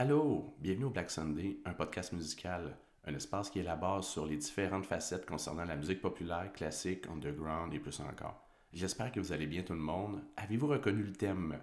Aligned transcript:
Allô, 0.00 0.54
bienvenue 0.60 0.84
au 0.84 0.90
Black 0.90 1.10
Sunday, 1.10 1.58
un 1.64 1.72
podcast 1.72 2.12
musical, 2.12 2.76
un 3.04 3.14
espace 3.16 3.50
qui 3.50 3.58
est 3.58 3.64
la 3.64 3.74
base 3.74 4.06
sur 4.06 4.26
les 4.26 4.36
différentes 4.36 4.86
facettes 4.86 5.26
concernant 5.26 5.64
la 5.64 5.74
musique 5.74 6.00
populaire, 6.00 6.52
classique, 6.52 7.08
underground 7.08 7.74
et 7.74 7.80
plus 7.80 7.98
encore. 7.98 8.40
J'espère 8.72 9.10
que 9.10 9.18
vous 9.18 9.32
allez 9.32 9.48
bien 9.48 9.64
tout 9.64 9.72
le 9.72 9.80
monde. 9.80 10.22
Avez-vous 10.36 10.68
reconnu 10.68 11.02
le 11.02 11.12
thème? 11.12 11.58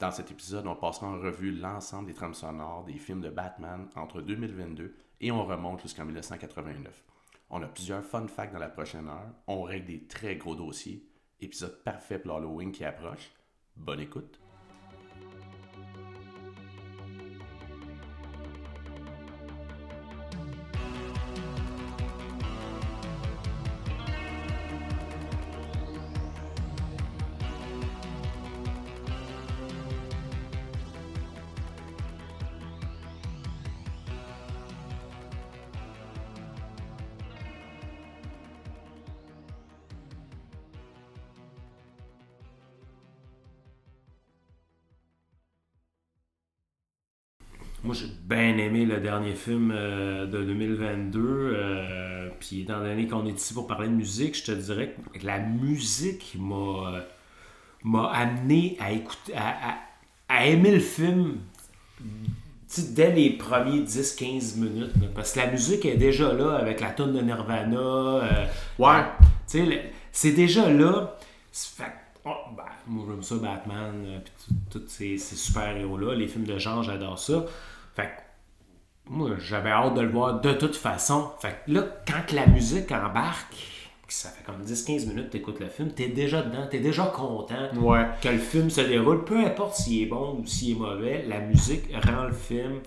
Dans 0.00 0.10
cet 0.10 0.32
épisode, 0.32 0.66
on 0.66 0.74
passera 0.74 1.06
en 1.06 1.20
revue 1.20 1.52
l'ensemble 1.52 2.08
des 2.08 2.14
trames 2.14 2.34
sonores 2.34 2.82
des 2.82 2.98
films 2.98 3.20
de 3.20 3.30
Batman 3.30 3.86
entre 3.94 4.22
2022 4.22 4.96
et 5.20 5.30
on 5.30 5.44
remonte 5.44 5.82
jusqu'en 5.82 6.04
1989. 6.04 7.04
On 7.50 7.62
a 7.62 7.68
plusieurs 7.68 8.04
fun 8.04 8.26
facts 8.26 8.54
dans 8.54 8.58
la 8.58 8.70
prochaine 8.70 9.06
heure, 9.06 9.30
on 9.46 9.62
règle 9.62 9.86
des 9.86 10.02
très 10.08 10.34
gros 10.34 10.56
dossiers, 10.56 11.06
épisode 11.40 11.80
parfait 11.84 12.18
pour 12.18 12.32
l'Halloween 12.32 12.72
qui 12.72 12.84
approche. 12.84 13.30
Bonne 13.76 14.00
écoute. 14.00 14.41
Dernier 49.02 49.34
film 49.34 49.70
euh, 49.74 50.24
de 50.26 50.42
2022. 50.44 51.20
euh, 51.20 52.28
puis, 52.40 52.62
étant 52.62 52.80
donné 52.80 53.06
qu'on 53.06 53.26
est 53.26 53.32
ici 53.38 53.52
pour 53.54 53.66
parler 53.66 53.88
de 53.88 53.92
musique, 53.94 54.36
je 54.36 54.44
te 54.44 54.52
dirais 54.52 54.94
que 55.12 55.26
la 55.26 55.38
musique 55.38 56.36
m'a 56.38 56.54
euh, 56.94 57.00
m'a 57.84 58.06
amené 58.12 58.76
à 58.80 58.92
écouter, 58.92 59.34
à, 59.34 59.48
à- 59.72 59.78
à 60.28 60.46
aimer 60.46 60.70
le 60.70 60.80
film 60.80 61.38
dès 62.94 63.12
les 63.12 63.30
premiers 63.30 63.80
10-15 63.82 64.56
minutes. 64.58 64.92
là. 65.00 65.08
parce 65.14 65.32
que 65.32 65.40
la 65.40 65.50
musique 65.50 65.84
est 65.84 65.96
déjà 65.96 66.32
là 66.32 66.54
avec 66.56 66.80
la 66.80 66.90
tonne 66.90 67.12
de 67.12 67.20
Nirvana. 67.20 67.76
euh, 67.78 68.46
Ouais. 68.78 69.02
tu 69.50 69.58
sais, 69.58 69.66
le- 69.66 69.80
c'est 70.10 70.32
déjà 70.32 70.70
là. 70.70 71.16
Fait, 71.52 71.84
oh, 72.24 72.30
ben, 72.56 72.64
moi, 72.86 73.04
j'aime 73.10 73.22
ça, 73.22 73.34
Batman, 73.36 74.22
puis 74.24 74.54
tous 74.70 74.82
ces, 74.88 75.18
ces 75.18 75.36
super-héros-là. 75.36 76.14
Les 76.14 76.28
films 76.28 76.44
de 76.46 76.56
genre, 76.58 76.82
j'adore 76.82 77.18
ça. 77.18 77.44
Fait 77.94 78.10
moi, 79.08 79.30
j'avais 79.38 79.70
hâte 79.70 79.94
de 79.94 80.00
le 80.00 80.08
voir 80.10 80.40
de 80.40 80.52
toute 80.52 80.76
façon. 80.76 81.30
Fait 81.40 81.56
que 81.66 81.72
là, 81.72 81.82
quand 82.06 82.26
que 82.26 82.34
la 82.36 82.46
musique 82.46 82.90
embarque, 82.92 83.52
que 84.06 84.12
ça 84.12 84.28
fait 84.30 84.44
comme 84.44 84.62
10-15 84.62 85.08
minutes 85.08 85.26
que 85.26 85.32
t'écoutes 85.32 85.60
le 85.60 85.66
film, 85.68 85.90
t'es 85.90 86.08
déjà 86.08 86.42
dedans, 86.42 86.66
t'es 86.70 86.80
déjà 86.80 87.04
content 87.06 87.68
Ouais. 87.80 88.04
que 88.20 88.28
le 88.28 88.38
film 88.38 88.70
se 88.70 88.80
déroule. 88.82 89.24
Peu 89.24 89.38
importe 89.44 89.74
s'il 89.76 90.02
est 90.02 90.06
bon 90.06 90.38
ou 90.40 90.46
s'il 90.46 90.76
est 90.76 90.80
mauvais, 90.80 91.24
la 91.28 91.40
musique 91.40 91.84
rend 92.04 92.24
le 92.24 92.32
film 92.32 92.80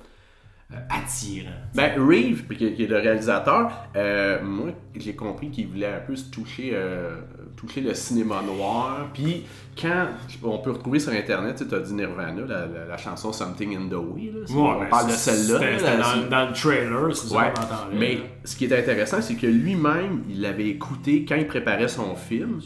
attirant. 0.90 1.50
Ben, 1.76 1.92
Reeve, 1.98 2.48
qui, 2.48 2.74
qui 2.74 2.84
est 2.84 2.88
le 2.88 2.98
réalisateur, 2.98 3.72
euh, 3.96 4.42
moi, 4.44 4.70
j'ai 4.96 5.16
compris 5.16 5.50
qu'il 5.52 5.68
voulait 5.68 5.86
un 5.94 6.00
peu 6.00 6.16
se 6.16 6.30
toucher, 6.31 6.72
euh, 6.74 7.18
toucher 7.56 7.81
le 7.81 7.94
cinéma 7.94 8.42
noir. 8.42 9.08
Puis, 9.14 9.44
quand 9.80 10.08
on 10.44 10.58
peut 10.58 10.72
retrouver 10.72 11.00
sur 11.00 11.12
Internet, 11.14 11.64
tu 11.70 11.76
as 11.76 11.80
dit 11.80 11.94
Nirvana, 11.94 12.42
la, 12.48 12.66
la- 12.66 12.86
la 12.88 12.98
chanson 12.98 13.31
Something 13.31 13.76
in 13.78 13.88
the 13.90 13.94
Way. 13.94 14.31
Là, 14.34 14.40
Ouais, 14.40 14.46
on 14.76 14.80
ben, 14.80 14.90
parle 14.90 15.08
de 15.08 15.12
c'est- 15.12 15.31
celle-là. 15.31 15.59
c'était- 15.78 15.98
dans, 15.98 16.03
c'est- 16.03 16.30
dans 16.30 16.48
le 16.48 16.53
trailer, 16.53 17.16
ça 17.16 17.36
Ouais. 17.38 17.53
Mais 17.94 18.16
là. 18.16 18.22
ce 18.44 18.56
qui 18.56 18.66
est 18.66 18.78
intéressant, 18.78 19.22
c'est 19.22 19.36
que 19.36 19.47
lui-même, 19.47 20.24
il 20.30 20.42
l'avait 20.42 20.68
écouté 20.68 21.26
quand 21.28 21.36
il 21.36 21.47
préparait 21.47 21.88
son 21.88 22.16
film. 22.16 22.59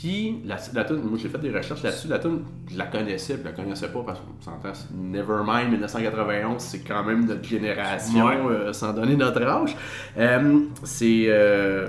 Puis, 0.00 0.40
la, 0.46 0.56
la 0.72 0.84
tune- 0.84 1.02
moi 1.02 1.18
j'ai 1.20 1.28
fait 1.28 1.36
des 1.38 1.50
recherches 1.50 1.82
là-dessus. 1.82 2.08
La 2.08 2.18
tune, 2.18 2.40
je 2.70 2.78
la 2.78 2.86
connaissais, 2.86 3.34
puis 3.34 3.42
je 3.44 3.48
la 3.48 3.52
connaissais 3.54 3.88
pas 3.88 4.02
parce 4.06 4.20
qu'on 4.20 4.40
s'entend. 4.42 4.72
Nevermind 4.96 5.70
1991, 5.72 6.62
c'est 6.62 6.78
quand 6.80 7.04
même 7.04 7.26
notre 7.26 7.44
génération, 7.44 8.24
Ouais. 8.26 8.36
euh, 8.50 8.72
sans 8.72 8.94
donner 8.94 9.14
notre 9.16 9.42
âge. 9.42 9.76
Euh, 10.16 10.60
c'est. 10.84 11.26
euh, 11.28 11.88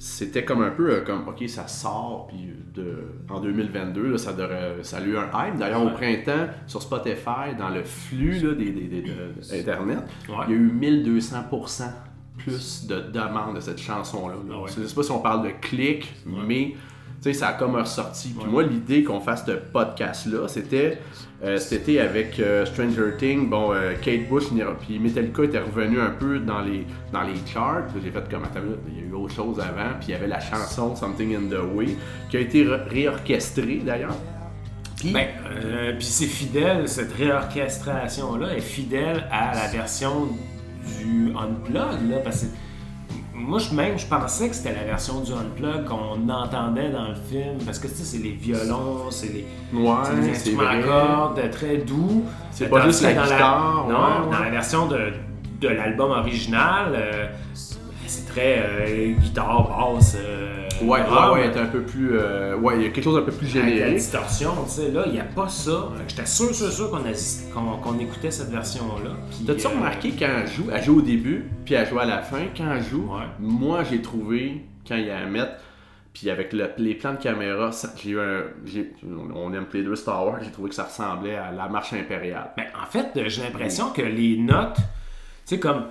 c'était 0.00 0.44
comme 0.44 0.62
un 0.62 0.70
peu 0.70 1.00
comme, 1.04 1.26
ok, 1.26 1.48
ça 1.48 1.66
sort, 1.66 2.28
puis 2.28 2.52
de, 2.74 2.98
en 3.30 3.40
2022, 3.40 4.10
là, 4.12 4.18
ça, 4.18 4.32
devrait- 4.32 4.76
ça 4.82 4.98
a 4.98 5.00
eu 5.00 5.16
un 5.16 5.24
hype. 5.34 5.56
D'ailleurs, 5.58 5.82
au 5.84 5.90
printemps, 5.90 6.46
sur 6.68 6.82
Spotify, 6.82 7.56
dans 7.58 7.70
le 7.70 7.82
flux 7.82 8.38
là, 8.40 8.54
des, 8.54 8.70
des- 8.70 8.86
des- 8.88 9.02
de- 9.02 9.32
Internet, 9.58 9.98
Ouais. 10.28 10.34
il 10.48 10.52
y 10.52 10.56
a 10.56 10.60
eu 10.60 10.70
1200% 10.70 11.84
plus 12.36 12.86
de 12.86 13.00
demandes 13.12 13.56
de 13.56 13.60
cette 13.60 13.80
chanson-là. 13.80 14.34
là. 14.48 14.54
Ah. 14.64 14.66
Je 14.76 14.86
sais 14.86 14.94
pas 14.94 15.02
si 15.02 15.10
on 15.10 15.18
parle 15.18 15.44
de 15.44 15.50
clics, 15.60 16.14
mais 16.26 16.74
sais, 17.20 17.32
ça 17.32 17.48
a 17.48 17.52
comme 17.54 17.74
ressorti. 17.76 18.28
Puis 18.30 18.44
Ouais. 18.46 18.50
moi, 18.50 18.62
l'idée 18.62 19.02
qu'on 19.04 19.20
fasse 19.20 19.44
ce 19.46 19.52
podcast-là, 19.52 20.46
c'était 20.48 20.98
euh, 21.44 21.58
cet 21.58 21.82
été 21.82 22.00
avec 22.00 22.38
euh, 22.40 22.64
Stranger 22.66 23.16
Things, 23.18 23.48
bon, 23.48 23.72
euh, 23.72 23.94
Kate 24.02 24.28
Bush, 24.28 24.44
puis 24.80 24.98
Metallica 24.98 25.44
était 25.44 25.58
revenu 25.60 26.00
un 26.00 26.10
peu 26.10 26.38
dans 26.38 26.60
les, 26.60 26.84
dans 27.12 27.22
les 27.22 27.34
charts. 27.52 27.84
J'ai 28.02 28.10
fait 28.10 28.28
comme, 28.30 28.44
attends, 28.44 28.60
il 28.88 28.98
y 28.98 29.06
a 29.06 29.10
eu 29.10 29.12
autre 29.14 29.34
chose 29.34 29.58
avant, 29.60 29.94
puis 29.98 30.08
il 30.08 30.10
y 30.12 30.14
avait 30.14 30.26
la 30.28 30.40
chanson 30.40 30.94
Something 30.96 31.34
in 31.36 31.48
the 31.48 31.74
Way, 31.74 31.96
qui 32.30 32.36
a 32.36 32.40
été 32.40 32.64
réorchestrée 32.66 33.82
d'ailleurs. 33.84 34.16
Puis, 34.96 35.12
Ben, 35.12 35.28
euh, 35.64 35.92
puis 35.96 36.04
c'est 36.06 36.26
fidèle, 36.26 36.88
cette 36.88 37.12
réorchestration-là 37.12 38.56
est 38.56 38.60
fidèle 38.60 39.24
à 39.30 39.54
la 39.54 39.68
version 39.68 40.28
du 41.00 41.30
Unplug, 41.36 42.10
là, 42.10 42.18
parce 42.24 42.42
que 42.42 42.46
moi, 43.38 43.58
je, 43.58 43.74
même, 43.74 43.98
je 43.98 44.06
pensais 44.06 44.48
que 44.48 44.54
c'était 44.54 44.74
la 44.74 44.84
version 44.84 45.20
du 45.20 45.32
Unplug 45.32 45.84
qu'on 45.86 46.28
entendait 46.28 46.90
dans 46.90 47.08
le 47.08 47.14
film, 47.14 47.58
parce 47.64 47.78
que, 47.78 47.86
tu 47.86 47.94
sais, 47.94 48.04
c'est 48.04 48.18
les 48.22 48.32
violons, 48.32 49.10
c'est 49.10 49.32
les, 49.32 49.46
ouais, 49.72 49.94
c'est 50.04 50.30
instruments 50.30 50.66
à 50.68 50.78
cordes 50.78 51.50
très 51.50 51.78
doux. 51.78 52.24
C'est 52.50 52.68
pas 52.68 52.84
juste 52.84 53.02
la 53.02 53.12
guitare, 53.12 53.86
non, 53.88 53.94
ouais, 53.94 54.26
ouais. 54.26 54.32
dans 54.32 54.44
la 54.44 54.50
version 54.50 54.86
de, 54.86 55.12
de 55.60 55.68
l'album 55.68 56.10
original, 56.10 56.92
euh, 56.94 57.26
c'est 58.06 58.26
très 58.26 58.58
euh, 58.58 59.12
guitare, 59.12 59.94
basse. 59.94 60.16
euh, 60.18 60.67
Ouais, 60.82 61.00
ouais, 61.00 61.32
ouais, 61.32 61.50
c'est 61.52 61.60
un 61.60 61.66
peu 61.66 61.82
plus. 61.82 62.10
euh, 62.12 62.56
ouais, 62.56 62.76
il 62.76 62.82
y 62.82 62.86
a 62.86 62.90
quelque 62.90 63.04
chose 63.04 63.16
d'un 63.16 63.22
peu 63.22 63.32
plus 63.32 63.48
Avec 63.56 63.62
la 63.70 63.76
générique. 63.76 63.96
distorsion, 63.96 64.52
tu 64.64 64.70
sais, 64.70 64.90
là, 64.90 65.04
il 65.06 65.12
n'y 65.12 65.20
a 65.20 65.24
pas 65.24 65.48
ça. 65.48 65.90
J'étais 66.06 66.26
sûr, 66.26 66.54
sûr, 66.54 66.70
sûr 66.72 66.90
qu'on 66.90 67.98
écoutait 67.98 68.30
cette 68.30 68.50
version-là. 68.50 69.10
T'as-tu 69.46 69.66
euh, 69.66 69.70
remarqué 69.70 70.12
quand 70.18 70.28
elle 70.42 70.46
joue, 70.48 70.66
elle 70.72 70.82
joue 70.84 70.98
au 70.98 71.02
début, 71.02 71.44
puis 71.64 71.74
elle 71.74 71.88
joue 71.88 71.98
à 71.98 72.04
la 72.04 72.20
fin, 72.22 72.42
quand 72.56 72.70
elle 72.72 72.82
joue, 72.84 73.06
Ouais. 73.12 73.24
moi 73.40 73.82
j'ai 73.84 74.00
trouvé, 74.02 74.62
quand 74.86 74.96
il 74.96 75.06
y 75.06 75.10
a 75.10 75.18
à 75.18 75.26
mettre, 75.26 75.52
puis 76.14 76.30
avec 76.30 76.52
le- 76.52 76.70
les 76.78 76.94
plans 76.94 77.12
de 77.14 77.18
caméra, 77.18 77.70
j'ai 78.02 78.10
eu 78.10 78.20
un. 78.20 78.42
on 79.34 79.52
aime 79.52 79.66
les 79.72 79.82
deux 79.82 79.96
Star 79.96 80.24
Wars, 80.26 80.38
j'ai 80.42 80.50
trouvé 80.50 80.68
que 80.68 80.74
ça 80.74 80.84
ressemblait 80.84 81.36
à 81.36 81.50
la 81.50 81.68
marche 81.68 81.92
impériale. 81.92 82.50
ben, 82.56 82.64
en 82.80 82.86
fait, 82.90 83.08
euh, 83.16 83.28
j'ai 83.28 83.42
l'impression 83.42 83.90
que 83.90 84.02
les 84.02 84.36
notes, 84.38 84.76
tu 84.76 84.82
sais, 85.44 85.58
comme. 85.58 85.84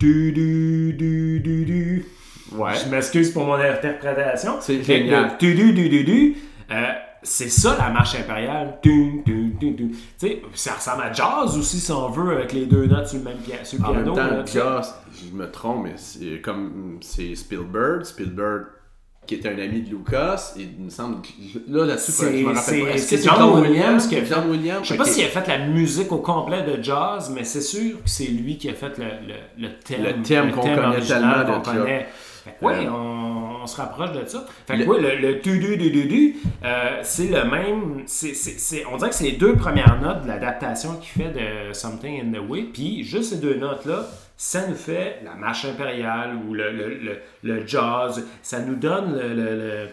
Du, 0.00 0.32
du, 0.32 0.92
du, 0.92 1.40
du, 1.40 1.64
du. 1.64 2.04
Ouais. 2.52 2.72
Je 2.84 2.88
m'excuse 2.90 3.30
pour 3.32 3.44
mon 3.46 3.54
interprétation. 3.54 4.56
C'est 4.60 4.82
génial. 4.82 5.32
le 5.32 5.38
Du, 5.38 5.54
du, 5.54 5.72
du, 5.72 5.88
du, 5.88 6.04
du, 6.04 6.36
euh, 6.70 6.92
c'est 7.22 7.48
ça 7.48 7.76
la 7.78 7.88
marche 7.90 8.14
impériale. 8.16 8.78
Tu 8.82 9.22
sais, 10.18 10.42
ça 10.54 10.74
ressemble 10.74 11.02
à 11.04 11.12
jazz 11.12 11.56
aussi, 11.58 11.80
si 11.80 11.90
on 11.90 12.08
veut, 12.10 12.32
avec 12.36 12.52
les 12.52 12.66
deux 12.66 12.86
notes 12.86 13.08
sur 13.08 13.18
le 13.18 13.24
même 13.24 13.38
pia- 13.38 13.64
sur 13.64 13.78
le 13.80 13.84
En 13.86 13.92
même 13.94 14.02
piano. 14.04 14.14
temps, 14.16 14.34
là, 14.36 14.42
tu 14.44 14.52
sais. 14.52 14.58
Joss, 14.58 14.94
je 15.32 15.36
me 15.36 15.50
trompe, 15.50 15.84
mais 15.84 15.94
c'est 15.96 16.40
comme. 16.42 16.98
C'est 17.00 17.34
Spielberg, 17.34 18.04
Spielberg 18.04 18.64
qui 19.26 19.36
était 19.36 19.48
un 19.48 19.58
ami 19.58 19.80
de 19.80 19.88
Lucas, 19.88 20.52
et 20.58 20.68
il 20.78 20.84
me 20.84 20.90
semble. 20.90 21.22
que- 21.22 21.28
Là, 21.74 21.86
là-dessus, 21.86 22.12
je 22.12 22.26
me 22.44 22.48
rappelle 22.54 22.84
pas. 22.92 22.98
C'est 22.98 23.16
que 23.16 23.22
John 23.22 23.58
Williams 23.62 24.06
qui 24.06 24.16
a 24.16 24.20
fait- 24.22 24.34
John 24.34 24.50
Williams? 24.50 24.80
Je 24.82 24.88
sais 24.90 24.96
pas 24.98 25.04
ok. 25.04 25.08
s'il 25.08 25.24
a 25.24 25.28
fait 25.28 25.48
la 25.48 25.66
musique 25.66 26.12
au 26.12 26.18
complet 26.18 26.62
de 26.62 26.82
jazz, 26.82 27.32
mais 27.34 27.42
c'est 27.44 27.62
sûr 27.62 27.92
que 28.02 28.10
c'est 28.10 28.26
lui 28.26 28.58
qui 28.58 28.68
a 28.68 28.74
fait 28.74 28.98
le, 28.98 29.04
le, 29.26 29.62
le 29.66 29.78
thème. 29.78 30.02
Le 30.02 30.22
thème 30.22 30.50
qu'on 30.52 30.60
connaît 30.60 31.00
tellement 31.00 31.42
de. 31.42 31.80
Fait 32.44 32.50
que 32.50 32.56
oui, 32.62 32.72
Euh, 32.74 32.90
on, 32.90 33.62
on 33.62 33.66
se 33.66 33.76
rapproche 33.76 34.12
de 34.12 34.24
ça. 34.26 34.44
Fait 34.66 34.74
que 34.74 34.82
le- 34.82 34.88
oui, 34.88 34.96
le, 35.00 35.16
le 35.16 35.40
tu 35.40 35.58
du 35.58 35.76
du 35.78 35.90
du 35.90 36.04
du, 36.04 36.36
euh, 36.64 37.00
c'est 37.02 37.28
le 37.28 37.44
même. 37.50 38.02
c'est 38.06 38.34
c'est- 38.34 38.58
c'est- 38.58 38.84
on 38.92 38.96
dirait 38.98 39.08
que 39.10 39.16
c'est 39.16 39.24
les 39.24 39.32
deux 39.36 39.56
premières 39.56 39.98
notes 40.00 40.22
de 40.24 40.28
l'adaptation 40.28 40.96
qu'il 40.96 41.22
fait 41.24 41.30
de 41.32 41.72
Something 41.72 42.20
in 42.20 42.32
the 42.38 42.42
Way. 42.50 42.64
Puis 42.72 43.02
juste 43.04 43.30
ces 43.32 43.40
deux 43.40 43.54
notes-là, 43.56 44.06
ça 44.36 44.66
nous 44.68 44.74
fait 44.74 45.20
la 45.24 45.34
marche 45.34 45.64
impériale 45.64 46.32
ou 46.46 46.52
le, 46.54 46.70
le, 46.72 46.88
le, 46.98 47.18
le 47.42 47.66
jazz. 47.66 48.22
Ça 48.42 48.60
nous 48.60 48.74
donne 48.74 49.16
le. 49.16 49.86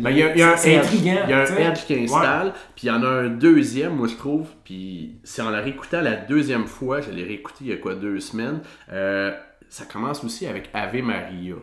Ben, 0.00 0.10
il 0.10 0.16
y 0.18 0.22
a, 0.22 0.32
il 0.34 0.38
y 0.40 0.42
a 0.42 0.52
un 0.52 0.56
edge. 0.56 0.78
intriguant. 0.78 1.20
Il 1.24 1.30
y 1.30 1.32
a 1.32 1.38
un 1.42 1.56
edge 1.56 1.84
qui 1.86 1.94
installe, 1.94 2.52
puis 2.74 2.86
il 2.86 2.88
y 2.88 2.90
en 2.90 3.02
a 3.04 3.06
un 3.08 3.28
deuxième, 3.28 3.94
moi 3.94 4.08
je 4.08 4.16
trouve, 4.16 4.48
puis 4.64 5.12
c'est 5.22 5.42
en 5.42 5.50
la 5.50 5.60
réécoutant 5.60 6.00
la 6.00 6.16
deuxième 6.16 6.66
fois, 6.66 7.00
je 7.00 7.10
l'ai 7.12 7.22
réécouté 7.22 7.58
il 7.60 7.66
y 7.68 7.72
a 7.72 7.76
quoi, 7.76 7.94
deux 7.94 8.18
semaines, 8.18 8.60
euh, 8.92 9.32
ça 9.74 9.86
commence 9.86 10.22
aussi 10.22 10.46
avec 10.46 10.70
Ave 10.72 11.02
Maria. 11.02 11.56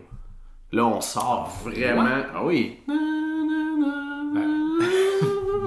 Là, 0.74 0.86
on 0.86 1.00
sort 1.00 1.50
vraiment... 1.64 2.06
Ah 2.36 2.44
oui! 2.44 2.78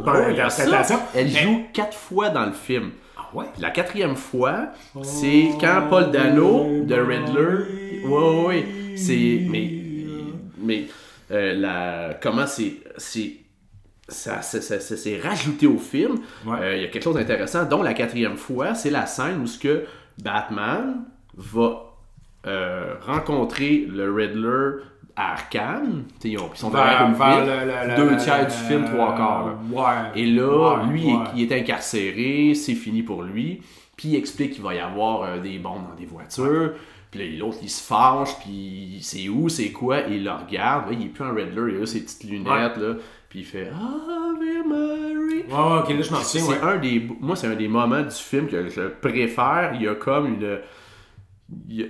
Ben, 0.04 0.50
ça, 0.50 1.08
Elle 1.14 1.32
Mais- 1.32 1.42
joue 1.42 1.62
quatre 1.72 1.96
fois 1.96 2.28
dans 2.28 2.44
le 2.44 2.52
film. 2.52 2.90
Ah 3.16 3.28
ouais? 3.32 3.46
La 3.58 3.70
quatrième 3.70 4.14
fois, 4.14 4.68
c'est 5.02 5.52
quand 5.58 5.86
Paul 5.88 6.10
Dano 6.10 6.84
de 6.84 6.94
Riddler. 6.94 8.02
Oui, 8.04 8.12
oui, 8.12 8.44
oui. 8.46 8.98
C'est. 8.98 9.46
Mais. 9.48 9.70
Mais. 10.58 10.84
euh, 11.30 11.54
la, 11.54 12.14
comment 12.20 12.46
c'est. 12.46 12.74
c'est 12.98 13.36
ça, 14.06 14.42
ça, 14.42 14.60
ça- 14.60 14.80
ça 14.80 14.96
s'est 14.98 15.18
rajouté 15.18 15.66
au 15.66 15.78
film. 15.78 16.18
Euh, 16.46 16.50
Ouais. 16.50 16.76
Il 16.78 16.82
y 16.82 16.84
a 16.84 16.88
quelque 16.88 17.04
chose 17.04 17.14
d'intéressant, 17.14 17.64
dont 17.64 17.82
la 17.82 17.94
quatrième 17.94 18.36
fois, 18.36 18.74
c'est 18.74 18.90
la 18.90 19.06
scène 19.06 19.40
où 19.40 19.46
ce 19.46 19.58
que 19.58 19.84
Batman 20.22 21.04
va 21.34 21.93
euh, 22.46 22.94
rencontrer 23.06 23.86
le 23.90 24.12
Riddler 24.12 24.82
à 25.16 25.32
Arkham. 25.32 26.04
Ils, 26.24 26.38
ont- 26.38 26.50
ils 26.54 26.58
sont 26.58 26.70
Vers, 26.70 27.10
vers 27.12 27.36
ville. 27.40 27.52
le, 27.52 27.88
le- 27.90 27.96
deux 28.10 28.16
tiers 28.16 28.46
du 28.46 28.52
film, 28.54 28.84
trois 28.84 29.14
quarts, 29.16 29.46
là. 29.46 29.52
Ouais. 29.72 30.20
Et 30.20 30.26
là, 30.26 30.76
Ouais, 30.78 30.86
lui, 30.92 31.06
ouais. 31.06 31.18
il 31.36 31.42
est 31.52 31.56
incarcéré, 31.60 32.54
c'est 32.54 32.74
fini 32.74 33.02
pour 33.02 33.22
lui. 33.22 33.62
Puis 33.96 34.08
il 34.08 34.16
explique 34.16 34.52
qu'il 34.54 34.62
va 34.62 34.74
y 34.74 34.80
avoir 34.80 35.22
euh, 35.22 35.38
des 35.38 35.58
bombes 35.58 35.88
dans 35.88 35.94
des 35.96 36.06
voitures. 36.06 36.72
Puis 37.12 37.36
l'autre, 37.36 37.58
il 37.62 37.70
se 37.70 37.80
fâche, 37.80 38.30
puis 38.40 38.98
c'est 39.00 39.28
où, 39.28 39.48
c'est 39.48 39.70
quoi, 39.70 40.00
et 40.00 40.14
il 40.16 40.24
le 40.24 40.32
regarde. 40.32 40.90
Là, 40.90 40.96
il 40.98 41.06
est 41.06 41.10
plus 41.10 41.22
un 41.24 41.32
Riddler, 41.32 41.74
il 41.76 41.82
a 41.82 41.86
ses 41.86 42.02
petites 42.02 42.24
lunettes, 42.24 42.76
là. 42.76 42.94
Puis 43.28 43.38
il 43.40 43.44
fait 43.44 43.68
Ave 43.68 44.40
ouais, 44.40 45.44
ok, 45.80 45.88
là, 45.90 46.02
je 46.02 46.10
m'en 46.12 46.18
souviens, 46.20 46.46
C'est 46.56 46.60
un 46.62 46.76
des, 46.78 47.08
moi, 47.20 47.36
c'est 47.36 47.46
un 47.46 47.54
des 47.54 47.68
moments 47.68 48.02
du 48.02 48.10
film 48.14 48.48
que 48.48 48.68
je 48.68 48.82
préfère. 49.00 49.72
Il 49.74 49.82
y 49.82 49.88
a 49.88 49.94
comme 49.94 50.26
une. 50.26 50.58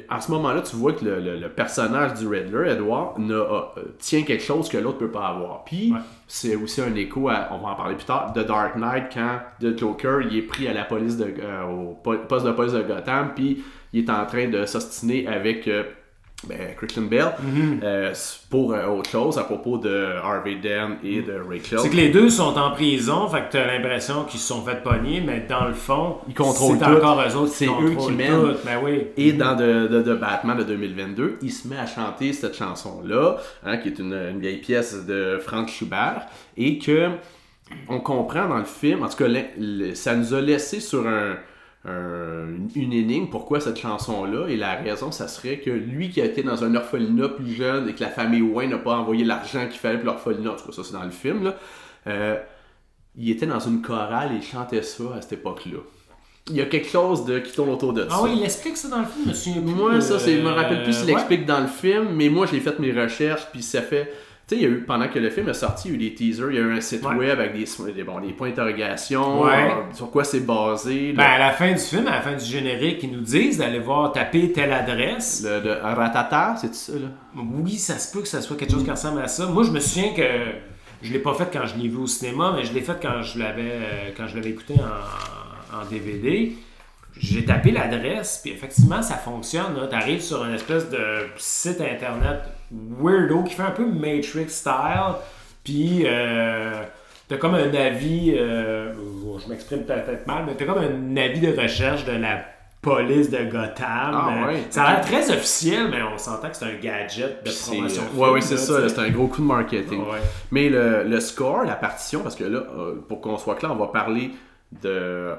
À 0.08 0.20
ce 0.20 0.30
moment-là, 0.32 0.62
tu 0.62 0.74
vois 0.76 0.92
que 0.92 1.04
le, 1.04 1.20
le- 1.20 1.36
le 1.38 1.48
personnage 1.48 2.14
du 2.14 2.26
Riddler, 2.26 2.70
Edward, 2.72 3.18
euh, 3.30 3.60
tient 3.98 4.22
quelque 4.22 4.42
chose 4.42 4.68
que 4.68 4.76
l'autre 4.78 4.98
peut 4.98 5.10
pas 5.10 5.28
avoir. 5.28 5.64
Puis, 5.64 5.92
Ouais. 5.92 5.98
c'est 6.26 6.56
aussi 6.56 6.80
un 6.80 6.94
écho, 6.96 7.28
à, 7.28 7.48
on 7.52 7.58
va 7.58 7.68
en 7.70 7.74
parler 7.76 7.94
plus 7.94 8.04
tard, 8.04 8.32
de 8.32 8.42
Dark 8.42 8.76
Knight 8.76 9.04
quand 9.14 9.38
The 9.60 9.78
Joker 9.78 10.22
il 10.22 10.36
est 10.36 10.42
pris 10.42 10.66
à 10.68 10.72
la 10.72 10.84
police 10.84 11.16
de, 11.16 11.32
euh, 11.40 11.64
au 11.66 11.94
po- 11.94 12.18
poste 12.28 12.46
de 12.46 12.50
police 12.52 12.72
de 12.72 12.82
Gotham, 12.82 13.30
puis 13.34 13.62
il 13.92 14.04
est 14.04 14.10
en 14.10 14.26
train 14.26 14.48
de 14.48 14.66
s'ostiner 14.66 15.26
avec 15.28 15.68
euh, 15.68 15.84
ben, 16.48 16.58
Christian 16.76 17.02
Bale 17.02 17.34
Mhm. 17.42 17.80
euh, 17.82 18.12
pour 18.50 18.72
euh, 18.72 18.86
autre 18.86 19.10
chose 19.10 19.38
à 19.38 19.44
propos 19.44 19.78
de 19.78 20.16
Harvey 20.22 20.56
Dent 20.56 20.96
et 21.02 21.22
de 21.22 21.34
Rachel. 21.34 21.78
C'est 21.80 21.90
que 21.90 21.96
les 21.96 22.10
deux 22.10 22.28
sont 22.30 22.56
en 22.56 22.70
prison, 22.72 23.28
fait 23.28 23.42
que 23.48 23.52
t'as 23.52 23.66
l'impression 23.66 24.24
qu'ils 24.24 24.40
se 24.40 24.46
sont 24.48 24.62
fait 24.64 24.82
pogner, 24.82 25.20
mais 25.20 25.44
dans 25.48 25.64
le 25.66 25.74
fond, 25.74 26.16
Ils 26.28 26.34
contrôlent 26.34 26.78
c'est 26.78 26.84
tout. 26.84 26.90
encore 26.96 27.20
eux 27.20 27.36
autres 27.36 27.52
C'est 27.52 27.66
qui 27.66 27.72
eux 27.82 27.94
qui 27.96 28.12
mènent. 28.12 28.32
tout. 28.32 28.58
Ben 28.64 28.78
oui. 28.82 29.06
Et 29.16 29.32
dans 29.32 29.54
de, 29.56 29.86
de- 29.88 30.02
de 30.02 30.14
Batman 30.14 30.56
de 30.58 30.62
2022, 30.64 31.38
il 31.42 31.52
se 31.52 31.66
met 31.68 31.76
à 31.78 31.86
chanter 31.86 32.32
cette 32.32 32.56
chanson-là, 32.56 33.36
hein, 33.64 33.76
qui 33.78 33.88
est 33.88 33.98
une, 33.98 34.12
une 34.14 34.40
vieille 34.40 34.58
pièce 34.60 35.04
de 35.06 35.38
Frank 35.44 35.68
Schubert, 35.68 36.26
et 36.56 36.78
que 36.78 37.08
on 37.88 37.98
comprend 37.98 38.46
dans 38.48 38.58
le 38.58 38.64
film, 38.64 39.02
en 39.02 39.08
tout 39.08 39.16
cas, 39.16 39.26
le- 39.28 39.40
le- 39.58 39.94
ça 39.94 40.14
nous 40.14 40.34
a 40.34 40.40
laissé 40.40 40.80
sur 40.80 41.06
un, 41.08 41.36
un- 41.86 42.48
une 42.74 42.92
énigme 42.92 43.26
pourquoi 43.28 43.60
cette 43.60 43.78
chanson-là, 43.78 44.48
et 44.48 44.56
la 44.56 44.74
raison, 44.74 45.12
ça 45.12 45.28
serait 45.28 45.58
que 45.58 45.70
lui 45.70 46.10
qui 46.10 46.20
a 46.20 46.24
été 46.24 46.42
dans 46.42 46.64
un 46.64 46.74
orphelinat 46.74 47.28
plus 47.28 47.52
jeune 47.52 47.88
et 47.88 47.92
que 47.94 48.00
la 48.00 48.08
famille 48.08 48.42
Wayne 48.42 48.70
n'a 48.70 48.78
pas 48.78 48.96
envoyé 48.96 49.24
l'argent 49.24 49.66
qu'il 49.68 49.78
fallait 49.78 49.98
pour 49.98 50.06
l'orphelinat, 50.06 50.52
en 50.52 50.56
tout 50.56 50.66
cas, 50.66 50.72
ça 50.72 50.82
c'est 50.84 50.94
dans 50.94 51.04
le 51.04 51.10
film, 51.10 51.44
là, 51.44 51.54
euh, 52.06 52.36
il 53.16 53.30
était 53.30 53.46
dans 53.46 53.60
une 53.60 53.82
chorale 53.82 54.32
et 54.32 54.36
il 54.36 54.42
chantait 54.42 54.82
ça 54.82 55.04
à 55.16 55.20
cette 55.20 55.34
époque-là. 55.34 55.78
Il 56.50 56.56
y 56.56 56.60
a 56.60 56.66
quelque 56.66 56.88
chose 56.88 57.24
de, 57.24 57.38
qui 57.38 57.52
tourne 57.52 57.70
autour 57.70 57.92
de 57.94 58.02
ça. 58.02 58.08
Ah 58.10 58.20
oui, 58.22 58.32
il 58.36 58.44
explique 58.44 58.76
ça 58.76 58.88
dans 58.88 58.98
le 58.98 59.06
film, 59.06 59.28
monsieur. 59.28 59.60
Moi, 59.62 60.00
ça, 60.02 60.18
c'est, 60.18 60.36
je 60.36 60.42
me 60.42 60.50
rappelle 60.50 60.82
plus 60.84 60.92
s'il 60.92 61.06
ouais. 61.06 61.12
l'explique 61.12 61.46
dans 61.46 61.60
le 61.60 61.68
film, 61.68 62.08
mais 62.12 62.28
moi, 62.28 62.46
j'ai 62.46 62.60
fait 62.60 62.78
mes 62.80 62.92
recherches, 62.92 63.46
puis 63.52 63.62
ça 63.62 63.80
fait. 63.80 64.12
Tu 64.46 64.56
sais, 64.56 64.60
il 64.60 64.62
y 64.62 64.66
a 64.66 64.74
eu, 64.76 64.82
pendant 64.82 65.08
que 65.08 65.18
le 65.18 65.30
film 65.30 65.48
est 65.48 65.54
sorti, 65.54 65.88
il 65.88 65.90
y 65.90 65.94
a 65.94 65.96
eu 65.96 66.10
des 66.10 66.14
teasers, 66.14 66.50
il 66.50 66.56
y 66.56 66.58
a 66.58 66.62
eu 66.62 66.76
un 66.76 66.80
site 66.82 67.02
Ouais. 67.02 67.14
web 67.14 67.40
avec 67.40 67.54
des, 67.54 67.92
des, 67.94 68.02
bon, 68.04 68.20
des 68.20 68.32
points 68.34 68.50
d'interrogation, 68.50 69.40
Ouais. 69.42 69.52
euh, 69.70 69.94
sur 69.94 70.10
quoi 70.10 70.22
c'est 70.22 70.40
basé. 70.40 71.14
Ben, 71.14 71.22
à 71.24 71.38
la 71.38 71.50
fin 71.52 71.72
du 71.72 71.78
film, 71.78 72.06
à 72.08 72.16
la 72.16 72.20
fin 72.20 72.34
du 72.34 72.44
générique, 72.44 73.02
ils 73.02 73.10
nous 73.10 73.22
disent 73.22 73.56
d'aller 73.58 73.78
voir 73.78 74.12
taper 74.12 74.52
telle 74.52 74.72
adresse. 74.74 75.42
le, 75.46 75.62
de 75.62 75.70
Ratata, 75.70 76.56
c'est 76.60 76.74
ça, 76.74 76.92
là? 76.92 77.08
Oui, 77.36 77.72
ça 77.78 77.98
se 77.98 78.12
peut 78.12 78.20
que 78.20 78.28
ça 78.28 78.42
soit 78.42 78.56
quelque 78.56 78.72
chose 78.72 78.84
qui 78.84 78.90
ressemble 78.90 79.22
à 79.22 79.28
ça. 79.28 79.46
Moi, 79.46 79.62
je 79.62 79.70
me 79.70 79.80
souviens 79.80 80.12
que 80.14 80.22
je 81.00 81.10
l'ai 81.10 81.18
pas 81.20 81.32
fait 81.32 81.48
quand 81.50 81.64
je 81.66 81.76
l'ai 81.78 81.88
vu 81.88 81.96
au 81.96 82.06
cinéma, 82.06 82.52
mais 82.54 82.64
je 82.64 82.74
l'ai 82.74 82.82
fait 82.82 82.98
quand 83.00 83.22
je 83.22 83.38
l'avais 83.38 83.62
euh, 83.62 84.10
quand 84.14 84.26
je 84.26 84.36
l'avais 84.36 84.50
écouté 84.50 84.74
en, 84.74 85.78
en 85.80 85.84
DVD. 85.90 86.52
J'ai 87.18 87.44
tapé 87.44 87.70
l'adresse, 87.70 88.40
puis 88.42 88.52
effectivement, 88.52 89.00
ça 89.02 89.14
fonctionne. 89.14 89.74
Tu 89.88 89.94
arrives 89.94 90.20
sur 90.20 90.44
une 90.44 90.54
espèce 90.54 90.90
de 90.90 91.26
site 91.36 91.80
internet 91.80 92.40
weirdo 92.72 93.42
qui 93.44 93.54
fait 93.54 93.62
un 93.62 93.70
peu 93.70 93.86
Matrix 93.86 94.48
style, 94.48 95.14
puis 95.62 96.02
euh, 96.06 96.82
t'as 97.28 97.36
comme 97.36 97.54
un 97.54 97.72
avis, 97.74 98.34
euh, 98.36 98.92
je 99.42 99.48
m'exprime 99.48 99.84
peut-être 99.84 100.26
mal, 100.26 100.44
mais 100.46 100.54
t'as 100.54 100.64
comme 100.64 100.78
un 100.82 101.16
avis 101.16 101.40
de 101.40 101.58
recherche 101.60 102.04
de 102.04 102.12
la 102.12 102.44
police 102.82 103.30
de 103.30 103.44
Gotham. 103.44 103.78
Ah 104.12 104.46
ouais, 104.48 104.64
ça 104.68 104.82
a 104.84 104.92
l'air 104.94 105.00
très 105.00 105.30
officiel, 105.30 105.88
mais 105.90 106.02
on 106.02 106.18
s'entend 106.18 106.50
que 106.50 106.56
c'est 106.56 106.66
un 106.66 106.74
gadget 106.82 107.42
de 107.44 107.50
promotion. 107.50 108.02
ouais, 108.16 108.30
ouais, 108.30 108.40
c'est 108.42 108.58
ça, 108.58 108.86
c'est 108.88 108.98
un 108.98 109.08
gros 109.10 109.26
coup 109.28 109.40
de 109.40 109.46
marketing. 109.46 110.00
Ouais. 110.00 110.18
Mais 110.50 110.68
le, 110.68 111.04
le 111.04 111.20
score, 111.20 111.64
la 111.64 111.76
partition, 111.76 112.20
parce 112.20 112.34
que 112.34 112.44
là, 112.44 112.58
euh, 112.76 112.96
pour 113.08 113.20
qu'on 113.22 113.38
soit 113.38 113.54
clair, 113.54 113.72
on 113.72 113.76
va 113.76 113.86
parler 113.86 114.32
de 114.82 115.30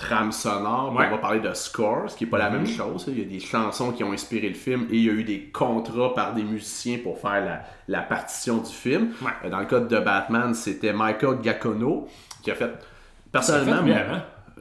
trame 0.00 0.32
sonore, 0.32 0.94
Ouais. 0.96 1.06
on 1.08 1.10
va 1.12 1.18
parler 1.18 1.40
de 1.40 1.52
score, 1.52 2.10
ce 2.10 2.16
qui 2.16 2.24
n'est 2.24 2.30
pas 2.30 2.38
la 2.38 2.50
même 2.50 2.66
chose. 2.66 3.04
Il 3.08 3.18
y 3.18 3.22
a 3.22 3.24
des 3.24 3.38
chansons 3.38 3.92
qui 3.92 4.02
ont 4.02 4.12
inspiré 4.12 4.48
le 4.48 4.54
film 4.54 4.86
et 4.90 4.96
il 4.96 5.04
y 5.04 5.10
a 5.10 5.12
eu 5.12 5.24
des 5.24 5.50
contrats 5.52 6.14
par 6.14 6.34
des 6.34 6.42
musiciens 6.42 6.98
pour 7.02 7.18
faire 7.18 7.44
la, 7.44 7.60
la 7.86 8.00
partition 8.02 8.56
du 8.58 8.70
film. 8.72 9.08
Ouais. 9.22 9.30
Euh, 9.44 9.50
Dans 9.50 9.60
le 9.60 9.66
cas 9.66 9.80
de 9.80 9.98
Batman, 10.00 10.54
c'était 10.54 10.92
Michael 10.92 11.38
Giacchino 11.42 12.08
qui 12.42 12.50
a 12.50 12.54
fait. 12.54 12.70
Personnellement, 13.30 13.84
fait, 13.86 14.06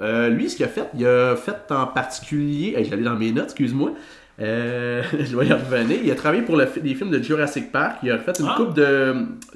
euh, 0.01 0.29
lui, 0.29 0.49
ce 0.49 0.55
qu'il 0.57 0.65
a 0.65 0.69
fait, 0.69 0.87
il 0.93 1.07
a 1.07 1.35
fait 1.35 1.71
en 1.71 1.87
particulier. 1.87 2.75
J'allais 2.87 3.01
dans 3.03 3.15
mes 3.15 3.31
notes, 3.31 3.45
excuse-moi. 3.45 3.91
Euh, 4.41 5.03
je 5.19 5.35
vais 5.37 5.47
y 5.47 5.53
revenir. 5.53 5.97
Il 6.03 6.09
a 6.11 6.15
travaillé 6.15 6.41
pour 6.43 6.55
le 6.55 6.65
les 6.83 6.95
films 6.95 7.11
de 7.11 7.21
Jurassic 7.21 7.71
Park. 7.71 7.97
Il 8.03 8.11
a 8.11 8.17
fait 8.19 8.39
une 8.39 8.45
Ah. 8.49 8.53
coupe 8.57 8.73
de, 8.73 9.15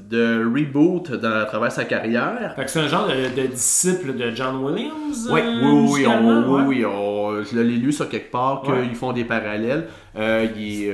de 0.09 0.43
reboot 0.45 1.11
dans, 1.13 1.31
à 1.41 1.45
travers 1.45 1.71
sa 1.71 1.85
carrière. 1.85 2.53
Fait 2.55 2.65
que 2.65 2.69
c'est 2.69 2.79
un 2.81 2.87
genre 2.87 3.07
de, 3.07 3.41
de 3.41 3.47
disciple 3.47 4.13
de 4.15 4.31
John 4.35 4.57
Williams. 4.63 5.29
Oui, 5.31 5.39
euh, 5.41 5.61
oui, 5.63 5.89
oui, 5.93 6.07
on- 6.07 6.51
oui, 6.53 6.61
ouais. 6.61 6.63
oui, 6.67 6.85
on- 6.85 7.43
je 7.43 7.55
l'ai 7.59 7.77
lu 7.77 7.91
sur 7.91 8.09
quelque 8.09 8.31
part 8.31 8.61
qu'ils 8.63 8.73
Ouais. 8.73 8.93
font 8.93 9.13
des 9.13 9.23
parallèles. 9.25 9.87
Euh, 10.17 10.45
il 10.57 10.91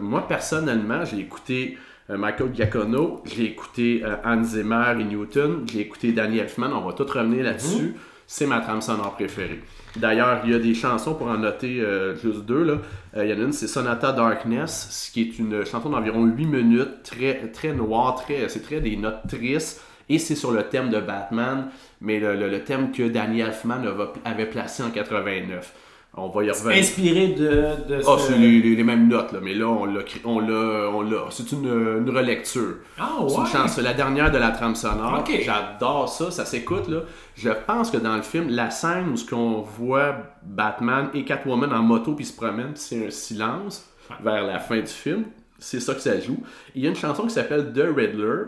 moi, 0.00 0.26
personnellement, 0.28 1.04
j'ai 1.04 1.18
écouté 1.20 1.78
Michael 2.08 2.50
Giacchino, 2.54 3.22
j'ai 3.24 3.44
écouté 3.44 4.02
Hans 4.24 4.42
Zimmer 4.42 4.92
et 5.00 5.04
Newton, 5.04 5.64
j'ai 5.72 5.80
écouté 5.80 6.12
Danny 6.12 6.38
Elfman, 6.38 6.70
on 6.74 6.86
va 6.86 6.92
tout 6.92 7.04
revenir 7.04 7.44
là-dessus. 7.44 7.94
C'est 8.26 8.46
ma 8.46 8.60
trame 8.60 8.80
sonore 8.80 9.14
préférée. 9.14 9.60
D'ailleurs, 9.96 10.40
il 10.44 10.52
y 10.52 10.54
a 10.54 10.58
des 10.58 10.74
chansons 10.74 11.14
pour 11.14 11.26
en 11.26 11.36
noter 11.38 11.80
euh, 11.80 12.16
juste 12.16 12.46
deux. 12.46 12.62
Là. 12.64 12.74
Euh, 13.16 13.24
il 13.26 13.30
y 13.30 13.34
en 13.34 13.38
a 13.38 13.42
une, 13.42 13.52
c'est 13.52 13.66
Sonata 13.66 14.12
Darkness, 14.12 14.88
ce 14.90 15.10
qui 15.12 15.20
est 15.22 15.38
une 15.38 15.66
chanson 15.66 15.90
d'environ 15.90 16.24
8 16.24 16.46
minutes, 16.46 17.02
très, 17.04 17.72
noire, 17.72 18.14
très, 18.16 18.48
c'est 18.48 18.62
très 18.62 18.80
des 18.80 18.96
notes 18.96 19.20
tristes. 19.28 19.82
Et 20.08 20.18
c'est 20.18 20.34
sur 20.34 20.50
le 20.50 20.62
thème 20.64 20.90
de 20.90 20.98
Batman, 21.00 21.68
mais 22.00 22.18
le, 22.20 22.34
le- 22.36 22.64
thème 22.64 22.90
que 22.90 23.04
Danny 23.08 23.40
Elfman 23.40 23.84
ava- 23.86 24.12
avait 24.24 24.46
placé 24.46 24.82
en 24.82 24.90
89. 24.90 25.72
On 26.14 26.28
va 26.28 26.44
y 26.44 26.50
revenir. 26.50 26.78
Inspiré 26.78 27.28
de. 27.28 27.88
de 27.88 28.00
Ah, 28.06 28.16
ce- 28.18 28.26
c'est 28.32 28.38
les, 28.38 28.60
les- 28.60 28.76
les 28.76 28.84
mêmes 28.84 29.08
notes, 29.08 29.32
là, 29.32 29.38
mais 29.42 29.54
là, 29.54 29.66
on 29.66 29.86
l'a, 29.86 30.02
on 30.24 31.00
l'a. 31.00 31.24
C'est 31.30 31.52
une, 31.52 31.64
une 31.66 32.10
relecture. 32.10 32.76
Ah, 32.98 33.16
C'est 33.28 33.36
une 33.40 33.46
chance, 33.46 33.78
la 33.78 33.94
dernière 33.94 34.30
de 34.30 34.36
la 34.36 34.50
trame 34.50 34.74
sonore. 34.74 35.20
Ok. 35.20 35.40
J'adore 35.42 36.10
ça, 36.10 36.30
ça 36.30 36.44
s'écoute 36.44 36.88
là. 36.88 37.00
Je 37.34 37.48
pense 37.66 37.90
que 37.90 37.96
dans 37.96 38.14
le 38.16 38.22
film, 38.22 38.50
la 38.50 38.70
scène 38.70 39.08
où 39.08 39.16
ce 39.16 39.28
qu'on 39.28 39.62
voit 39.62 40.16
Batman 40.42 41.08
et 41.14 41.24
Catwoman 41.24 41.72
en 41.72 41.82
moto 41.82 42.14
puis 42.14 42.26
se 42.26 42.36
promènent, 42.36 42.72
c'est 42.76 43.06
un 43.06 43.10
silence 43.10 43.88
vers 44.22 44.42
la 44.46 44.58
fin 44.58 44.80
du 44.80 44.86
film. 44.86 45.24
C'est 45.58 45.80
ça 45.80 45.94
que 45.94 46.00
ça 46.00 46.20
joue. 46.20 46.42
Il 46.74 46.82
y 46.82 46.86
a 46.86 46.90
une 46.90 46.96
chanson 46.96 47.22
qui 47.22 47.30
s'appelle 47.30 47.72
The 47.72 47.84
Riddler 47.96 48.42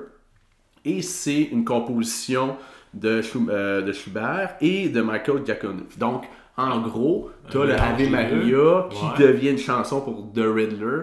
et 0.85 1.01
c'est 1.01 1.45
une 1.45 1.65
composition 1.65 2.57
de, 2.93 3.23
Schum- 3.23 3.49
euh, 3.51 3.81
de 3.81 3.93
Schubert 3.93 4.57
et 4.61 4.89
de 4.91 5.01
Michael 5.01 5.47
Giacchino. 5.47 5.85
Donc, 5.97 6.25
en 6.57 6.81
gros, 6.81 7.31
tu 7.51 7.59
as 7.59 7.61
Un 7.63 7.67
le 7.67 7.75
Ave 7.75 8.11
Maria 8.11 8.87
qui 8.91 9.05
Ouais. 9.05 9.27
devient 9.27 9.51
une 9.51 9.59
chanson 9.59 10.01
pour 10.01 10.33
The 10.33 10.41
Riddler. 10.55 11.03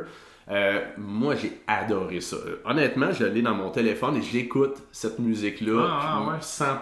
Euh, 0.49 0.79
moi, 0.97 1.35
j'ai 1.35 1.61
adoré 1.67 2.19
ça. 2.21 2.37
Honnêtement, 2.65 3.11
je 3.11 3.25
l'ai 3.25 3.41
dans 3.41 3.53
mon 3.53 3.69
téléphone 3.69 4.17
et 4.17 4.21
j'écoute 4.21 4.75
cette 4.91 5.19
musique-là 5.19 5.85
Ah, 5.87 5.99
ah, 6.01 6.19
puis 6.23 6.31
ouais. 6.31 6.37
sans... 6.41 6.77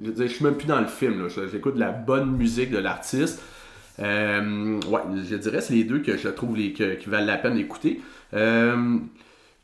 Je, 0.00 0.06
veux 0.08 0.12
dire, 0.12 0.26
je 0.28 0.32
suis 0.32 0.44
même 0.44 0.56
plus 0.56 0.66
dans 0.66 0.80
le 0.80 0.86
film. 0.86 1.28
J'écoute 1.50 1.74
de 1.76 1.80
la 1.80 1.90
bonne 1.92 2.32
musique 2.36 2.70
de 2.70 2.78
l'artiste. 2.78 3.42
Euh, 4.00 4.80
ouais, 4.88 5.00
je 5.28 5.36
dirais 5.36 5.60
c'est 5.60 5.72
les 5.74 5.84
deux 5.84 6.00
que 6.00 6.16
je 6.16 6.28
trouve 6.28 6.56
les, 6.56 6.72
que- 6.72 6.94
qui 6.94 7.08
valent 7.08 7.26
la 7.26 7.36
peine 7.36 7.54
d'écouter. 7.54 8.00
Euh, 8.34 8.96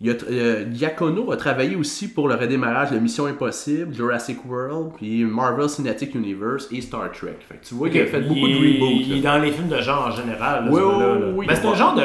il 0.00 0.10
a, 0.10 0.14
euh, 0.30 0.64
Giacono 0.72 1.30
a 1.30 1.36
travaillé 1.36 1.76
aussi 1.76 2.08
pour 2.08 2.26
le 2.28 2.34
redémarrage 2.34 2.90
de 2.90 2.98
Mission 2.98 3.26
Impossible, 3.26 3.92
Jurassic 3.94 4.38
World, 4.48 4.92
puis 4.96 5.24
Marvel 5.24 5.68
Cinematic 5.68 6.14
Universe 6.14 6.68
et 6.72 6.80
Star 6.80 7.10
Trek. 7.12 7.36
Fait 7.46 7.56
que 7.56 7.66
tu 7.66 7.74
vois 7.74 7.90
qu'il 7.90 8.00
a 8.02 8.06
fait 8.06 8.20
beaucoup 8.22 8.48
de 8.48 8.54
reboots. 8.56 9.02
Il 9.06 9.18
est 9.18 9.20
dans 9.20 9.38
les 9.38 9.50
films 9.52 9.68
de 9.68 9.80
genre 9.80 10.06
en 10.06 10.10
général. 10.10 10.64
là, 10.64 10.70
Oui, 10.70 10.78
ce 10.80 10.84
gars-là, 10.98 11.14
oui, 11.14 11.20
là. 11.20 11.26
oui, 11.36 11.46
Ben, 11.46 11.54
c'est 11.56 11.66
un 11.68 11.74
genre 11.74 11.94
de 11.94 12.02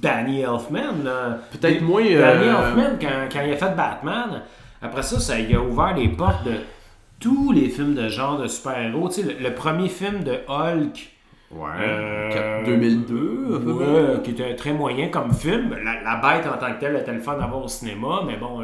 Danny 0.00 0.40
Elfman. 0.42 1.02
là. 1.04 1.38
Peut-être 1.50 1.74
Danny 1.80 1.84
moins, 1.84 2.02
euh, 2.06 2.68
Elfman, 2.68 2.98
quand, 3.00 3.28
quand 3.32 3.40
il 3.46 3.52
a 3.52 3.56
fait 3.56 3.74
Batman, 3.76 4.42
après 4.80 5.02
ça, 5.02 5.18
ça 5.18 5.38
il 5.38 5.54
a 5.54 5.60
ouvert 5.60 5.94
les 5.96 6.08
portes 6.08 6.44
de 6.44 6.52
tous 7.20 7.52
les 7.52 7.68
films 7.68 7.94
de 7.94 8.08
genre 8.08 8.40
de 8.40 8.46
super-héros. 8.48 9.08
Tu 9.08 9.22
sais, 9.22 9.22
le, 9.22 9.48
le 9.48 9.54
premier 9.54 9.88
film 9.88 10.22
de 10.24 10.38
Hulk. 10.48 11.08
Ouais. 11.54 11.68
euh, 11.80 12.64
2002, 12.64 13.56
à 13.56 13.60
peu 13.60 13.74
près. 13.76 13.84
ouais, 13.84 14.22
qui 14.22 14.30
était 14.30 14.56
très 14.56 14.72
moyen 14.72 15.08
comme 15.08 15.32
film. 15.32 15.76
La, 15.84 16.02
la 16.02 16.16
bête 16.16 16.46
en 16.46 16.56
tant 16.58 16.72
que 16.72 16.80
telle 16.80 16.96
était 16.96 17.12
le 17.12 17.20
fun 17.20 17.36
d'avoir 17.36 17.64
au 17.64 17.68
cinéma, 17.68 18.22
mais 18.26 18.36
bon, 18.36 18.62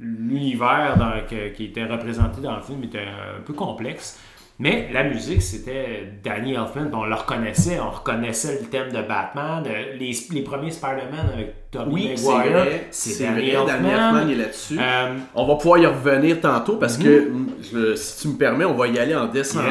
l'univers 0.00 1.24
qui 1.56 1.64
était 1.64 1.84
représenté 1.84 2.40
dans 2.40 2.56
le 2.56 2.62
film 2.62 2.84
était 2.84 3.00
un 3.00 3.40
peu 3.44 3.52
complexe. 3.52 4.20
Mais 4.60 4.88
la 4.92 5.04
musique, 5.04 5.40
c'était 5.40 6.14
Danny 6.24 6.54
Elfman, 6.54 6.90
on 6.92 7.04
le 7.04 7.14
reconnaissait, 7.14 7.78
on 7.78 7.90
reconnaissait 7.90 8.58
le 8.60 8.66
thème 8.66 8.90
de 8.90 9.00
Batman. 9.02 9.62
Euh, 9.64 9.94
Les, 9.96 10.10
les 10.32 10.42
premiers 10.42 10.72
Spider-Man 10.72 11.30
avec 11.32 11.70
Tobey 11.70 11.90
Oui, 11.92 12.08
Maguire, 12.26 12.66
c'est 12.90 13.22
Danny 13.24 13.50
vrai, 13.52 13.66
Danny 13.66 13.88
Elfman 13.88 14.16
Elfman. 14.18 14.28
est 14.30 14.34
là-dessus. 14.34 14.78
Euh, 14.80 15.14
On 15.36 15.46
va 15.46 15.54
pouvoir 15.54 15.78
y 15.78 15.86
revenir 15.86 16.40
tantôt 16.40 16.76
parce 16.76 16.98
Mhm. 16.98 17.04
que, 17.04 17.32
je- 17.72 17.94
si 17.94 18.22
tu 18.22 18.28
me 18.34 18.36
permets, 18.38 18.64
on 18.64 18.74
va 18.74 18.88
y 18.88 18.98
aller 18.98 19.14
en 19.14 19.26
descendant. 19.26 19.62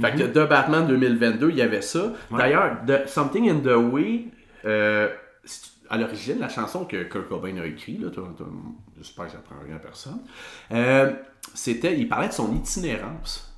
Fait 0.00 0.12
que 0.12 0.22
de 0.32 0.44
Batman 0.44 0.86
2022, 0.86 1.50
il 1.50 1.56
y 1.56 1.62
avait 1.62 1.82
ça. 1.82 1.98
Mhm. 1.98 2.12
Ouais. 2.30 2.38
D'ailleurs, 2.38 2.76
Something 3.08 3.50
in 3.50 3.56
the 3.56 3.74
Way, 3.92 4.26
euh, 4.66 5.08
à 5.90 5.98
l'origine, 5.98 6.38
la 6.38 6.48
chanson 6.48 6.84
que 6.84 7.02
Kurt 7.02 7.28
Cobain 7.28 7.58
a 7.60 7.66
écrite, 7.66 8.00
j'espère 8.96 9.26
que 9.26 9.32
j'apprends 9.32 9.56
rien 9.66 9.74
à 9.76 9.78
personne, 9.80 10.20
euh, 10.72 11.10
c'était, 11.54 11.98
il 11.98 12.08
parlait 12.08 12.28
de 12.28 12.32
son 12.32 12.54
itinérance. 12.54 13.48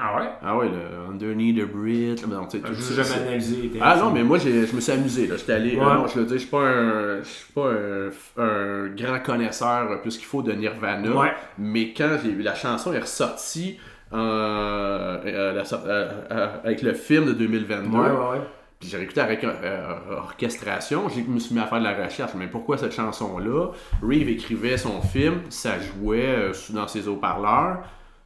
Ah 0.00 0.16
ouais? 0.20 0.28
Ah 0.42 0.56
ouais, 0.56 0.68
le 0.68 1.10
Underneath 1.12 1.56
the 1.56 1.64
Bridge. 1.72 2.22
non, 2.26 2.46
tu 2.46 2.58
sais, 2.60 2.64
c'est- 2.74 2.94
jamais 3.02 3.26
analysé. 3.26 3.70
ah 3.80 3.96
non, 3.96 4.10
mais 4.10 4.22
moi, 4.22 4.38
je 4.38 4.48
me 4.74 4.80
suis 4.80 4.92
amusé. 4.92 5.26
Là. 5.26 5.36
J'étais 5.36 5.52
allé. 5.54 5.76
Ouais. 5.76 5.82
euh, 5.82 5.94
non, 5.94 6.06
je 6.06 6.18
le 6.20 6.24
dis, 6.26 6.34
je 6.34 6.38
suis 6.38 6.48
pas 6.48 6.60
un, 6.62 7.18
je 7.22 7.26
suis 7.28 7.52
pas 7.52 7.70
un, 7.72 8.42
un 8.42 8.88
grand 8.88 9.18
connaisseur 9.20 9.90
euh, 9.90 9.96
plus 9.96 10.16
qu'il 10.16 10.26
faut 10.26 10.42
de 10.42 10.52
Nirvana. 10.52 11.10
Ouais. 11.16 11.32
Mais 11.58 11.92
quand 11.92 12.16
j'ai 12.22 12.30
vu 12.30 12.42
la 12.42 12.54
chanson 12.54 12.92
est 12.92 13.00
ressortie 13.00 13.78
euh, 14.12 15.52
la 15.54 16.60
avec 16.64 16.82
le 16.82 16.94
film 16.94 17.26
de 17.26 17.32
2022, 17.32 17.96
Ouais, 17.98 18.04
ouais, 18.04 18.10
ouais. 18.10 18.40
puis 18.80 18.88
j'ai 18.88 19.02
écouté 19.02 19.20
avec 19.20 19.42
euh, 19.44 19.94
orchestration, 20.16 21.08
j'ai- 21.08 21.24
je 21.24 21.30
me 21.30 21.38
suis 21.38 21.54
mis 21.54 21.60
à 21.60 21.66
faire 21.66 21.78
de 21.80 21.84
la 21.84 21.94
recherche. 22.04 22.32
Mais 22.36 22.46
pourquoi 22.46 22.78
cette 22.78 22.92
chanson-là? 22.94 23.68
Reeve 24.02 24.28
écrivait 24.28 24.76
son 24.76 25.02
film, 25.02 25.40
ça 25.50 25.72
jouait 25.80 26.24
euh, 26.36 26.52
dans 26.70 26.86
ses 26.88 27.08
haut-parleurs, 27.08 27.80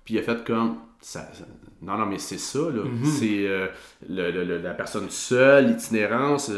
puis 0.04 0.14
il 0.14 0.18
a 0.18 0.22
fait 0.22 0.44
comme. 0.44 0.76
Ça, 1.00 1.20
ça- 1.32 1.44
non, 1.82 1.98
non, 1.98 2.06
mais 2.06 2.18
c'est 2.18 2.38
ça, 2.38 2.60
là. 2.60 2.82
C'est 3.04 3.46
euh, 3.46 3.66
le- 4.08 4.30
le- 4.30 4.44
le- 4.44 4.58
la 4.58 4.72
personne 4.74 5.10
seule, 5.10 5.66
l'itinérance, 5.66 6.50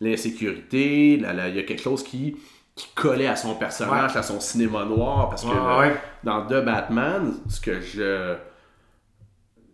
l'insécurité. 0.00 1.14
Il 1.14 1.22
y 1.22 1.58
a 1.58 1.62
quelque 1.62 1.82
chose 1.82 2.02
qui, 2.02 2.36
qui 2.74 2.88
collait 2.94 3.26
à 3.26 3.36
son 3.36 3.54
personnage, 3.54 4.16
à 4.16 4.22
son 4.22 4.40
cinéma 4.40 4.84
noir. 4.84 5.28
Parce 5.28 5.42
que 5.44 5.48
Ouais, 5.48 5.54
le- 5.54 5.92
ouais. 5.92 5.96
dans 6.24 6.46
The 6.46 6.64
Batman, 6.64 7.34
ce 7.48 7.60
que 7.60 7.80
je. 7.80 8.34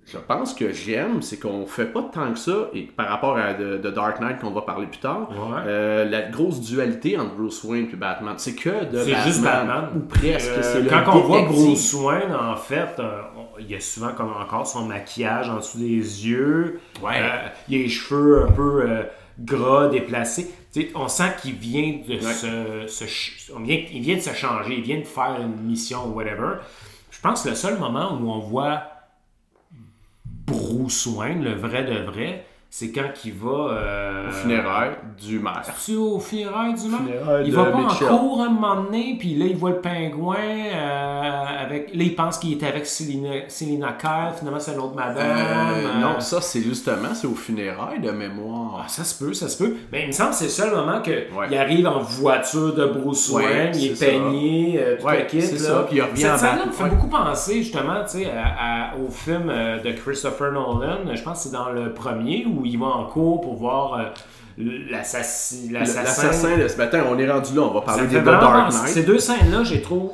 Je 0.06 0.18
pense 0.18 0.52
que 0.52 0.70
j'aime, 0.70 1.22
c'est 1.22 1.38
qu'on 1.40 1.64
fait 1.64 1.86
pas 1.86 2.02
tant 2.12 2.30
que 2.30 2.38
ça, 2.38 2.68
et 2.74 2.82
par 2.82 3.08
rapport 3.08 3.38
à 3.38 3.54
The, 3.54 3.80
The 3.80 3.86
Dark 3.86 4.20
Knight 4.20 4.38
qu'on 4.38 4.50
va 4.50 4.60
parler 4.60 4.86
plus 4.86 4.98
tard, 5.00 5.30
euh, 5.66 6.04
la 6.04 6.20
grosse 6.28 6.60
dualité 6.60 7.16
entre 7.18 7.34
Bruce 7.36 7.64
Wayne 7.64 7.88
et 7.90 7.96
Batman, 7.96 8.34
c'est 8.36 8.54
que 8.54 8.84
de 8.84 8.98
C'est 8.98 9.12
Batman, 9.12 9.26
juste 9.26 9.42
Batman. 9.42 9.84
ou 9.96 10.00
presque. 10.00 10.50
Euh, 10.58 10.84
quand 10.90 11.16
on 11.16 11.20
voit. 11.20 11.42
Bruce 11.46 11.94
Wayne, 11.94 12.34
en 12.34 12.54
fait, 12.54 12.90
euh, 12.98 13.22
il 13.58 13.70
y 13.70 13.74
a 13.74 13.80
souvent 13.80 14.12
comme 14.12 14.32
encore 14.32 14.66
son 14.66 14.84
maquillage 14.86 15.48
en 15.48 15.56
dessous 15.56 15.78
des 15.78 16.26
yeux. 16.26 16.80
Ouais. 17.02 17.18
Euh, 17.20 17.48
il 17.68 17.76
a 17.76 17.82
les 17.82 17.88
cheveux 17.88 18.44
un 18.46 18.52
peu 18.52 18.82
euh, 18.88 19.02
gras, 19.38 19.88
déplacés. 19.88 20.52
On 20.94 21.06
sent 21.08 21.32
qu'il 21.40 21.54
vient 21.54 22.00
de 22.08 22.18
se, 22.18 22.86
se 22.88 23.04
ch- 23.04 23.50
on 23.54 23.60
vient, 23.60 23.80
il 23.92 24.02
vient 24.02 24.16
de 24.16 24.20
se 24.20 24.34
changer, 24.34 24.74
il 24.74 24.82
vient 24.82 24.98
de 24.98 25.04
faire 25.04 25.36
une 25.40 25.62
mission 25.62 26.06
ou 26.08 26.14
whatever. 26.14 26.56
Je 27.10 27.20
pense 27.20 27.44
que 27.44 27.50
le 27.50 27.54
seul 27.54 27.78
moment 27.78 28.18
où 28.20 28.30
on 28.30 28.40
voit 28.40 28.82
Bruce 30.24 31.06
Wayne, 31.06 31.42
le 31.44 31.54
vrai 31.54 31.84
de 31.84 31.98
vrai, 32.04 32.44
c'est 32.76 32.90
quand 32.90 33.12
il 33.24 33.32
va. 33.34 33.68
euh, 33.70 34.28
Au 34.28 34.32
funérailles 34.32 34.96
du 35.24 35.38
maire. 35.38 35.62
tu 35.84 35.94
au 35.94 36.18
funérailles 36.18 36.74
du 36.74 36.88
maire? 36.88 37.40
Il 37.44 37.52
va 37.54 37.66
pas 37.66 37.78
Mitchell. 37.78 38.08
en 38.08 38.18
cours 38.18 38.40
à 38.42 38.46
un 38.46 38.50
moment 38.50 38.82
donné, 38.82 39.14
puis 39.16 39.36
là, 39.36 39.46
il 39.46 39.56
voit 39.56 39.70
le 39.70 39.80
pingouin 39.80 40.34
euh, 40.38 41.44
avec... 41.62 41.94
Là, 41.94 42.02
il 42.02 42.16
pense 42.16 42.38
qu'il 42.38 42.52
était 42.54 42.66
avec 42.66 42.84
Selina, 42.86 43.48
Selina 43.48 43.92
Kyle, 43.92 44.32
finalement, 44.36 44.58
c'est 44.58 44.72
une 44.72 44.80
autre 44.80 44.96
madame. 44.96 45.18
Euh, 45.18 45.86
euh, 45.86 46.00
non, 46.00 46.18
ça 46.18 46.40
c'est 46.40 46.62
justement, 46.62 47.14
c'est 47.14 47.28
au 47.28 47.36
funérailles 47.36 48.00
de 48.00 48.10
mémoire. 48.10 48.82
ah, 48.84 48.88
ça 48.88 49.04
se 49.04 49.22
peut, 49.22 49.32
ça 49.34 49.48
se 49.48 49.62
peut. 49.62 49.74
Mais 49.92 50.02
il 50.02 50.06
me 50.08 50.12
semble 50.12 50.30
que 50.30 50.36
c'est 50.36 50.44
le 50.46 50.50
seul 50.50 50.70
moment 50.74 51.00
qu'il 51.00 51.26
Ouais. 51.38 51.56
arrive 51.56 51.86
en 51.86 52.00
voiture 52.00 52.74
de 52.74 52.86
Bruce 52.86 53.30
Ouais, 53.30 53.44
Wayne, 53.44 53.72
il 53.76 53.92
est 53.92 54.00
peigné, 54.00 54.80
euh, 54.82 54.96
tout 54.98 55.06
Ouais, 55.06 55.20
le 55.20 55.24
kit. 55.26 55.42
c'est 55.42 55.62
là. 55.62 55.68
ça, 55.68 55.86
puis 55.88 55.98
il 55.98 56.02
revient 56.02 56.22
Cette 56.22 56.38
scène-là 56.38 56.66
me 56.66 56.72
fait 56.72 56.82
Ouais. 56.82 56.90
beaucoup 56.90 57.06
penser, 57.08 57.62
justement, 57.62 58.02
tu 58.02 58.18
sais, 58.18 58.32
au 59.00 59.08
film 59.12 59.48
euh, 59.48 59.80
de 59.80 59.92
Christopher 59.92 60.50
Nolan. 60.50 60.98
Je 61.14 61.22
pense 61.22 61.38
que 61.44 61.48
c'est 61.50 61.52
dans 61.56 61.70
le 61.70 61.92
premier, 61.94 62.44
où 62.64 62.66
il 62.66 62.78
va 62.78 62.86
en 62.86 63.06
cours 63.06 63.40
pour 63.42 63.54
voir 63.56 63.94
euh, 63.94 64.04
l'assassin. 64.90 65.72
L'assassin 65.72 66.56
de 66.56 66.68
ce 66.68 66.76
matin, 66.76 67.04
on 67.08 67.18
est 67.18 67.30
rendu 67.30 67.54
là, 67.54 67.62
on 67.62 67.74
va 67.74 67.82
parler 67.82 68.06
des 68.06 68.20
Dark 68.20 68.72
Knight. 68.72 68.88
Ces 68.88 69.02
deux 69.02 69.18
scènes-là, 69.18 69.62
je 69.64 69.74
les 69.74 69.82
trouve 69.82 70.10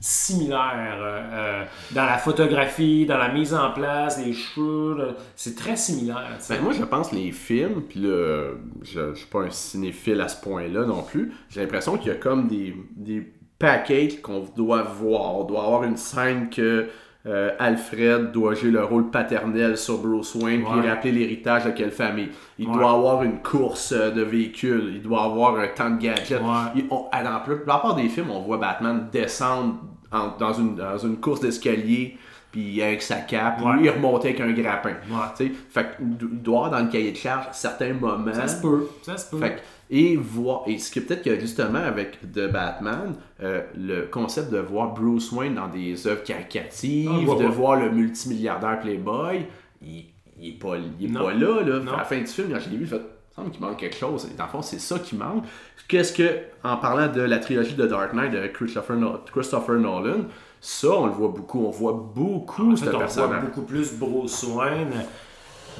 similaires 0.00 0.96
euh, 1.00 1.20
euh, 1.32 1.64
dans 1.90 2.04
la 2.04 2.18
photographie, 2.18 3.04
dans 3.04 3.18
la 3.18 3.30
mise 3.30 3.52
en 3.52 3.72
place, 3.72 4.24
les 4.24 4.32
cheveux. 4.32 5.16
C'est 5.34 5.56
très 5.56 5.76
similaire. 5.76 6.38
Ben, 6.48 6.60
moi, 6.62 6.72
je 6.72 6.84
pense 6.84 7.12
les 7.12 7.32
films, 7.32 7.82
puis 7.82 8.00
là, 8.00 8.52
je, 8.82 9.12
je 9.12 9.18
suis 9.18 9.26
pas 9.26 9.40
un 9.40 9.50
cinéphile 9.50 10.20
à 10.20 10.28
ce 10.28 10.40
point-là 10.40 10.86
non 10.86 11.02
plus. 11.02 11.32
J'ai 11.50 11.60
l'impression 11.60 11.98
qu'il 11.98 12.08
y 12.08 12.14
a 12.14 12.14
comme 12.14 12.46
des, 12.46 12.76
des 12.96 13.26
packages 13.58 14.22
qu'on 14.22 14.44
doit 14.56 14.82
voir. 14.82 15.36
On 15.36 15.44
doit 15.44 15.64
avoir 15.64 15.82
une 15.82 15.96
scène 15.96 16.48
que 16.48 16.88
euh, 17.26 17.50
Alfred 17.58 18.30
doit 18.32 18.54
jouer 18.54 18.70
le 18.70 18.84
rôle 18.84 19.10
paternel 19.10 19.76
sur 19.76 19.98
Bruce 19.98 20.34
Wayne, 20.36 20.62
puis 20.64 20.80
Ouais. 20.80 20.88
rappeler 20.88 21.12
l'héritage 21.12 21.64
de 21.64 21.70
quelle 21.70 21.90
famille. 21.90 22.28
Il 22.58 22.68
Ouais. 22.68 22.74
doit 22.74 22.92
avoir 22.92 23.22
une 23.22 23.42
course 23.42 23.92
euh, 23.92 24.10
de 24.10 24.22
véhicule. 24.22 24.92
Il 24.94 25.02
doit 25.02 25.24
avoir 25.24 25.58
un 25.58 25.66
temps 25.68 25.90
de 25.90 25.98
gadget. 26.00 26.40
Ouais. 26.40 26.46
Il- 26.76 26.84
on- 26.90 27.06
à 27.12 27.22
la 27.22 27.40
plupart 27.40 27.94
des 27.96 28.08
films, 28.08 28.30
on 28.30 28.40
voit 28.40 28.56
Batman 28.58 29.08
descendre 29.12 29.76
en- 30.12 30.28
dans, 30.38 30.52
une, 30.54 30.76
dans 30.76 30.96
une 30.96 31.16
course 31.18 31.40
d'escalier, 31.40 32.16
puis 32.50 32.80
avec 32.82 33.02
sa 33.02 33.16
cape, 33.16 33.60
Ouais. 33.60 33.72
ou 33.72 33.80
il 33.84 33.90
remontait 33.90 34.28
avec 34.28 34.40
un 34.40 34.52
grappin. 34.52 34.94
Ouais. 35.10 35.50
Fait 35.70 35.86
il 36.00 36.16
doit 36.42 36.66
avoir 36.66 36.70
dans 36.80 36.86
le 36.86 36.90
cahier 36.90 37.12
de 37.12 37.16
charge 37.16 37.46
certains 37.52 37.92
moments. 37.92 38.32
Ça 38.32 38.48
se 38.48 38.62
peut. 38.62 38.88
Ça 39.02 39.18
se 39.18 39.28
peut. 39.30 39.38
Fait 39.38 39.56
que- 39.56 39.60
et 39.90 40.16
voir 40.16 40.62
et 40.66 40.78
ce 40.78 40.90
qui 40.90 40.98
est 40.98 41.02
peut-être 41.02 41.22
que 41.22 41.38
justement 41.40 41.78
avec 41.78 42.20
The 42.32 42.50
Batman, 42.52 43.14
euh, 43.42 43.62
le 43.76 44.02
concept 44.02 44.50
de 44.52 44.58
voir 44.58 44.92
Bruce 44.94 45.32
Wayne 45.32 45.54
dans 45.54 45.68
des 45.68 46.06
œuvres 46.06 46.22
caricatives, 46.24 47.10
Ah, 47.10 47.42
de 47.42 47.46
voir 47.46 47.76
le 47.76 47.90
multimilliardaire 47.90 48.80
Playboy, 48.80 49.46
il, 49.82 50.04
il 50.40 50.48
est 50.50 50.52
pas, 50.58 50.76
il 51.00 51.06
est 51.10 51.12
pas 51.12 51.32
là, 51.32 51.62
là. 51.62 51.80
À 51.94 51.96
la 51.98 52.04
fin 52.04 52.18
du 52.18 52.26
film, 52.26 52.48
quand 52.52 52.60
je 52.60 52.70
l'ai 52.70 52.76
vu, 52.76 52.84
il 52.84 52.88
fait 52.88 53.00
semble 53.34 53.50
qu'il 53.50 53.60
manque 53.60 53.76
quelque 53.78 53.96
chose. 53.96 54.26
Et 54.32 54.36
dans 54.36 54.44
le 54.44 54.50
fond, 54.50 54.62
c'est 54.62 54.80
ça 54.80 54.98
qui 54.98 55.14
manque. 55.14 55.44
Qu'est-ce 55.86 56.12
que, 56.12 56.28
en 56.64 56.76
parlant 56.76 57.10
de 57.10 57.20
la 57.20 57.38
trilogie 57.38 57.74
de 57.74 57.86
Dark 57.86 58.12
Knight 58.12 58.32
de 58.32 58.46
Christopher, 58.48 58.96
No- 58.96 59.20
Christopher 59.32 59.76
Nolan, 59.76 60.24
ça, 60.60 60.88
on 60.90 61.06
le 61.06 61.12
voit 61.12 61.28
beaucoup. 61.28 61.64
On 61.64 61.70
voit 61.70 61.92
beaucoup 62.14 62.72
En 62.72 62.76
ce 62.76 62.84
on 62.86 62.98
voit 63.28 63.36
beaucoup 63.42 63.62
plus 63.62 63.92
Bruce 63.94 64.42
Wayne 64.42 64.92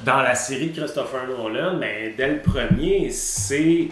dans 0.05 0.21
la 0.21 0.35
série 0.35 0.69
de 0.69 0.79
Christopher 0.79 1.27
Nolan, 1.27 1.77
mais 1.77 2.13
dès 2.17 2.27
le 2.33 2.41
premier, 2.41 3.09
c'est 3.11 3.89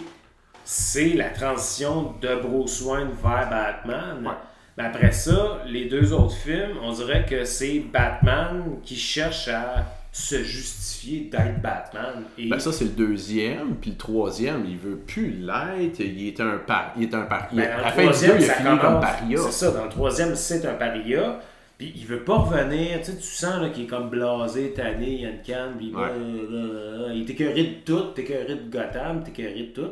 c'est 0.64 1.14
la 1.14 1.30
transition 1.30 2.14
de 2.20 2.34
Bruce 2.42 2.82
Wayne 2.82 3.08
vers 3.22 3.48
Batman. 3.48 4.22
Ouais. 4.26 4.32
Mais 4.76 4.84
après 4.84 5.12
ça, 5.12 5.62
les 5.66 5.86
deux 5.86 6.12
autres 6.12 6.34
films, 6.36 6.76
on 6.82 6.92
dirait 6.92 7.24
que 7.24 7.44
c'est 7.44 7.80
Batman 7.92 8.62
qui 8.84 8.96
cherche 8.96 9.48
à 9.48 9.86
se 10.12 10.42
justifier 10.42 11.28
d'être 11.32 11.60
Batman. 11.62 12.22
Et 12.36 12.48
Ben 12.48 12.58
ça 12.58 12.70
c'est 12.72 12.84
le 12.84 12.90
deuxième, 12.90 13.76
puis 13.80 13.90
le 13.92 13.96
troisième, 13.96 14.64
il 14.68 14.76
veut 14.76 14.96
plus 14.96 15.30
l'être, 15.30 16.00
il 16.00 16.28
est 16.28 16.40
un 16.40 16.58
par, 16.66 16.92
il 16.96 17.04
est 17.04 17.14
un 17.14 17.22
par, 17.22 17.48
il- 17.52 17.56
Ben, 17.58 17.70
à 17.70 17.82
la 17.82 17.90
fin 17.90 18.02
du 18.02 18.26
deux, 18.26 18.36
il 18.44 18.50
a 18.50 18.54
fini 18.54 18.78
comme 18.78 19.00
paria. 19.00 19.38
C'est 19.38 19.52
ça, 19.52 19.70
dans 19.70 19.84
le 19.84 19.90
troisième, 19.90 20.34
c'est 20.36 20.64
un 20.66 20.74
paria. 20.74 21.40
Puis 21.78 21.92
il 21.96 22.04
veut 22.06 22.24
pas 22.24 22.38
revenir. 22.38 22.98
Tu 22.98 23.04
sais, 23.12 23.16
tu 23.16 23.22
sens 23.22 23.62
là, 23.62 23.68
qu'il 23.70 23.84
est 23.84 23.86
comme 23.86 24.10
blasé, 24.10 24.72
tanné, 24.72 25.06
il 25.12 25.20
y 25.22 25.26
a 25.26 25.30
une 25.30 25.42
canne, 25.42 25.74
puis 25.78 25.94
Ouais. 25.94 26.02
euh, 26.10 27.12
il 27.14 27.22
est 27.22 27.30
écœuré 27.30 27.62
de 27.64 27.74
tout, 27.84 28.10
t'es 28.14 28.22
écœuré 28.22 28.56
de 28.56 28.68
Gotham, 28.70 29.22
t'es 29.22 29.30
écœuré 29.30 29.62
de 29.62 29.72
tout. 29.72 29.90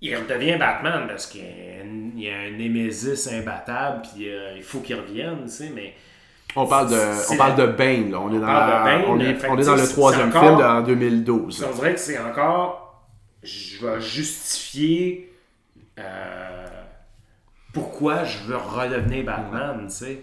Il 0.00 0.14
redevient 0.16 0.56
Batman 0.56 1.06
parce 1.08 1.26
qu'il 1.26 1.40
y 1.40 2.28
a 2.28 2.34
un, 2.36 2.46
il 2.46 2.56
Némésis 2.58 3.26
imbattable, 3.26 4.02
puis 4.02 4.28
euh, 4.28 4.52
il 4.56 4.62
faut 4.62 4.80
qu'il 4.80 4.96
revienne, 4.96 5.38
tu 5.44 5.50
sais, 5.50 5.72
mais 5.74 5.94
On 6.54 6.66
parle 6.66 6.90
de, 6.90 7.32
on 7.32 7.36
parle 7.36 7.56
de 7.56 7.66
Bane, 7.66 8.10
là. 8.12 8.20
On 8.20 8.32
est 8.32 8.38
dans, 8.38 8.46
la- 8.46 8.82
Bane, 8.84 9.02
on 9.08 9.18
est, 9.18 9.36
on 9.48 9.58
est 9.58 9.64
dans 9.64 9.74
le 9.74 9.88
troisième 9.88 10.30
film 10.30 10.44
en 10.44 10.82
2012. 10.82 11.66
on 11.68 11.74
dirait 11.74 11.94
que 11.94 12.00
c'est 12.00 12.18
encore. 12.20 13.02
Je 13.42 13.84
vais 13.84 14.00
justifier 14.00 15.32
euh, 15.98 16.66
pourquoi 17.72 18.24
je 18.24 18.38
veux 18.44 18.56
redevenir 18.56 19.24
Batman, 19.24 19.86
tu 19.88 19.94
sais. 19.94 20.22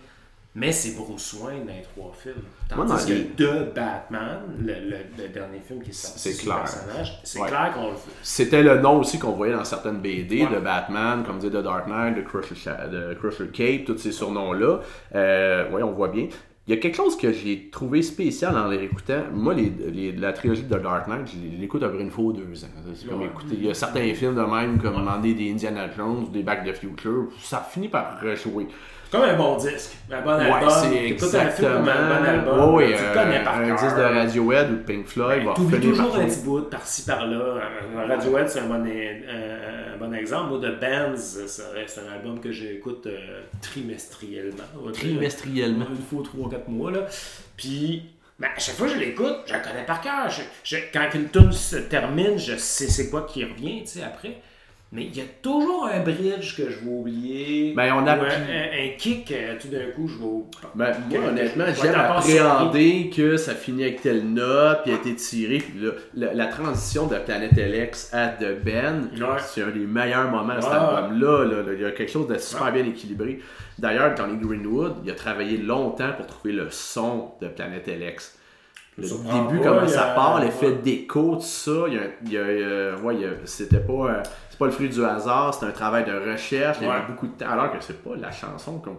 Mais 0.53 0.73
c'est 0.73 0.97
Bruce 0.97 1.33
Wayne 1.41 1.65
dans 1.65 1.73
les 1.73 1.81
trois 1.81 2.11
films. 2.13 2.35
Moi, 2.75 2.85
Tandis 2.85 3.05
que 3.05 3.13
les- 3.13 3.23
de 3.37 3.71
Batman, 3.73 4.39
le, 4.59 4.73
le- 4.73 5.23
le 5.23 5.29
dernier 5.29 5.59
film 5.65 5.81
qui 5.81 5.91
est 5.91 5.93
sorti 5.93 6.19
C'est 6.33 6.43
clair. 6.43 6.57
personnage, 6.57 7.21
c'est 7.23 7.39
Ouais. 7.39 7.47
clair 7.47 7.71
qu'on 7.73 7.87
le 7.91 7.95
fait. 7.95 8.11
C'était 8.21 8.61
le 8.61 8.79
nom 8.79 8.99
aussi 8.99 9.17
qu'on 9.17 9.31
voyait 9.31 9.53
dans 9.53 9.63
certaines 9.63 9.99
BD 10.01 10.41
Ouais. 10.43 10.53
de 10.55 10.59
Batman, 10.59 11.23
comme 11.25 11.39
dit 11.39 11.47
The 11.49 11.61
Dark 11.63 11.87
Knight, 11.87 12.17
de 12.17 12.21
Crusher, 12.21 12.73
de 12.91 13.13
Crusher 13.13 13.47
Cape, 13.53 13.85
tous 13.85 13.97
ces 13.97 14.11
surnoms-là. 14.11 14.81
Euh, 15.15 15.69
oui, 15.71 15.81
on 15.83 15.91
voit 15.91 16.09
bien. 16.09 16.27
Il 16.67 16.75
y 16.75 16.77
a 16.77 16.81
quelque 16.81 16.95
chose 16.97 17.17
que 17.17 17.31
j'ai 17.31 17.69
trouvé 17.71 18.01
spécial 18.01 18.55
en 18.57 18.67
les 18.67 18.77
réécoutant. 18.77 19.23
Moi, 19.33 19.53
les, 19.53 19.69
les- 19.91 20.11
la 20.11 20.33
trilogie 20.33 20.63
de 20.63 20.75
The 20.77 20.81
Dark 20.81 21.07
Knight, 21.07 21.27
je 21.33 21.59
l'écoute 21.61 21.81
après 21.81 22.01
une 22.01 22.11
fois 22.11 22.25
ou 22.25 22.33
deux 22.33 22.63
ans. 22.65 22.67
C'est 22.93 23.07
comme 23.07 23.21
Ouais. 23.21 23.27
écouter. 23.27 23.55
Il 23.57 23.65
y 23.65 23.69
a 23.71 23.73
certains 23.73 24.13
films 24.13 24.35
de 24.35 24.41
même, 24.41 24.79
comme 24.81 24.95
demander 24.97 25.33
des 25.33 25.49
Indiana 25.49 25.89
Jones 25.95 26.25
ou 26.27 26.29
des 26.29 26.43
Back 26.43 26.65
to 26.65 26.71
the 26.71 26.75
Future, 26.75 27.27
ça 27.41 27.65
finit 27.67 27.87
par 27.87 28.19
rejouer. 28.21 28.67
Comme 29.11 29.23
un 29.23 29.35
bon 29.35 29.57
disque, 29.57 29.91
un 30.09 30.21
bon 30.21 30.37
Ouais, 30.37 30.45
album. 30.51 30.69
c'est 30.69 31.37
un 31.37 31.49
film 31.49 31.69
bon 31.83 31.89
album. 32.25 32.73
Ouais, 32.75 32.85
ouais, 32.91 32.95
tu 32.97 33.03
euh, 33.03 33.13
connais 33.13 33.43
par 33.43 33.57
un 33.57 33.67
cœur. 33.67 33.77
disque 33.81 33.97
de 33.97 34.01
Radiohead 34.03 34.71
ou 34.71 34.75
de 34.75 34.81
Pink 34.83 35.05
Floyd 35.05 35.43
T'oublies 35.53 35.79
finir 35.81 35.97
par 35.97 36.05
toujours 36.07 36.21
un 36.21 36.25
petit 36.27 36.39
bout 36.45 36.61
par-ci 36.61 37.01
par-là. 37.05 37.35
Euh, 37.35 38.07
Radiohead, 38.07 38.47
c'est 38.49 38.59
un 38.59 38.67
bon, 38.67 38.75
un, 38.75 39.93
un 39.93 39.97
bon 39.97 40.13
exemple. 40.13 40.49
Moi, 40.51 40.59
The 40.59 40.79
Bands, 40.79 41.17
c'est 41.17 41.99
un 42.07 42.13
album 42.13 42.39
que 42.39 42.53
j'écoute 42.53 43.05
euh, 43.07 43.41
trimestriellement. 43.61 44.63
Trimestriellement. 44.93 45.85
Une 45.89 45.97
fois, 45.97 46.23
trois, 46.23 46.49
quatre 46.49 46.69
mois. 46.69 46.91
Là. 46.91 46.99
Puis, 47.57 48.03
ben, 48.39 48.47
à 48.55 48.59
chaque 48.59 48.75
fois 48.75 48.87
que 48.87 48.93
je 48.93 48.99
l'écoute, 48.99 49.37
je 49.45 49.51
la 49.53 49.59
connais 49.59 49.85
par 49.85 49.99
cœur. 50.01 50.29
Je- 50.29 50.41
je- 50.63 50.81
quand 50.93 51.07
une 51.13 51.27
tune 51.29 51.51
se 51.51 51.75
termine, 51.75 52.37
je 52.39 52.55
sais 52.55 52.87
c'est 52.87 53.09
quoi 53.09 53.23
qui 53.23 53.43
revient 53.43 53.81
tu 53.81 53.87
sais, 53.99 54.03
après. 54.03 54.37
Mais 54.93 55.05
il 55.05 55.15
y 55.15 55.21
a 55.21 55.23
toujours 55.41 55.85
un 55.87 56.01
bridge 56.01 56.57
que 56.57 56.63
je 56.69 56.79
vais 56.83 56.91
oublier. 56.91 57.73
Ben, 57.77 57.93
on 57.95 58.05
a- 58.05 58.17
ou 58.17 58.21
un, 58.23 58.25
un- 58.25 58.85
un 58.85 58.89
kick, 58.97 59.31
euh, 59.31 59.55
tout 59.57 59.69
d'un 59.69 59.89
coup, 59.95 60.05
je 60.09 60.17
vais. 60.17 60.43
Ben, 60.75 60.91
Que- 61.09 61.17
moi, 61.17 61.29
honnêtement, 61.29 61.63
j'aime 61.81 61.95
appréhender 61.95 63.09
que 63.15 63.37
ça 63.37 63.55
finit 63.55 63.83
avec 63.83 64.01
telle 64.01 64.25
note, 64.33 64.79
puis 64.83 64.91
a 64.91 64.95
été 64.95 65.15
tiré. 65.15 65.59
Puis 65.59 65.79
là, 65.79 65.91
la, 66.13 66.33
la 66.33 66.45
transition 66.47 67.07
de 67.07 67.15
Planet 67.15 67.51
LX 67.57 68.13
à 68.13 68.27
The 68.29 68.61
Ben, 68.63 69.09
Ouais. 69.17 69.39
c'est 69.39 69.61
un 69.63 69.69
des 69.69 69.79
meilleurs 69.85 70.29
moments 70.29 70.55
de 70.57 70.61
cet 70.61 70.71
album-là. 70.73 71.45
là, 71.45 71.61
là. 71.61 71.73
Il 71.73 71.81
y 71.81 71.85
a 71.85 71.91
quelque 71.91 72.11
chose 72.11 72.27
de 72.27 72.37
super 72.37 72.71
bien 72.73 72.85
équilibré. 72.85 73.39
D'ailleurs, 73.79 74.15
Johnny 74.17 74.37
Greenwood, 74.37 74.95
il 75.05 75.11
a 75.11 75.15
travaillé 75.15 75.55
longtemps 75.57 76.11
pour 76.17 76.27
trouver 76.27 76.53
le 76.53 76.67
son 76.69 77.31
de 77.41 77.47
Planet 77.47 77.87
LX. 77.87 78.37
Le 78.97 79.03
début, 79.07 79.63
pas, 79.63 79.69
comment 79.69 79.87
ça 79.87 80.11
part, 80.13 80.41
l'effet 80.43 80.65
ouais. 80.67 80.75
d'écho, 80.83 81.35
tout 81.37 81.41
ça, 81.41 81.85
il 81.87 81.93
y 81.93 81.97
a, 81.97 82.01
il 82.25 82.31
y 82.33 82.37
a, 82.37 82.41
euh, 82.41 82.97
ouais, 82.99 83.15
c'était 83.45 83.79
pas, 83.79 83.93
euh, 83.93 84.23
pas 84.61 84.67
le 84.67 84.71
fruit 84.71 84.89
du 84.89 85.03
hasard, 85.03 85.53
c'est 85.53 85.65
un 85.65 85.71
travail 85.71 86.05
de 86.05 86.31
recherche, 86.31 86.77
il 86.81 86.87
y 86.87 86.89
a 86.89 86.99
beaucoup 87.01 87.27
de 87.27 87.33
temps, 87.33 87.49
alors 87.51 87.71
que 87.71 87.77
c'est 87.81 88.03
pas 88.03 88.15
la 88.15 88.31
chanson 88.31 88.79
qu'on 88.79 88.97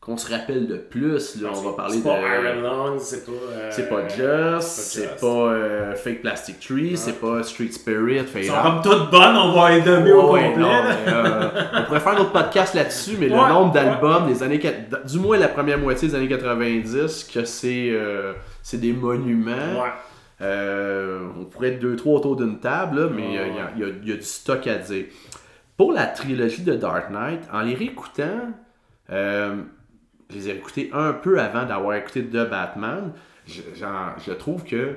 qu'on 0.00 0.16
se 0.16 0.30
rappelle 0.32 0.68
le 0.68 0.78
plus, 0.82 1.40
là, 1.42 1.48
on 1.52 1.60
va 1.62 1.72
parler 1.72 1.94
C'est 1.94 1.98
de... 1.98 2.04
pas 2.04 2.20
Iron 2.20 2.60
Lungs, 2.62 2.98
c'est 3.00 3.26
pas. 3.26 3.32
euh, 3.32 3.70
C'est 3.72 3.88
pas 3.88 4.06
Just, 4.06 4.68
c'est 4.68 5.20
pas 5.20 5.26
euh, 5.26 5.94
Fake 5.96 6.20
Plastic 6.22 6.60
Tree, 6.60 6.96
c'est 6.96 7.14
pas 7.20 7.42
Street 7.42 7.72
Spirit, 7.72 8.24
Ils 8.36 8.44
sont 8.44 8.52
comme 8.62 8.82
toutes 8.82 9.10
bonnes, 9.10 9.34
on 9.36 9.52
va 9.60 9.70
les 9.72 9.80
donner 9.80 10.12
au 10.12 10.30
Ouais, 10.32 10.44
complet. 10.50 10.62
non, 10.62 10.68
là. 10.68 10.82
mais, 11.04 11.12
euh, 11.12 11.48
on 11.80 11.82
pourrait 11.86 11.98
faire 11.98 12.12
un 12.12 12.18
autre 12.18 12.30
podcast 12.30 12.74
là-dessus, 12.74 13.16
mais 13.18 13.28
le 13.28 13.34
nombre 13.34 13.72
d'albums 13.72 14.28
des 14.28 14.44
années... 14.44 14.60
Du 15.06 15.18
moins 15.18 15.38
la 15.38 15.48
première 15.48 15.78
moitié 15.78 16.06
des 16.06 16.14
années 16.14 16.28
90, 16.28 17.24
que 17.34 17.44
c'est 17.44 17.88
euh, 17.90 18.32
c'est 18.62 18.80
des 18.80 18.92
monuments. 18.92 19.50
Ouais. 19.82 19.90
Euh, 20.40 21.28
on 21.38 21.44
pourrait 21.46 21.68
être 21.74 21.80
deux, 21.80 21.96
trois 21.96 22.18
autour 22.18 22.36
d'une 22.36 22.58
table, 22.60 23.00
là, 23.00 23.08
mais 23.14 23.24
il 23.28 23.34
y 23.34 23.38
a- 23.38 23.46
il 23.48 23.78
y, 23.80 23.84
a- 23.84 23.88
y 23.88 24.10
y 24.10 24.16
du 24.16 24.22
stock 24.22 24.66
à 24.66 24.76
dire. 24.76 25.06
Pour 25.76 25.92
la 25.92 26.06
trilogie 26.06 26.62
de 26.62 26.74
Dark 26.74 27.10
Knight, 27.10 27.40
en 27.52 27.62
les 27.62 27.74
réécoutant, 27.74 28.52
euh, 29.10 29.56
je 30.30 30.34
les 30.34 30.48
ai 30.48 30.52
réécoutés 30.52 30.90
un 30.92 31.12
peu 31.12 31.40
avant 31.40 31.64
d'avoir 31.64 31.94
écouté 31.96 32.24
The 32.24 32.48
Batman. 32.48 33.12
Je, 33.46 33.62
trouve 34.32 34.64
que 34.64 34.96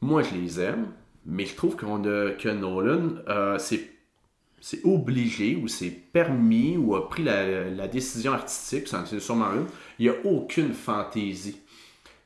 moi 0.00 0.22
je 0.22 0.34
les 0.34 0.60
aime, 0.60 0.88
mais 1.24 1.44
je 1.46 1.54
trouve 1.54 1.76
qu'on 1.76 2.02
a, 2.04 2.30
que 2.32 2.48
Nolan, 2.48 3.10
euh, 3.28 3.58
c'est 3.58 3.90
c'est 4.60 4.84
obligé 4.84 5.54
ou 5.54 5.68
c'est 5.68 5.90
permis 5.90 6.76
ou 6.76 6.96
a 6.96 7.08
pris 7.08 7.22
la, 7.22 7.70
la 7.70 7.86
décision 7.86 8.32
artistique, 8.32 8.88
c'en 8.88 9.04
est 9.04 9.20
sûrement 9.20 9.52
une, 9.52 9.66
il 10.00 10.06
n'y 10.06 10.08
a 10.08 10.14
aucune 10.24 10.72
fantaisie. 10.72 11.60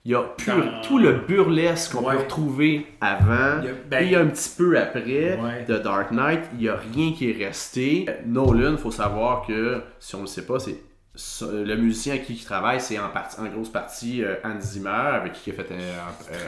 Il 0.04 0.10
y 0.10 0.14
a 0.16 0.22
pur- 0.22 0.56
Dans- 0.56 0.80
tout 0.82 0.98
le 0.98 1.12
burlesque 1.12 1.92
qu'on 1.92 2.04
Ouais. 2.04 2.16
peut 2.16 2.22
retrouver 2.22 2.86
avant, 3.00 3.60
Il 3.62 3.66
y 3.66 3.70
a- 3.70 3.74
ben- 3.88 4.08
et 4.08 4.16
a 4.16 4.20
un 4.20 4.26
petit 4.26 4.50
peu 4.58 4.76
après 4.76 5.00
Ouais. 5.40 5.64
de 5.68 5.78
Dark 5.78 6.10
Knight, 6.10 6.40
il 6.54 6.58
n'y 6.60 6.68
a 6.68 6.76
rien 6.76 7.12
qui 7.12 7.30
est 7.30 7.44
resté. 7.46 8.06
Nolan, 8.26 8.72
il 8.72 8.78
faut 8.78 8.90
savoir 8.90 9.46
que, 9.46 9.80
si 10.00 10.14
on 10.16 10.18
ne 10.18 10.22
le 10.24 10.28
sait 10.28 10.44
pas, 10.44 10.58
c'est 10.58 10.72
ce- 10.72 10.76
le 11.14 11.74
musicien 11.76 12.14
avec 12.14 12.24
qui 12.26 12.32
il 12.32 12.42
travaille, 12.44 12.80
c'est 12.80 12.98
en, 12.98 13.10
partie, 13.10 13.38
en 13.38 13.44
grosse 13.44 13.68
partie 13.68 14.24
euh, 14.24 14.36
Hans 14.44 14.58
Zimmer, 14.58 14.88
avec 14.88 15.34
qui 15.34 15.50
il 15.50 15.52
a 15.52 15.56
fait 15.62 15.72
euh, 15.72 15.92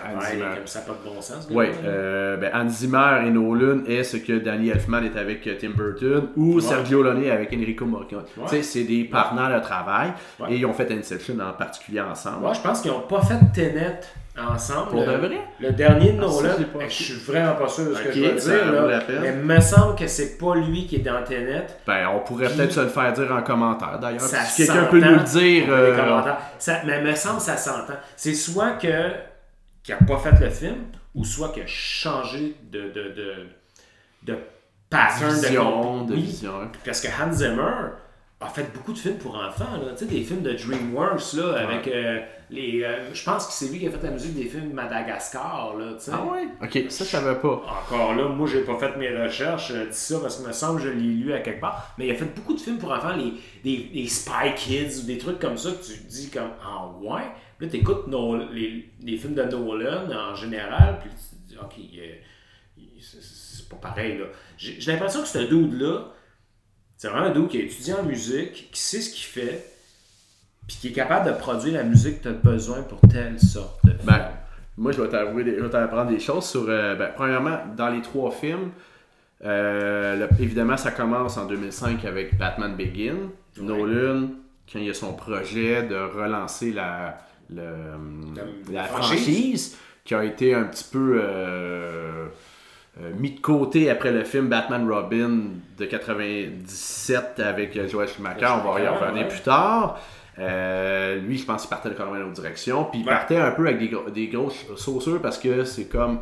Hans 0.06 0.18
Ouais, 0.18 0.30
Zimmer. 0.30 0.44
comme 0.56 0.66
ça, 0.66 0.80
pas 0.80 0.92
de 0.92 1.04
bon 1.14 1.20
sens. 1.20 1.46
Oui, 1.50 1.66
euh, 1.84 2.38
ben, 2.38 2.50
Hans 2.54 2.68
Zimmer 2.70 3.24
et 3.26 3.30
Nolan 3.30 3.84
est 3.86 4.02
ce 4.04 4.16
que 4.16 4.38
Danny 4.38 4.70
Elfman 4.70 5.02
est 5.04 5.18
avec 5.18 5.46
euh, 5.46 5.56
Tim 5.60 5.72
Burton 5.76 6.28
ou 6.36 6.54
Ouais. 6.54 6.60
Sergio 6.62 7.02
Leone 7.02 7.28
avec 7.30 7.52
Enrico 7.52 7.84
Morricone. 7.84 8.24
Ouais. 8.38 8.44
Tu 8.44 8.56
sais, 8.56 8.62
c'est 8.62 8.84
des 8.84 9.04
partenaires 9.04 9.54
de 9.54 9.62
travail 9.62 10.12
Ouais. 10.40 10.52
et 10.52 10.56
ils 10.56 10.64
ont 10.64 10.72
fait 10.72 10.90
Inception 10.90 11.38
en 11.40 11.52
particulier 11.52 12.00
ensemble. 12.00 12.40
Moi, 12.40 12.54
je 12.54 12.60
pense 12.60 12.80
qu'ils 12.80 12.90
n'ont 12.90 13.00
pas 13.00 13.20
fait 13.20 13.38
Tenet 13.54 14.00
ensemble. 14.38 14.90
Pour 14.90 15.04
de 15.04 15.10
Le- 15.12 15.16
vrai? 15.18 15.38
Le 15.60 15.72
dernier 15.72 16.12
de 16.12 16.18
Ah, 16.18 16.26
Nolan, 16.26 16.50
j'ai 16.58 16.64
pas- 16.64 16.88
je 16.88 17.02
suis 17.02 17.14
vraiment 17.14 17.54
pas 17.54 17.68
sûr 17.68 17.88
de 17.88 17.94
ce 17.94 18.02
que 18.02 18.12
je 18.12 18.20
vais 18.20 18.34
dire. 18.34 18.72
là, 18.72 19.00
mais 19.20 19.28
il 19.30 19.44
me 19.44 19.60
semble 19.60 19.96
que 19.96 20.06
c'est 20.06 20.36
pas 20.38 20.54
lui 20.56 20.86
qui 20.86 20.96
est 20.96 21.00
dans 21.00 21.22
Tenet. 21.22 21.66
Ben, 21.86 22.08
on 22.08 22.20
pourrait 22.20 22.46
Puis- 22.46 22.56
peut-être 22.56 22.72
se 22.72 22.80
le 22.80 22.88
faire 22.88 23.12
dire 23.12 23.30
en 23.32 23.42
commentaire 23.42 23.98
d'ailleurs. 24.00 24.20
Si 24.20 24.66
quelqu'un 24.66 24.84
peut 24.86 24.98
nous 25.00 25.14
le 25.14 25.20
dire. 25.24 25.66
euh. 25.68 26.32
Ça, 26.58 26.80
mais 26.84 26.98
il 26.98 27.04
me 27.06 27.14
semble 27.14 27.36
que 27.38 27.42
ça 27.44 27.56
s'entend. 27.56 27.94
C'est 28.16 28.34
soit 28.34 28.72
que 28.72 29.10
qu'il 29.82 29.94
n'a 29.94 30.06
pas 30.06 30.18
fait 30.18 30.40
le 30.42 30.50
film, 30.50 30.76
ou 31.14 31.24
soit 31.24 31.50
qu'il 31.50 31.62
a 31.62 31.66
changé 31.66 32.56
de, 32.72 32.80
de, 32.88 33.12
de, 33.14 33.34
de 34.22 34.38
pattern 34.88 35.30
vision, 35.34 36.02
de 36.04 36.10
de 36.10 36.14
Oui, 36.14 36.22
vision. 36.22 36.52
Parce 36.84 37.00
que 37.02 37.08
Hans 37.08 37.32
Zimmer 37.32 37.90
a 38.40 38.48
fait 38.48 38.72
beaucoup 38.74 38.92
de 38.92 38.98
films 38.98 39.16
pour 39.18 39.36
enfants. 39.36 39.76
Là. 39.84 39.92
Tu 39.92 39.98
sais, 40.04 40.06
des 40.06 40.22
films 40.22 40.42
de 40.42 40.52
DreamWorks, 40.52 41.32
là, 41.34 41.52
avec 41.60 41.88
euh, 41.88 42.20
les... 42.50 42.82
euh, 42.84 43.14
je 43.14 43.24
pense 43.24 43.46
que 43.46 43.52
c'est 43.52 43.68
lui 43.72 43.78
qui 43.78 43.86
a 43.86 43.90
fait 43.90 44.02
la 44.02 44.10
musique 44.10 44.34
des 44.34 44.44
films 44.44 44.72
Madagascar, 44.72 45.74
là, 45.78 45.92
tu 45.94 46.00
sais. 46.04 46.10
Ah 46.12 46.24
ouais? 46.26 46.48
Ok, 46.62 46.90
ça 46.90 47.04
je 47.04 47.10
savais 47.10 47.36
pas. 47.40 47.62
Encore 47.86 48.14
là, 48.14 48.28
moi, 48.28 48.46
j'ai 48.50 48.60
pas 48.62 48.76
fait 48.78 48.96
mes 48.98 49.16
recherches, 49.16 49.72
je 49.72 49.84
dis 49.88 49.94
ça 49.96 50.18
parce 50.20 50.36
qu'il 50.36 50.46
me 50.46 50.52
semble 50.52 50.78
que 50.80 50.86
je 50.88 50.90
l'ai 50.90 51.00
lu 51.14 51.32
à 51.32 51.40
quelque 51.40 51.60
part. 51.60 51.94
Mais 51.96 52.08
il 52.08 52.10
a 52.10 52.14
fait 52.16 52.26
beaucoup 52.34 52.52
de 52.54 52.60
films 52.60 52.78
pour 52.78 52.90
enfants, 52.92 53.14
les, 53.16 53.32
des, 53.62 53.84
des 53.84 54.06
Spy 54.08 54.54
Kids 54.56 55.02
ou 55.02 55.06
des 55.06 55.16
trucs 55.16 55.38
comme 55.38 55.56
ça 55.56 55.70
que 55.70 55.82
tu 55.84 55.96
dis 56.06 56.28
comme 56.28 56.50
Ah 56.62 56.88
ouais. 57.00 57.22
Puis 57.56 57.66
là, 57.66 57.72
t'écoutes 57.72 58.08
Nol- 58.08 58.48
les, 58.52 58.90
les 59.02 59.16
films 59.16 59.34
de 59.34 59.44
Nolan 59.44 60.10
en 60.12 60.34
général, 60.34 60.98
puis 61.00 61.10
tu 61.10 61.36
te 61.36 61.48
dis 61.52 61.58
Ok, 61.58 61.74
euh, 61.98 62.14
c'est- 63.00 63.68
pas 63.70 63.76
pareil 63.76 64.18
là. 64.18 64.26
J'ai 64.58 64.78
j'ai 64.80 64.92
l'impression 64.92 65.22
que 65.22 65.28
ce 65.28 65.38
dude-là, 65.38 66.08
c'est 67.04 67.10
vraiment 67.10 67.26
un 67.26 67.30
dude 67.32 67.48
qui 67.48 67.58
a 67.58 67.60
étudié 67.60 67.92
en 67.92 68.02
musique, 68.02 68.70
qui 68.72 68.80
sait 68.80 69.02
ce 69.02 69.10
qu'il 69.10 69.24
fait, 69.26 69.62
puis 70.66 70.78
qui 70.80 70.88
est 70.88 70.92
capable 70.92 71.30
de 71.30 71.36
produire 71.36 71.74
la 71.74 71.82
musique 71.82 72.18
que 72.22 72.22
tu 72.22 72.28
as 72.28 72.32
besoin 72.32 72.80
pour 72.80 72.98
telle 73.02 73.38
sorte 73.38 73.84
de 73.84 73.90
film. 73.90 74.04
Ben, 74.06 74.30
moi, 74.78 74.90
je 74.90 75.02
vais 75.02 75.08
t'avouer, 75.10 75.44
des- 75.44 75.56
je 75.58 75.62
vais 75.62 75.68
t'apprendre 75.68 76.10
des 76.10 76.18
choses 76.18 76.46
sur. 76.46 76.64
euh, 76.66 76.94
ben, 76.94 77.10
premièrement, 77.14 77.58
dans 77.76 77.90
les 77.90 78.00
trois 78.00 78.30
films, 78.30 78.70
euh, 79.44 80.16
le- 80.16 80.42
évidemment, 80.42 80.78
ça 80.78 80.92
commence 80.92 81.36
en 81.36 81.44
2005 81.46 82.06
avec 82.06 82.38
Batman 82.38 82.74
Begin. 82.74 83.16
Nolan, 83.60 84.28
quand 84.72 84.78
il 84.78 84.88
a 84.88 84.94
son 84.94 85.12
projet 85.12 85.82
de 85.82 85.96
relancer 85.96 86.72
la, 86.72 87.18
le- 87.50 87.66
La 88.72 88.80
la 88.80 88.84
franchise. 88.84 89.20
franchise, 89.20 89.78
qui 90.04 90.14
a 90.14 90.24
été 90.24 90.54
un 90.54 90.64
petit 90.64 90.84
peu 90.90 91.18
euh, 91.22 92.28
euh, 93.00 93.10
mis 93.18 93.32
de 93.32 93.40
côté 93.40 93.90
après 93.90 94.12
le 94.12 94.24
film 94.24 94.48
Batman 94.48 94.88
Robin 94.90 95.30
de 95.78 95.84
97 95.84 97.40
avec 97.40 97.76
euh, 97.76 97.88
Joel 97.88 98.08
Schumacher. 98.08 98.46
On 98.64 98.72
va 98.72 98.80
y 98.80 98.88
en 98.88 98.94
revenir 98.94 99.28
plus 99.28 99.40
tard. 99.40 99.98
Euh, 100.38 101.16
lui, 101.20 101.38
je 101.38 101.44
pense 101.46 101.62
qu'il 101.62 101.70
partait 101.70 101.90
carrément 101.90 102.16
dans 102.16 102.22
une 102.22 102.30
autre 102.30 102.40
direction. 102.40 102.84
Puis 102.84 103.00
il 103.00 103.04
partait 103.04 103.36
un 103.36 103.52
peu 103.52 103.66
avec 103.66 103.78
des, 103.78 103.88
gros- 103.88 104.10
des 104.10 104.26
grosses 104.28 104.66
sauceurs 104.76 105.20
parce 105.20 105.38
que 105.38 105.64
c'est 105.64 105.84
comme. 105.88 106.20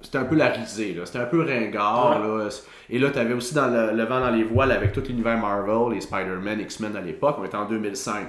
C'était 0.00 0.18
un 0.18 0.24
peu 0.24 0.36
la 0.36 0.46
risée, 0.48 0.94
là. 0.94 1.04
C'était 1.06 1.18
un 1.18 1.26
peu 1.26 1.42
ringard, 1.42 2.20
là. 2.20 2.48
Et 2.90 2.98
là, 3.00 3.10
tu 3.10 3.18
avais 3.18 3.34
aussi 3.34 3.54
dans 3.54 3.66
le, 3.66 3.92
le 3.96 4.04
vent 4.04 4.20
dans 4.20 4.30
les 4.30 4.44
voiles 4.44 4.70
avec 4.72 4.92
tout 4.92 5.02
l'univers 5.08 5.36
Marvel, 5.38 5.94
les 5.94 6.00
Spider-Man, 6.00 6.60
X-Men 6.60 6.96
à 6.96 7.00
l'époque. 7.00 7.36
On 7.40 7.44
était 7.44 7.56
en 7.56 7.66
2005. 7.66 8.28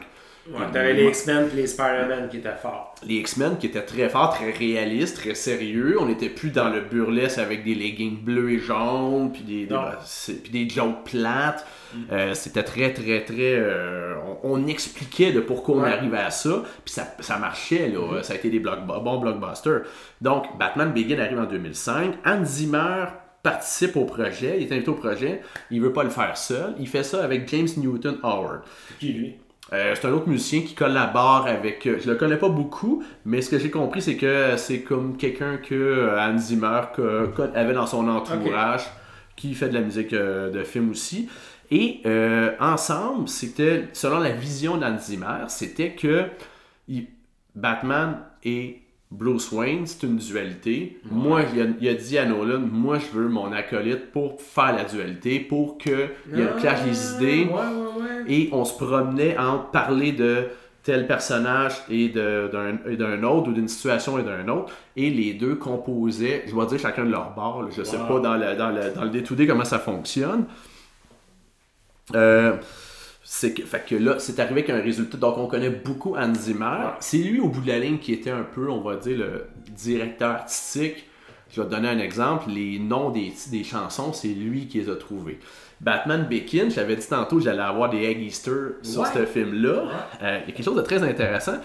Ouais, 0.51 0.65
T'avais 0.73 0.93
les 0.93 1.07
X-Men 1.07 1.49
et 1.53 1.55
les 1.57 1.67
Spider-Man 1.67 2.27
qui 2.29 2.37
étaient 2.37 2.55
forts. 2.61 2.95
Les 3.05 3.15
X-Men 3.15 3.57
qui 3.57 3.67
étaient 3.67 3.83
très 3.85 4.09
forts, 4.09 4.33
très 4.33 4.51
réalistes, 4.51 5.17
très 5.17 5.35
sérieux. 5.35 5.97
On 5.99 6.07
n'était 6.07 6.29
plus 6.29 6.49
dans 6.49 6.69
le 6.69 6.81
burlesque 6.81 7.37
avec 7.37 7.63
des 7.63 7.75
leggings 7.75 8.17
bleus 8.23 8.51
et 8.53 8.59
jaunes, 8.59 9.31
puis 9.31 9.43
des, 9.43 9.65
bah, 9.65 9.99
c'est- 10.03 10.41
puis 10.41 10.51
des 10.51 10.67
jokes 10.69 11.03
plates. 11.05 11.65
Euh, 12.11 12.33
C'était 12.33 12.63
très, 12.63 12.93
très, 12.93 13.21
très. 13.25 13.55
euh, 13.55 14.15
on, 14.43 14.55
on 14.63 14.67
expliquait 14.67 15.31
de 15.31 15.39
pourquoi 15.39 15.75
on 15.77 15.83
arrivait 15.83 16.17
à 16.17 16.29
ça, 16.31 16.63
puis 16.85 16.93
ça, 16.93 17.07
ça 17.19 17.37
marchait, 17.37 17.87
là. 17.89 18.21
Ça 18.23 18.33
a 18.33 18.35
été 18.35 18.49
des 18.49 18.59
block- 18.59 18.85
bons 18.85 19.17
blockbusters. 19.19 19.81
Donc, 20.21 20.45
Batman 20.57 20.91
Begin 20.93 21.19
arrive 21.19 21.39
en 21.39 21.45
2005. 21.45 22.15
Hans 22.25 22.43
Zimmer 22.45 23.05
participe 23.41 23.95
au 23.95 24.05
projet, 24.05 24.57
il 24.59 24.67
est 24.67 24.71
invité 24.75 24.89
au 24.89 24.95
projet, 24.95 25.41
il 25.71 25.79
veut 25.81 25.93
pas 25.93 26.03
le 26.03 26.09
faire 26.09 26.35
seul, 26.37 26.75
il 26.79 26.87
fait 26.87 27.03
ça 27.03 27.23
avec 27.23 27.47
James 27.49 27.67
Newton 27.77 28.17
Howard. 28.21 28.61
Qui 28.99 29.13
lui? 29.13 29.35
Euh, 29.71 29.93
c'est 29.95 30.07
un 30.07 30.11
autre 30.13 30.27
musicien 30.27 30.61
qui 30.61 30.73
collabore 30.73 31.45
avec. 31.47 31.85
euh, 31.85 31.97
je 31.99 32.09
le 32.09 32.15
connais 32.15 32.37
pas 32.37 32.49
beaucoup, 32.49 33.03
mais 33.25 33.41
ce 33.41 33.49
que 33.51 33.59
j'ai 33.59 33.69
compris, 33.69 34.01
c'est 34.01 34.17
que 34.17 34.55
c'est 34.57 34.81
comme 34.81 35.15
quelqu'un 35.17 35.57
que 35.57 35.75
euh, 35.75 36.19
Hans 36.19 36.37
Zimmer 36.37 36.81
que- 36.95 37.27
que- 37.35 37.55
avait 37.55 37.73
dans 37.73 37.85
son 37.85 38.07
entourage, 38.07 38.81
qui 39.35 39.53
fait 39.53 39.69
de 39.69 39.75
la 39.75 39.81
musique 39.81 40.13
euh, 40.13 40.49
de 40.49 40.63
film 40.63 40.89
aussi. 40.91 41.29
Et 41.71 42.01
euh, 42.07 42.51
ensemble, 42.59 43.29
c'était, 43.29 43.89
selon 43.93 44.17
la 44.19 44.31
vision 44.31 44.77
d'Hans 44.77 44.97
Zimmer, 44.97 45.45
c'était 45.49 45.91
que 45.91 46.25
Batman 47.55 48.17
et 48.43 48.81
Bruce 49.11 49.51
Wayne, 49.51 49.87
c'est 49.87 50.03
une 50.05 50.17
dualité. 50.17 50.99
Moi, 51.09 51.41
il 51.53 51.61
a, 51.61 51.65
il 51.81 51.87
a 51.87 51.93
dit 51.95 52.17
à 52.19 52.25
Nolan, 52.25 52.59
moi, 52.59 52.99
je 52.99 53.07
veux 53.17 53.27
mon 53.27 53.51
acolyte 53.51 54.11
pour 54.11 54.39
faire 54.39 54.75
la 54.75 54.83
dualité, 54.83 55.39
pour 55.39 55.79
qu'il 55.79 56.09
y 56.35 56.39
ait 56.39 56.43
un 56.43 56.59
clash 56.59 56.83
des 56.83 57.13
idées. 57.15 57.45
Ouais, 57.45 57.53
ouais, 57.53 58.01
ouais. 58.01 58.31
Et 58.31 58.49
on 58.51 58.65
se 58.65 58.73
promenait 58.73 59.35
en 59.37 59.57
parler 59.57 60.11
de 60.11 60.45
tel 60.83 61.07
personnage 61.07 61.73
et 61.89 62.09
d'un 62.09 63.23
autre, 63.23 63.49
ou 63.49 63.53
d'une 63.53 63.67
situation 63.67 64.19
et 64.19 64.23
d'un 64.23 64.47
autre. 64.47 64.71
Et 64.95 65.09
les 65.09 65.33
deux 65.33 65.55
composaient, 65.55 66.43
je 66.47 66.55
vais 66.55 66.65
dire 66.67 66.77
chacun 66.79 67.03
de 67.03 67.09
leur 67.11 67.31
bord, 67.33 67.63
là, 67.63 67.69
je 67.75 67.81
sais 67.81 67.97
Wow. 67.97 68.05
pas 68.07 68.19
dans 68.19 68.35
le, 68.35 68.55
dans 68.55 68.69
le, 68.69 68.93
dans 68.93 69.03
le 69.05 69.09
day-to-day 69.09 69.47
comment 69.47 69.65
ça 69.65 69.79
fonctionne. 69.79 70.45
Euh, 72.15 72.57
c'est 73.31 73.53
que, 73.53 73.61
fait 73.61 73.85
que 73.87 73.93
là, 73.93 74.15
c'est 74.17 74.39
arrivé 74.39 74.63
qu'un 74.63 74.81
résultat. 74.81 75.17
Donc, 75.17 75.37
on 75.37 75.45
connaît 75.45 75.69
beaucoup 75.69 76.15
Hans 76.17 76.33
Zimmer. 76.33 76.79
C'est 76.99 77.17
lui, 77.19 77.39
au 77.39 77.47
bout 77.47 77.61
de 77.61 77.67
la 77.67 77.77
ligne, 77.77 77.99
qui 77.99 78.11
était 78.11 78.31
un 78.31 78.41
peu, 78.41 78.69
on 78.71 78.81
va 78.81 78.95
dire, 78.95 79.19
le 79.19 79.45
directeur 79.77 80.31
artistique. 80.31 81.05
Je 81.51 81.61
vais 81.61 81.67
te 81.67 81.71
donner 81.75 81.89
un 81.89 81.99
exemple. 81.99 82.49
Les 82.49 82.79
noms 82.79 83.11
des, 83.11 83.31
des 83.51 83.63
chansons, 83.63 84.13
c'est 84.13 84.29
lui 84.29 84.67
qui 84.67 84.79
les 84.79 84.89
a 84.89 84.95
trouvés. 84.95 85.39
Batman 85.79 86.25
Begins, 86.27 86.69
j'avais 86.71 86.95
dit 86.95 87.07
tantôt 87.07 87.37
que 87.37 87.43
j'allais 87.43 87.61
avoir 87.61 87.91
des 87.91 88.03
egg 88.03 88.19
Easter 88.19 88.51
sur 88.81 89.01
Ouais. 89.01 89.07
ce 89.13 89.25
film-là. 89.27 89.83
Euh, 90.23 90.39
Il 90.43 90.49
y 90.49 90.51
a 90.53 90.55
quelque 90.55 90.63
chose 90.63 90.75
de 90.75 90.81
très 90.81 91.03
intéressant. 91.03 91.57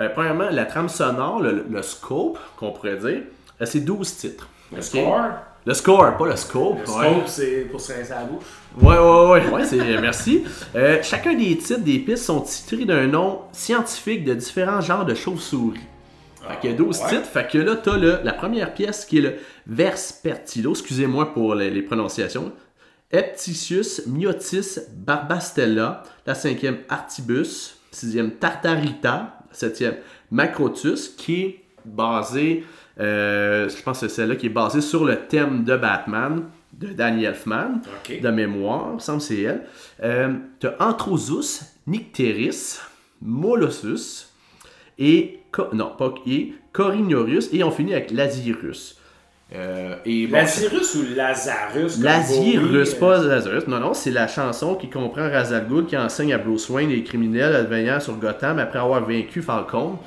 Euh, 0.00 0.08
premièrement, 0.08 0.48
la 0.50 0.64
trame 0.64 0.88
sonore, 0.88 1.42
le, 1.42 1.66
le 1.68 1.82
scope, 1.82 2.38
qu'on 2.56 2.72
pourrait 2.72 2.96
dire, 2.96 3.22
euh, 3.60 3.66
c'est 3.66 3.80
12 3.84 4.16
titres. 4.16 4.48
Le 4.72 4.78
Ok? 4.78 4.84
score? 4.84 5.28
Le 5.66 5.72
score, 5.74 6.16
pas 6.18 6.26
le 6.26 6.36
scope. 6.36 6.80
Le 6.86 6.92
ouais. 6.92 7.10
scope, 7.10 7.28
c'est 7.28 7.60
pour 7.70 7.80
se 7.80 7.92
rincer 7.92 8.10
la 8.10 8.24
bouche. 8.24 8.44
Ouais, 8.80 8.98
ouais, 8.98 9.30
ouais, 9.42 9.48
ouais, 9.50 9.64
c'est, 9.64 9.78
merci. 10.00 10.44
Euh, 10.76 10.98
chacun 11.02 11.32
des 11.34 11.56
titres 11.56 11.80
des 11.80 11.98
pistes 12.00 12.24
sont 12.24 12.40
titrés 12.42 12.84
d'un 12.84 13.06
nom 13.06 13.42
scientifique 13.52 14.24
de 14.24 14.34
différents 14.34 14.80
genres 14.82 15.06
de 15.06 15.14
chauves-souris. 15.14 15.80
Fait 16.46 16.60
qu'il 16.60 16.70
y 16.70 16.74
a 16.74 16.76
12 16.76 17.00
Ouais. 17.00 17.08
titres. 17.08 17.24
Fait 17.26 17.48
que 17.50 17.56
là, 17.56 17.76
t'as 17.76 17.96
le, 17.96 18.18
la 18.22 18.34
première 18.34 18.74
pièce 18.74 19.06
qui 19.06 19.18
est 19.18 19.22
le 19.22 19.34
Verspertilo. 19.66 20.72
Excusez-moi 20.72 21.32
pour 21.32 21.54
les, 21.54 21.70
les 21.70 21.80
prononciations. 21.82 22.52
Epticius, 23.10 24.02
Myotis, 24.06 24.80
Barbastella. 24.92 26.02
La 26.26 26.34
cinquième, 26.34 26.78
Artibus. 26.90 27.78
Sixième, 27.90 28.32
Tartarita. 28.32 29.38
Septième, 29.52 29.94
Macrotus, 30.30 31.08
qui 31.16 31.40
est 31.42 31.60
basé, 31.84 32.64
euh, 33.00 33.68
je 33.68 33.82
pense 33.82 34.00
que 34.00 34.08
c'est 34.08 34.14
celle-là 34.14 34.36
qui 34.36 34.46
est 34.46 34.50
basée 34.50 34.80
sur 34.80 35.04
le 35.04 35.16
thème 35.16 35.64
de 35.64 35.76
Batman, 35.76 36.44
de 36.72 36.88
Danny 36.88 37.24
Elfman 37.24 37.80
de 38.08 38.30
mémoire, 38.30 38.88
il 38.90 38.94
me 38.94 38.98
semble 39.00 39.20
c'est 39.20 39.42
elle. 39.42 39.62
Euh, 40.02 40.32
t'as 40.60 40.74
Anthrosus, 40.80 41.62
Nycteris, 41.86 42.78
Molossus 43.22 44.28
et 44.98 45.40
non, 45.72 45.92
pas 45.96 46.14
et 46.26 46.54
Corynorius 46.72 47.48
et 47.52 47.62
on 47.62 47.70
finit 47.70 47.94
avec 47.94 48.10
Lazirus. 48.10 48.98
Euh, 49.54 49.96
et 50.04 50.26
bon, 50.26 50.36
Lazarus 50.36 50.94
ou 50.94 51.14
Lazarus? 51.14 52.00
Lazirus, 52.00 52.94
pas 52.94 53.22
Lazarus. 53.22 53.68
Non, 53.68 53.78
non, 53.78 53.94
c'est 53.94 54.10
la 54.10 54.26
chanson 54.26 54.74
qui 54.74 54.88
comprend 54.88 55.30
Ra's 55.30 55.52
al 55.52 55.68
Ghul 55.68 55.86
qui 55.86 55.96
enseigne 55.96 56.32
à 56.32 56.38
Bruce 56.38 56.68
Wayne 56.70 56.90
les 56.90 57.04
criminels 57.04 57.54
advenant 57.54 58.00
sur 58.00 58.14
Gotham 58.16 58.58
après 58.58 58.78
avoir 58.78 59.06
vaincu 59.06 59.42
Falcon 59.42 59.98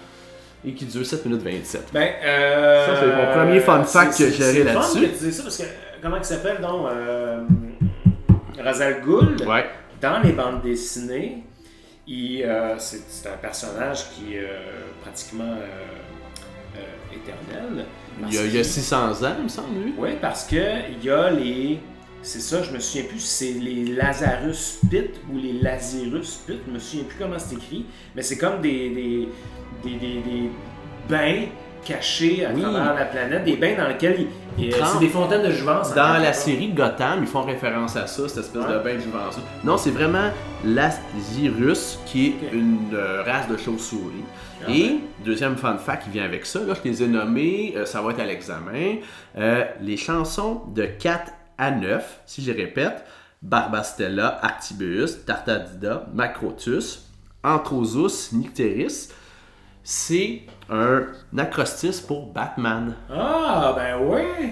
et 0.66 0.74
qui 0.74 0.86
dure 0.86 1.06
7 1.06 1.26
minutes 1.26 1.42
27. 1.44 1.90
Ben, 1.94 2.10
euh, 2.24 2.86
Ça, 2.86 3.00
c'est 3.02 3.16
mon 3.16 3.34
premier 3.34 3.60
fun 3.60 3.84
fact 3.84 4.18
que 4.18 4.30
j'ai 4.30 4.32
c'est 4.32 4.64
fun 4.66 4.74
là-dessus. 4.74 5.02
que 5.02 5.26
tu 5.26 5.32
ça 5.32 5.44
parce 5.44 5.58
que, 5.58 5.64
comment 6.02 6.18
il 6.18 6.26
s'appelle 6.26 6.62
donc 6.62 6.88
euh, 6.88 7.42
Razal 8.64 9.04
Ouais. 9.06 9.66
dans 10.02 10.20
les 10.24 10.32
bandes 10.32 10.62
dessinées, 10.64 11.44
il, 12.08 12.44
euh, 12.44 12.76
c'est, 12.80 13.28
un 13.28 13.38
personnage 13.38 14.10
qui 14.12 14.36
est 14.36 14.40
euh, 14.40 14.92
pratiquement 15.04 15.44
euh, 15.44 16.78
euh, 16.78 17.16
éternel. 17.16 17.86
Il 18.28 18.34
y, 18.34 18.38
a, 18.40 18.46
il 18.46 18.56
y 18.56 18.60
a 18.60 18.64
600 18.64 19.24
ans, 19.24 19.34
il 19.38 19.44
me 19.44 19.50
semble, 19.50 19.80
lui. 19.84 19.94
Oui, 19.98 20.10
parce 20.20 20.46
que 20.46 20.56
il 20.92 21.04
y 21.06 21.10
a 21.10 21.30
les. 21.30 21.80
C'est 22.22 22.42
ça, 22.42 22.62
je 22.64 22.72
me 22.72 22.80
souviens 22.80 23.08
plus 23.08 23.20
si 23.20 23.54
c'est 23.54 23.60
les 23.60 23.86
Lazarus 23.96 24.80
Pit 24.90 25.12
ou 25.32 25.38
les 25.38 25.54
Lazarus 25.54 26.42
Pit, 26.46 26.58
je 26.68 26.72
me 26.74 26.80
souviens 26.80 27.06
plus 27.06 27.18
comment 27.18 27.40
c'est 27.40 27.56
écrit, 27.56 27.86
mais 28.16 28.22
c'est 28.22 28.38
comme 28.38 28.60
des, 28.62 28.90
des, 28.90 29.30
des, 29.84 29.96
des- 29.98 30.22
des 30.22 30.50
bains 31.08 31.46
cachés 31.86 32.46
à 32.46 32.52
Oui. 32.54 32.62
travers 32.62 32.96
la 32.96 33.06
planète, 33.06 33.46
des 33.46 33.56
bains 33.56 33.76
dans 33.78 33.88
lesquels 33.88 34.28
il- 34.58 34.70
Trente. 34.72 34.90
c'est 34.94 35.00
des 35.00 35.08
fontaines 35.10 35.44
de 35.44 35.52
jouvence. 35.52 35.92
en 35.92 35.96
Dans 35.96 36.18
la 36.22 36.34
série 36.34 36.70
Gotham, 36.70 37.20
ils 37.22 37.28
font 37.28 37.44
référence 37.44 37.96
à 37.96 38.08
ça, 38.08 38.28
cette 38.28 38.40
espèce 38.44 38.62
de 38.66 38.80
bain 38.84 38.96
de 38.96 39.00
jouvence. 39.00 39.40
Non, 39.64 39.78
c'est 39.78 39.92
vraiment 39.92 40.30
l'Azirus, 40.66 42.00
qui 42.06 42.28
est 42.28 42.54
une 42.54 42.80
euh, 42.94 43.24
race 43.24 43.48
de 43.48 43.56
chauves-souris. 43.58 44.24
Ah 44.66 44.72
Et, 44.72 44.82
ouais. 44.84 44.96
deuxième 45.24 45.56
fun 45.56 45.78
fact 45.78 46.04
qui 46.06 46.10
vient 46.10 46.26
avec 46.26 46.46
ça, 46.46 46.60
là, 46.62 46.74
je 46.84 46.90
les 46.90 47.04
ai 47.04 47.08
nommés, 47.08 47.74
euh, 47.78 47.86
ça 47.86 48.02
va 48.02 48.12
être 48.12 48.20
à 48.20 48.26
l'examen. 48.26 48.96
Euh, 49.38 49.64
les 49.82 49.96
chansons 49.98 50.64
de 50.74 50.86
4 50.86 51.32
à 51.58 51.72
9, 51.72 52.22
si 52.26 52.44
je 52.44 52.52
répète, 52.52 53.04
Barbastella, 53.42 54.40
Artibus, 54.44 55.26
Tartadida, 55.26 56.08
Macrotus, 56.14 57.08
Anthrosus, 57.44 58.32
Nycteris, 58.34 59.10
c'est 59.84 60.42
un 60.70 61.06
acrostice 61.38 62.02
pour 62.02 62.32
Batman. 62.34 62.94
Ah, 63.10 63.74
ben 63.76 63.98
oui! 64.02 64.50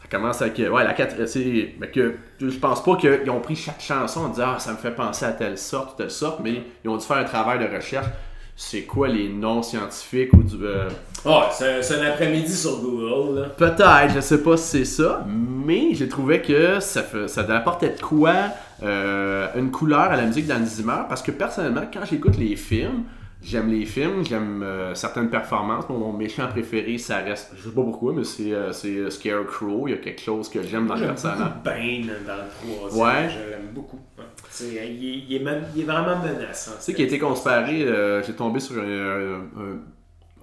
Ça 0.00 0.08
commence 0.08 0.40
avec. 0.40 0.58
Ouais, 0.58 0.82
la 0.84 0.94
4. 0.94 1.26
C'est. 1.26 1.74
mais 1.78 1.90
que, 1.90 2.16
je 2.40 2.58
pense 2.58 2.82
pas 2.82 2.96
qu'ils 2.96 3.28
ont 3.30 3.40
pris 3.40 3.56
chaque 3.56 3.80
chanson 3.80 4.20
en 4.20 4.28
disant 4.30 4.54
Ah, 4.56 4.58
ça 4.58 4.72
me 4.72 4.78
fait 4.78 4.94
penser 4.94 5.26
à 5.26 5.32
telle 5.32 5.58
sorte, 5.58 5.98
telle 5.98 6.10
sorte, 6.10 6.40
mais 6.42 6.62
ils 6.82 6.88
ont 6.88 6.96
dû 6.96 7.04
faire 7.04 7.18
un 7.18 7.24
travail 7.24 7.58
de 7.58 7.72
recherche. 7.74 8.06
C'est 8.56 8.82
quoi 8.84 9.08
les 9.08 9.28
noms 9.28 9.62
scientifiques 9.62 10.32
ou 10.32 10.42
du. 10.42 10.56
euh, 10.64 10.88
Ah, 11.26 11.50
c'est, 11.52 11.94
un 12.00 12.06
après-midi 12.06 12.54
sur 12.54 12.80
Google, 12.80 13.40
là. 13.40 13.46
Peut-être, 13.48 14.14
je 14.14 14.20
sais 14.20 14.42
pas 14.42 14.56
si 14.56 14.78
c'est 14.78 14.84
ça, 14.84 15.24
mais 15.28 15.94
j'ai 15.94 16.08
trouvé 16.08 16.40
que 16.40 16.80
ça, 16.80 17.02
fait, 17.02 17.28
ça 17.28 17.42
apportait 17.54 17.90
de 17.90 18.00
quoi 18.00 18.34
euh, 18.82 19.46
une 19.56 19.70
couleur 19.70 20.00
à 20.12 20.16
la 20.16 20.24
musique 20.24 20.46
d'Anne 20.46 20.64
Zimmer 20.66 21.02
parce 21.08 21.22
que 21.22 21.30
personnellement, 21.30 21.82
quand 21.92 22.00
j'écoute 22.08 22.38
les 22.38 22.56
films, 22.56 23.04
j'aime 23.42 23.70
les 23.70 23.84
films, 23.84 24.24
j'aime 24.24 24.62
euh, 24.62 24.94
certaines 24.94 25.28
performances. 25.28 25.86
Mon, 25.90 25.98
mon 25.98 26.12
méchant 26.14 26.46
préféré, 26.48 26.96
ça 26.96 27.18
reste, 27.18 27.52
je 27.56 27.64
sais 27.68 27.74
pas 27.74 27.82
pourquoi, 27.82 28.14
mais 28.14 28.24
c'est 28.24 28.52
euh, 28.52 29.10
Scarecrow. 29.10 29.88
Il 29.88 29.90
y 29.90 29.94
a 29.94 29.98
quelque 29.98 30.22
chose 30.22 30.48
que 30.48 30.62
j'aime 30.62 30.86
dans 30.86 30.94
le 30.94 31.06
personnage. 31.06 31.52
Bane 31.62 32.10
dans 32.26 32.36
le 32.36 32.78
troisième. 32.88 33.06
Ouais. 33.06 33.28
Je 33.30 33.50
l'aime 33.50 33.68
beaucoup. 33.74 34.00
Ouais. 34.18 34.24
Il, 34.62 34.76
est, 34.76 34.94
il 35.28 35.36
est 35.36 35.44
même- 35.44 35.64
il 35.76 35.82
est 35.82 35.84
vraiment 35.84 36.16
menaçant. 36.18 36.72
Tu 36.78 36.84
sais, 36.84 36.94
qui 36.94 37.02
a 37.02 37.04
été 37.04 37.18
comparé, 37.18 37.82
euh, 37.82 38.22
j'ai 38.22 38.32
tombé 38.32 38.58
sur 38.60 38.76
un, 38.80 38.84
un- 38.86 39.40
un- 39.62 39.78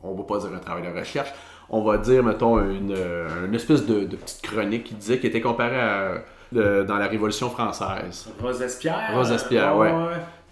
on 0.03 0.13
va 0.13 0.23
pas 0.23 0.39
dire 0.39 0.49
un 0.55 0.59
travail 0.59 0.83
de 0.83 0.97
recherche, 0.97 1.29
on 1.69 1.81
va 1.83 1.97
dire, 1.97 2.23
mettons, 2.23 2.59
une, 2.59 2.93
euh, 2.95 3.45
une 3.45 3.55
espèce 3.55 3.85
de, 3.85 4.05
de 4.05 4.15
petite 4.15 4.41
chronique 4.41 4.85
qui 4.85 4.93
disait 4.93 5.19
qu'il 5.19 5.29
était 5.29 5.41
comparé 5.41 5.79
à, 5.79 6.23
euh, 6.55 6.83
dans 6.85 6.97
la 6.97 7.07
Révolution 7.07 7.49
française. 7.49 8.29
Robespierre. 8.41 9.11
Robespierre, 9.13 9.77
ouais. 9.77 9.91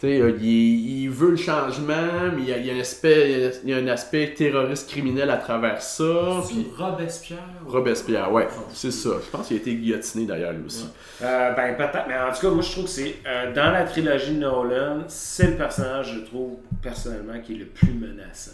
Euh, 0.03 0.38
il, 0.39 1.03
il 1.03 1.10
veut 1.10 1.31
le 1.31 1.36
changement, 1.36 2.29
mais 2.36 2.41
il 2.43 2.49
y 2.49 2.53
a, 2.53 2.58
il 2.58 2.65
y 2.67 2.69
a 2.69 2.75
un 2.75 2.79
aspect, 2.79 3.53
il 3.63 3.69
y 3.69 3.73
a 3.73 3.77
un 3.77 3.88
aspect 3.88 4.36
terroriste 4.38 4.89
criminel 4.89 5.31
à 5.31 5.38
travers 5.38 5.81
ça. 5.81 6.43
Puis 6.47 6.67
Robespierre. 6.77 7.39
Robespierre, 7.65 8.31
ouais, 8.31 8.47
c'est 8.71 8.91
ça. 8.91 9.12
Je 9.25 9.29
pense 9.31 9.47
qu'il 9.47 9.58
a 9.58 9.60
été 9.62 9.73
guillotiné 9.73 10.27
d'ailleurs 10.27 10.51
lui 10.53 10.65
aussi. 10.65 10.88
Euh, 11.23 11.53
ben 11.53 11.75
peut-être, 11.75 12.05
mais 12.08 12.19
en 12.19 12.31
tout 12.31 12.41
cas, 12.41 12.49
moi 12.51 12.62
je 12.62 12.71
trouve 12.71 12.84
que 12.84 12.89
c'est 12.91 13.15
euh, 13.25 13.53
dans 13.53 13.71
la 13.71 13.84
trilogie 13.86 14.36
de 14.36 14.39
Nolan, 14.41 15.05
c'est 15.08 15.47
le 15.51 15.55
personnage, 15.55 16.13
je 16.13 16.19
trouve, 16.19 16.58
personnellement, 16.84 17.39
qui 17.43 17.53
est 17.53 17.60
le 17.60 17.65
plus 17.65 17.93
menaçant. 17.93 18.51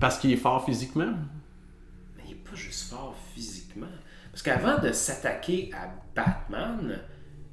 Parce 0.00 0.18
qu'il 0.18 0.32
est 0.32 0.36
fort 0.36 0.64
physiquement? 0.64 1.12
Mais 2.16 2.22
il 2.26 2.30
n'est 2.30 2.34
pas 2.36 2.54
juste 2.54 2.90
fort 2.90 3.14
physiquement. 3.34 3.86
Parce 4.32 4.42
qu'avant 4.42 4.78
de 4.78 4.92
s'attaquer 4.92 5.70
à 5.74 5.88
Batman, 6.14 6.98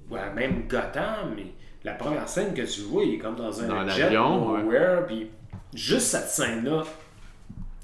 ou 0.10 0.16
à 0.16 0.30
même 0.30 0.68
Gotham, 0.68 1.36
la 1.84 1.94
première 1.94 2.30
scène 2.30 2.54
que 2.54 2.62
tu 2.62 2.82
vois, 2.82 3.04
il 3.04 3.16
est 3.16 3.18
comme 3.18 3.36
dans 3.36 3.62
un 3.62 3.68
Dans 3.68 3.90
jet 3.90 4.12
nowhere, 4.12 5.06
puis 5.06 5.30
juste 5.74 6.08
cette 6.08 6.30
scène-là, 6.30 6.84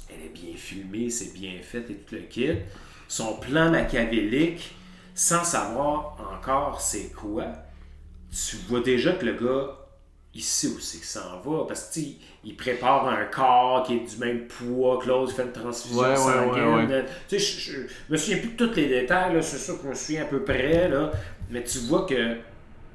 elle 0.10 0.26
est 0.26 0.34
bien 0.34 0.56
filmée, 0.56 1.10
c'est 1.10 1.34
bien 1.34 1.62
fait 1.62 1.90
et 1.90 1.96
tout 1.96 2.16
le 2.16 2.22
kit. 2.22 2.60
Son 3.08 3.36
plan 3.36 3.70
machiavélique, 3.70 4.76
sans 5.14 5.44
savoir 5.44 6.18
encore 6.34 6.82
c'est 6.82 7.12
quoi, 7.12 7.46
tu 8.32 8.56
vois 8.68 8.80
déjà 8.80 9.14
que 9.14 9.26
le 9.26 9.34
gars, 9.34 9.83
il 10.36 10.42
sait 10.42 10.68
où 10.68 10.80
c'est 10.80 10.98
qu'il 10.98 11.06
s'en 11.08 11.40
va. 11.46 11.66
Parce 11.68 11.86
que, 11.90 11.94
sais, 11.96 12.08
il 12.44 12.56
prépare 12.56 13.08
un 13.08 13.26
corps 13.26 13.84
qui 13.86 13.96
est 13.98 14.00
du 14.00 14.18
même 14.18 14.48
poids 14.48 14.98
que 15.02 15.08
l'autre, 15.08 15.32
il 15.32 15.36
fait 15.36 15.44
une 15.44 15.52
transfusion 15.52 16.00
Ouais, 16.02 16.16
sanguine. 16.16 16.90
ouais, 16.90 17.06
sais, 17.28 17.40
je, 17.40 17.72
je- 17.72 17.78
me 18.10 18.18
souviens 18.18 18.38
plus 18.40 18.50
de 18.50 18.66
tous 18.66 18.76
les 18.76 18.88
détails, 18.88 19.38
c'est 19.44 19.58
sûr 19.58 19.76
que 19.78 19.84
je 19.84 19.90
me 19.90 19.94
souviens 19.96 20.22
à 20.24 20.26
peu 20.26 20.42
près, 20.44 20.88
là, 20.90 21.12
mais 21.50 21.64
tu 21.64 21.78
vois 21.80 22.06
que 22.06 22.38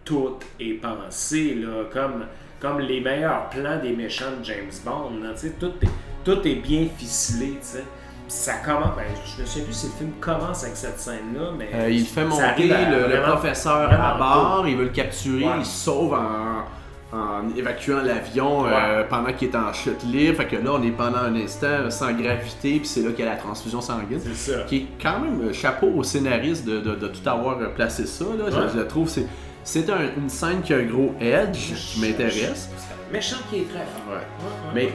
tout 0.05 0.37
est 0.59 0.75
pensé, 0.81 1.55
là, 1.55 1.85
comme 1.93 2.25
comme 2.61 2.81
les 2.81 3.01
meilleurs 3.01 3.49
plans 3.51 3.79
des 3.81 3.93
méchants 3.93 4.33
de 4.41 4.45
James 4.45 4.73
Bond. 4.85 5.13
là, 5.23 5.37
sais, 5.37 5.51
tout, 5.61 5.73
est, 5.81 5.89
tout 6.25 6.45
est 6.45 6.57
bien 6.57 6.89
ficelé. 6.97 7.57
sais. 7.61 7.85
Ça 8.27 8.55
commence. 8.57 8.97
Ben, 8.97 9.05
je 9.37 9.41
me 9.43 9.47
souviens 9.47 9.65
plus 9.65 9.73
si 9.75 9.87
le 9.87 9.93
film 9.93 10.11
commence 10.21 10.65
avec 10.65 10.77
cette 10.77 10.99
scène-là, 10.99 11.53
mais. 11.57 11.71
Euh, 11.73 11.89
il 11.89 12.05
fait 12.05 12.23
ça 12.23 12.49
monter 12.49 12.73
à- 12.73 12.91
le, 12.91 13.23
professeur 13.23 13.91
à 13.93 14.19
bord, 14.19 14.65
il 14.67 14.77
veut 14.77 14.85
le 14.85 14.91
capturer, 14.91 15.45
Ouais. 15.47 15.53
il 15.61 15.65
sauve 15.65 16.13
en, 16.15 16.65
en 17.13 17.57
évacuant 17.57 18.03
l'avion 18.03 18.67
euh, 18.67 19.03
pendant 19.09 19.33
qu'il 19.33 19.49
est 19.49 19.57
en 19.57 19.73
chute 19.73 20.03
libre. 20.05 20.37
Fait 20.37 20.47
que 20.47 20.57
là, 20.57 20.73
on 20.75 20.83
est 20.83 20.91
pendant 20.91 21.19
un 21.19 21.35
instant 21.37 21.91
sans 21.91 22.13
gravité, 22.13 22.79
puis 22.79 22.87
c'est 22.87 23.03
là 23.03 23.11
qu'il 23.13 23.25
y 23.25 23.29
a 23.29 23.31
la 23.31 23.37
transfusion 23.37 23.81
sanguine. 23.81 24.21
C'est 24.23 24.53
ça. 24.53 24.63
Qui 24.65 24.77
est 24.77 24.87
quand 25.03 25.21
même 25.21 25.41
euh, 25.49 25.53
chapeau 25.53 25.89
au 25.97 26.03
scénariste 26.03 26.67
de, 26.67 26.81
de- 26.81 26.95
de 26.97 27.09
tout 27.09 27.27
avoir 27.29 27.59
euh, 27.61 27.69
placé 27.75 28.05
ça. 28.07 28.25
Là. 28.25 28.45
Je- 28.51 28.57
Ouais. 28.57 28.67
Je, 28.73 28.79
le 28.79 28.87
trouve, 28.87 29.09
c'est, 29.09 29.27
c'est 29.65 29.89
un- 29.89 30.11
une 30.19 30.29
scène 30.29 30.61
qui 30.63 30.75
a 30.75 30.79
un 30.79 30.83
gros 30.85 31.15
edge 31.21 31.73
qui 31.75 32.01
m'intéresse. 32.01 32.69
Méchant 33.11 33.37
qui 33.49 33.61
est 33.61 33.69
très 33.71 33.79
fort. 33.87 34.15
Ouais. 34.15 34.73
Mais 34.75 34.93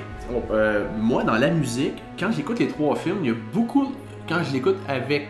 euh, 0.51 0.85
moi, 0.99 1.23
dans 1.23 1.33
la 1.37 1.49
musique, 1.49 1.95
quand 2.19 2.31
j'écoute 2.31 2.59
les 2.59 2.67
trois 2.67 2.95
films, 2.95 3.17
il 3.23 3.27
y 3.29 3.31
a 3.31 3.35
beaucoup. 3.51 3.91
Quand 4.29 4.43
je 4.43 4.53
l'écoute 4.53 4.77
avec 4.87 5.29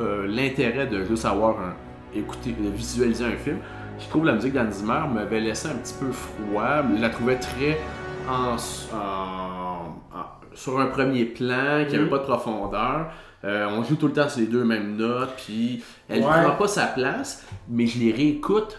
euh, 0.00 0.26
l'intérêt 0.26 0.86
de 0.86 1.04
juste 1.04 1.26
avoir 1.26 1.56
un. 1.60 1.74
écouter, 2.18 2.54
de 2.58 2.70
visualiser 2.70 3.24
un 3.26 3.36
film, 3.36 3.58
je 3.98 4.08
trouve 4.08 4.24
la 4.24 4.32
musique 4.32 4.52
d'Anne 4.52 4.72
Zimmer 4.72 5.00
m'avait 5.12 5.40
laissé 5.40 5.68
un 5.68 5.74
petit 5.76 5.94
peu 5.98 6.10
froid. 6.12 6.82
Je 6.96 7.00
la 7.00 7.10
trouvais 7.10 7.36
très 7.36 7.78
en, 8.28 8.56
en- 8.94 10.16
en- 10.16 10.26
sur 10.54 10.78
un 10.80 10.86
premier 10.86 11.24
plan, 11.24 11.84
qui 11.86 11.92
n'avait 11.92 12.04
Mhm. 12.04 12.08
pas 12.10 12.18
de 12.18 12.24
profondeur. 12.24 13.06
Euh, 13.44 13.66
on 13.70 13.82
joue 13.84 13.96
tout 13.96 14.06
le 14.08 14.12
temps 14.12 14.28
sur 14.28 14.40
les 14.40 14.46
deux 14.46 14.64
mêmes 14.64 14.96
notes, 14.96 15.34
puis 15.36 15.84
elle 16.08 16.20
ne 16.22 16.26
Ouais. 16.26 16.42
prend 16.42 16.56
pas 16.56 16.68
sa 16.68 16.86
place, 16.86 17.44
mais 17.68 17.86
je 17.86 17.98
les 17.98 18.10
réécoute. 18.12 18.78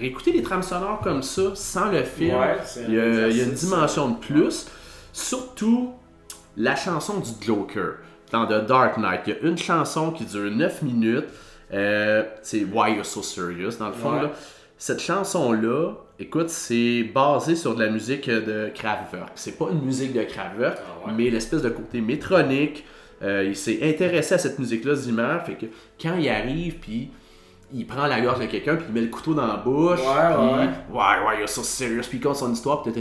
Réécouter 0.00 0.32
les 0.32 0.42
trames 0.42 0.62
sonores 0.62 1.00
comme 1.00 1.22
ça, 1.22 1.42
sans 1.54 1.90
le 1.90 2.02
film, 2.02 2.36
Ouais, 2.38 2.58
il 2.88 2.94
y, 2.94 3.00
a, 3.00 3.28
il 3.28 3.36
y 3.36 3.40
a 3.40 3.44
une 3.44 3.52
dimension 3.54 4.08
de 4.10 4.16
plus. 4.16 4.66
Surtout 5.12 5.92
la 6.56 6.76
chanson 6.76 7.20
du 7.20 7.30
Joker 7.46 7.94
dans 8.32 8.46
The 8.46 8.66
Dark 8.66 8.98
Knight. 8.98 9.20
Il 9.26 9.32
y 9.32 9.36
a 9.36 9.48
une 9.48 9.56
chanson 9.56 10.10
qui 10.10 10.24
dure 10.26 10.50
9 10.50 10.82
minutes. 10.82 11.26
Euh, 11.72 12.24
c'est 12.42 12.64
Why 12.64 12.94
You're 12.94 13.06
So 13.06 13.22
Serious, 13.22 13.76
dans 13.78 13.88
le 13.88 13.92
fond. 13.94 14.12
Ouais. 14.14 14.22
là. 14.22 14.30
Cette 14.80 15.00
chanson-là, 15.00 15.94
écoute, 16.20 16.50
c'est 16.50 17.02
basé 17.02 17.56
sur 17.56 17.74
de 17.74 17.82
la 17.82 17.90
musique 17.90 18.30
de 18.30 18.70
Kraftwerk. 18.74 19.30
C'est 19.34 19.58
pas 19.58 19.70
une 19.72 19.82
musique 19.82 20.12
de 20.12 20.22
Kraftwerk, 20.22 20.78
Ah 20.78 21.06
ouais. 21.08 21.12
mais 21.16 21.30
l'espèce 21.30 21.62
de 21.62 21.68
côté 21.70 22.00
métronique. 22.00 22.84
Euh, 23.22 23.44
il 23.48 23.56
s'est 23.56 23.80
intéressé 23.82 24.34
à 24.36 24.38
cette 24.38 24.58
musique-là, 24.60 24.94
Zimmer. 24.94 25.38
Fait 25.44 25.54
que 25.54 25.66
quand 26.00 26.14
il 26.16 26.28
arrive, 26.28 26.76
puis 26.76 27.10
il 27.74 27.84
prend 27.88 28.06
la 28.06 28.20
gorge 28.20 28.38
de 28.38 28.46
quelqu'un, 28.46 28.76
puis 28.76 28.84
il 28.88 28.94
met 28.94 29.00
le 29.00 29.08
couteau 29.08 29.34
dans 29.34 29.48
la 29.48 29.56
bouche. 29.56 29.98
Ouais, 29.98 30.06
ouais. 30.06 30.68
ouais, 30.92 31.26
ouais, 31.26 31.38
you're 31.40 31.48
so 31.48 31.64
serious. 31.64 32.02
Puis 32.08 32.18
il 32.18 32.20
compte 32.20 32.36
son 32.36 32.52
histoire, 32.52 32.82
puis 32.84 32.92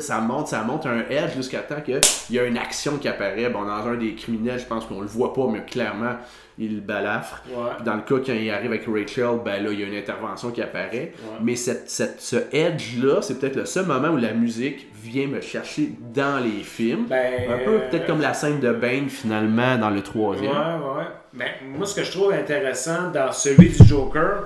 ça 0.00 0.20
monte, 0.20 0.48
ça 0.48 0.62
monte 0.64 0.84
un 0.84 1.00
edge 1.08 1.34
jusqu'à 1.34 1.60
temps 1.60 1.80
qu'il 1.80 1.98
y 2.28 2.38
a 2.38 2.44
une 2.44 2.58
action 2.58 2.98
qui 2.98 3.08
apparaît. 3.08 3.48
Bon, 3.48 3.62
dans 3.64 3.86
un 3.86 3.94
des 3.96 4.14
criminels, 4.14 4.60
je 4.60 4.66
pense 4.66 4.84
qu'on 4.84 5.00
le 5.00 5.06
voit 5.06 5.32
pas, 5.32 5.46
mais 5.50 5.64
clairement, 5.64 6.16
il 6.58 6.80
balafre. 6.80 7.42
Ouais. 7.50 7.84
Dans 7.84 7.94
le 7.94 8.00
cas, 8.02 8.14
quand 8.24 8.32
il 8.32 8.50
arrive 8.50 8.70
avec 8.72 8.86
Rachel, 8.86 9.38
ben 9.44 9.62
là, 9.62 9.70
il 9.72 9.80
y 9.80 9.84
a 9.84 9.86
une 9.86 9.94
intervention 9.96 10.50
qui 10.50 10.62
apparaît. 10.62 11.12
Ouais. 11.22 11.38
Mais 11.42 11.54
cette, 11.56 11.90
cette- 11.90 12.20
ce 12.20 12.36
edge-là, 12.52 13.20
c'est 13.22 13.38
peut-être 13.38 13.56
le 13.56 13.66
seul 13.66 13.84
moment 13.86 14.08
où 14.08 14.16
la 14.16 14.32
musique 14.32 14.86
vient 15.02 15.26
me 15.26 15.40
chercher 15.40 15.90
dans 16.14 16.42
les 16.42 16.62
films. 16.62 17.06
Ben, 17.08 17.50
Un 17.50 17.58
peu 17.64 17.74
euh, 17.74 17.88
peut-être 17.90 18.06
comme 18.06 18.20
la 18.22 18.32
scène 18.34 18.58
de 18.60 18.72
Bane, 18.72 19.08
finalement, 19.08 19.76
dans 19.76 19.90
le 19.90 19.96
Ouais, 19.96 20.02
troisième. 20.02 20.50
ouais. 20.50 21.04
Ben, 21.34 21.48
moi, 21.76 21.86
ce 21.86 21.94
que 21.94 22.02
je 22.04 22.10
trouve 22.10 22.32
intéressant 22.32 23.10
dans 23.10 23.30
celui 23.32 23.68
du 23.68 23.84
Joker, 23.86 24.44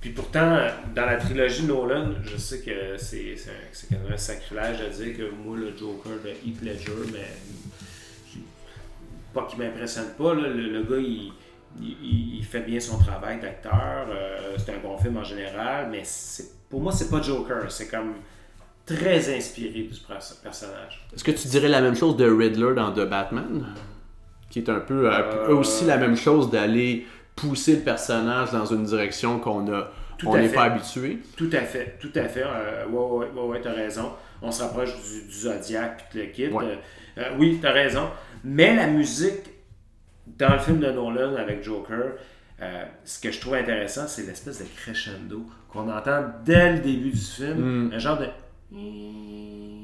puis 0.00 0.10
pourtant, 0.10 0.56
dans 0.96 1.04
la 1.04 1.16
trilogie 1.18 1.64
Nolan, 1.66 2.12
je 2.24 2.38
sais 2.38 2.60
que 2.60 2.96
c'est 2.96 3.34
c'est 3.36 3.50
un, 3.50 3.54
c'est 3.70 3.88
quand 3.90 4.02
même 4.02 4.14
un 4.14 4.16
sacrilège 4.16 4.78
de 4.78 4.86
dire 5.04 5.16
que 5.18 5.22
moi, 5.44 5.58
le 5.58 5.72
Joker 5.78 6.12
de 6.24 6.30
Heath 6.30 6.62
Ledger, 6.62 7.10
mais 7.12 7.28
pas 9.34 9.46
qu'il 9.48 9.58
m'impressionne 9.60 10.08
pas, 10.18 10.34
là, 10.34 10.48
le, 10.48 10.70
le 10.70 10.82
gars, 10.82 10.96
il, 10.98 11.32
il- 11.80 12.36
il 12.38 12.44
fait 12.44 12.60
bien 12.60 12.80
son 12.80 12.98
travail 12.98 13.40
d'acteur, 13.40 14.06
euh, 14.08 14.56
c'est 14.58 14.72
un 14.74 14.78
bon 14.78 14.96
film 14.98 15.16
en 15.18 15.24
général, 15.24 15.88
mais 15.90 16.00
c'est- 16.04 16.52
pour 16.68 16.80
moi, 16.80 16.92
c'est 16.92 17.10
pas 17.10 17.20
Joker, 17.20 17.70
c'est 17.70 17.88
comme 17.88 18.14
très 18.86 19.36
inspiré 19.36 19.82
du 19.82 19.98
perso- 20.06 20.36
personnage. 20.42 21.06
Est-ce 21.14 21.22
que 21.24 21.30
tu 21.30 21.46
dirais 21.48 21.68
la 21.68 21.80
même 21.80 21.94
chose 21.94 22.16
de 22.16 22.28
Riddler 22.30 22.74
dans 22.74 22.92
The 22.92 23.08
Batman 23.08 23.66
Qui 24.48 24.58
est 24.60 24.68
un 24.68 24.80
peu, 24.80 25.02
peu 25.02 25.06
Euh, 25.08 25.54
aussi 25.56 25.84
la 25.84 25.96
même 25.96 26.16
chose 26.16 26.50
d'aller 26.50 27.06
pousser 27.36 27.76
le 27.76 27.82
personnage 27.82 28.50
dans 28.50 28.66
une 28.66 28.82
direction 28.84 29.38
qu'on 29.38 29.72
a. 29.72 29.90
Tout 30.18 30.26
on 30.28 30.36
n'est 30.36 30.48
pas 30.48 30.64
habitué? 30.64 31.20
Tout 31.36 31.48
à 31.52 31.60
fait, 31.62 31.96
tout 32.00 32.10
à 32.16 32.24
fait. 32.24 32.42
Euh, 32.44 32.84
ouais, 32.88 33.26
ouais, 33.28 33.40
ouais, 33.40 33.48
ouais, 33.48 33.60
t'as 33.62 33.72
raison. 33.72 34.10
On 34.42 34.50
se 34.50 34.62
rapproche 34.62 34.90
du, 34.96 35.22
du 35.28 35.32
Zodiac 35.32 36.06
puis 36.10 36.18
de 36.18 36.24
l'équipe. 36.24 36.52
Ouais. 36.52 36.64
Euh, 36.64 36.76
euh, 37.22 37.30
oui, 37.38 37.58
t'as 37.62 37.70
raison. 37.72 38.08
Mais 38.42 38.74
la 38.74 38.88
musique 38.88 39.44
dans 40.38 40.52
le 40.52 40.58
film 40.58 40.80
de 40.80 40.90
Nolan 40.90 41.36
avec 41.36 41.62
Joker, 41.62 42.12
euh, 42.62 42.84
ce 43.04 43.20
que 43.20 43.30
je 43.32 43.40
trouve 43.40 43.54
intéressant, 43.54 44.06
c'est 44.06 44.26
l'espèce 44.26 44.58
de 44.58 44.66
crescendo 44.76 45.46
qu'on 45.68 45.88
entend 45.88 46.24
dès 46.44 46.74
le 46.74 46.78
début 46.80 47.10
du 47.10 47.16
film. 47.16 47.88
Mm. 47.88 47.92
Un 47.94 47.98
genre 47.98 48.18
de. 48.18 48.26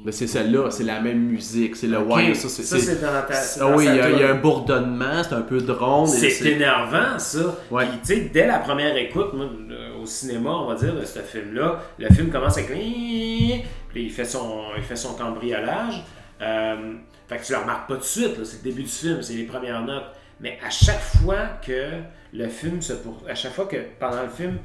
Mais 0.05 0.11
c'est 0.11 0.27
celle-là, 0.27 0.71
c'est 0.71 0.83
la 0.83 1.01
même 1.01 1.19
musique. 1.19 1.75
C'est 1.75 1.87
le 1.87 1.97
Ok, 1.97 2.15
ouais, 2.15 2.33
ça 2.33 2.47
c'est. 2.47 3.01
dans 3.01 3.07
ta. 3.27 3.33
Ah 3.61 3.75
oui, 3.75 3.85
il 3.87 3.95
y, 3.95 3.99
a, 3.99 4.09
y 4.11 4.23
un 4.23 4.35
bourdonnement, 4.35 5.23
c'est 5.23 5.33
un 5.33 5.41
peu 5.41 5.59
drôle. 5.59 6.07
C'est 6.07 6.51
énervant, 6.51 7.17
ça. 7.17 7.57
Ouais. 7.69 7.85
Puis, 7.87 7.97
tu 7.99 8.07
sais, 8.13 8.29
dès 8.31 8.47
la 8.47 8.59
première 8.59 8.95
écoute, 8.95 9.33
moi, 9.33 9.47
euh, 9.69 9.97
au 10.01 10.05
cinéma, 10.05 10.51
on 10.51 10.67
va 10.67 10.75
dire, 10.75 10.95
de 10.95 11.03
ce 11.03 11.19
film-là, 11.19 11.81
le 11.99 12.07
film 12.13 12.29
commence 12.29 12.57
avec. 12.57 12.69
Puis 12.69 13.65
il 13.95 14.11
fait 14.11 14.25
son, 14.25 14.67
il 14.77 14.83
fait 14.83 14.95
son 14.95 15.15
cambriolage. 15.15 16.03
Euh, 16.41 16.93
fait 17.27 17.37
que 17.37 17.43
tu 17.43 17.51
le 17.51 17.57
remarques 17.57 17.89
pas 17.89 17.95
tout 17.95 18.01
de 18.01 18.05
suite, 18.05 18.45
c'est 18.45 18.63
le 18.63 18.69
début 18.69 18.83
du 18.83 18.89
film, 18.89 19.21
c'est 19.21 19.33
les 19.33 19.43
premières 19.43 19.83
notes. 19.83 20.05
Mais 20.39 20.59
à 20.63 20.69
chaque 20.69 20.99
fois 21.01 21.59
que 21.65 22.01
le 22.33 22.47
film 22.49 22.81
se 22.81 22.93
pour... 22.93 23.23
à 23.27 23.35
chaque 23.35 23.53
fois 23.53 23.65
que 23.65 23.77
pendant 23.99 24.23
le 24.23 24.29
film, 24.29 24.57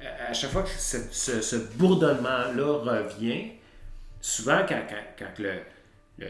euh, 0.00 0.04
à 0.30 0.32
chaque 0.32 0.50
fois 0.50 0.62
que 0.62 0.70
ce, 0.70 0.98
ce- 1.10 1.40
ce 1.42 1.56
bourdonnement-là 1.76 3.02
revient, 3.02 3.52
souvent 4.20 4.60
quand, 4.68 4.82
quand, 4.88 5.04
quand 5.18 5.38
le, 5.42 5.52
le, 6.18 6.26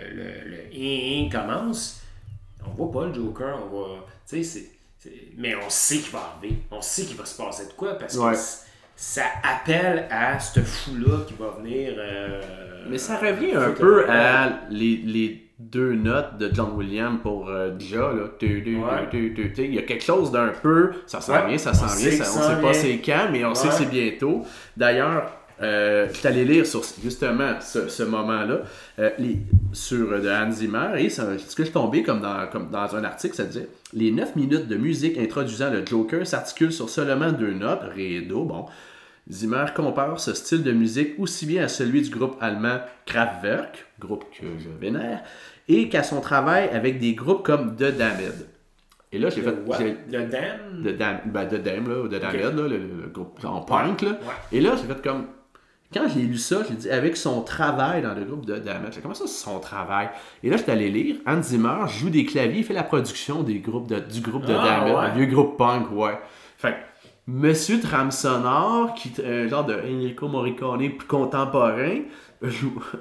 le, 0.73 1.31
commence, 1.31 2.03
on 2.67 2.71
voit 2.71 2.91
pas 3.03 3.07
le 3.09 3.15
Joker, 3.15 3.59
on 3.65 3.69
voit. 3.69 4.07
Tu 4.29 4.43
sais, 4.43 4.65
Mais 5.37 5.55
on 5.55 5.71
sait 5.71 5.99
qu'il 5.99 6.13
va 6.13 6.37
arriver. 6.37 6.57
On 6.71 6.81
sait 6.83 7.05
qu'il 7.05 7.17
va 7.17 7.25
se 7.25 7.41
passer 7.41 7.67
de 7.67 7.73
quoi 7.73 7.97
parce 7.99 8.17
Ouais. 8.17 8.33
que 8.33 8.39
ça 8.97 9.25
appelle 9.45 10.07
à 10.11 10.39
ce 10.41 10.61
fou-là 10.61 11.25
qui 11.27 11.35
va 11.35 11.51
venir. 11.51 11.95
euh, 11.97 12.87
Mais 12.91 12.99
ça 12.99 13.17
revient 13.17 13.53
un 13.55 13.67
foutre 13.69 13.79
peu 13.81 14.11
à 14.11 14.61
les, 14.71 14.97
les 14.97 15.48
deux 15.59 15.95
notes 15.95 16.39
de 16.39 16.51
John 16.53 16.71
Williams 16.77 17.19
pour 17.23 17.49
euh, 17.49 17.71
Dja. 17.79 18.13
Là. 18.13 18.25
Tu, 18.39 18.63
tu, 19.35 19.53
tu. 19.53 19.65
Il 19.65 19.75
y 19.75 19.79
a 19.79 19.83
quelque 19.83 20.05
chose 20.05 20.31
d'un 20.31 20.53
peu. 20.63 20.91
Ça 21.07 21.21
s'en 21.21 21.33
Ouais. 21.33 21.49
vient, 21.49 21.59
ça 21.59 21.71
On 21.71 21.75
s'en 21.75 21.89
sait 21.89 22.11
vient. 22.11 22.19
que 22.19 22.25
ça- 22.25 22.31
ça 22.31 22.39
on 22.39 22.43
sait 22.49 22.55
s'en 22.57 22.63
pas 22.63 22.75
c'est 22.75 22.99
quand, 22.99 23.29
mais 23.33 23.45
on 23.45 23.55
sait 23.55 23.69
que 23.69 23.75
c'est 23.75 23.91
bientôt. 23.91 24.43
D'ailleurs, 24.77 25.33
euh, 25.61 26.07
je 26.13 26.17
suis 26.17 26.29
allé 26.29 26.45
lire 26.45 26.65
sur 26.65 26.83
justement 27.03 27.55
ce, 27.61 27.89
ce 27.89 28.05
moment-là 28.05 28.61
euh, 29.01 29.11
sur 29.73 30.13
euh, 30.13 30.21
de 30.21 30.29
Hans 30.31 30.53
Zimmer 30.53 30.91
et 30.99 31.11
ça, 31.11 31.25
ce 31.37 31.57
que 31.57 31.63
je 31.65 31.69
suis 31.69 31.73
tombé 31.73 32.05
comme 32.05 32.21
dans, 32.21 32.47
comme 32.47 32.71
dans 32.71 32.95
un 32.95 33.03
article, 33.03 33.35
ça 33.35 33.43
disait 33.43 33.69
les 33.93 34.13
9 34.13 34.37
minutes 34.37 34.69
de 34.69 34.77
musique 34.77 35.19
introduisant 35.19 35.71
le 35.73 35.85
Joker 35.85 36.25
s'articulent 36.25 36.71
sur 36.73 36.89
seulement 36.89 37.33
deux 37.33 37.53
notes, 37.55 37.81
Ré 37.97 38.15
et 38.17 38.21
Do, 38.21 38.45
bon. 38.45 38.67
Zimmer 39.31 39.67
compare 39.77 40.19
ce 40.21 40.33
style 40.35 40.63
de 40.63 40.73
musique 40.73 41.15
aussi 41.19 41.45
bien 41.47 41.65
à 41.65 41.69
celui 41.69 42.03
du 42.03 42.11
groupe 42.11 42.37
allemand 42.41 42.79
Kraftwerk, 43.07 43.87
groupe 44.01 44.25
que 44.33 44.47
je 44.59 44.69
vénère, 44.81 45.23
et 45.69 45.89
qu'à 45.89 46.03
son 46.03 46.21
travail 46.21 46.69
avec 46.73 46.99
des 46.99 47.15
groupes 47.15 47.45
comme 47.45 47.77
The 47.77 47.95
Damned. 47.97 48.49
Et 49.13 49.19
là, 49.19 49.31
j'ai 49.31 49.43
fait. 49.43 49.55
Le 50.11 50.25
Dan. 50.27 50.83
The 50.85 50.97
Dam, 50.97 51.19
ben, 51.27 51.47
The 51.47 51.55
Dam, 51.63 51.89
là, 51.89 52.09
The 52.09 52.21
Damned, 52.21 52.57
là, 52.59 52.69
le, 52.69 53.09
groupe 53.13 53.39
en 53.45 53.61
punk, 53.63 54.03
là. 54.03 54.11
Ouais. 54.11 54.17
Et 54.53 54.61
là, 54.61 54.73
j'ai 54.81 54.87
fait 54.87 55.03
comme. 55.03 55.27
Quand 55.93 56.07
j'ai 56.15 56.21
lu 56.21 56.37
ça, 56.37 56.59
j'ai 56.69 56.75
dit 56.75 56.91
avec 56.91 57.17
son 57.17 57.41
travail 57.41 58.03
dans 58.03 58.13
le 58.15 58.23
groupe 58.25 58.45
de 58.45 58.57
Damned. 58.59 58.93
J'ai 58.93 59.01
Comment 59.01 59.15
ça, 59.15 59.27
son 59.27 59.59
travail? 59.61 60.11
Et 60.43 60.51
là, 60.51 60.59
j'étais 60.59 60.73
allé 60.73 60.91
lire. 60.91 61.17
Hans 61.27 61.43
Zimmer 61.43 61.87
joue 61.89 62.11
des 62.11 62.27
claviers, 62.27 62.59
il 62.59 62.65
fait 62.65 62.75
la 62.75 62.83
production 62.83 63.43
des 63.43 63.61
groupes 63.61 63.89
de- 63.89 63.99
du 64.01 64.21
groupe 64.21 64.45
de 64.45 64.53
Ah, 64.55 64.65
Damned, 64.65 64.95
ouais. 64.95 65.01
un 65.01 65.09
vieux 65.15 65.27
groupe 65.27 65.57
punk, 65.57 65.91
ouais. 65.93 66.19
Fait 66.59 66.73
que, 66.73 66.77
Monsieur 67.31 67.79
Trame 67.79 68.11
Sonore, 68.11 68.95
qui 68.95 69.09
est 69.11 69.23
un 69.23 69.49
genre 69.49 69.67
de 69.67 69.75
Enrico 69.75 70.29
Morricone 70.29 70.79
plus 70.97 71.07
contemporain, 71.07 71.99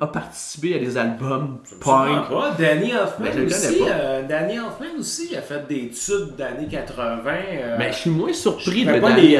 a 0.01 0.07
participé 0.07 0.75
à 0.75 0.79
des 0.79 0.97
albums 0.97 1.59
punk. 1.79 2.29
pas. 2.29 2.51
Danny 2.59 2.93
Hoffman 2.93 3.25
aussi. 3.45 3.79
euh, 3.89 4.27
Danny 4.27 4.59
Hoffman 4.59 4.99
aussi 4.99 5.33
a 5.33 5.41
fait 5.41 5.65
des 5.69 5.89
tubes 5.91 6.35
d'années 6.35 6.67
80. 6.67 7.23
euh, 7.25 7.75
Mais 7.79 7.93
je 7.93 7.97
suis 7.99 8.09
moins 8.09 8.33
surpris 8.33 8.83
de 8.83 8.89
Danny 9.15 9.27
les-. 9.27 9.37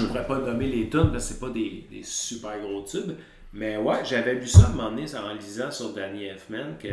Je 0.00 0.06
pourrais 0.06 0.26
pas 0.26 0.38
nommer 0.38 0.66
les 0.66 0.88
tunes 0.88 1.10
parce 1.12 1.28
que 1.28 1.34
c'est 1.34 1.40
pas 1.40 1.50
des, 1.50 1.86
des 1.88 2.02
super 2.02 2.58
gros 2.60 2.82
tubes. 2.82 3.12
Mais 3.52 3.76
ouais, 3.76 3.98
j'avais 4.04 4.34
lu 4.34 4.48
ça 4.48 4.64
à 4.64 4.66
un 4.66 4.72
moment 4.74 4.90
donné 4.90 5.04
en 5.14 5.32
lisant 5.34 5.70
sur 5.70 5.94
Danny 5.94 6.24
Elfman 6.24 6.74
que 6.82 6.88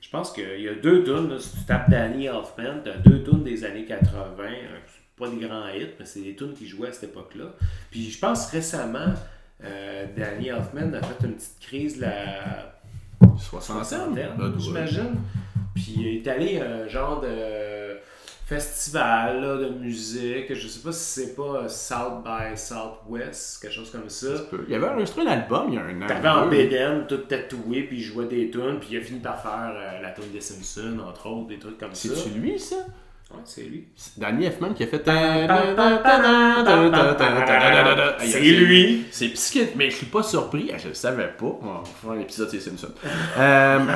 je 0.00 0.10
pense 0.10 0.30
qu'il 0.30 0.60
y 0.60 0.68
a 0.68 0.74
deux 0.74 1.02
tunes. 1.02 1.36
si 1.40 1.56
tu 1.58 1.64
tapes 1.66 1.90
Danny 1.90 2.26
Elfman, 2.26 2.82
tu 2.84 2.90
as 2.90 2.98
deux 2.98 3.24
tunes 3.24 3.42
des 3.42 3.64
années 3.64 3.84
80. 3.84 4.12
euh, 4.44 4.78
c'est 4.86 5.07
pas 5.18 5.28
des 5.28 5.46
grands 5.46 5.68
hits, 5.68 5.94
mais 5.98 6.06
c'est 6.06 6.20
des 6.20 6.34
tunes 6.34 6.54
qui 6.54 6.66
jouaient 6.66 6.88
à 6.88 6.92
cette 6.92 7.10
époque-là. 7.10 7.46
Puis 7.90 8.10
je 8.10 8.18
pense 8.18 8.46
récemment, 8.46 9.14
euh, 9.64 10.06
Danny 10.16 10.48
Elfman 10.48 10.94
a 10.94 11.02
fait 11.02 11.26
une 11.26 11.34
petite 11.34 11.58
crise 11.60 12.00
la 12.00 12.74
Soixantaine, 13.38 14.14
Ben, 14.36 14.54
j'imagine. 14.58 15.16
Puis 15.74 15.94
il 15.96 16.06
est 16.16 16.28
allé 16.28 16.60
à 16.60 16.84
un 16.84 16.88
genre 16.88 17.20
de 17.20 17.98
festival 18.48 19.42
là, 19.42 19.56
de 19.56 19.68
musique. 19.68 20.54
Je 20.54 20.68
sais 20.68 20.80
pas 20.80 20.92
si 20.92 21.20
c'est 21.20 21.36
pas 21.36 21.42
euh, 21.42 21.68
South 21.68 22.24
by 22.24 22.56
Southwest, 22.56 23.60
quelque 23.60 23.74
chose 23.74 23.90
comme 23.90 24.08
ça. 24.08 24.28
Il 24.66 24.72
y 24.72 24.74
avait 24.74 24.88
enregistré 24.88 25.22
un 25.22 25.26
album 25.26 25.66
il 25.68 25.74
y 25.74 25.78
a 25.78 25.82
un 25.82 26.02
an. 26.02 26.06
T'avais 26.06 26.28
en 26.28 26.48
bédaine, 26.48 27.06
tout 27.06 27.18
tatoué, 27.18 27.82
puis 27.82 27.98
il 27.98 28.02
jouait 28.02 28.26
des 28.26 28.50
tunes, 28.50 28.78
puis 28.80 28.88
il 28.92 28.98
a 28.98 29.00
fini 29.02 29.20
par 29.20 29.42
faire 29.42 29.74
euh, 29.76 30.00
la 30.00 30.10
tune 30.12 30.32
des 30.32 30.40
Simpsons, 30.40 30.98
entre 31.06 31.28
autres, 31.28 31.48
des 31.48 31.58
trucs 31.58 31.78
comme 31.78 31.94
ça. 31.94 32.08
C'est-tu 32.14 32.38
lui, 32.38 32.58
ça? 32.58 32.76
Ouais, 33.30 33.40
c'est 33.44 33.62
lui. 33.64 33.88
C'est 33.94 34.18
Danny 34.18 34.46
Elfman 34.46 34.72
qui 34.74 34.84
a 34.84 34.86
fait... 34.86 35.02
C'est 38.20 38.40
lui. 38.40 39.04
C'est 39.10 39.28
psychique, 39.28 39.70
mais 39.76 39.90
je 39.90 39.96
suis 39.96 40.06
pas 40.06 40.22
surpris. 40.22 40.70
Je 40.78 40.88
le 40.88 40.94
savais 40.94 41.28
pas. 41.38 41.58
On 41.62 41.66
va 41.66 41.82
faire 41.84 42.10
un 42.12 42.20
épisode 42.20 42.48
c'est 42.50 42.60
Simpson. 42.60 42.88
Euh, 43.38 43.78
ouais. 43.78 43.92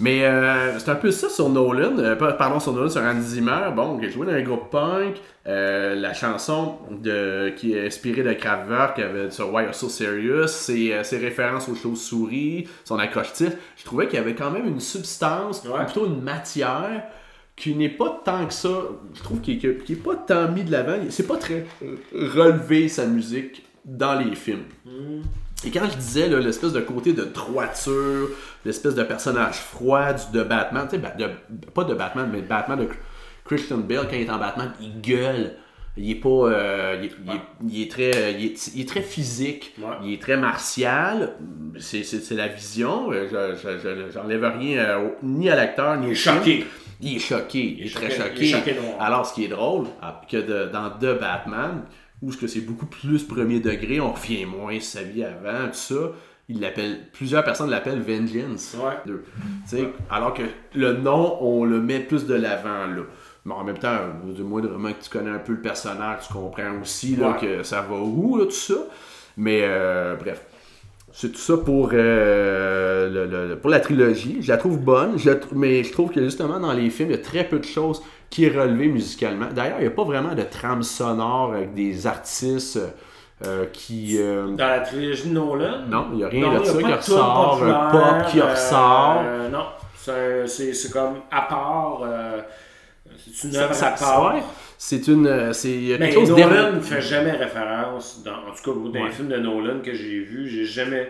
Mais 0.00 0.24
euh, 0.24 0.78
c'est 0.78 0.90
un 0.90 0.96
peu 0.96 1.10
ça 1.12 1.28
sur 1.28 1.48
Nolan. 1.48 1.96
euh, 1.98 2.14
pardon, 2.16 2.58
sur 2.60 2.72
Nolan, 2.72 2.88
sur 2.90 3.00
Hans 3.02 3.20
Zimmer. 3.20 3.70
Bon, 3.74 3.98
qui 3.98 4.06
a 4.06 4.10
joué 4.10 4.26
dans 4.26 4.32
un 4.32 4.42
groupe 4.42 4.70
punk. 4.70 5.16
La 5.46 6.12
chanson 6.12 6.76
de, 6.90 7.52
qui 7.56 7.74
est 7.74 7.86
inspirée 7.86 8.22
de 8.22 8.32
Kraftwerk 8.34 8.98
avait 8.98 9.30
sur 9.30 9.52
Why 9.52 9.64
You're 9.64 9.74
So 9.74 9.88
Serious, 9.88 10.48
ses, 10.48 11.02
ses 11.04 11.18
références 11.18 11.68
aux 11.68 11.74
choses 11.74 12.02
souris, 12.02 12.68
son 12.84 12.98
accroche-titre. 12.98 13.56
Je 13.76 13.84
trouvais 13.84 14.06
qu'il 14.08 14.16
y 14.18 14.22
avait 14.22 14.34
quand 14.34 14.50
même 14.50 14.66
une 14.66 14.80
substance, 14.80 15.64
Ouais. 15.64 15.80
ou 15.80 15.84
plutôt 15.84 16.06
une 16.06 16.20
matière 16.22 17.02
qui 17.56 17.74
n'est 17.74 17.88
pas 17.90 18.20
tant 18.24 18.46
que 18.46 18.52
ça. 18.54 18.70
Je 19.14 19.22
trouve 19.22 19.40
qu'il 19.40 19.58
n'est 19.62 19.96
pas 19.96 20.16
tant 20.16 20.48
mis 20.50 20.64
de 20.64 20.72
l'avant. 20.72 20.96
C'est 21.10 21.26
pas 21.26 21.36
très 21.36 21.64
euh, 21.82 21.96
relevé 22.12 22.88
sa 22.88 23.06
musique 23.06 23.62
dans 23.84 24.18
les 24.18 24.34
films. 24.34 24.64
Et 25.64 25.70
quand 25.70 25.88
je 25.90 25.96
disais 25.96 26.28
l'espèce 26.28 26.72
de 26.72 26.80
côté 26.80 27.12
de 27.12 27.22
droiture, 27.24 28.28
l'espèce 28.64 28.94
de 28.94 29.02
personnage 29.04 29.54
froid 29.56 30.12
du, 30.12 30.36
de 30.38 30.42
Batman, 30.42 30.88
tu 30.90 30.96
sais, 30.96 31.02
de- 31.18 31.70
pas 31.72 31.84
de 31.84 31.94
Batman, 31.94 32.28
mais 32.32 32.40
Batman 32.42 32.78
de 32.80 32.88
Christian 33.44 33.78
Bale, 33.78 34.08
quand 34.10 34.16
il 34.16 34.22
est 34.22 34.30
en 34.30 34.38
Batman, 34.38 34.72
il 34.80 35.00
gueule. 35.00 35.54
Il 35.96 36.10
est 36.10 36.14
pas. 36.14 36.28
euh, 36.30 36.96
il, 37.00 37.04
est, 37.06 37.12
il 37.24 37.30
est- 37.32 37.40
il 37.76 37.82
est 37.82 37.90
très, 37.90 38.32
il, 38.40 38.46
est, 38.46 38.70
il 38.74 38.80
est 38.80 38.88
très 38.88 39.02
physique. 39.02 39.74
Ouais. 39.78 39.88
Il 40.02 40.14
est 40.14 40.22
très 40.22 40.38
martial. 40.38 41.34
C'est, 41.78 42.02
la 42.34 42.48
vision. 42.48 43.12
Euh, 43.12 43.28
Je, 43.30 43.56
je, 43.56 43.78
je- 43.78 44.10
j'enlève 44.12 44.42
rien 44.58 44.78
euh, 44.78 45.08
ni 45.22 45.50
à 45.50 45.54
l'acteur, 45.54 45.96
ni 45.98 46.12
au 46.12 46.14
film. 46.14 46.36
Il 47.02 47.16
est 47.16 47.18
choqué. 47.18 47.76
Il 47.80 47.86
est, 47.86 47.94
très 47.94 48.08
choqué- 48.08 48.16
choqué. 48.16 48.32
il 48.36 48.42
est 48.44 48.58
choqué 48.58 48.74
noir. 48.74 48.94
Alors, 49.00 49.26
ce 49.26 49.34
qui 49.34 49.44
est 49.44 49.48
drôle, 49.48 49.86
que 50.30 50.36
de- 50.36 50.70
dans 50.72 50.88
The 50.90 51.18
Batman, 51.20 51.82
où 52.22 52.30
ce 52.32 52.38
que 52.38 52.46
c'est 52.46 52.60
beaucoup 52.60 52.86
plus 52.86 53.24
premier 53.24 53.58
degré, 53.60 54.00
on 54.00 54.12
revient 54.12 54.44
moins 54.46 54.78
sa 54.80 55.02
vie 55.02 55.24
avant, 55.24 55.66
tout 55.68 55.74
ça, 55.74 55.94
il 56.48 56.60
l'appelle, 56.60 57.08
plusieurs 57.12 57.42
personnes 57.44 57.70
l'appellent 57.70 58.00
Vengeance. 58.02 58.76
Ouais. 58.78 59.12
Alors 60.10 60.32
que 60.34 60.42
le 60.74 60.92
nom, 60.94 61.38
on 61.40 61.64
le 61.64 61.80
met 61.80 62.00
plus 62.00 62.26
de 62.26 62.34
l'avant, 62.34 62.86
là. 62.86 63.02
Mais 63.44 63.54
en 63.54 63.64
même 63.64 63.78
temps, 63.78 63.98
du 64.24 64.42
moins, 64.44 64.60
vraiment 64.60 64.92
que 64.92 65.02
tu 65.02 65.10
connais 65.10 65.30
un 65.30 65.38
peu 65.40 65.52
le 65.52 65.60
personnage, 65.60 66.28
tu 66.28 66.32
comprends 66.32 66.80
aussi 66.80 67.16
là, 67.16 67.30
Ouais. 67.30 67.38
que 67.58 67.62
ça 67.64 67.80
va 67.82 67.96
où, 67.96 68.36
là, 68.38 68.44
tout 68.44 68.50
ça. 68.52 68.74
Mais 69.36 69.60
euh, 69.64 70.14
bref. 70.14 70.42
C'est 71.14 71.30
tout 71.30 71.38
ça 71.38 71.58
pour, 71.58 71.90
euh, 71.92 73.48
le- 73.50 73.56
pour 73.56 73.68
la 73.70 73.80
trilogie. 73.80 74.38
Je 74.40 74.48
la 74.50 74.56
trouve 74.56 74.78
bonne, 74.78 75.18
je 75.18 75.28
la 75.30 75.36
trou- 75.36 75.54
mais 75.54 75.84
je 75.84 75.92
trouve 75.92 76.10
que 76.10 76.22
justement 76.22 76.58
dans 76.58 76.72
les 76.72 76.88
films, 76.90 77.10
il 77.10 77.16
y 77.16 77.20
a 77.20 77.22
très 77.22 77.44
peu 77.44 77.58
de 77.58 77.64
choses 77.66 78.02
qui 78.30 78.46
est 78.46 78.48
relevé 78.58 78.88
musicalement. 78.88 79.46
D'ailleurs, 79.54 79.76
il 79.78 79.82
n'y 79.82 79.88
a 79.88 79.90
pas 79.90 80.04
vraiment 80.04 80.34
de 80.34 80.42
trame 80.42 80.82
sonore 80.82 81.52
avec 81.54 81.74
des 81.74 82.06
artistes 82.06 82.80
euh, 83.44 83.66
qui... 83.72 84.16
euh, 84.18 84.52
Dans 84.56 84.66
la 84.68 84.80
trilogie 84.80 85.28
de 85.28 85.34
Nolan? 85.34 85.82
non, 85.88 86.06
il 86.12 86.16
n'y 86.18 86.24
a 86.24 86.28
rien 86.28 86.46
Non, 86.52 86.60
de 86.60 86.64
ça 86.64 86.78
qui 86.78 86.92
ressort, 86.92 87.62
un 87.62 87.90
pop 87.90 88.26
qui 88.30 88.40
ressort. 88.40 89.22
non, 89.52 89.64
c'est- 89.96 90.92
comme 90.92 91.16
à 91.30 91.42
part. 91.42 92.00
c'est 93.18 93.48
une 93.48 93.56
œuvre 93.56 93.74
à 93.84 93.90
part. 93.90 94.34
C'est 94.84 95.06
une... 95.06 95.28
euh, 95.28 95.52
C'est 95.52 95.96
Mais 96.00 96.10
chose 96.10 96.30
Nolan 96.30 96.72
ne 96.72 96.80
fait 96.80 97.00
jamais 97.00 97.30
référence, 97.30 98.22
dans, 98.24 98.32
en 98.48 98.52
tout 98.52 98.64
cas 98.64 98.78
dans 98.80 98.90
Ouais. 99.00 99.04
les 99.06 99.12
films 99.12 99.28
de 99.28 99.36
Nolan 99.36 99.78
que 99.80 99.94
j'ai 99.94 100.18
vus, 100.20 100.48
j'ai 100.48 100.64
jamais 100.64 101.08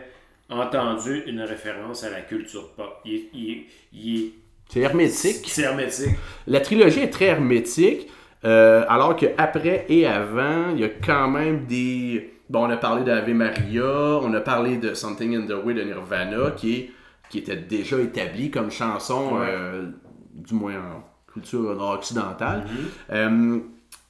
entendu 0.51 1.23
une 1.27 1.41
référence 1.41 2.05
à 2.05 2.11
la 2.11 2.21
culture 2.21 2.69
pop. 2.77 2.99
Il 3.07 3.23
il 3.33 3.51
est- 3.51 3.65
il 3.95 4.17
est- 4.21 4.31
C'est 4.69 4.81
hermétique. 4.81 5.45
c'est 5.47 5.63
hermétique. 5.63 6.15
La 6.47 6.61
trilogie 6.61 7.01
est 7.01 7.09
très 7.11 7.27
hermétique, 7.27 8.09
euh, 8.45 8.85
alors 8.89 9.17
que 9.17 9.27
après 9.39 9.87
et 9.89 10.07
avant, 10.07 10.71
il 10.75 10.81
y 10.81 10.85
a 10.85 10.91
quand 10.91 11.29
même 11.29 11.65
des. 11.67 12.31
Bon, 12.51 12.67
on 12.67 12.71
a 12.71 12.77
parlé 12.77 13.05
d'Ave 13.05 13.31
Maria, 13.31 13.87
on 14.23 14.35
a 14.35 14.41
parlé 14.43 14.77
de 14.77 14.93
Something 14.93 15.35
in 15.37 15.47
the 15.47 15.65
Way 15.65 15.73
de 15.75 15.83
Nirvana, 15.85 16.51
qui, 16.59 16.75
est, 16.75 16.91
qui 17.31 17.39
était 17.39 17.57
déjà 17.57 17.99
établi 18.01 18.51
comme 18.51 18.71
chanson, 18.71 19.37
Ouais. 19.39 19.47
euh, 19.49 19.87
du 20.35 20.53
moins 20.53 20.75
en 20.75 21.03
culture 21.33 21.81
occidentale. 21.81 22.63
Mm-hmm. 22.67 23.15
Euh, 23.15 23.59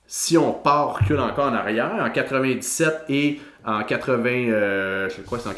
si 0.07 0.37
on 0.37 0.53
part, 0.53 0.99
recule 1.01 1.21
encore 1.21 1.47
en 1.47 1.55
arrière, 1.55 1.91
en 2.01 2.11
97 2.11 3.05
et 3.09 3.41
en 3.65 3.83
80, 3.85 4.29
euh, 4.29 5.09
je 5.09 5.15
sais 5.15 5.23
quoi, 5.23 5.39
c'est 5.39 5.49
en 5.49 5.53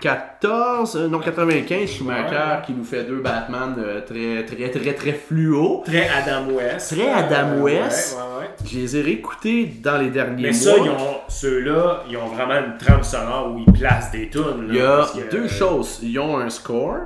94, 0.00 0.96
euh, 0.96 1.08
non 1.08 1.18
95, 1.18 1.90
Schumacher 1.90 2.34
Ouais. 2.34 2.62
qui 2.64 2.72
nous 2.72 2.84
fait 2.84 3.04
deux 3.04 3.20
Batman 3.20 3.74
euh, 3.78 4.00
très 4.00 4.44
très 4.46 4.70
très 4.70 4.94
très 4.94 5.12
fluo. 5.12 5.82
Très 5.84 6.08
Adam 6.08 6.52
West. 6.52 6.94
Très 6.96 7.10
Adam 7.10 7.60
West. 7.60 8.16
ouais, 8.16 8.22
ouais, 8.22 8.38
ouais. 8.42 8.50
Je 8.64 8.78
les 8.78 8.96
ai 8.96 9.02
réécoutés 9.02 9.64
dans 9.82 9.98
les 9.98 10.10
derniers 10.10 10.42
Mais 10.42 10.50
mois. 10.50 10.58
ça, 10.58 10.72
ils 10.78 10.88
ont, 10.90 11.16
ceux-là, 11.28 12.04
ils 12.08 12.16
ont 12.16 12.26
vraiment 12.28 12.58
une 12.64 12.78
trame 12.78 13.02
sonore 13.02 13.52
où 13.52 13.58
ils 13.66 13.72
placent 13.72 14.10
des 14.12 14.28
tunes. 14.30 14.68
là, 14.72 15.06
Il 15.14 15.20
y 15.20 15.24
a 15.24 15.26
deux 15.30 15.48
choses. 15.48 15.98
Ils 16.02 16.18
ont 16.18 16.38
un 16.38 16.48
score. 16.50 16.96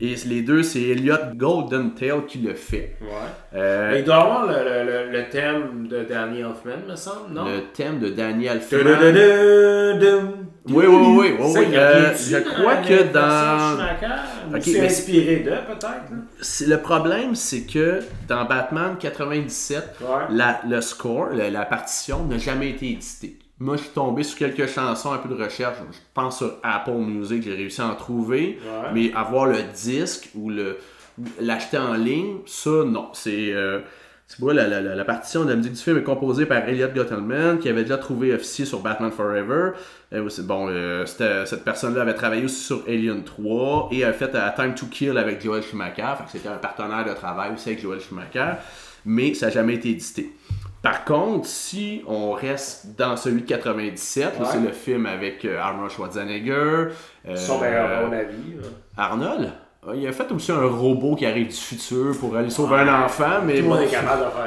Et 0.00 0.14
les 0.26 0.42
deux, 0.42 0.62
c'est 0.62 0.80
Elliot 0.80 1.16
Goldentail 1.34 2.24
qui 2.28 2.38
le 2.38 2.54
fait. 2.54 2.96
Ouais. 3.00 3.08
Euh, 3.56 3.90
Mais 3.92 3.98
il 3.98 4.04
doit 4.04 4.14
avoir 4.16 4.46
le, 4.46 4.52
le- 4.54 5.10
le- 5.10 5.28
thème 5.28 5.88
de 5.88 6.04
Danny 6.04 6.38
Elfman, 6.38 6.86
me 6.88 6.94
semble, 6.94 7.32
non? 7.34 7.44
le 7.46 7.62
thème 7.74 7.98
de 7.98 8.08
Daniel 8.10 8.58
Elfman. 8.58 8.78
Oui, 10.70 10.84
oui, 10.86 10.86
oui, 10.86 11.34
oui, 11.40 11.50
oui. 11.56 11.64
Euh, 11.74 12.14
je 12.14 12.36
crois 12.38 12.76
que 12.76 13.12
dans- 13.12 13.76
Schumacher? 13.76 14.14
Ou 14.52 14.56
Ok, 14.56 14.62
c'est 14.62 14.86
inspiré 14.86 15.36
de, 15.38 15.50
peut-être? 15.50 16.68
Le 16.68 16.76
problème, 16.76 17.34
c'est 17.34 17.62
que 17.62 18.00
dans 18.28 18.44
Batman 18.44 18.96
97, 19.00 19.96
Ouais. 20.00 20.06
la, 20.30 20.60
le 20.68 20.80
score, 20.80 21.30
la, 21.32 21.50
la 21.50 21.64
partition 21.64 22.24
n'a 22.26 22.38
jamais 22.38 22.70
été 22.70 22.92
éditée. 22.92 23.36
Moi, 23.60 23.76
je 23.76 23.82
suis 23.82 23.90
tombé 23.90 24.22
sur 24.22 24.38
quelques 24.38 24.68
chansons, 24.68 25.12
un 25.12 25.18
peu 25.18 25.28
de 25.28 25.42
recherche. 25.42 25.78
Je 25.90 25.98
pense 26.14 26.38
sur 26.38 26.52
Apple 26.62 26.92
Music, 26.92 27.42
j'ai 27.42 27.54
réussi 27.54 27.80
à 27.80 27.88
en 27.88 27.94
trouver. 27.96 28.58
Ouais. 28.62 28.88
Mais 28.94 29.12
avoir 29.14 29.46
le 29.46 29.58
disque 29.74 30.30
ou 30.34 30.50
le 30.50 30.78
l'acheter 31.40 31.78
en 31.78 31.94
ligne, 31.94 32.36
ça, 32.46 32.70
non. 32.86 33.08
C'est. 33.12 33.52
euh, 33.52 33.80
tu 34.32 34.40
vois, 34.42 34.52
la, 34.54 34.68
la- 34.68 34.80
la- 34.82 35.04
partition 35.06 35.42
de 35.44 35.48
la 35.50 35.56
musique 35.56 35.72
du 35.72 35.78
film 35.80 35.96
est 35.98 36.02
composée 36.02 36.44
par 36.44 36.58
Elliot 36.68 36.88
Gottelman, 36.94 37.56
qui 37.58 37.68
avait 37.70 37.82
déjà 37.82 37.96
trouvé 37.96 38.32
officier 38.34 38.66
sur 38.66 38.80
Batman 38.80 39.10
Forever. 39.10 39.70
Euh, 40.12 40.28
c'est- 40.28 40.46
bon, 40.46 40.68
euh, 40.68 41.06
cette 41.06 41.64
personne-là 41.64 42.02
avait 42.02 42.12
travaillé 42.14 42.44
aussi 42.44 42.62
sur 42.62 42.82
Alien 42.86 43.24
3 43.24 43.88
et 43.90 44.04
a 44.04 44.12
fait 44.12 44.32
A 44.36 44.50
Time 44.50 44.74
to 44.74 44.86
Kill 44.86 45.16
avec 45.18 45.42
Joel 45.42 45.62
Schumacher. 45.62 46.12
C'était 46.30 46.48
un 46.48 46.58
partenaire 46.58 47.04
de 47.06 47.14
travail 47.14 47.54
aussi 47.54 47.70
avec 47.70 47.80
Joel 47.80 48.00
Schumacher. 48.00 48.52
Mais 49.06 49.32
ça 49.34 49.46
n'a 49.46 49.52
jamais 49.52 49.74
été 49.76 49.88
édité. 49.90 50.30
Par 50.82 51.04
contre, 51.04 51.46
si 51.46 52.02
on 52.06 52.32
reste 52.32 52.96
dans 52.96 53.16
celui 53.16 53.42
de 53.42 53.46
97, 53.46 54.24
là, 54.24 54.30
Ouais. 54.44 54.46
c'est 54.52 54.60
le 54.60 54.72
film 54.72 55.06
avec 55.06 55.44
euh, 55.44 55.58
Arnold 55.60 55.90
Schwarzenegger. 55.90 56.52
euh, 56.54 57.36
Son 57.36 57.58
meilleur 57.60 58.08
là. 58.10 58.18
Arnold, 58.96 59.50
euh, 59.88 59.92
il 59.96 60.06
a 60.06 60.12
fait 60.12 60.30
aussi 60.32 60.52
un 60.52 60.64
robot 60.66 61.16
qui 61.16 61.26
arrive 61.26 61.48
du 61.48 61.54
futur 61.56 62.16
pour 62.18 62.36
aller 62.36 62.50
sauver 62.50 62.76
un 62.76 63.04
enfant, 63.04 63.40
mais 63.44 63.60
bon, 63.62 63.76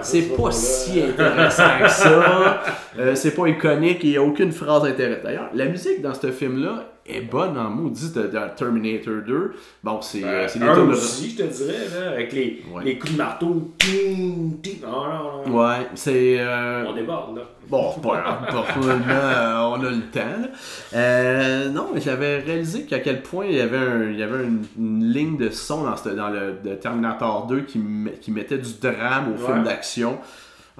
c'est 0.02 0.22
ce 0.22 0.42
pas 0.42 0.52
si 0.52 1.02
intéressant 1.02 1.64
que 1.82 1.90
ça. 1.90 2.62
Euh, 3.00 3.16
c'est 3.16 3.32
pas 3.34 3.48
iconique 3.48 4.04
et 4.04 4.08
il 4.08 4.10
n'y 4.12 4.18
a 4.18 4.22
aucune 4.22 4.52
phrase 4.52 4.84
intéressante. 4.84 5.24
D'ailleurs, 5.24 5.50
la 5.54 5.66
musique 5.66 6.02
dans 6.02 6.14
ce 6.14 6.30
film-là 6.30 6.91
est 7.06 7.22
bonne 7.22 7.58
en 7.58 7.70
maudit 7.70 8.12
de, 8.14 8.24
de 8.24 8.40
Terminator 8.56 9.16
2. 9.26 9.54
Bon, 9.84 10.02
c'est 10.02 10.24
euh, 10.24 10.48
c'est 10.48 10.60
des 10.60 10.66
un 10.66 10.74
tunes 10.76 10.88
de- 10.88 10.92
aussi, 10.94 11.32
je 11.32 11.44
te 11.44 11.48
dirais, 11.48 11.78
là, 12.00 12.12
avec 12.12 12.32
les, 12.34 12.64
Ouais. 12.72 12.84
les 12.84 13.00
coups 13.00 13.14
de 13.14 13.18
marteau. 13.18 13.72
Ting, 13.80 14.62
ting. 14.62 14.82
Non, 14.82 14.92
non, 15.06 15.48
non. 15.48 15.60
Ouais, 15.60 15.88
c'est. 15.96 16.36
euh, 16.40 16.86
On 16.88 16.94
déborde, 16.94 17.38
là. 17.38 17.44
Bon, 17.68 17.92
pas. 18.02 18.42
Personnellement, 18.50 19.06
euh, 19.10 19.60
on 19.78 19.84
a 19.86 19.90
le 19.90 20.02
temps. 20.12 20.20
là. 20.42 20.48
Euh, 20.94 21.70
non, 21.70 21.90
mais 21.94 22.02
j'avais 22.02 22.40
réalisé 22.40 22.84
qu'à 22.84 23.00
quel 23.00 23.22
point 23.22 23.46
il 23.46 23.56
y 23.56 23.62
avait, 23.62 23.78
un- 23.78 24.10
il 24.12 24.20
y 24.20 24.24
avait 24.24 24.44
une, 24.44 24.64
une 24.78 25.06
ligne 25.12 25.38
de 25.38 25.50
son 25.50 25.84
dans, 25.86 25.96
ce- 25.98 26.10
dans 26.10 26.30
le 26.30 26.56
de 26.64 26.76
Terminator 26.76 27.48
2 27.48 27.62
qui, 27.62 27.82
qui 28.22 28.32
mettait 28.32 28.58
du 28.58 28.74
drame 28.82 29.34
au 29.34 29.40
Ouais. 29.42 29.46
film 29.46 29.64
d'action. 29.64 30.18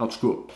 En 0.02 0.08
tout 0.08 0.28
cas, 0.48 0.54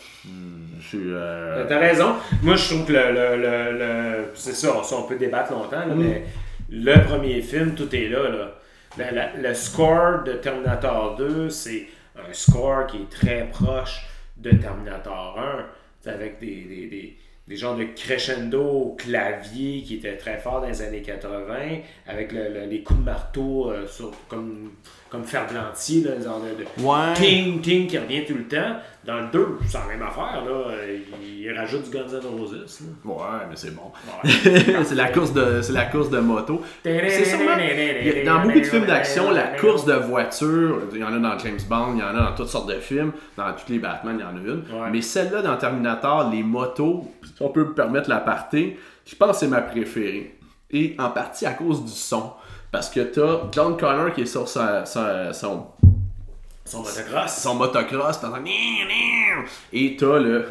c'est. 0.90 0.98
euh, 0.98 1.66
T'as 1.70 1.80
raison. 1.80 2.16
Moi, 2.42 2.56
je 2.56 2.68
trouve 2.74 2.86
que 2.86 2.92
le. 2.94 3.12
le, 3.14 3.36
le, 3.38 3.78
le- 3.80 4.26
c'est 4.34 4.54
ça, 4.54 4.82
ça, 4.84 4.96
on 4.98 5.04
peut 5.04 5.18
débattre 5.18 5.52
longtemps, 5.54 5.86
là, 5.86 5.94
Mm. 5.94 6.04
mais 6.04 6.24
le 6.70 6.96
premier 7.06 7.42
film, 7.42 7.76
tout 7.76 7.94
est 7.96 8.10
là. 8.10 8.28
là. 8.30 8.52
La- 8.98 9.12
la- 9.12 9.36
le 9.38 9.54
score 9.54 10.24
de 10.24 10.34
Terminator 10.34 11.16
2, 11.18 11.50
c'est 11.50 11.88
un 12.18 12.34
score 12.34 12.88
qui 12.88 12.98
est 12.98 13.10
très 13.10 13.48
proche 13.52 14.06
de 14.38 14.50
Terminator 14.50 15.38
1, 15.40 15.66
C'est 16.02 16.10
avec 16.12 16.40
des, 16.40 16.64
des, 16.64 16.88
des, 16.88 17.18
des 17.48 17.56
genres 17.58 17.76
de 17.76 17.84
crescendo 17.84 18.62
au 18.64 18.96
clavier 18.96 19.82
qui 19.84 19.96
étaient 19.96 20.18
très 20.18 20.38
forts 20.38 20.62
dans 20.62 20.68
les 20.68 20.82
années 20.82 21.02
80, 21.02 21.56
avec 22.08 22.32
le- 22.32 22.50
le- 22.54 22.66
les 22.66 22.82
coups 22.84 23.00
de 23.00 23.06
marteau 23.06 23.70
euh, 23.72 23.86
sur, 23.88 24.12
comme, 24.28 24.72
comme 25.16 25.24
Ferblantier, 25.24 26.04
là, 26.04 26.12
genre 26.22 26.42
de, 26.42 26.64
de 26.64 26.86
Ouais. 26.86 27.14
ting, 27.16 27.62
ting 27.62 27.88
qui 27.88 27.98
revient 27.98 28.26
tout 28.26 28.34
le 28.36 28.48
temps. 28.48 28.76
Dans 29.06 29.22
le 29.22 29.28
2, 29.32 29.60
c'est 29.68 29.78
la 29.78 29.86
même 29.86 30.02
affaire, 30.02 30.44
là. 30.44 30.74
Il, 31.22 31.54
rajoute 31.56 31.84
du 31.84 31.96
Guns 31.96 32.08
N' 32.12 32.38
Roses. 32.38 32.54
là. 32.54 33.12
Ouais, 33.12 33.46
mais 33.50 33.56
c'est 33.56 33.74
bon. 33.74 33.92
Ouais. 34.24 34.84
c'est 34.84 34.96
la 34.96 35.10
course 35.10 35.32
de 35.32 35.62
c'est 35.62 35.74
la 35.74 35.86
course 35.86 36.10
de 36.10 36.20
moto. 36.20 36.62
C'est 36.84 37.24
sûrement 37.24 37.56
dans 38.26 38.42
beaucoup 38.42 38.60
de 38.60 38.66
films 38.66 38.86
d'action, 38.86 39.32
la 39.32 39.58
course 39.60 39.86
de 39.86 39.94
voiture, 39.94 40.82
il 40.92 41.00
y 41.00 41.04
en 41.04 41.14
a 41.14 41.20
dans 41.20 41.38
James 41.38 41.60
Bond, 41.70 41.94
il 41.94 42.00
y 42.00 42.04
en 42.04 42.08
a 42.08 42.32
dans 42.32 42.36
toutes 42.36 42.48
sortes 42.48 42.68
de 42.68 42.80
films, 42.80 43.12
dans 43.38 43.54
tous 43.54 43.72
les 43.72 43.80
Batman, 43.80 44.18
il 44.20 44.22
y 44.22 44.26
en 44.26 44.36
a 44.36 44.54
une. 44.54 44.82
Ouais. 44.82 44.90
Mais 44.92 45.02
celle-là 45.02 45.44
dans 45.44 45.56
Terminator, 45.56 46.32
les 46.32 46.42
motos, 46.42 47.12
si 47.24 47.42
on 47.42 47.50
peut 47.50 47.64
me 47.64 47.74
permettre 47.74 48.10
l'aparté, 48.10 48.80
je 49.06 49.16
pense 49.16 49.32
que 49.34 49.38
c'est 49.38 49.48
ma 49.48 49.62
préférée. 49.62 50.36
Et 50.72 50.96
en 50.98 51.10
partie 51.10 51.46
à 51.46 51.54
cause 51.54 51.86
du 51.86 51.92
son. 51.92 52.32
Parce 52.76 52.90
que 52.90 53.00
t'as 53.00 53.44
John 53.54 53.78
Connor 53.78 54.12
qui 54.14 54.22
est 54.24 54.26
sur 54.26 54.50
sa, 54.50 54.86
sa- 54.86 55.32
son 55.32 55.68
Son 56.66 56.80
motocross. 56.80 57.32
son 57.42 57.56
motocross, 57.56 58.20
t'entends 58.20 58.44
et 59.72 59.96
t'as 59.98 60.20
le 60.20 60.46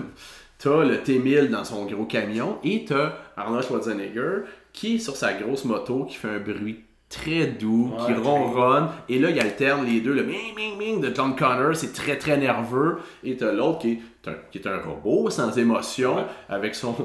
t'as 0.59 0.85
le 0.85 0.97
T1000 0.97 1.51
dans 1.51 1.65
son 1.65 1.85
gros 1.85 2.07
camion. 2.07 2.57
Et 2.65 2.87
t'as 2.87 3.13
Arnold 3.37 3.67
Schwarzenegger 3.67 4.45
qui 4.73 4.95
est 4.95 4.99
sur 4.99 5.17
sa 5.17 5.35
grosse 5.35 5.67
moto 5.67 6.05
qui 6.07 6.17
fait 6.17 6.29
un 6.29 6.39
bruit 6.39 6.81
très 7.11 7.47
doux, 7.49 7.93
qui 8.07 8.15
ronronne. 8.15 8.89
Et 9.11 9.19
là 9.19 9.29
il 9.29 9.39
alterne 9.39 9.85
les 9.85 10.01
deux 10.01 10.15
le 10.15 10.23
ming 10.25 10.55
ming 10.57 10.79
ming 10.79 11.01
de 11.03 11.15
John 11.15 11.37
Connor, 11.37 11.77
c'est 11.77 11.93
très 11.93 12.17
très 12.17 12.39
nerveux. 12.39 13.01
Et 13.23 13.37
t'as 13.37 13.53
l'autre 13.53 13.81
qui 13.81 13.91
est 14.25 14.29
un, 14.31 14.35
qui 14.51 14.57
est 14.59 14.67
un 14.67 14.79
robot 14.79 15.29
sans 15.29 15.59
émotion 15.59 16.17
Ouais. 16.17 16.23
avec 16.49 16.75
son 16.75 16.97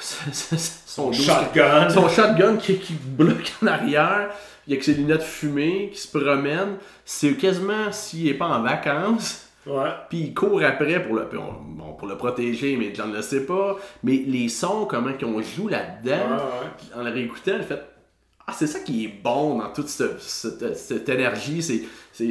son, 0.00 1.12
Shotgun. 1.12 1.88
son 1.90 2.08
shotgun 2.08 2.56
qui, 2.56 2.78
qui 2.78 2.92
bloque 2.94 3.52
en 3.62 3.66
arrière, 3.66 4.30
il 4.66 4.74
y 4.74 4.76
a 4.76 4.78
que 4.78 4.84
ses 4.84 4.94
lunettes 4.94 5.22
fumées 5.22 5.90
qui 5.92 6.00
se 6.00 6.08
promènent. 6.16 6.76
C'est 7.04 7.34
quasiment 7.34 7.90
s'il 7.92 8.28
est 8.28 8.34
pas 8.34 8.46
en 8.46 8.62
vacances. 8.62 9.46
Ouais. 9.66 9.90
Puis 10.08 10.18
il 10.18 10.34
court 10.34 10.62
après 10.64 11.00
pour 11.02 11.14
le, 11.16 11.28
bon, 11.32 11.92
pour 11.94 12.08
le 12.08 12.16
protéger, 12.16 12.76
mais 12.76 12.92
John 12.94 13.10
ne 13.10 13.16
le 13.16 13.22
sait 13.22 13.46
pas. 13.46 13.76
Mais 14.02 14.22
les 14.26 14.48
sons, 14.48 14.86
comment 14.86 15.12
qu'on 15.12 15.40
joue 15.40 15.66
Ouais, 15.66 15.72
là-dedans, 15.72 16.34
ouais. 16.36 16.68
puis 16.76 16.86
en 16.96 17.02
le 17.04 17.10
réécoutant, 17.10 17.62
fait 17.66 17.80
Ah, 18.46 18.52
c'est 18.52 18.66
ça 18.66 18.80
qui 18.80 19.04
est 19.04 19.22
bon 19.22 19.58
dans 19.58 19.72
toute 19.72 19.88
ce- 19.88 20.18
cette, 20.18 20.76
cette 20.76 21.08
énergie, 21.08 21.62
c'est 21.62 22.26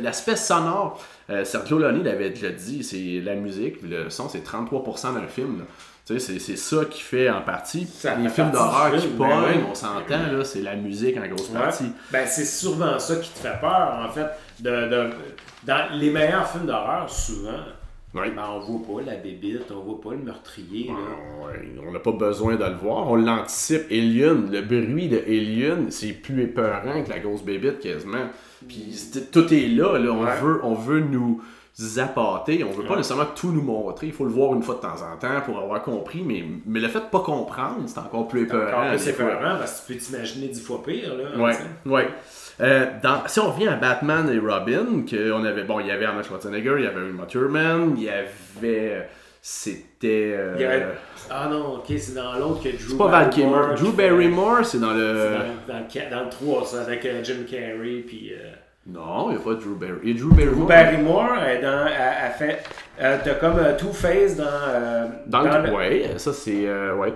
l'aspect 0.00 0.36
sonore. 0.36 1.02
Euh, 1.28 1.44
Sergio 1.44 1.78
Leone 1.78 2.04
l'avait 2.04 2.30
déjà 2.30 2.50
dit, 2.50 2.84
c'est 2.84 3.20
la 3.20 3.34
musique, 3.34 3.82
le 3.82 4.08
son, 4.08 4.28
c'est 4.28 4.44
33% 4.44 5.12
d'un 5.14 5.26
film. 5.26 5.58
là. 5.58 5.64
Tu 6.06 6.20
sais, 6.20 6.38
c'est- 6.38 6.56
ça 6.56 6.84
qui 6.84 7.02
fait 7.02 7.28
en 7.28 7.40
partie. 7.42 7.84
Ça 7.86 8.14
les 8.14 8.28
films 8.28 8.52
d'horreur 8.52 8.94
qui 8.96 9.08
pognent, 9.08 9.28
ben 9.28 9.42
oui. 9.56 9.64
on 9.70 9.74
s'entend, 9.74 10.30
là, 10.32 10.44
c'est 10.44 10.62
la 10.62 10.76
musique 10.76 11.16
en 11.16 11.26
grosse 11.26 11.50
Ouais. 11.50 11.58
partie. 11.58 11.86
Ben, 12.12 12.24
c'est 12.28 12.44
souvent 12.44 12.96
ça 13.00 13.16
qui 13.16 13.28
te 13.30 13.38
fait 13.38 13.60
peur, 13.60 14.04
en 14.08 14.12
fait. 14.12 14.26
De, 14.60 14.70
de- 14.88 15.10
dans 15.64 15.92
les 15.98 16.10
meilleurs 16.10 16.48
films 16.48 16.66
d'horreur, 16.66 17.10
souvent, 17.10 17.58
Ouais. 18.14 18.30
ben, 18.30 18.42
on 18.54 18.60
voit 18.60 19.02
pas 19.02 19.10
la 19.10 19.16
bébite, 19.16 19.64
on 19.72 19.80
voit 19.80 20.00
pas 20.00 20.12
le 20.16 20.22
meurtrier. 20.22 20.90
là. 20.90 21.46
Ouais, 21.48 21.74
on 21.86 21.90
n'a 21.90 21.98
pas 21.98 22.12
besoin 22.12 22.54
de 22.54 22.64
le 22.64 22.76
voir, 22.76 23.08
on 23.10 23.16
l'anticipe. 23.16 23.86
Alien, 23.90 24.48
le 24.52 24.62
bruit 24.62 25.08
de 25.08 25.18
Alien, 25.26 25.90
c'est 25.90 26.12
plus 26.12 26.44
épeurant 26.44 27.02
que 27.02 27.10
la 27.10 27.18
grosse 27.18 27.42
bébite 27.42 27.80
quasiment. 27.80 28.28
Puis 28.68 28.94
tout 29.32 29.52
est 29.52 29.66
là, 29.66 29.98
là. 29.98 30.12
On, 30.12 30.22
Ouais. 30.24 30.36
veut, 30.40 30.60
on 30.62 30.74
veut 30.74 31.00
nous 31.00 31.42
appâter, 31.98 32.64
on 32.64 32.70
veut 32.70 32.84
pas 32.84 32.90
Ouais. 32.92 32.96
nécessairement 32.96 33.26
tout 33.34 33.52
nous 33.52 33.62
montrer, 33.62 34.06
il 34.06 34.12
faut 34.12 34.24
le 34.24 34.30
voir 34.30 34.54
une 34.54 34.62
fois 34.62 34.76
de 34.76 34.80
temps 34.80 34.96
en 35.02 35.16
temps 35.18 35.40
pour 35.44 35.58
avoir 35.58 35.82
compris, 35.82 36.22
mais, 36.24 36.42
mais 36.64 36.80
le 36.80 36.88
fait 36.88 37.00
de 37.00 37.04
pas 37.04 37.20
comprendre, 37.20 37.82
c'est 37.86 37.98
encore 37.98 38.26
plus 38.28 38.44
épeurant. 38.44 38.66
Encore 38.82 38.90
plus 38.90 39.08
épeurant, 39.08 39.56
parce 39.58 39.80
que 39.82 39.92
tu 39.92 39.92
peux 39.94 40.04
t'imaginer 40.04 40.48
dix 40.48 40.60
fois 40.62 40.82
pire. 40.82 41.14
Là, 41.14 41.38
Ouais, 41.38 41.56
ouais. 41.84 42.08
Euh, 42.62 42.86
dans, 43.02 43.26
si 43.26 43.38
on 43.40 43.50
revient 43.52 43.68
à 43.68 43.76
Batman 43.76 44.30
et 44.30 44.38
Robin, 44.38 45.02
que 45.06 45.30
on 45.32 45.44
avait, 45.44 45.64
bon, 45.64 45.80
il 45.80 45.88
y 45.88 45.90
avait 45.90 46.06
Arnold 46.06 46.24
Schwarzenegger, 46.26 46.76
il 46.78 46.84
y 46.84 46.86
avait 46.86 47.10
Uma 47.10 47.26
Thurman, 47.26 47.94
il 47.98 48.04
y 48.04 48.08
avait, 48.08 49.06
c'était, 49.42 50.32
euh, 50.34 50.92
Ah 51.30 51.48
non, 51.50 51.74
ok, 51.76 51.84
c'est 51.98 52.14
dans 52.14 52.32
l'autre 52.38 52.62
que 52.62 52.70
Drew 52.70 52.78
c'est 52.88 52.96
pas 52.96 53.08
Val 53.08 53.30
Drew 53.30 53.92
Barrymore, 53.92 54.64
c'est 54.64 54.80
dans 54.80 54.92
C'est 54.92 54.96
le, 54.98 55.36
dans, 55.68 55.74
dans, 55.74 56.10
dans 56.18 56.24
le 56.24 56.30
3, 56.30 56.64
ça, 56.64 56.80
avec 56.80 57.04
euh, 57.04 57.22
Jim 57.22 57.44
Carrey. 57.48 58.02
Puis, 58.06 58.32
euh, 58.32 58.52
non, 58.88 59.30
il 59.30 59.36
n'y 59.36 59.36
a 59.36 59.44
pas 59.44 59.54
Drew 59.54 59.74
Barrymore, 59.74 60.00
il 60.04 60.10
y 60.10 60.12
a 60.12 60.22
Drew 60.24 60.30
Drew 60.54 60.66
Barrymore. 60.66 61.28
Elle, 61.46 61.60
dans, 61.62 61.86
elle, 61.86 61.92
elle 62.24 62.32
fait. 62.32 62.62
euh, 63.00 63.16
t'as 63.24 63.34
comme 63.34 63.58
euh, 63.58 63.76
Two-Face 63.76 64.36
dans. 64.36 64.44
euh, 64.44 65.06
Dans 65.26 65.40
le, 65.42 65.66
le- 65.66 65.74
ouais, 65.74 66.10
ça 66.18 66.32
c'est, 66.32 66.66
euh, 66.66 66.94
ouais. 66.94 67.12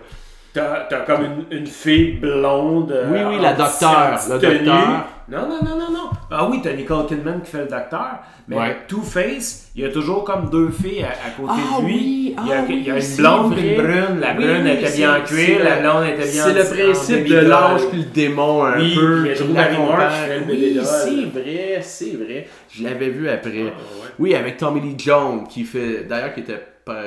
T'as 0.52 0.82
comme 1.06 1.24
une, 1.50 1.58
une 1.58 1.66
fille 1.66 2.14
blonde. 2.14 2.90
euh, 2.90 3.06
Oui, 3.12 3.20
oui, 3.36 3.40
la 3.40 3.52
docteur, 3.52 4.18
tenue. 4.40 4.40
docteur. 4.64 5.04
Non, 5.30 5.42
non, 5.48 5.58
non, 5.62 5.76
non, 5.78 5.90
non. 5.92 6.10
Ah 6.30 6.48
oui, 6.50 6.60
t'as 6.62 6.72
Nicole 6.72 7.06
Kidman 7.06 7.40
qui 7.42 7.50
fait 7.52 7.58
le 7.58 7.68
docteur. 7.68 8.18
Mais 8.48 8.56
Ouais. 8.56 8.76
Two-Face, 8.88 9.70
il 9.76 9.82
y 9.82 9.84
a 9.84 9.90
toujours 9.90 10.24
comme 10.24 10.50
deux 10.50 10.70
filles 10.70 11.04
à, 11.04 11.10
à 11.10 11.30
côté 11.36 11.52
Ah 11.76 11.80
de 11.80 11.86
lui. 11.86 11.92
oui, 11.94 12.34
il 12.42 12.48
y 12.48 12.52
a, 12.52 12.56
ah 12.62 12.64
il 12.68 12.82
y 12.86 12.90
a 12.90 12.94
une 12.96 13.00
c'est 13.00 13.22
blonde 13.22 13.56
et 13.56 13.74
une 13.76 13.76
brune. 13.80 14.20
La 14.20 14.30
Oui, 14.36 14.44
brune 14.44 14.62
oui, 14.64 14.70
était 14.72 14.86
c'est- 14.86 14.96
bien 14.96 15.10
en 15.12 15.26
c'est 15.26 15.34
cuir, 15.34 15.58
le- 15.58 15.64
la 15.64 15.76
blonde 15.80 16.04
était 16.08 16.16
bien 16.32 16.44
C'est 16.44 16.50
en 16.50 16.54
le 16.54 16.60
en 16.62 16.84
principe 16.92 17.28
de 17.28 17.36
l'ange 17.38 17.88
puis 17.90 17.98
le 17.98 18.04
démon 18.06 18.64
un 18.64 18.78
Oui, 18.80 18.94
peu. 18.96 19.06
le 19.22 19.34
doll. 19.34 20.84
c'est 20.84 21.40
vrai, 21.40 21.80
c'est 21.82 22.16
vrai. 22.16 22.48
Je 22.72 22.82
l'avais 22.84 23.08
vu 23.10 23.28
après. 23.28 23.50
Ah, 23.54 23.62
ouais. 23.64 23.70
Oui, 24.18 24.34
avec 24.34 24.56
Tommy 24.56 24.80
Lee 24.80 24.96
Jones, 24.98 25.46
qui 25.48 25.64
fait. 25.64 26.04
D'ailleurs, 26.08 26.34
qui 26.34 26.40
était, 26.40 26.60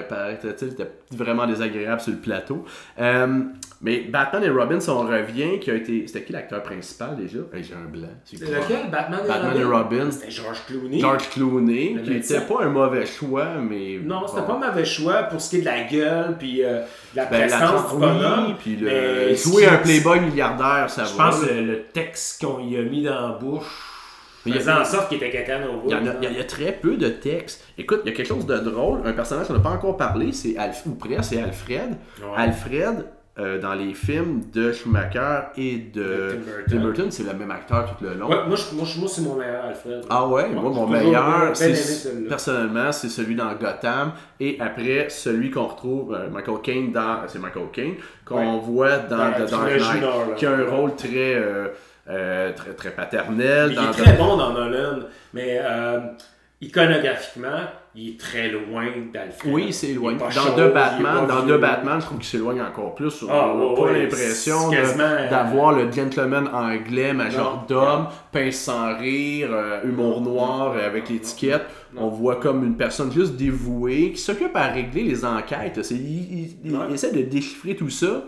paraît-il, 0.07 0.49
était 0.69 0.89
vraiment 1.11 1.45
désagréable 1.47 2.01
sur 2.01 2.11
le 2.13 2.19
plateau. 2.19 2.65
Euh, 2.99 3.41
mais 3.81 3.99
Batman 4.01 4.43
et 4.43 4.49
Robin, 4.49 4.79
si 4.79 4.89
on 4.89 5.01
revient, 5.01 5.59
qui 5.59 5.69
a 5.69 5.75
été. 5.75 6.07
C'était 6.07 6.23
qui 6.23 6.31
l'acteur 6.33 6.63
principal 6.63 7.17
déjà? 7.17 7.39
Hey, 7.53 7.63
J'ai 7.63 7.73
un 7.73 7.89
blanc. 7.89 8.07
C'est 8.23 8.39
lequel? 8.39 8.89
Batman, 8.91 9.19
Batman 9.27 9.57
et 9.59 9.63
Robin. 9.63 10.09
C'était 10.11 10.31
George 10.31 10.59
Clooney. 10.67 10.99
George 10.99 11.29
Clooney, 11.29 11.97
qui 12.03 12.09
médecin. 12.11 12.35
était 12.35 12.45
pas 12.53 12.63
un 12.63 12.69
mauvais 12.69 13.05
choix, 13.05 13.45
mais. 13.61 13.99
Non, 14.03 14.25
c'était 14.27 14.41
bon. 14.41 14.47
pas 14.59 14.67
un 14.67 14.69
mauvais 14.69 14.85
choix 14.85 15.23
pour 15.23 15.41
ce 15.41 15.49
qui 15.49 15.57
est 15.57 15.61
de 15.61 15.65
la 15.65 15.83
gueule 15.83 16.37
puis 16.39 16.63
euh, 16.63 16.79
de 17.13 17.17
la 17.17 17.25
Ben, 17.25 17.47
tra- 17.49 17.91
du 17.93 17.99
bonhomme. 17.99 18.55
puis 18.57 18.75
le... 18.77 19.35
jouer 19.35 19.65
un 19.67 19.77
playboy 19.77 20.21
milliardaire, 20.21 20.89
ça 20.89 21.03
Je 21.03 21.15
va. 21.17 21.25
pense 21.25 21.41
là. 21.41 21.47
que 21.49 21.53
le 21.53 21.83
texte 21.83 22.41
qu'on 22.43 22.59
y 22.67 22.77
a 22.77 22.81
mis 22.83 23.03
dans 23.03 23.27
la 23.29 23.33
bouche 23.37 23.89
il 24.45 24.53
y 24.53 24.55
a- 24.57 24.59
faisait 24.59 24.71
en 24.71 24.85
sorte 24.85 25.09
qu'il 25.09 25.17
était 25.17 25.29
cacane 25.31 25.63
au 25.65 25.77
bout. 25.81 25.87
Il 25.89 25.91
y, 25.91 26.09
a, 26.09 26.31
il 26.31 26.39
y 26.39 26.45
très 26.47 26.71
peu 26.71 26.97
de 26.97 27.09
textes. 27.09 27.65
Écoute, 27.77 28.01
il 28.05 28.09
y 28.09 28.13
a 28.13 28.15
quelque 28.15 28.27
chose 28.27 28.45
de 28.45 28.57
drôle. 28.57 28.99
Un 29.05 29.13
personnage 29.13 29.47
qu'on 29.47 29.53
n'a 29.53 29.59
pas 29.59 29.69
encore 29.69 29.97
parlé, 29.97 30.31
c'est 30.31 30.57
Alf, 30.57 30.83
ou 30.85 30.95
presque, 30.95 31.23
c'est 31.23 31.41
Alfred. 31.41 31.91
Ouais. 32.21 32.27
Alfred, 32.35 33.05
euh, 33.39 33.59
dans 33.59 33.73
les 33.73 33.95
films 33.95 34.41
de 34.53 34.71
Schumacher 34.71 35.39
et 35.57 35.77
de 35.77 36.37
Tim 36.69 36.77
Burton. 36.81 37.07
C'est 37.09 37.23
le 37.23 37.33
même 37.33 37.49
acteur 37.49 37.95
tout 37.97 38.03
le 38.03 38.13
long. 38.13 38.29
Ouais, 38.29 38.45
moi, 38.47 38.55
je- 38.55 38.75
moi, 38.75 38.85
moi, 38.99 39.07
c'est 39.07 39.21
mon 39.21 39.35
meilleur 39.35 39.65
Alfred. 39.65 40.01
Ah 40.07 40.27
ouais, 40.27 40.49
moi 40.49 40.69
mon 40.69 40.85
meilleur, 40.87 41.51
personnellement, 42.29 42.91
c'est 42.91 43.09
celui 43.09 43.35
dans 43.35 43.51
Gotham 43.55 44.11
et 44.39 44.57
après 44.59 45.07
celui 45.09 45.49
qu'on 45.51 45.65
retrouve 45.65 46.13
euh, 46.13 46.29
Michael 46.29 46.61
Caine 46.61 46.91
dans 46.91 47.21
c'est 47.27 47.39
Michael 47.39 47.69
Caine 47.71 47.93
qu'on 48.25 48.35
Ouais. 48.57 48.59
voit 48.63 48.97
dans 48.97 49.17
Dans 49.17 49.45
The 49.45 49.49
Dark 49.49 49.69
Knight 49.71 50.35
qui 50.37 50.45
a 50.45 50.51
un 50.51 50.65
rôle 50.69 50.95
très 50.95 51.35
euh, 51.35 51.67
euh, 52.09 52.51
très 52.53 52.73
très 52.73 52.91
paternel 52.91 53.69
il 53.71 53.75
dans 53.75 53.89
est 53.89 53.91
très 54.03 54.13
bon 54.13 54.35
dans 54.37 54.51
Nolan, 54.53 54.99
mais 55.33 55.59
euh, 55.61 55.99
iconographiquement, 56.61 57.61
il 57.95 58.09
est 58.11 58.19
très 58.19 58.49
loin 58.49 58.85
d'Alfred. 59.13 59.53
Oui, 59.53 59.71
c'est 59.73 59.93
pas 59.95 60.29
Dans 60.33 60.55
deux 60.55 60.69
Batman, 60.69 61.27
dans 61.27 61.43
deux 61.43 61.57
Batman, 61.57 61.99
je 62.01 62.05
trouve 62.05 62.17
qu'il 62.19 62.27
s'éloigne 62.27 62.61
encore 62.61 62.95
plus. 62.95 63.21
On 63.23 63.27
Ah, 63.29 63.33
n'a 63.47 63.53
ouais, 63.65 63.75
pas 63.75 63.81
ouais, 63.83 63.99
l'impression 64.03 64.71
euh, 64.73 65.29
d'avoir 65.29 65.73
le 65.73 65.91
gentleman 65.91 66.47
anglais, 66.51 67.13
major 67.13 67.65
Non. 67.69 67.75
d'homme, 67.75 68.07
pince 68.31 68.55
sans 68.55 68.97
rire, 68.97 69.49
euh, 69.51 69.81
humour 69.83 70.21
noir 70.21 70.73
euh, 70.75 70.87
avec 70.87 71.09
l'étiquette. 71.09 71.63
On 71.95 72.07
voit 72.07 72.37
comme 72.37 72.63
une 72.65 72.75
personne 72.75 73.11
juste 73.11 73.35
dévouée 73.35 74.11
qui 74.13 74.21
s'occupe 74.21 74.55
à 74.55 74.67
régler 74.67 75.03
les 75.03 75.23
enquêtes. 75.23 75.79
Il, 75.91 75.97
il- 75.97 76.55
il 76.65 76.75
Ouais. 76.75 76.91
essaie 76.93 77.11
de 77.11 77.21
déchiffrer 77.21 77.75
tout 77.75 77.89
ça. 77.91 78.23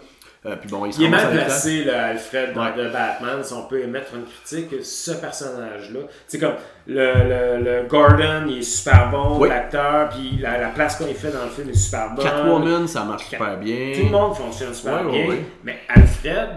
Euh, 0.46 0.56
puis 0.58 0.70
bon, 0.70 0.86
il 0.86 0.94
se 0.94 1.00
Il 1.00 1.06
est 1.06 1.10
mal 1.10 1.32
placé, 1.32 1.84
là, 1.86 2.08
Alfred, 2.08 2.54
dans 2.54 2.62
Ouais. 2.66 2.90
Batman, 2.92 3.44
si 3.44 3.54
on 3.54 3.64
peut 3.64 3.80
émettre 3.80 4.14
une 4.14 4.26
critique, 4.26 4.84
ce 4.84 5.12
personnage-là. 5.12 6.02
C'est 6.28 6.38
comme 6.40 6.54
le, 6.88 7.14
le, 7.14 7.64
le 7.64 7.88
Gordon, 7.88 8.46
il 8.48 8.60
est 8.60 8.62
super 8.62 9.10
bon, 9.10 9.40
Oui. 9.40 9.50
l'acteur, 9.50 10.10
puis 10.10 10.38
la, 10.40 10.60
la 10.60 10.68
place 10.70 10.98
qu'on 10.98 11.06
fait 11.14 11.32
dans 11.32 11.46
le 11.46 11.50
film 11.50 11.70
est 11.70 11.74
super 11.74 12.12
bonne. 12.14 12.24
Catwoman, 12.26 12.88
ça 12.88 13.04
marche 13.04 13.26
super 13.30 13.58
bien. 13.58 13.94
Tout 13.96 14.06
le 14.06 14.12
monde 14.12 14.36
fonctionne 14.36 14.74
super 14.74 15.04
Ouais, 15.06 15.12
bien. 15.12 15.28
ouais. 15.30 15.42
Mais 15.64 15.80
Alfred, 15.90 16.50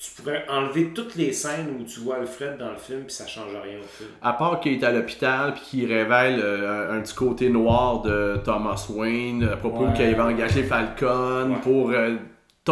tu 0.00 0.22
pourrais 0.22 0.44
enlever 0.48 0.92
toutes 0.94 1.16
les 1.16 1.32
scènes 1.32 1.76
où 1.78 1.82
tu 1.84 2.00
vois 2.00 2.16
Alfred 2.16 2.56
dans 2.56 2.70
le 2.70 2.76
film, 2.76 3.00
puis 3.02 3.12
ça 3.12 3.26
change 3.26 3.50
rien 3.50 3.78
au 3.80 3.86
film. 3.86 4.10
À 4.22 4.32
part 4.32 4.60
qu'il 4.60 4.74
est 4.80 4.84
à 4.84 4.92
l'hôpital 4.92 5.54
puis 5.54 5.62
qu'il 5.70 5.92
révèle 5.92 6.40
euh, 6.42 6.92
un, 6.92 6.98
un 6.98 7.00
petit 7.00 7.14
côté 7.14 7.48
noir 7.50 8.00
de 8.02 8.36
Thomas 8.44 8.86
Wayne 8.90 9.48
à 9.52 9.56
propos 9.56 9.86
Ouais. 9.86 9.92
qu'il 9.94 10.14
va 10.14 10.26
engager 10.26 10.62
Falcon 10.62 11.50
Ouais. 11.50 11.56
pour 11.62 11.90
euh, 11.90 12.14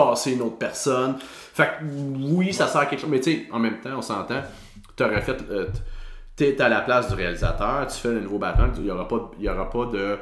tasser 0.01 0.33
une 0.33 0.43
autre 0.43 0.59
personne. 0.59 1.17
Fait 1.21 1.65
que 1.81 1.85
oui, 2.35 2.53
ça 2.53 2.67
sert 2.67 2.83
à 2.83 2.87
quelque 2.87 3.01
chose. 3.01 3.11
Mais 3.11 3.21
tu 3.21 3.33
sais, 3.33 3.47
en 3.51 3.59
même 3.59 3.81
temps, 3.81 3.91
on 3.97 4.03
s'entend, 4.03 4.43
t'aurais 4.97 5.23
fait. 5.23 5.39
euh, 5.51 5.67
T'es 6.37 6.61
à 6.61 6.69
la 6.69 6.83
place 6.83 7.09
du 7.09 7.15
réalisateur, 7.15 7.87
tu 7.87 7.97
fais 7.99 8.13
le 8.13 8.21
nouveau 8.21 8.39
Batman, 8.39 8.71
il 8.77 8.83
n'y 8.83 8.91
aura 8.91 9.09
pas, 9.09 9.31
il 9.39 9.45
y 9.47 9.49
aura 9.49 9.71
pas 9.71 9.87
de. 9.87 10.19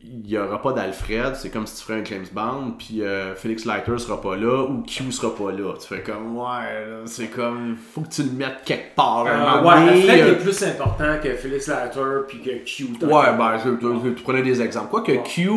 il 0.00 0.20
n'y 0.20 0.38
aura 0.38 0.62
pas 0.62 0.72
d'Alfred, 0.72 1.34
c'est 1.34 1.50
comme 1.50 1.66
si 1.66 1.76
tu 1.78 1.82
ferais 1.84 2.00
un 2.00 2.04
James 2.04 2.26
Bond, 2.32 2.74
puis 2.78 3.02
euh, 3.02 3.34
Felix 3.34 3.64
Leiter 3.66 3.98
sera 3.98 4.20
pas 4.20 4.36
là, 4.36 4.62
ou 4.70 4.82
Q 4.82 5.10
sera 5.10 5.34
pas 5.34 5.50
là. 5.50 5.74
Tu 5.80 5.88
fais 5.88 6.02
comme, 6.02 6.36
ouais, 6.36 7.02
c'est 7.06 7.26
comme, 7.26 7.76
faut 7.76 8.02
que 8.02 8.08
tu 8.10 8.22
le 8.22 8.30
mettes 8.30 8.62
quelque 8.64 8.94
part. 8.94 9.24
Euh, 9.26 9.62
ouais, 9.62 9.74
donné, 9.74 9.90
Alfred 10.10 10.20
euh, 10.20 10.32
est 10.32 10.38
plus 10.38 10.62
important 10.62 11.18
que 11.20 11.34
Felix 11.34 11.66
Leiter 11.66 12.00
puis 12.28 12.40
que 12.40 12.50
Q. 12.64 12.84
Ouais, 13.02 13.36
ben, 13.36 13.58
je, 13.58 13.70
je, 13.80 14.16
je 14.16 14.22
prenais 14.22 14.42
des 14.42 14.62
exemples. 14.62 14.90
Quoi 14.90 15.02
que 15.02 15.24
Q, 15.24 15.50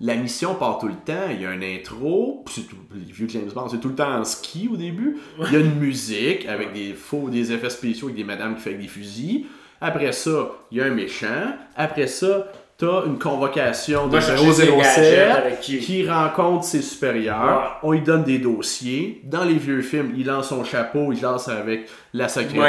la 0.00 0.14
mission 0.14 0.54
part 0.54 0.78
tout 0.78 0.88
le 0.88 0.94
temps, 0.94 1.28
il 1.30 1.40
y 1.40 1.46
a 1.46 1.50
un 1.50 1.62
intro, 1.62 2.42
puis 2.44 2.54
c'est 2.56 2.68
tout, 2.68 2.76
les 2.94 3.12
vieux 3.12 3.26
James 3.30 3.50
Bond, 3.54 3.68
c'est 3.70 3.80
tout 3.80 3.88
le 3.88 3.94
temps 3.94 4.12
en 4.12 4.24
ski 4.24 4.68
au 4.72 4.76
début. 4.76 5.16
Il 5.38 5.52
y 5.52 5.56
a 5.56 5.60
une 5.60 5.76
musique 5.78 6.46
avec 6.46 6.72
des 6.74 6.92
faux, 6.92 7.30
des 7.30 7.52
effets 7.52 7.70
spéciaux 7.70 8.08
avec 8.08 8.16
des 8.16 8.24
madames 8.24 8.56
qui 8.56 8.60
font 8.62 8.68
avec 8.70 8.80
des 8.82 8.88
fusils. 8.88 9.46
Après 9.80 10.12
ça, 10.12 10.50
il 10.70 10.78
y 10.78 10.80
a 10.80 10.84
un 10.84 10.90
méchant. 10.90 11.54
Après 11.76 12.06
ça, 12.06 12.46
t'as 12.78 13.06
une 13.06 13.18
convocation 13.18 14.06
de 14.08 14.12
Va 14.12 14.20
chercher 14.20 14.52
ses 14.52 14.66
007 14.66 14.76
gadgets 14.78 15.30
avec 15.30 15.60
Q. 15.62 15.78
qui 15.78 16.06
rencontre 16.08 16.64
ses 16.64 16.82
supérieurs. 16.82 17.42
Ouais. 17.82 17.88
On 17.88 17.92
lui 17.92 18.00
donne 18.02 18.22
des 18.24 18.38
dossiers. 18.38 19.22
Dans 19.24 19.44
les 19.44 19.54
vieux 19.54 19.80
films, 19.82 20.12
il 20.16 20.26
lance 20.26 20.48
son 20.50 20.62
chapeau, 20.64 21.10
il 21.12 21.20
lance 21.22 21.48
avec 21.48 21.88
la 22.12 22.28
secrétaire. 22.28 22.60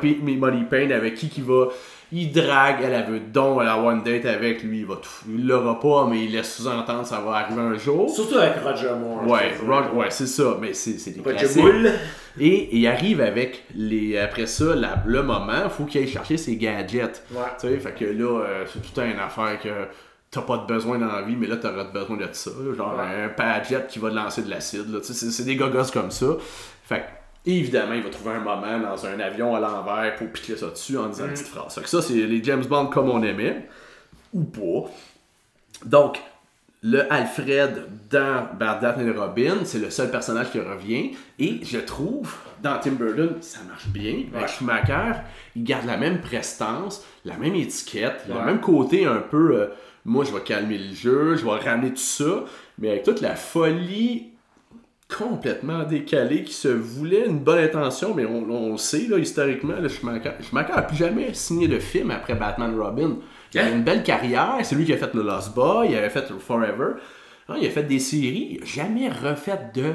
Pi- 0.00 0.18
mais 0.22 0.34
Money 0.34 0.64
Pain 0.68 0.90
avec 0.90 1.14
qui 1.14 1.28
qui 1.28 1.42
va. 1.42 1.66
Il 2.16 2.30
drague, 2.30 2.76
elle, 2.84 2.92
elle 2.92 3.06
veut 3.10 3.18
donc 3.20 3.58
elle 3.60 3.66
a 3.68 3.76
one 3.76 4.02
date 4.04 4.24
avec 4.26 4.62
lui, 4.62 4.80
il 4.80 4.86
va 4.86 4.94
tout. 4.96 5.08
Il 5.28 5.46
l'aura 5.48 5.80
pas, 5.80 6.06
mais 6.08 6.24
il 6.24 6.32
laisse 6.32 6.54
sous-entendre 6.54 7.04
ça 7.04 7.18
va 7.20 7.38
arriver 7.38 7.60
un 7.60 7.74
jour. 7.76 8.08
Surtout 8.08 8.36
avec 8.36 8.62
Roger 8.62 8.90
Moore. 9.00 9.26
Ouais, 9.26 9.52
ouais, 9.94 10.06
c'est 10.10 10.26
ça, 10.28 10.56
mais 10.60 10.72
c'est 10.74 10.98
c'est 10.98 11.10
des 11.10 11.20
Roger 11.20 11.38
classiques. 11.38 11.64
Et 12.38 12.76
il 12.76 12.86
arrive 12.86 13.20
avec 13.20 13.64
les 13.74 14.16
après 14.18 14.46
ça 14.46 14.74
la- 14.76 15.02
le 15.06 15.22
moment, 15.22 15.68
faut 15.68 15.84
qu'il 15.86 16.02
aille 16.02 16.08
chercher 16.08 16.36
ses 16.36 16.56
gadgets. 16.56 17.22
Ouais. 17.32 17.38
Tu 17.60 17.68
sais, 17.68 17.78
fait 17.78 17.94
que 17.94 18.04
là 18.04 18.40
euh, 18.44 18.64
c'est 18.72 18.80
tout 18.80 19.00
une 19.00 19.18
affaire 19.18 19.58
que 19.60 19.68
t'as 20.30 20.42
pas 20.42 20.58
de 20.58 20.66
besoin 20.66 20.98
dans 20.98 21.06
la 21.12 21.22
vie, 21.22 21.36
mais 21.36 21.46
là 21.48 21.56
t'auras 21.56 21.84
besoin 21.84 22.16
de 22.16 22.26
ça, 22.32 22.50
genre 22.76 22.94
Ouais. 22.98 23.24
un 23.24 23.28
padjet 23.28 23.84
qui 23.88 23.98
va 23.98 24.10
te 24.10 24.14
lancer 24.14 24.42
de 24.42 24.50
l'acide 24.50 24.88
là, 24.92 25.00
tu 25.00 25.06
sais, 25.06 25.14
c'est 25.14 25.30
c'est 25.30 25.44
des 25.44 25.56
gogos 25.56 25.90
comme 25.92 26.10
ça. 26.10 26.26
Fait 26.84 26.98
que 27.00 27.04
évidemment, 27.46 27.94
il 27.94 28.02
va 28.02 28.10
trouver 28.10 28.34
un 28.34 28.40
moment 28.40 28.78
dans 28.80 29.06
un 29.06 29.20
avion 29.20 29.54
à 29.54 29.60
l'envers 29.60 30.14
pour 30.16 30.28
piquer 30.28 30.56
ça 30.56 30.68
dessus 30.70 30.96
en 30.98 31.08
disant 31.08 31.24
une 31.26 31.32
petite 31.32 31.46
phrase. 31.48 31.74
Que 31.74 31.88
ça 31.88 32.00
c'est 32.02 32.14
les 32.14 32.42
James 32.44 32.64
Bond 32.64 32.86
comme 32.86 33.10
on 33.10 33.22
aimait 33.22 33.68
ou 34.32 34.42
pas. 34.44 34.90
Donc, 35.84 36.20
le 36.82 37.10
Alfred 37.12 37.86
dans 38.10 38.46
Batman 38.58 39.08
et 39.08 39.18
Robin, 39.18 39.56
c'est 39.64 39.78
le 39.78 39.88
seul 39.90 40.10
personnage 40.10 40.50
qui 40.50 40.60
revient. 40.60 41.12
Et 41.38 41.60
je 41.64 41.78
trouve, 41.78 42.34
dans 42.62 42.78
Tim 42.78 42.92
Burton, 42.92 43.36
ça 43.40 43.60
marche 43.66 43.86
bien. 43.88 44.24
Avec 44.34 44.42
Ouais. 44.42 44.48
Schumacher, 44.48 45.12
il 45.56 45.64
garde 45.64 45.86
la 45.86 45.96
même 45.96 46.20
prestance, 46.20 47.02
la 47.24 47.36
même 47.38 47.54
étiquette, 47.54 48.24
le 48.28 48.34
même 48.44 48.60
côté 48.60 49.06
un 49.06 49.20
peu. 49.20 49.56
euh, 49.56 49.66
moi, 50.04 50.24
je 50.24 50.32
vais 50.34 50.40
calmer 50.42 50.76
le 50.76 50.94
jeu, 50.94 51.36
je 51.36 51.44
vais 51.46 51.50
ramener 51.52 51.90
tout 51.90 51.96
ça. 51.96 52.44
Mais 52.78 52.90
avec 52.90 53.02
toute 53.04 53.22
la 53.22 53.34
folie 53.34 54.28
complètement 55.16 55.84
décalée 55.84 56.42
qui 56.44 56.52
se 56.54 56.68
voulait 56.68 57.26
une 57.26 57.38
bonne 57.38 57.58
intention, 57.58 58.14
mais 58.14 58.24
on, 58.24 58.48
on 58.50 58.72
le 58.72 58.78
sait, 58.78 59.06
là, 59.08 59.18
historiquement, 59.18 59.74
le 59.80 59.88
Schumacher, 59.88 60.30
n'a 60.52 60.82
plus 60.82 60.96
jamais 60.96 61.32
signé 61.34 61.68
de 61.68 61.78
film 61.78 62.10
après 62.10 62.34
Batman 62.34 62.78
Robin. 62.78 63.16
Il 63.52 63.60
a 63.60 63.64
Hein? 63.64 63.72
une 63.76 63.82
belle 63.84 64.02
carrière, 64.02 64.56
c'est 64.62 64.74
lui 64.74 64.84
qui 64.84 64.92
a 64.92 64.96
fait 64.96 65.14
le 65.14 65.22
Lost 65.22 65.54
Boy, 65.54 65.90
il 65.90 65.96
avait 65.96 66.10
fait 66.10 66.26
Forever, 66.38 66.94
Hein, 67.48 67.56
il 67.60 67.66
a 67.66 67.70
fait 67.70 67.82
des 67.82 67.98
séries, 67.98 68.48
il 68.52 68.60
n'a 68.60 68.64
jamais 68.66 69.08
refait 69.10 69.58
de 69.74 69.92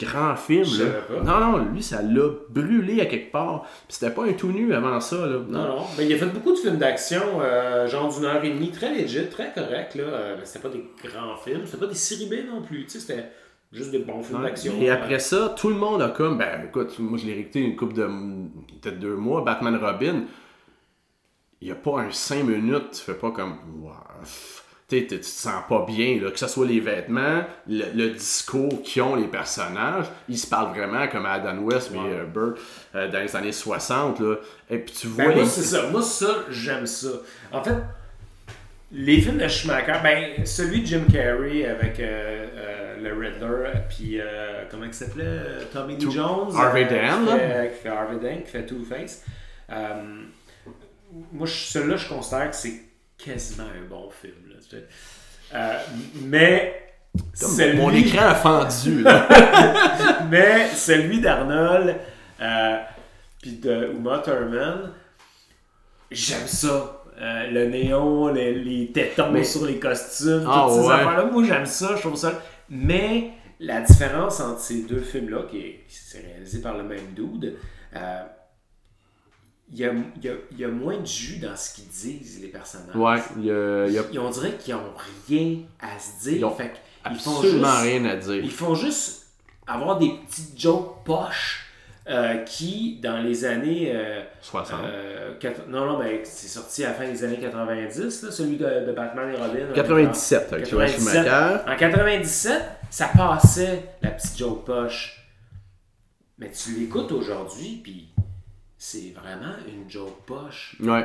grands 0.00 0.36
films. 0.36 0.68
Là. 0.78 1.20
Non, 1.24 1.40
non, 1.40 1.64
lui, 1.72 1.82
ça 1.82 2.00
l'a 2.00 2.28
brûlé 2.48 3.00
à 3.00 3.06
quelque 3.06 3.32
part. 3.32 3.62
Puis 3.88 3.96
c'était 3.98 4.12
pas 4.12 4.24
un 4.24 4.32
tout 4.32 4.52
nu 4.52 4.72
avant 4.72 5.00
ça. 5.00 5.16
Là. 5.26 5.38
Non, 5.48 5.62
non. 5.68 5.82
Ben, 5.96 6.06
il 6.08 6.12
a 6.14 6.16
fait 6.16 6.26
beaucoup 6.26 6.52
de 6.52 6.58
films 6.58 6.76
d'action, 6.78 7.20
euh, 7.40 7.88
genre 7.88 8.12
d'une 8.14 8.24
heure 8.24 8.42
et 8.44 8.50
demie, 8.50 8.70
très 8.70 8.94
legit, 8.94 9.26
très 9.28 9.52
correct. 9.52 9.96
Là. 9.96 10.04
Euh, 10.04 10.36
mais 10.38 10.44
c'était 10.44 10.60
pas 10.60 10.68
des 10.74 10.84
grands 11.04 11.36
films, 11.36 11.62
c'était 11.66 11.78
pas 11.78 11.86
des 11.86 11.94
séries 11.96 12.26
B 12.26 12.48
non 12.48 12.62
plus. 12.62 12.84
Tu 12.84 12.90
sais, 12.92 13.00
c'était 13.00 13.26
juste 13.72 13.90
des 13.90 13.98
bons 14.00 14.22
films 14.22 14.42
d'action. 14.42 14.74
Et 14.80 14.90
après 14.90 15.18
ça, 15.18 15.54
tout 15.56 15.68
le 15.68 15.76
monde 15.76 16.02
a 16.02 16.08
comme, 16.10 16.38
ben 16.38 16.64
écoute, 16.66 16.98
moi 16.98 17.18
je 17.18 17.26
l'ai 17.26 17.34
réécouté 17.34 17.60
une 17.60 17.76
couple 17.76 17.94
de, 17.94 18.06
peut-être 18.80 18.98
deux 18.98 19.16
mois, 19.16 19.42
Batman 19.42 19.76
Robin, 19.76 20.24
il 21.60 21.66
n'y 21.66 21.72
a 21.72 21.76
pas 21.76 22.00
un 22.00 22.10
5 22.10 22.44
minutes, 22.44 22.90
tu 22.92 23.00
fais 23.00 23.14
pas 23.14 23.30
comme, 23.30 23.56
pff. 24.20 24.58
Tu 24.88 25.06
te 25.06 25.22
sens 25.22 25.62
pas 25.70 25.86
bien, 25.88 26.20
là, 26.20 26.30
que 26.30 26.38
ce 26.38 26.46
soit 26.46 26.66
les 26.66 26.78
vêtements, 26.80 27.44
le, 27.66 27.84
le 27.94 28.10
discours 28.10 28.82
qu'ils 28.82 29.00
ont 29.00 29.16
les 29.16 29.26
personnages, 29.26 30.04
ils 30.28 30.36
se 30.36 30.46
parlent 30.46 30.76
vraiment 30.76 31.08
comme 31.08 31.24
Adam 31.24 31.56
West 31.60 31.92
et 31.94 31.96
Ouais. 31.98 32.10
euh, 32.10 32.24
Burke 32.26 32.58
euh, 32.94 33.10
dans 33.10 33.20
les 33.20 33.34
années 33.34 33.52
60, 33.52 34.20
là. 34.20 34.34
et 34.68 34.76
puis 34.76 34.92
tu 34.94 35.06
vois 35.06 35.24
Ben, 35.28 35.30
moi, 35.36 35.42
les... 35.44 35.48
c'est 35.48 35.62
ça. 35.62 35.88
Moi, 35.88 36.02
ça, 36.02 36.44
j'aime 36.50 36.84
ça. 36.84 37.08
En 37.52 37.64
fait, 37.64 37.76
les 38.90 39.18
films 39.22 39.38
de 39.38 39.48
Schumacher, 39.48 39.94
ben, 40.02 40.44
celui 40.44 40.82
de 40.82 40.86
Jim 40.86 41.04
Carrey 41.10 41.64
avec 41.64 41.98
euh, 41.98 42.02
euh, 42.41 42.41
le 43.02 43.12
Riddler, 43.18 43.72
puis 43.88 44.20
euh, 44.20 44.64
comment 44.70 44.84
il 44.86 44.94
s'appelait 44.94 45.24
euh, 45.26 45.64
Tommy 45.72 45.96
Lee 45.96 46.10
Jones. 46.10 46.54
Harvey 46.56 46.84
euh, 46.84 46.88
Dent, 47.10 47.20
qui 47.24 47.26
là. 47.30 47.38
fait, 47.38 47.72
qui 47.74 47.82
fait 47.82 47.88
Harvey 47.88 48.16
Dent, 48.16 48.42
qui 48.42 48.50
fait 48.50 48.66
Two-Face. 48.66 49.24
Moi, 51.32 51.46
celui-là, 51.46 51.96
je 51.96 52.08
considère 52.08 52.50
que 52.50 52.56
c'est 52.56 52.80
quasiment 53.18 53.64
un 53.64 53.88
bon 53.88 54.08
film. 54.10 54.34
Là, 55.52 55.80
mais. 56.22 56.94
celui- 57.34 57.76
Mon 57.76 57.90
écran 57.92 58.26
a 58.28 58.34
fendu, 58.34 59.02
là. 59.02 59.28
mais 60.30 60.68
celui 60.68 61.20
d'Arnold, 61.20 61.96
puis 63.42 63.52
de 63.58 63.90
Uma 63.96 64.20
Thurman, 64.20 64.90
j'aime 66.10 66.46
ça. 66.46 66.98
Euh, 67.20 67.46
le 67.52 67.66
néon, 67.66 68.28
les, 68.32 68.52
les 68.54 68.90
tétons 68.90 69.30
Mais- 69.30 69.44
sur 69.44 69.64
les 69.66 69.78
costumes, 69.78 70.44
Ah, 70.48 70.64
toutes 70.66 70.80
ces 70.80 70.88
ouais. 70.88 70.94
affaires-là. 70.94 71.24
Moi, 71.30 71.44
j'aime 71.46 71.66
ça, 71.66 71.94
je 71.94 72.00
trouve 72.00 72.16
ça. 72.16 72.32
Mais 72.74 73.32
la 73.60 73.82
différence 73.82 74.40
entre 74.40 74.60
ces 74.60 74.82
deux 74.84 75.00
films-là, 75.00 75.42
qui 75.50 75.58
est, 75.58 75.84
qui 75.86 75.94
s'est 75.94 76.20
réalisé 76.20 76.60
par 76.62 76.76
le 76.76 76.84
même 76.84 77.12
dude, 77.14 77.56
euh, 77.94 78.22
il 79.70 79.78
y, 79.78 79.84
a, 79.84 79.92
il 80.16 80.24
y 80.24 80.28
a- 80.28 80.34
il 80.52 80.58
y 80.58 80.64
a 80.64 80.68
moins 80.68 80.98
de 80.98 81.06
jus 81.06 81.38
dans 81.38 81.54
ce 81.56 81.74
qu'ils 81.74 81.88
disent, 81.88 82.40
les 82.40 82.48
personnages. 82.48 82.96
ouais, 82.96 83.18
il 83.38 83.44
y 83.44 83.50
a, 83.50 83.86
il 83.86 83.92
y 83.94 83.98
a 83.98 84.02
Ils- 84.12 84.18
On 84.18 84.30
dirait 84.30 84.56
qu'ils 84.56 84.74
n'ont 84.74 84.82
rien 85.28 85.58
à 85.80 85.98
se 85.98 86.22
dire. 86.24 86.38
Ils 86.38 86.44
ont 86.44 86.54
fait 86.54 86.72
qu'ils 87.04 87.18
font 87.18 87.36
absolument 87.36 87.68
juste- 87.72 87.82
rien 87.82 88.04
à 88.06 88.16
dire. 88.16 88.44
ils 88.44 88.50
font 88.50 88.74
juste 88.74 89.26
avoir 89.66 89.98
des 89.98 90.10
petites 90.26 90.58
jokes 90.60 91.04
poches 91.04 91.66
euh, 92.08 92.38
qui, 92.38 92.98
dans 93.02 93.18
les 93.18 93.44
années. 93.44 93.92
euh, 93.94 94.22
60. 94.40 94.80
euh, 94.84 95.34
non, 95.68 95.86
non, 95.86 95.98
mais 95.98 96.22
c'est 96.24 96.48
sorti 96.48 96.84
à 96.84 96.88
la 96.88 96.94
fin 96.94 97.06
des 97.06 97.22
années 97.24 97.38
90, 97.38 98.22
là, 98.22 98.30
celui 98.30 98.56
de, 98.56 98.86
de 98.86 98.92
Batman 98.92 99.32
et 99.32 99.36
Robin. 99.36 99.72
97 99.74 100.52
avec 100.52 100.68
Joel 100.68 100.90
97. 100.90 101.22
Schumacher. 101.24 101.70
En 101.70 101.76
97, 101.76 102.62
ça 102.90 103.08
passait 103.16 103.84
la 104.02 104.10
petite 104.10 104.36
joke 104.38 104.64
poche. 104.64 105.18
Mais 106.38 106.50
tu 106.50 106.70
l'écoutes 106.72 107.12
aujourd'hui, 107.12 107.80
puis 107.82 108.08
c'est 108.76 109.14
vraiment 109.14 109.54
une 109.68 109.88
joke 109.88 110.24
poche. 110.26 110.76
Ouais. 110.80 111.04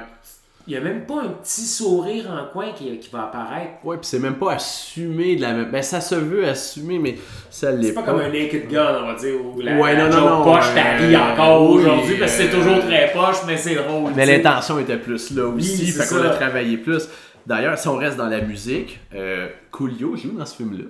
Il 0.68 0.72
n'y 0.72 0.76
a 0.78 0.82
même 0.82 1.06
pas 1.06 1.22
un 1.24 1.30
petit 1.30 1.62
sourire 1.66 2.30
en 2.30 2.52
coin 2.52 2.74
qui, 2.76 2.98
qui 3.00 3.10
va 3.10 3.24
apparaître. 3.24 3.76
Ouais, 3.86 3.96
puis 3.96 4.06
c'est 4.06 4.20
même 4.20 4.36
pas 4.36 4.54
assumé 4.56 5.38
de 5.38 5.42
la 5.42 5.54
même. 5.54 5.72
Ben, 5.72 5.82
ça 5.82 6.02
se 6.02 6.16
veut 6.16 6.46
assumer, 6.46 7.00
mais 7.00 7.16
ça 7.50 7.72
l'est 7.72 7.88
C'est 7.88 7.94
pas 7.94 8.04
comme 8.04 8.20
un 8.20 8.28
Naked 8.30 8.68
Gun, 8.70 9.00
on 9.04 9.08
va 9.08 9.14
dire, 9.16 9.34
où 9.46 9.62
la, 9.62 9.78
Ouais, 9.78 9.96
la 9.96 10.10
non, 10.10 10.18
non, 10.20 10.30
non, 10.40 10.44
poche 10.44 10.66
euh, 10.76 11.16
encore 11.18 11.72
oui, 11.72 11.78
aujourd'hui, 11.82 12.16
parce 12.20 12.36
que 12.36 12.44
c'est 12.44 12.50
euh, 12.54 12.60
toujours 12.60 12.80
très 12.82 13.12
poche, 13.14 13.38
mais 13.48 13.56
c'est 13.56 13.76
drôle. 13.76 14.12
Mais 14.14 14.26
l'intention 14.26 14.78
était 14.80 14.98
plus 14.98 15.32
là 15.34 15.46
aussi, 15.48 15.78
Oui, 15.86 15.92
fait 15.92 16.08
qu'on 16.14 16.22
a 16.22 16.32
travaillé 16.32 16.76
plus. 16.78 17.08
D'ailleurs, 17.46 17.78
si 17.78 17.88
on 17.88 17.96
reste 17.96 18.18
dans 18.18 18.28
la 18.28 18.42
musique, 18.42 19.00
euh, 19.16 19.48
Coolio 19.72 20.18
joue 20.18 20.34
dans 20.38 20.46
ce 20.46 20.58
film-là. 20.58 20.84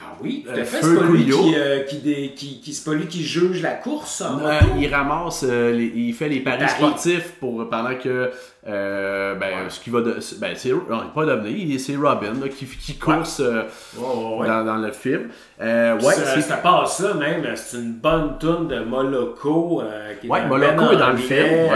Ah 0.00 0.16
oui, 0.22 0.44
tout 0.46 0.52
Euh, 0.56 0.62
à 0.62 0.64
fait. 0.64 0.76
Feu 0.76 0.94
C'est 0.94 1.00
pas, 1.00 1.12
lui 1.12 1.24
qui, 1.26 1.54
euh, 1.56 1.80
qui, 1.82 1.96
dé- 1.96 2.32
qui, 2.36 2.82
pas 2.86 2.94
lui 2.94 3.06
qui 3.08 3.24
juge 3.24 3.60
la 3.62 3.72
course 3.72 4.20
en 4.20 4.38
Euh, 4.38 4.52
moto. 4.60 4.66
il 4.78 4.86
ramasse, 4.94 5.44
euh, 5.48 5.72
les- 5.72 5.92
il 5.92 6.14
fait 6.14 6.28
les 6.28 6.38
paris 6.38 6.58
Paris. 6.60 6.70
sportifs 6.70 7.32
pour, 7.40 7.68
pendant 7.68 7.96
que, 7.96 8.30
euh, 8.68 9.34
ben, 9.34 9.46
Ouais. 9.46 9.54
ce 9.70 9.80
qui 9.80 9.90
va, 9.90 10.00
de, 10.00 10.16
ben, 10.40 10.54
c'est, 10.54 10.72
pas 11.14 11.24
devenir, 11.24 11.80
c'est 11.80 11.96
Robin 11.96 12.34
là, 12.40 12.48
qui, 12.48 12.66
qui 12.66 12.98
course 12.98 13.40
euh, 13.40 13.62
Ouais, 13.96 14.04
ouais, 14.06 14.38
ouais. 14.40 14.46
dans, 14.46 14.64
dans 14.64 14.76
le 14.76 14.92
film. 14.92 15.28
Euh, 15.60 15.94
ouais, 15.96 16.12
ça, 16.14 16.34
c'est 16.34 16.42
ça 16.42 16.58
passe 16.58 16.98
ça 16.98 17.14
même, 17.14 17.44
c'est 17.56 17.78
une 17.78 17.94
bonne 17.94 18.36
tune 18.38 18.68
de 18.68 18.80
Moloko. 18.80 19.82
qui 20.20 20.26
est 20.26 20.30
Ouais, 20.30 20.40
un 20.40 20.46
Moloko 20.46 20.76
band 20.76 20.90
est 20.92 20.96
dans 20.96 21.10
le 21.10 21.16
film, 21.16 21.68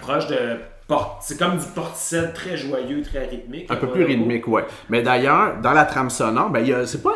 proche 0.00 0.26
de. 0.28 0.36
C'est 1.20 1.38
comme 1.38 1.58
du 1.58 1.66
portishead 1.74 2.32
très 2.32 2.56
joyeux, 2.56 3.02
très 3.02 3.26
rythmique. 3.26 3.70
Un 3.70 3.76
peu 3.76 3.88
plus 3.88 4.04
rythmique, 4.04 4.48
ouais. 4.48 4.64
Mais 4.88 5.02
d'ailleurs, 5.02 5.58
dans 5.62 5.72
la 5.74 5.84
trame 5.84 6.08
sonore, 6.08 6.48
ben, 6.48 6.60
il 6.60 6.68
y 6.68 6.72
a, 6.72 6.86
c'est 6.86 7.02
pas. 7.02 7.12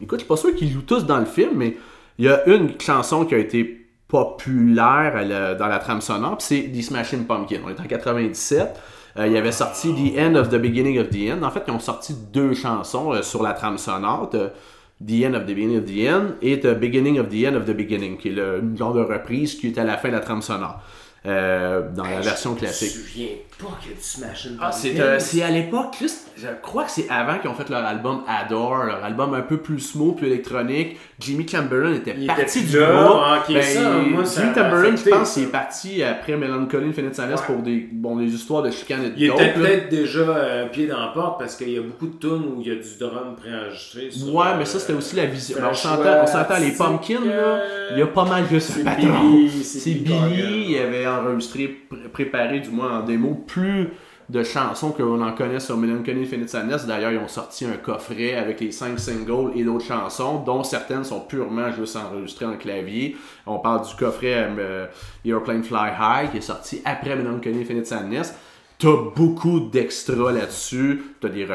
Écoute, 0.00 0.12
je 0.12 0.16
suis 0.20 0.26
pas 0.26 0.36
sûr 0.36 0.54
qu'ils 0.54 0.70
jouent 0.70 0.80
tous 0.86 1.04
dans 1.04 1.18
le 1.18 1.26
film, 1.26 1.50
mais 1.56 1.76
il 2.18 2.24
y 2.24 2.28
a 2.30 2.42
une 2.48 2.80
chanson 2.80 3.26
qui 3.26 3.34
a 3.34 3.38
été 3.38 3.79
populaire 4.10 5.24
la- 5.24 5.54
dans 5.54 5.66
la 5.66 5.78
trame 5.78 6.00
sonore, 6.00 6.36
c'est 6.40 6.70
The 6.72 6.82
Smashing 6.82 7.24
Pumpkins. 7.26 7.60
On 7.64 7.68
est 7.70 7.80
en 7.80 7.84
97. 7.84 8.78
Euh, 9.18 9.26
il 9.26 9.36
avait 9.36 9.52
sorti 9.52 9.92
The 9.92 10.18
End 10.18 10.34
of 10.36 10.48
the 10.50 10.56
Beginning 10.56 10.98
of 11.00 11.08
the 11.10 11.30
End. 11.32 11.42
En 11.42 11.50
fait, 11.50 11.62
ils 11.66 11.72
ont 11.72 11.78
sorti 11.80 12.14
deux 12.32 12.54
chansons 12.54 13.12
euh, 13.12 13.22
sur 13.22 13.42
la 13.42 13.52
trame 13.54 13.78
sonore. 13.78 14.30
The 14.30 15.24
End 15.24 15.34
of 15.34 15.44
the 15.44 15.46
Beginning 15.54 15.78
of 15.78 15.84
the 15.86 16.06
End 16.08 16.24
et 16.42 16.60
The 16.60 16.74
Beginning 16.78 17.18
of 17.18 17.28
the 17.28 17.44
End 17.46 17.54
of 17.56 17.64
the 17.64 17.74
Beginning, 17.74 18.18
qui 18.18 18.28
est 18.28 18.32
le 18.32 18.62
genre 18.76 18.92
de 18.92 19.00
reprise 19.00 19.54
qui 19.58 19.68
est 19.68 19.78
à 19.78 19.84
la 19.84 19.96
fin 19.96 20.08
de 20.08 20.14
la 20.14 20.20
trame 20.20 20.42
sonore. 20.42 20.80
Euh, 21.26 21.82
dans 21.94 22.04
la 22.04 22.20
version 22.20 22.54
Je 22.54 22.60
classique. 22.60 22.96
me 22.96 23.02
souviens 23.02 23.26
pas 23.58 23.78
que 23.82 23.88
du 23.88 24.00
Smashing 24.00 24.56
Ah, 24.58 24.72
c'est 24.72 24.98
euh, 24.98 25.18
c'est 25.18 25.42
à 25.42 25.50
l'époque, 25.50 25.94
juste, 26.00 26.28
je 26.38 26.46
crois 26.62 26.84
que 26.84 26.90
c'est 26.90 27.06
avant 27.10 27.38
qu'ils 27.38 27.50
ont 27.50 27.54
fait 27.54 27.68
leur 27.68 27.84
album 27.84 28.22
Adore, 28.26 28.84
leur 28.84 29.04
album 29.04 29.34
un 29.34 29.42
peu 29.42 29.58
plus 29.58 29.80
smooth, 29.80 30.16
plus 30.16 30.28
électronique. 30.28 30.96
Jimmy 31.18 31.46
Chamberlain 31.46 31.92
était 31.92 32.14
Il 32.18 32.26
parti 32.26 32.60
était 32.60 32.68
du 32.68 32.78
là, 32.78 32.92
groupe. 33.04 33.20
ok, 33.48 33.52
Ben, 33.54 33.62
ça, 33.62 33.90
moi, 33.90 34.24
ça 34.24 34.40
Jimmy 34.40 34.54
Chamberlain, 34.54 34.96
je 34.96 35.10
pense, 35.10 35.30
ça. 35.32 35.40
il 35.40 35.42
est 35.44 35.50
parti 35.50 36.02
après 36.02 36.36
Melancholy 36.38 36.88
Infinite 36.88 37.14
Sadness 37.14 37.40
Ouais. 37.40 37.46
pour 37.46 37.56
des, 37.62 37.86
bon, 37.92 38.16
des 38.16 38.32
histoires 38.34 38.62
de 38.62 38.70
chicane 38.70 39.04
et 39.04 39.10
de 39.10 39.14
Il 39.18 39.28
dope, 39.28 39.36
était 39.40 39.46
là. 39.48 39.52
peut-être 39.52 39.88
déjà 39.90 40.20
euh, 40.20 40.66
pied 40.68 40.86
dans 40.86 41.00
la 41.00 41.08
porte 41.08 41.38
parce 41.38 41.54
qu'il 41.54 41.68
y 41.70 41.76
a 41.78 41.82
beaucoup 41.82 42.06
de 42.06 42.16
tunes 42.18 42.44
où 42.56 42.62
il 42.62 42.68
y 42.68 42.70
a 42.70 42.76
du 42.76 42.98
drum 42.98 43.36
préenregistré. 43.36 44.10
sur, 44.10 44.34
Ouais, 44.34 44.46
euh, 44.46 44.54
mais 44.58 44.64
ça, 44.64 44.78
c'était 44.78 44.94
aussi 44.94 45.16
la 45.16 45.26
vision. 45.26 45.58
Ben, 45.60 45.68
on 45.70 45.74
s'entend, 45.74 46.22
on 46.22 46.26
s'entend, 46.26 46.58
les 46.58 46.70
Pumpkins, 46.72 47.24
là, 47.26 47.32
euh, 47.32 47.88
il 47.92 47.98
y 47.98 48.02
a 48.02 48.06
pas 48.06 48.24
mal 48.24 48.44
de 48.50 48.58
ce 48.58 48.72
c'est 48.72 48.84
patron. 48.84 49.20
Billy, 49.20 49.62
C'est 49.62 49.78
c'est 49.80 49.90
Billy, 49.90 50.18
Billy 50.30 50.66
il 50.70 50.78
avait 50.78 51.06
enregistré, 51.18 51.78
pr- 51.90 52.08
préparé 52.08 52.60
du 52.60 52.70
moins 52.70 53.00
en 53.00 53.02
démo 53.02 53.34
plus 53.34 53.88
de 54.28 54.44
chansons 54.44 54.92
qu'on 54.92 55.20
en 55.22 55.32
connaît 55.32 55.58
sur 55.58 55.76
Melancholy 55.76 56.22
Infinite 56.22 56.48
Sadness. 56.48 56.86
D'ailleurs, 56.86 57.10
ils 57.10 57.18
ont 57.18 57.26
sorti 57.26 57.64
un 57.64 57.76
coffret 57.76 58.34
avec 58.36 58.60
les 58.60 58.70
5 58.70 58.96
singles 58.98 59.50
et 59.56 59.64
d'autres 59.64 59.84
chansons, 59.86 60.38
dont 60.44 60.62
certaines 60.62 61.02
sont 61.02 61.20
purement 61.20 61.72
juste 61.72 61.96
enregistrées 61.96 62.46
en 62.46 62.56
clavier. 62.56 63.16
On 63.46 63.58
parle 63.58 63.84
du 63.84 63.92
coffret 63.96 64.48
euh, 64.56 64.86
Airplane 65.26 65.64
Fly 65.64 65.90
High 66.00 66.30
qui 66.30 66.36
est 66.38 66.42
sorti 66.42 66.80
après 66.84 67.16
Melancholy 67.16 67.60
Infinite 67.62 67.86
Sadness. 67.86 68.34
T'as 68.78 68.96
beaucoup 69.16 69.60
d'extras 69.60 70.30
là-dessus. 70.32 71.02
T'as 71.20 71.28
des, 71.28 71.46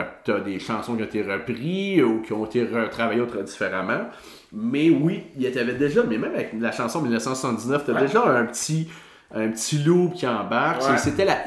des 0.46 0.60
chansons 0.60 0.96
qui 0.96 1.02
ont 1.02 1.06
été 1.06 1.24
reprises 1.24 2.04
ou 2.04 2.22
qui 2.22 2.34
ont 2.34 2.46
été 2.46 2.66
retravaillées 2.66 3.22
autre 3.22 3.42
différemment. 3.42 4.02
Mais 4.52 4.90
oui, 4.90 5.24
il 5.36 5.42
y 5.44 5.48
avait 5.58 5.74
déjà, 5.74 6.04
mais 6.04 6.18
même 6.18 6.34
avec 6.36 6.52
la 6.60 6.72
chanson 6.72 7.02
1979, 7.02 7.84
t'as 7.86 7.94
Ouais. 7.94 8.02
déjà 8.02 8.24
un 8.28 8.46
petit, 8.46 8.90
un 9.34 9.50
petit 9.50 9.80
loop 9.80 10.14
qui 10.14 10.28
embarque. 10.28 10.82
Ouais. 10.84 10.98
C'était 10.98 11.26
la. 11.26 11.38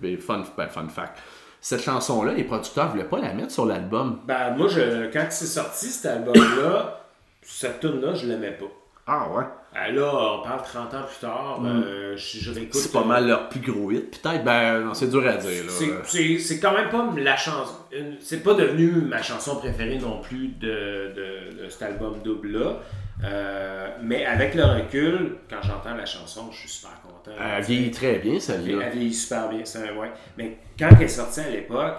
ben, 0.00 0.18
fun, 0.18 0.42
ben, 0.56 0.68
fun 0.68 0.88
fact. 0.88 1.18
Cette 1.60 1.82
chanson-là, 1.82 2.32
les 2.32 2.44
producteurs 2.44 2.88
voulaient 2.90 3.04
pas 3.04 3.20
la 3.20 3.34
mettre 3.34 3.50
sur 3.52 3.66
l'album. 3.66 4.20
Ben, 4.26 4.54
moi, 4.56 4.66
je, 4.68 5.10
quand 5.12 5.26
c'est 5.28 5.46
sorti 5.46 5.86
cet 5.86 6.06
album-là, 6.12 7.02
cette 7.42 7.80
tune-là, 7.80 8.14
je 8.14 8.26
l'aimais 8.26 8.52
pas. 8.52 8.66
Ah 9.06 9.28
ouais. 9.30 9.44
Ben 9.74 9.94
là, 9.94 10.12
on 10.14 10.42
parle 10.42 10.62
30 10.62 10.94
ans 10.94 11.02
plus 11.06 11.20
tard, 11.20 11.60
euh, 11.64 12.16
je, 12.16 12.38
je 12.38 12.50
réécoute. 12.50 12.74
C'est 12.80 12.92
pas 12.92 13.00
euh, 13.00 13.04
mal 13.04 13.26
leur 13.26 13.48
plus 13.48 13.60
gros 13.60 13.90
hit. 13.90 14.20
Peut-être, 14.20 14.42
ben, 14.44 14.80
non, 14.80 14.94
c'est 14.94 15.08
dur 15.08 15.26
à 15.26 15.36
dire. 15.36 15.64
C'est- 15.68 16.60
quand 16.60 16.72
même 16.72 16.88
pas 16.88 17.08
la 17.16 17.36
chanson. 17.36 17.74
C'est 18.20 18.42
pas 18.42 18.54
devenu 18.54 19.02
ma 19.02 19.22
chanson 19.22 19.56
préférée 19.56 19.98
non 19.98 20.20
plus 20.20 20.48
de, 20.48 21.12
de, 21.14 21.62
de 21.64 21.68
cet 21.68 21.82
album 21.82 22.16
double-là. 22.24 22.76
Euh, 23.24 23.88
mais 24.02 24.24
avec 24.24 24.54
le 24.54 24.64
recul, 24.64 25.36
quand 25.48 25.62
j'entends 25.62 25.94
la 25.94 26.06
chanson, 26.06 26.50
je 26.52 26.58
suis 26.60 26.68
super 26.68 27.00
content. 27.02 27.36
Elle 27.38 27.62
vieillit 27.64 27.90
très 27.90 28.18
bien, 28.18 28.34
Elle 28.34 28.40
celle-là. 28.40 28.84
elle 28.86 28.92
vieillit 28.92 29.14
super 29.14 29.48
bien, 29.48 29.60
un 29.62 29.96
ouais. 29.96 30.10
Mais 30.38 30.56
quand 30.78 30.88
elle 30.96 31.02
est 31.02 31.08
sortie 31.08 31.40
à 31.40 31.50
l'époque, 31.50 31.96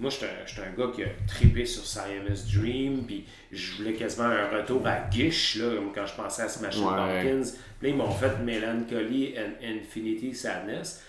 moi 0.00 0.10
j'étais 0.10 0.26
un, 0.26 0.62
un 0.62 0.76
gars 0.76 0.92
qui 0.94 1.04
a 1.04 1.06
trippé 1.28 1.64
sur 1.64 1.84
Siamese 1.84 2.46
Dream, 2.52 3.04
puis 3.06 3.24
je 3.52 3.76
voulais 3.76 3.92
quasiment 3.92 4.26
un 4.26 4.48
retour 4.48 4.84
à 4.86 5.08
Gish, 5.10 5.56
là, 5.56 5.70
quand 5.94 6.06
je 6.06 6.14
pensais 6.14 6.42
à 6.42 6.48
Smashing 6.48 6.82
Ouais. 6.84 6.90
Pumpkins. 7.22 7.50
Puis 7.78 7.88
là, 7.90 7.94
ils 7.94 7.96
m'ont 7.96 8.10
fait 8.10 8.38
Melancholy 8.42 9.34
and 9.38 9.64
Infinity 9.64 10.34
Sadness. 10.34 11.02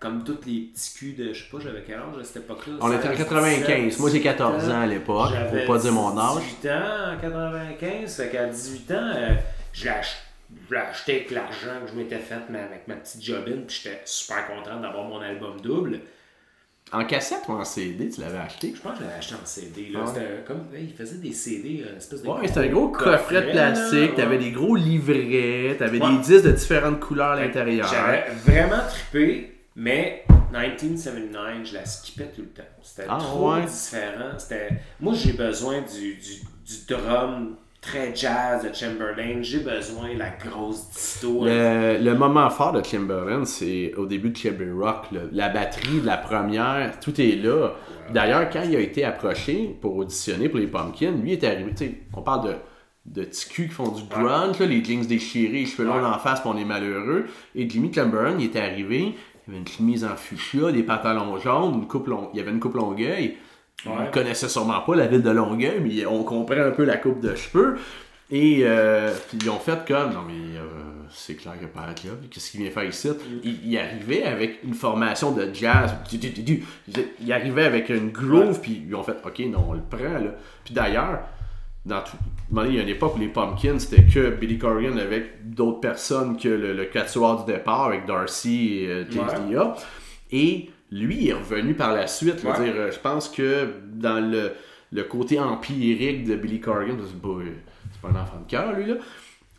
Comme 0.00 0.24
tous 0.24 0.38
les 0.46 0.70
petits 0.72 0.94
culs 0.98 1.14
de, 1.14 1.32
je 1.32 1.42
sais 1.44 1.50
pas, 1.50 1.58
j'avais 1.62 1.82
quel 1.86 1.96
âge 1.96 2.18
à 2.20 2.24
cette 2.24 2.36
époque-là? 2.44 2.74
On 2.80 2.92
était 2.92 3.08
en 3.08 3.10
16, 3.16 3.18
95. 3.18 3.98
Moi, 3.98 4.10
j'ai 4.10 4.20
14 4.20 4.68
ans 4.70 4.80
à 4.80 4.86
l'époque. 4.86 5.30
Faut 5.50 5.72
pas 5.72 5.78
dire 5.78 5.92
mon 5.92 6.18
âge. 6.18 6.42
18 6.62 6.70
ans 6.70 7.14
en 7.14 7.20
95. 7.20 8.16
Fait 8.16 8.28
qu'à 8.30 8.46
18 8.46 8.90
ans, 8.92 8.94
euh, 9.16 9.28
je 9.72 9.84
l'ai 9.84 9.90
ach- 9.90 10.22
je 10.68 10.74
l'ai 10.74 10.80
acheté 10.80 11.12
avec 11.16 11.30
l'argent 11.32 11.80
que 11.84 11.90
je 11.90 11.96
m'étais 11.96 12.18
fait 12.18 12.36
mais 12.50 12.60
avec 12.60 12.86
ma 12.88 12.94
petite 12.94 13.22
jobine. 13.24 13.64
Puis 13.66 13.80
j'étais 13.82 14.00
super 14.04 14.46
content 14.46 14.80
d'avoir 14.80 15.04
mon 15.04 15.20
album 15.20 15.60
double. 15.60 16.00
En 16.92 17.04
cassette 17.04 17.40
ou 17.48 17.52
en 17.52 17.64
CD, 17.64 18.08
tu 18.10 18.20
l'avais 18.20 18.38
acheté? 18.38 18.72
Je 18.76 18.80
pense 18.80 18.92
que 18.92 18.98
je 19.00 19.04
l'avais 19.06 19.16
acheté 19.18 19.34
en 19.34 19.44
CD. 19.44 19.88
Là. 19.92 20.04
Ah 20.06 20.20
comme, 20.46 20.66
hey, 20.72 20.84
il 20.84 20.94
faisait 20.94 21.16
des 21.16 21.32
CD, 21.32 21.84
une 21.90 21.96
espèce 21.96 22.22
de. 22.22 22.28
Ouais, 22.28 22.46
c'était 22.46 22.60
un 22.60 22.68
gros 22.68 22.90
coffret 22.90 23.42
de 23.42 23.50
plastique, 23.50 24.14
t'avais 24.14 24.36
ouais. 24.36 24.44
des 24.44 24.52
gros 24.52 24.76
livrets, 24.76 25.74
t'avais 25.76 26.00
Ouais. 26.00 26.12
des 26.12 26.18
disques 26.18 26.44
de 26.44 26.52
différentes 26.52 27.00
couleurs 27.00 27.32
à 27.32 27.40
l'intérieur. 27.40 27.88
J'avais 27.92 28.26
vraiment 28.44 28.82
trippé, 28.88 29.55
mais 29.76 30.24
1979, 30.52 31.64
je 31.64 31.74
la 31.74 31.84
skippais 31.84 32.30
tout 32.34 32.42
le 32.42 32.48
temps. 32.48 32.62
C'était 32.82 33.06
Ah, 33.08 33.18
trop 33.18 33.52
ouais? 33.54 33.62
différent. 33.66 34.30
C'était... 34.38 34.68
Moi, 35.00 35.14
j'ai 35.14 35.32
besoin 35.32 35.80
du, 35.82 36.14
du, 36.14 36.40
du 36.66 36.86
drum 36.88 37.56
très 37.80 38.14
jazz 38.14 38.64
de 38.64 38.74
Chamberlain. 38.74 39.42
J'ai 39.42 39.60
besoin 39.60 40.12
de 40.14 40.18
la 40.18 40.30
grosse 40.30 40.90
disto. 40.90 41.44
Le, 41.44 41.98
le 42.00 42.14
moment 42.14 42.48
fort 42.50 42.72
de 42.72 42.80
Timberland, 42.80 43.46
c'est 43.46 43.94
au 43.96 44.06
début 44.06 44.30
de 44.30 44.36
Chubby 44.36 44.70
Rock. 44.70 45.12
là. 45.12 45.20
La 45.32 45.48
batterie 45.50 46.00
de 46.00 46.06
la 46.06 46.16
première, 46.16 46.98
tout 47.00 47.20
est 47.20 47.36
là. 47.36 47.70
D'ailleurs, 48.12 48.48
quand 48.50 48.62
il 48.64 48.74
a 48.76 48.80
été 48.80 49.04
approché 49.04 49.76
pour 49.80 49.96
auditionner 49.96 50.48
pour 50.48 50.58
les 50.58 50.66
Pumpkins, 50.68 51.12
lui 51.22 51.32
était 51.32 51.48
arrivé. 51.48 51.72
On 52.14 52.22
parle 52.22 52.48
de, 52.48 52.54
de 53.20 53.24
petits 53.24 53.48
culs 53.48 53.68
qui 53.68 53.74
font 53.74 53.88
du 53.88 54.02
grunge, 54.04 54.58
là, 54.58 54.66
les 54.66 54.82
jeans 54.84 55.04
déchirés, 55.06 55.52
les 55.60 55.66
cheveux 55.66 55.86
longs 55.86 55.96
Ouais. 56.00 56.04
en 56.06 56.18
face, 56.18 56.40
puis 56.40 56.48
on 56.52 56.56
est 56.56 56.64
malheureux. 56.64 57.26
Et 57.54 57.68
Jimmy 57.68 57.92
Chamberlain, 57.92 58.36
il 58.38 58.46
était 58.46 58.60
arrivé, 58.60 59.14
il 59.46 59.50
avait 59.52 59.58
une 59.60 59.68
chemise 59.68 60.04
en 60.04 60.16
fuchsia, 60.16 60.72
des 60.72 60.82
pantalons 60.82 61.38
jaunes, 61.38 61.74
une 61.74 61.86
coupe 61.86 62.08
long- 62.08 62.30
il 62.34 62.40
avait 62.40 62.50
une 62.50 62.60
coupe 62.60 62.74
longueuil. 62.74 63.36
Ouais. 63.84 63.92
On 64.08 64.10
connaissait 64.10 64.48
sûrement 64.48 64.80
pas 64.80 64.96
la 64.96 65.06
ville 65.06 65.22
de 65.22 65.30
Longueuil, 65.30 65.80
mais 65.80 66.06
on 66.06 66.24
comprend 66.24 66.60
un 66.62 66.70
peu 66.70 66.84
la 66.84 66.96
coupe 66.96 67.20
de 67.20 67.34
cheveux. 67.34 67.76
Et 68.30 68.62
euh, 68.62 69.12
puis 69.28 69.38
ils 69.40 69.50
ont 69.50 69.58
fait 69.58 69.86
comme, 69.86 70.12
non 70.12 70.22
mais 70.26 70.58
euh, 70.58 70.64
c'est 71.10 71.34
clair 71.34 71.52
que 71.60 71.66
pas 71.66 71.90
être 71.92 72.02
là, 72.02 72.10
qu'est-ce 72.28 72.50
qu'il 72.50 72.62
vient 72.62 72.70
faire 72.70 72.84
ici? 72.84 73.10
Il, 73.44 73.68
il 73.70 73.78
arrivait 73.78 74.24
avec 74.24 74.64
une 74.64 74.74
formation 74.74 75.30
de 75.30 75.48
jazz, 75.54 75.94
il 76.10 77.32
arrivait 77.32 77.66
avec 77.66 77.88
une 77.90 78.10
groove, 78.10 78.60
puis 78.60 78.82
ils 78.88 78.94
ont 78.96 79.04
fait, 79.04 79.16
ok, 79.24 79.38
non, 79.50 79.66
on 79.68 79.74
le 79.74 79.82
prend 79.88 80.02
là. 80.18 80.34
Puis 80.64 80.74
d'ailleurs, 80.74 81.20
dans 81.86 82.02
tout, 82.02 82.16
il 82.66 82.74
y 82.74 82.78
a 82.78 82.82
une 82.82 82.88
époque 82.88 83.16
où 83.16 83.18
les 83.20 83.28
Pumpkins, 83.28 83.78
c'était 83.78 84.02
que 84.02 84.30
Billy 84.30 84.58
Corgan 84.58 84.98
avec 84.98 85.50
d'autres 85.54 85.80
personnes 85.80 86.36
que 86.36 86.48
le, 86.48 86.72
le 86.74 86.84
quatuor 86.84 87.44
du 87.44 87.52
départ, 87.52 87.86
avec 87.86 88.06
Darcy 88.06 88.80
et 88.80 88.88
euh, 88.88 89.04
James 89.10 89.28
Ouais. 89.48 89.74
Et 90.32 90.70
lui 90.90 91.16
il 91.22 91.28
est 91.30 91.32
revenu 91.34 91.74
par 91.74 91.92
la 91.94 92.06
suite. 92.06 92.42
Ouais. 92.44 92.64
dire, 92.64 92.74
euh, 92.76 92.90
je 92.90 92.98
pense 92.98 93.28
que 93.28 93.68
dans 93.94 94.20
le, 94.20 94.52
le 94.92 95.02
côté 95.04 95.38
empirique 95.40 96.24
de 96.24 96.36
Billy 96.36 96.60
Corgan, 96.60 96.96
c'est 97.06 97.20
pas, 97.22 97.28
c'est 97.92 98.00
pas 98.00 98.08
un 98.08 98.22
enfant 98.22 98.40
de 98.44 98.50
cœur, 98.50 98.72
lui, 98.72 98.86
là. 98.86 98.94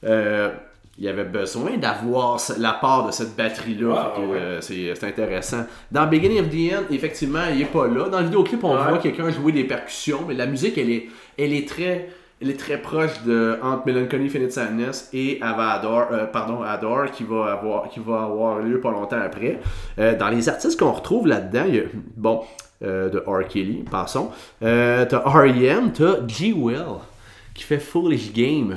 euh, 0.04 0.54
il 1.00 1.08
avait 1.08 1.24
besoin 1.26 1.78
d'avoir 1.78 2.40
la 2.58 2.74
part 2.74 3.06
de 3.06 3.12
cette 3.12 3.36
batterie-là. 3.36 4.14
Ouais. 4.20 4.38
euh, 4.38 4.62
c'est, 4.62 5.04
intéressant. 5.04 5.66
Dans 5.92 6.08
Beginning 6.08 6.40
of 6.42 6.50
the 6.50 6.74
End, 6.74 6.94
effectivement, 6.94 7.46
il 7.54 7.62
est 7.62 7.66
pas 7.66 7.88
là. 7.88 8.10
Dans 8.10 8.20
le 8.20 8.26
vidéoclip, 8.26 8.64
on 8.64 8.76
Ouais. 8.76 8.90
voit 8.90 8.98
quelqu'un 8.98 9.30
jouer 9.30 9.52
des 9.52 9.64
percussions, 9.66 10.22
mais 10.28 10.34
la 10.34 10.46
musique, 10.48 10.78
elle 10.78 10.90
est, 10.90 11.08
elle 11.38 11.54
est 11.54 11.68
très. 11.68 12.10
Elle 12.40 12.52
est 12.52 12.60
très 12.60 12.80
proche 12.80 13.24
de 13.26 13.58
entre 13.64 13.88
Melancholy 13.88 14.26
Infinite 14.28 14.52
Sadness 14.52 15.10
et 15.12 15.40
Avador, 15.42 16.10
euh, 16.12 16.26
pardon, 16.28 16.62
Adore 16.62 17.10
qui 17.12 17.24
va 17.24 17.54
avoir 17.54 17.90
qui 17.90 18.00
va 18.00 18.26
avoir 18.26 18.60
lieu 18.60 18.80
pas 18.80 18.92
longtemps 18.92 19.20
après. 19.20 19.60
Euh, 19.98 20.16
dans 20.16 20.30
les 20.30 20.48
artistes 20.48 20.80
qu'on 20.80 20.92
retrouve 20.92 21.26
là-dedans, 21.26 21.64
il 21.68 21.76
y 21.76 21.80
a, 21.80 21.84
bon, 22.16 22.42
euh, 22.84 23.10
de 23.10 23.24
R. 23.26 23.48
Kelly, 23.48 23.84
passons. 23.90 24.30
T'as 24.62 25.06
R.E.M., 25.26 25.92
t'as 25.92 26.28
G. 26.28 26.54
Will 26.54 26.84
qui 27.56 27.64
fait 27.64 27.80
Foolish 27.80 28.32
Game. 28.34 28.76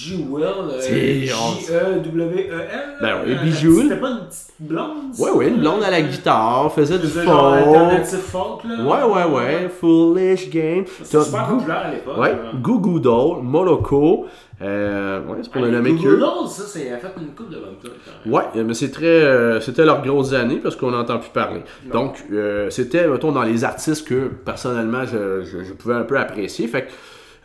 G-Will, 0.00 0.44
euh, 0.44 0.80
J-E-W-E-L. 0.80 2.96
Ben 3.00 3.14
oui, 3.24 3.32
euh, 3.32 3.42
Bijou. 3.42 3.82
C'était 3.82 3.96
pas 3.96 4.10
une 4.10 4.26
petite 4.26 4.52
blonde? 4.60 4.96
Ouais, 5.18 5.30
ouais, 5.30 5.48
une 5.48 5.60
blonde 5.60 5.82
à 5.82 5.90
la 5.90 6.02
guitare, 6.02 6.72
faisait 6.72 6.98
du 6.98 7.06
folk. 7.06 7.26
alternative 7.28 8.18
folk, 8.18 8.64
là. 8.64 8.84
Ouais, 8.84 9.14
ouais, 9.14 9.24
ouais, 9.34 9.68
Foolish 9.80 10.50
Game. 10.50 10.84
C'était 11.02 11.24
super 11.24 11.46
populaire 11.46 11.82
à 11.86 11.90
l'époque. 11.90 12.18
Ouais. 12.18 12.36
Goo 12.62 12.78
Goo 12.78 12.98
Doll, 12.98 13.42
Moloko, 13.42 14.26
euh, 14.62 15.20
ouais, 15.26 15.38
c'est 15.42 15.52
pour 15.52 15.62
le 15.62 15.70
nommer 15.70 15.94
que. 15.96 16.20
Ça, 16.48 16.62
c'est 16.66 16.92
a 16.92 16.98
fait 16.98 17.08
une 17.20 17.34
coupe 17.34 17.50
de 17.50 17.56
même. 17.56 18.32
Ouais, 18.32 18.44
mais 18.64 18.74
c'est 18.74 18.90
très, 18.90 19.04
euh, 19.06 19.60
c'était 19.60 19.84
leurs 19.84 20.02
grosses 20.02 20.32
années 20.32 20.60
parce 20.62 20.76
qu'on 20.76 20.90
n'entend 20.90 21.18
plus 21.18 21.30
parler. 21.30 21.62
Donc, 21.92 22.24
euh, 22.32 22.70
c'était, 22.70 23.06
mettons, 23.08 23.32
dans 23.32 23.42
les 23.42 23.64
artistes 23.64 24.06
que 24.06 24.28
personnellement 24.44 25.04
je, 25.04 25.42
je- 25.44 25.64
je 25.64 25.72
pouvais 25.72 25.94
un 25.94 26.04
peu 26.04 26.18
apprécier. 26.18 26.66
Fait 26.68 26.82
que 26.82 26.90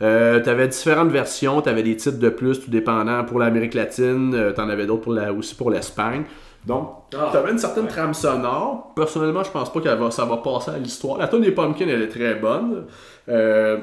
euh, 0.02 0.40
t'avais 0.40 0.68
différentes 0.68 1.10
versions, 1.10 1.60
t'avais 1.60 1.82
des 1.82 1.96
titres 1.96 2.18
de 2.18 2.28
plus, 2.28 2.60
tout 2.60 2.70
dépendant 2.70 3.24
pour 3.24 3.38
l'Amérique 3.38 3.74
latine, 3.74 4.34
euh, 4.34 4.52
t'en 4.52 4.68
avais 4.68 4.86
d'autres 4.86 5.02
pour 5.02 5.12
la, 5.12 5.32
aussi 5.32 5.54
pour 5.54 5.70
l'Espagne. 5.70 6.24
Donc, 6.66 6.88
Ah, 7.16 7.30
t'avais 7.32 7.50
une 7.50 7.58
certaine 7.58 7.84
ouais. 7.84 7.90
trame 7.90 8.14
sonore. 8.14 8.92
Personnellement, 8.94 9.42
je 9.42 9.50
pense 9.50 9.72
pas 9.72 9.80
que 9.80 10.10
ça 10.10 10.24
va 10.24 10.36
passer 10.36 10.70
à 10.70 10.78
l'histoire. 10.78 11.18
La 11.18 11.26
tune 11.28 11.40
des 11.40 11.50
Pumpkins, 11.52 11.86
elle 11.88 12.02
est 12.02 12.08
très 12.08 12.34
bonne. 12.36 12.84
Euh, 13.28 13.78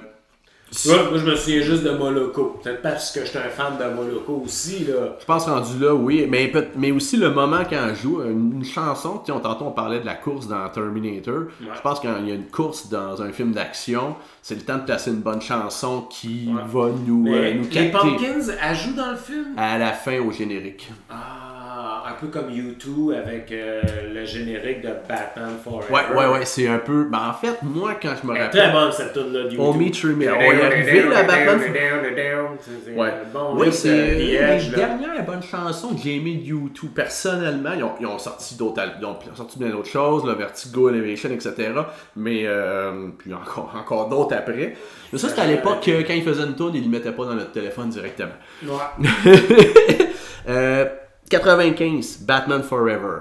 Ouais, 0.86 1.10
moi, 1.10 1.18
je 1.18 1.26
me 1.26 1.36
souviens 1.36 1.62
juste 1.62 1.84
de 1.84 1.90
Moloko. 1.90 2.60
Peut-être 2.64 2.82
parce 2.84 3.12
que 3.12 3.26
j'étais 3.26 3.40
un 3.40 3.50
fan 3.50 3.74
de 3.80 3.96
Moloko 3.96 4.44
aussi, 4.46 4.86
là. 4.86 5.18
Je 5.20 5.26
pense 5.26 5.46
rendu 5.46 5.80
là, 5.80 5.94
oui. 5.96 6.28
Mais, 6.30 6.52
mais 6.76 6.92
aussi 6.92 7.18
le 7.18 7.32
moment 7.32 7.62
quand 7.68 7.88
elle 7.90 7.96
joue, 7.96 8.22
une, 8.22 8.54
une 8.58 8.66
chanson, 8.66 9.22
on, 9.30 9.40
tantôt 9.40 9.66
on 9.66 9.72
parlait 9.72 10.00
de 10.00 10.06
la 10.06 10.14
course 10.16 10.48
dans 10.48 10.70
Terminator. 10.70 11.46
Je 11.60 11.82
pense 11.82 12.00
qu'il 12.00 12.10
y 12.10 12.32
a 12.32 12.36
une 12.36 12.48
course 12.48 12.88
dans 12.90 13.22
un 13.22 13.32
film 13.32 13.52
d'action, 13.52 14.16
c'est 14.44 14.56
le 14.56 14.62
temps 14.62 14.78
de 14.78 14.84
placer 14.84 15.10
une 15.10 15.22
bonne 15.22 15.42
chanson 15.42 16.02
qui 16.10 16.50
Ouais. 16.50 16.62
va 16.68 16.90
nous, 17.06 17.26
euh, 17.34 17.54
nous 17.56 17.64
les 17.64 17.68
capter 17.70 17.92
Pumpkins, 17.92 18.54
elle 18.62 18.76
joue 18.76 18.94
dans 18.94 19.12
le 19.12 19.18
film? 19.18 19.46
à 19.58 19.78
la 19.80 19.92
fin 19.92 20.20
au 20.20 20.32
générique. 20.32 20.92
Ah, 21.10 21.49
un 21.80 22.14
peu 22.20 22.28
comme 22.28 22.50
U2 22.50 23.16
avec 23.18 23.52
euh, 23.52 23.82
le 24.14 24.26
générique 24.26 24.82
de 24.82 24.90
Batman 25.08 25.52
Forever. 25.64 25.86
Ouais, 25.94 26.18
ouais, 26.18 26.28
ouais, 26.40 26.46
c'est 26.46 26.68
un 26.68 26.80
peu. 26.80 27.06
Ben, 27.06 27.30
en 27.30 27.34
fait, 27.34 27.58
moi, 27.64 27.94
quand 28.02 28.14
je 28.22 28.28
me 28.28 28.34
rappelle. 28.34 28.50
très 28.62 28.72
bonne 28.72 28.92
cette 28.92 29.14
tune 29.14 29.32
là 29.34 29.48
du 29.48 29.58
On 29.60 29.74
U2. 29.74 29.78
meet 29.78 30.04
me. 30.04 30.34
On 30.34 30.40
est 30.40 30.62
arrivé, 30.66 31.04
la 31.10 31.24
Batman. 31.24 31.60
Ouais. 32.96 33.14
Bon, 33.34 33.56
Oui, 33.56 33.72
c'est 33.72 33.88
The 33.90 34.64
une 34.64 34.70
des 34.72 34.76
dernières 34.76 35.26
bonnes 35.26 35.44
chansons 35.44 35.94
que 35.96 36.02
j'ai 36.04 36.16
aimées 36.18 36.36
de 36.36 36.46
YouTube. 36.46 36.92
Personnellement, 36.94 37.72
ils 37.76 37.84
ont, 37.84 37.92
ils 38.00 38.06
ont 38.08 38.20
sorti 38.20 38.56
d'autres 38.56 38.82
al- 38.82 38.98
ils 39.00 39.06
ont 39.06 39.18
sorti 39.36 39.60
bien 39.60 39.70
d'autres 39.70 39.90
choses, 39.90 40.26
le 40.26 40.34
Vertigo, 40.34 40.90
Elevation, 40.90 41.30
etc. 41.30 41.54
Mais, 42.16 42.44
euh, 42.46 43.08
puis 43.18 43.34
encore, 43.34 43.74
encore 43.76 44.10
d'autres 44.10 44.36
après. 44.36 44.76
Mais 45.12 45.18
ça, 45.20 45.30
c'était 45.30 45.42
à 45.42 45.48
l'époque 45.48 45.82
que 45.84 46.02
quand 46.02 46.14
ils 46.14 46.24
faisaient 46.24 46.44
une 46.44 46.56
tune, 46.56 46.72
ils 46.74 46.84
ne 46.86 46.90
mettaient 46.90 47.12
pas 47.12 47.26
dans 47.26 47.36
notre 47.36 47.52
téléphone 47.52 47.90
directement. 47.90 48.32
Ouais. 48.64 49.32
Euh, 50.48 50.86
95, 51.30 52.20
Batman 52.26 52.64
Forever. 52.64 53.20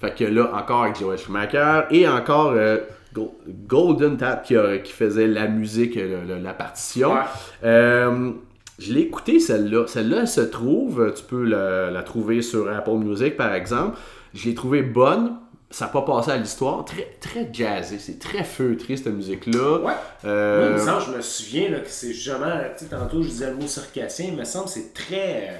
Fait 0.00 0.14
que 0.14 0.24
là, 0.24 0.50
encore 0.54 0.84
avec 0.84 0.98
Joel 0.98 1.18
Schumacher 1.18 1.82
et 1.90 2.08
encore 2.08 2.52
euh, 2.56 2.78
Go- 3.12 3.36
Golden 3.66 4.16
Tap 4.16 4.44
qui, 4.44 4.56
a- 4.56 4.78
qui 4.78 4.92
faisait 4.92 5.26
la 5.26 5.46
musique, 5.46 5.94
le- 5.94 6.22
le- 6.26 6.38
la 6.38 6.54
partition. 6.54 7.12
Ouais. 7.14 7.20
Euh, 7.64 8.30
je 8.78 8.92
l'ai 8.94 9.00
écouté 9.02 9.40
celle-là. 9.40 9.86
Celle-là, 9.86 10.20
elle 10.22 10.28
se 10.28 10.40
trouve, 10.40 11.12
tu 11.14 11.22
peux 11.24 11.44
la, 11.44 11.90
la 11.90 12.02
trouver 12.02 12.40
sur 12.40 12.70
Apple 12.72 12.92
Music 12.96 13.36
par 13.36 13.52
exemple. 13.54 13.98
Je 14.32 14.48
l'ai 14.48 14.54
trouvée 14.54 14.82
bonne. 14.82 15.36
Ça 15.72 15.84
n'a 15.84 15.92
pas 15.92 16.02
passé 16.02 16.32
à 16.32 16.36
l'histoire. 16.36 16.84
Très, 16.84 17.16
très 17.20 17.48
jazzé. 17.52 17.98
C'est 18.00 18.18
très 18.18 18.42
feutré 18.42 18.96
cette 18.96 19.06
musique-là. 19.14 19.78
Ouais. 19.78 19.92
Euh, 20.24 20.58
Moi, 20.60 20.68
il 20.70 20.74
me 20.82 20.84
semble, 20.84 21.02
je 21.12 21.16
me 21.18 21.22
souviens 21.22 21.68
là, 21.70 21.78
que 21.80 21.88
c'est 21.88 22.12
justement, 22.12 22.46
tantôt 22.90 23.22
je 23.22 23.28
disais 23.28 23.50
le 23.50 23.56
mot 23.56 23.66
circassien, 23.68 24.26
il 24.30 24.36
me 24.36 24.42
semble 24.44 24.64
que 24.64 24.70
c'est 24.72 24.92
très, 24.92 25.48
euh, 25.48 25.58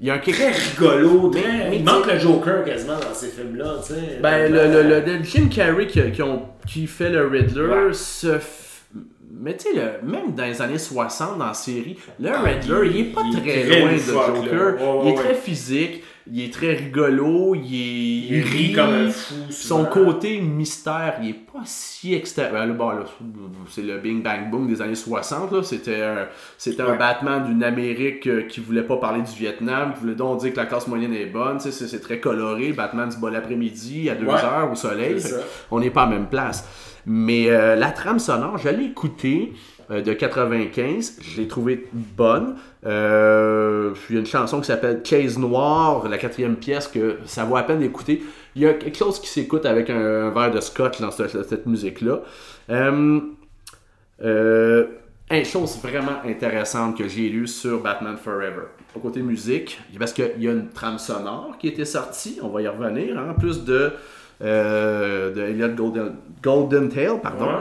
il 0.00 0.06
y 0.06 0.10
a 0.10 0.14
un 0.14 0.18
très 0.18 0.50
rigolo, 0.50 1.30
très... 1.30 1.70
mais 1.70 1.76
il 1.78 1.84
manque 1.84 2.10
le 2.12 2.18
Joker 2.18 2.64
quasiment 2.64 2.94
dans 2.98 3.14
ces 3.14 3.28
films-là, 3.28 3.76
tu 3.86 3.94
sais. 3.94 4.18
Ben, 4.22 4.52
le, 4.52 4.66
le, 4.66 4.82
le- 4.82 5.00
le 5.18 5.22
Jim 5.24 5.48
Carrey 5.48 5.86
qui, 5.86 6.00
qui, 6.12 6.22
ont- 6.22 6.42
qui 6.66 6.86
fait 6.86 7.10
le 7.10 7.26
Riddler 7.26 7.62
Ouais. 7.86 7.92
se. 7.92 8.26
f- 8.26 8.82
Mais 9.38 9.56
tu 9.56 9.68
sais, 9.68 9.74
le- 9.74 10.06
même 10.08 10.34
dans 10.34 10.44
les 10.44 10.60
années 10.60 10.78
60, 10.78 11.38
dans 11.38 11.46
la 11.46 11.54
série, 11.54 11.98
le 12.20 12.28
Ah, 12.30 12.42
Riddler, 12.42 12.88
il, 12.90 12.96
il- 12.96 13.00
est 13.00 13.04
pas 13.12 13.20
il 13.32 13.38
est 13.48 13.64
très, 13.64 13.80
loin 13.80 13.92
de 13.92 13.98
Joker. 13.98 14.74
il 15.02 15.08
est 15.08 15.12
ouais, 15.12 15.14
très 15.14 15.34
physique, 15.34 16.04
il 16.32 16.40
est 16.42 16.52
très 16.52 16.74
rigolo, 16.74 17.54
il 17.54 17.74
est. 17.74 18.38
il 18.38 18.42
rit 18.42 18.72
comme 18.72 18.90
un 18.92 19.10
fou. 19.10 19.34
Son 19.50 19.84
côté 19.84 20.40
mystère, 20.40 21.18
il 21.22 21.30
est 21.30 21.32
pas 21.32 21.62
si 21.64 22.14
extra. 22.14 22.46
ben 22.48 22.72
bon, 22.72 22.90
là, 22.90 23.04
c'est 23.68 23.82
le 23.82 23.98
Bing 23.98 24.22
Bang 24.22 24.50
Boom 24.50 24.66
des 24.66 24.82
années 24.82 24.94
60. 24.94 25.52
là. 25.52 25.62
C'était 25.62 26.02
un, 26.02 26.26
c'était 26.58 26.82
un. 26.82 26.96
Batman 26.96 27.44
d'une 27.44 27.62
Amérique 27.62 28.26
euh, 28.26 28.42
qui 28.42 28.60
voulait 28.60 28.82
pas 28.82 28.96
parler 28.96 29.22
du 29.22 29.32
Vietnam, 29.38 29.92
qui 29.94 30.00
voulait 30.00 30.14
donc 30.14 30.40
dire 30.40 30.52
que 30.52 30.56
la 30.56 30.66
classe 30.66 30.88
moyenne 30.88 31.14
est 31.14 31.26
bonne. 31.26 31.60
C'est, 31.60 32.00
très 32.00 32.18
coloré. 32.20 32.72
Batman 32.72 33.08
du 33.08 33.16
bon 33.18 33.28
l'après-midi 33.32 34.10
à 34.10 34.14
2 34.14 34.26
Ouais. 34.26 34.32
heures 34.34 34.70
au 34.72 34.74
soleil. 34.74 35.22
On 35.70 35.80
n'est 35.80 35.90
pas 35.90 36.02
à 36.02 36.06
la 36.06 36.12
même 36.16 36.26
place. 36.26 36.66
Mais 37.06 37.48
euh, 37.50 37.76
la 37.76 37.92
trame 37.92 38.18
sonore, 38.18 38.58
je 38.58 38.68
l'ai 38.68 38.86
écoutée 38.86 39.52
de 39.90 40.12
95. 40.12 41.18
Je 41.20 41.40
l'ai 41.40 41.48
trouvée 41.48 41.86
bonne. 41.92 42.56
Euh, 42.84 43.94
il 44.08 44.14
y 44.14 44.16
a 44.16 44.20
une 44.20 44.26
chanson 44.26 44.60
qui 44.60 44.66
s'appelle 44.66 45.02
Chase 45.04 45.38
Noir, 45.38 46.08
la 46.08 46.18
quatrième 46.18 46.56
pièce, 46.56 46.88
que 46.88 47.18
ça 47.24 47.44
vaut 47.44 47.56
à 47.56 47.62
peine 47.62 47.80
d'écouter. 47.80 48.22
Il 48.54 48.62
y 48.62 48.66
a 48.66 48.74
quelque 48.74 48.96
chose 48.96 49.20
qui 49.20 49.28
s'écoute 49.28 49.66
avec 49.66 49.90
un, 49.90 50.30
verre 50.30 50.50
de 50.50 50.60
scotch 50.60 51.00
dans 51.00 51.10
cette, 51.10 51.66
musique-là. 51.66 52.20
Euh, 52.70 53.20
euh, 54.22 54.86
une 55.30 55.44
chose 55.44 55.78
vraiment 55.82 56.22
intéressante 56.24 56.96
que 56.96 57.08
j'ai 57.08 57.28
lue 57.28 57.48
sur 57.48 57.82
Batman 57.82 58.16
Forever. 58.16 58.66
Au 58.94 59.00
côté 59.00 59.20
musique, 59.20 59.78
parce 59.98 60.12
qu'il 60.12 60.32
y 60.38 60.48
a 60.48 60.52
une 60.52 60.70
trame 60.70 60.98
sonore 60.98 61.56
qui 61.58 61.68
était 61.68 61.84
sortie, 61.84 62.38
on 62.42 62.48
va 62.48 62.62
y 62.62 62.68
revenir, 62.68 63.18
hein, 63.18 63.30
en 63.30 63.34
plus 63.34 63.64
de, 63.64 63.92
euh, 64.42 65.34
de 65.34 65.42
Elliot 65.42 65.92
Golden, 66.42 66.88
Tail, 66.88 67.20
pardon. 67.22 67.58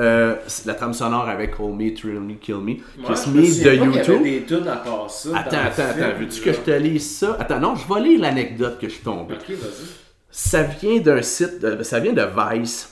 Euh, 0.00 0.34
la 0.66 0.74
trame 0.74 0.92
sonore 0.92 1.28
avec 1.28 1.58
Hold 1.60 1.76
Me, 1.76 1.94
Thrill 1.94 2.20
Me, 2.20 2.34
Kill 2.34 2.56
Me, 2.56 2.74
je 2.98 3.30
Me 3.30 3.36
me 3.36 3.42
de 3.42 3.46
y 3.46 3.68
avait 3.68 3.76
YouTube. 3.98 4.22
des 4.22 4.42
tunes 4.42 4.68
à 4.68 4.76
part 4.76 5.08
ça. 5.10 5.28
dans 5.30 5.36
Attends, 5.36 5.56
attends, 5.66 5.82
attends, 5.90 6.18
veux-tu 6.18 6.40
que 6.40 6.52
je 6.52 6.58
te 6.60 6.70
lise 6.72 7.18
ça? 7.18 7.36
Attends, 7.38 7.60
non, 7.60 7.74
je 7.76 7.92
vais 7.92 8.00
lire 8.00 8.20
l'anecdote 8.20 8.78
que 8.80 8.88
je 8.88 8.94
suis 8.94 9.04
tombé. 9.04 9.34
Ok, 9.34 9.50
vas-y. 9.50 9.86
Ça 10.30 10.62
vient 10.64 10.98
d'un 11.00 11.22
site, 11.22 11.60
de- 11.60 11.82
ça 11.82 12.00
vient 12.00 12.12
de 12.12 12.22
Vice. 12.22 12.90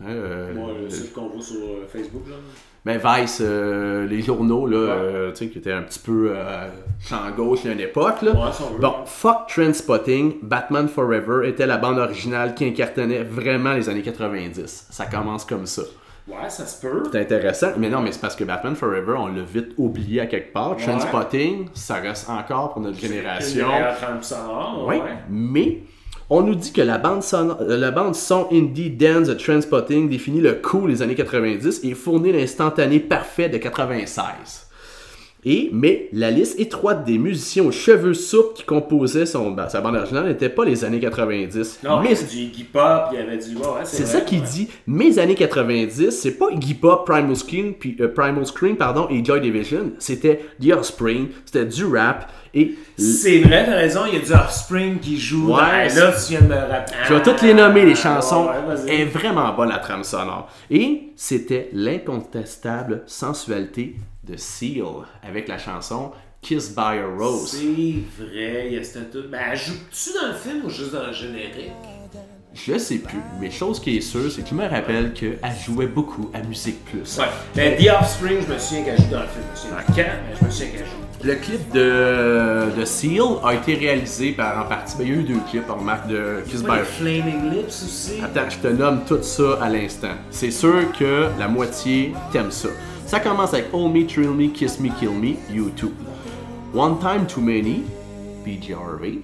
Hein, 0.00 0.06
euh, 0.08 0.54
Moi, 0.54 0.70
le 0.82 0.90
site 0.90 1.12
qu'on 1.12 1.28
voit 1.28 1.42
sur 1.42 1.56
euh, 1.56 1.86
Facebook, 1.92 2.22
là. 2.28 2.36
Ben 2.84 2.98
Vice, 3.02 3.38
euh, 3.40 4.06
les 4.06 4.20
journaux, 4.20 4.66
là, 4.66 4.76
euh, 4.76 5.30
tu 5.32 5.38
sais, 5.38 5.48
qui 5.48 5.56
étaient 5.58 5.72
un 5.72 5.82
petit 5.82 5.98
peu 5.98 6.32
euh, 6.36 6.68
champ 7.00 7.30
gauche 7.34 7.64
à 7.64 7.72
une 7.72 7.80
époque, 7.80 8.20
là. 8.22 8.32
Ouais. 8.32 8.50
Bon, 8.78 8.92
fuck 9.06 9.46
Trendspotting, 9.48 10.34
Batman 10.42 10.86
Forever 10.88 11.48
était 11.48 11.66
la 11.66 11.78
bande 11.78 11.98
originale 11.98 12.54
qui 12.54 12.66
incarnait 12.66 13.22
vraiment 13.22 13.72
les 13.72 13.88
années 13.88 14.02
90. 14.02 14.88
Ça 14.90 15.06
commence 15.06 15.44
comme 15.46 15.64
ça. 15.66 15.82
Ouais, 16.26 16.48
ça 16.48 16.64
se 16.66 16.80
peut. 16.80 17.02
C'est 17.12 17.20
intéressant, 17.20 17.72
mais 17.76 17.90
non, 17.90 18.00
mais 18.00 18.10
c'est 18.10 18.20
parce 18.20 18.34
que 18.34 18.44
Batman 18.44 18.74
Forever, 18.74 19.14
on 19.18 19.26
l'a 19.26 19.42
vite 19.42 19.72
oublié 19.76 20.20
à 20.22 20.26
quelque 20.26 20.52
part. 20.52 20.74
Trendspotting, 20.76 21.66
ça 21.74 21.96
reste 21.96 22.30
encore 22.30 22.72
pour 22.72 22.80
notre 22.82 22.98
génération. 22.98 23.66
Sonore, 24.22 24.86
Oui, 24.88 24.96
ouais. 24.96 25.02
mais 25.28 25.82
on 26.30 26.40
nous 26.40 26.54
dit 26.54 26.72
que 26.72 26.80
la 26.80 26.96
bande, 26.96 27.22
son, 27.22 27.50
euh, 27.60 27.76
la 27.76 27.90
bande 27.90 28.14
son 28.14 28.48
indie 28.50 28.88
dance 28.90 29.26
de 29.28 29.34
Transpotting 29.34 30.08
définit 30.08 30.40
le 30.40 30.54
cool 30.54 30.90
des 30.90 31.02
années 31.02 31.14
90 31.14 31.80
et 31.84 31.92
fournit 31.92 32.32
l'instantané 32.32 33.00
parfait 33.00 33.50
de 33.50 33.58
96. 33.58 34.63
Et, 35.46 35.68
mais 35.72 36.08
la 36.12 36.30
liste 36.30 36.58
étroite 36.58 37.04
des 37.04 37.18
musiciens 37.18 37.64
aux 37.64 37.70
cheveux 37.70 38.14
souples 38.14 38.54
qui 38.54 38.62
composaient 38.64 39.26
son, 39.26 39.50
ben, 39.50 39.68
sa 39.68 39.80
bande 39.82 39.96
originale 39.96 40.26
n'était 40.26 40.48
pas 40.48 40.64
les 40.64 40.84
années 40.84 41.00
90. 41.00 41.80
Non, 41.84 42.00
mais 42.00 42.12
avait 42.12 42.24
du 42.24 42.36
Iggy 42.38 42.64
Pop, 42.64 43.08
il 43.12 43.18
y 43.18 43.22
avait 43.22 43.36
du. 43.36 43.56
Ouais, 43.56 43.64
c'est 43.84 44.06
ça 44.06 44.20
qu'il 44.22 44.40
ouais. 44.40 44.46
dit. 44.50 44.68
Mes 44.86 45.18
années 45.18 45.34
90, 45.34 46.10
c'est 46.10 46.38
pas 46.38 46.46
Iggy 46.50 46.74
Pop, 46.74 47.04
Primal 47.06 47.36
Scream, 47.36 47.74
puis, 47.74 47.96
euh, 48.00 48.08
Primal 48.08 48.46
Scream 48.46 48.76
pardon, 48.76 49.06
et 49.10 49.22
Joy 49.24 49.40
Division. 49.40 49.92
C'était 49.98 50.40
The 50.62 50.72
Offspring, 50.72 51.28
c'était 51.44 51.66
du 51.66 51.84
rap 51.84 52.30
et 52.56 52.76
C'est 52.96 53.40
vrai, 53.40 53.66
t'as 53.66 53.74
raison, 53.74 54.02
il 54.06 54.14
y 54.14 54.22
a 54.22 54.24
du 54.24 54.32
Offspring 54.32 54.98
qui 55.00 55.18
joue. 55.18 55.48
Ouais, 55.54 55.88
dans- 55.88 55.90
c'est- 55.90 56.00
là, 56.00 56.12
tu 56.12 56.30
viens 56.30 56.40
de 56.40 56.46
me 56.46 56.54
rappeler. 56.54 56.96
Je 57.08 57.14
vais 57.14 57.22
toutes 57.22 57.42
les 57.42 57.52
nommer, 57.52 57.84
les 57.84 57.94
chansons. 57.96 58.46
Ouais, 58.46 58.74
ouais, 58.86 59.00
est 59.00 59.04
vraiment 59.06 59.52
bonne 59.54 59.68
la 59.70 59.78
trame 59.78 60.04
sonore. 60.04 60.48
Et 60.70 61.10
c'était 61.16 61.68
l'incontestable 61.72 63.02
sensualité 63.06 63.96
de 64.26 64.36
Seal 64.36 64.84
avec 65.22 65.48
la 65.48 65.58
chanson 65.58 66.12
Kiss 66.40 66.74
by 66.74 66.98
a 66.98 67.06
Rose. 67.18 67.52
C'est 67.52 68.22
vrai, 68.22 68.66
il 68.66 68.74
y 68.74 68.78
a 68.78 68.84
cette 68.84 69.10
tout. 69.10 69.24
Mais 69.30 69.38
elle 69.50 69.58
joue-tu 69.58 70.10
dans 70.20 70.28
le 70.28 70.34
film 70.34 70.64
ou 70.64 70.70
juste 70.70 70.92
dans 70.92 71.06
le 71.06 71.12
générique? 71.12 71.72
Je 72.52 72.78
sais 72.78 72.98
plus, 72.98 73.18
mais 73.40 73.50
chose 73.50 73.80
qui 73.80 73.96
est 73.96 74.00
sûre, 74.00 74.30
c'est 74.30 74.42
que 74.42 74.48
je 74.50 74.54
me 74.54 74.68
rappelle 74.68 75.12
qu'elle 75.12 75.38
jouait 75.66 75.88
beaucoup 75.88 76.30
à 76.32 76.40
Musique 76.42 76.84
Plus. 76.84 77.18
Ouais. 77.18 77.24
Mais 77.56 77.76
The 77.76 77.88
Offspring, 78.00 78.42
je 78.46 78.52
me 78.52 78.58
souviens 78.58 78.84
qu'elle 78.84 78.98
joue 78.98 79.10
dans 79.10 79.22
le 79.22 79.26
film. 79.26 79.44
Je 79.46 79.50
me 79.50 79.56
souviens 79.56 79.84
quand, 79.88 79.94
mais 79.96 80.36
je 80.38 80.44
me 80.44 80.50
souviens 80.50 80.68
qu'elle 80.68 80.86
joue. 80.86 81.24
Le 81.24 81.34
clip 81.36 81.72
de, 81.72 82.78
de 82.78 82.84
Seal 82.84 83.22
a 83.42 83.54
été 83.54 83.74
réalisé 83.74 84.32
par 84.32 84.64
en 84.64 84.68
partie. 84.68 84.96
ben, 84.98 85.04
il 85.06 85.08
y 85.08 85.16
a 85.16 85.20
eu 85.20 85.22
deux 85.24 85.40
clips, 85.50 85.64
on 85.68 85.76
remarque, 85.76 86.06
de 86.06 86.42
Kiss 86.46 86.62
by 86.62 86.70
a 86.70 86.84
Flaming 86.84 87.50
Lips 87.50 87.82
aussi? 87.82 88.20
Attends, 88.22 88.50
je 88.50 88.58
te 88.58 88.68
nomme 88.68 89.00
tout 89.06 89.22
ça 89.22 89.58
à 89.60 89.68
l'instant. 89.68 90.14
C'est 90.30 90.50
sûr 90.50 90.92
que 90.96 91.30
la 91.38 91.48
moitié 91.48 92.12
t'aime 92.30 92.52
ça. 92.52 92.68
Ça 93.06 93.20
commence 93.20 93.52
avec 93.54 93.66
Hold 93.72 93.92
Me, 93.94 94.06
Thrill 94.06 94.30
Me, 94.30 94.48
Kiss 94.48 94.80
Me, 94.80 94.88
Kill 94.98 95.10
Me, 95.10 95.34
YouTube. 95.54 95.92
One 96.74 96.98
Time 96.98 97.26
Too 97.26 97.40
Many, 97.40 97.82
PG 98.44 98.74
Harvey. 98.74 99.18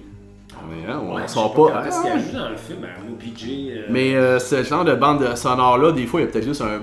On 0.53 0.71
est- 0.87 0.89
hein, 0.91 1.01
on 1.03 1.15
Ouais, 1.15 1.27
sort 1.27 1.53
pas. 1.53 1.71
Ah, 1.75 1.89
dans 1.89 2.49
le 2.49 2.55
film? 2.55 2.85
PJ. 3.19 3.45
euh, 3.71 3.85
mais 3.89 4.13
euh, 4.15 4.39
ce 4.39 4.63
genre 4.63 4.85
de 4.85 4.93
bande 4.95 5.35
sonore-là, 5.35 5.91
des 5.91 6.05
fois, 6.05 6.21
il 6.21 6.25
y 6.25 6.27
a 6.27 6.31
peut-être 6.31 6.45
juste 6.45 6.61
un 6.61 6.79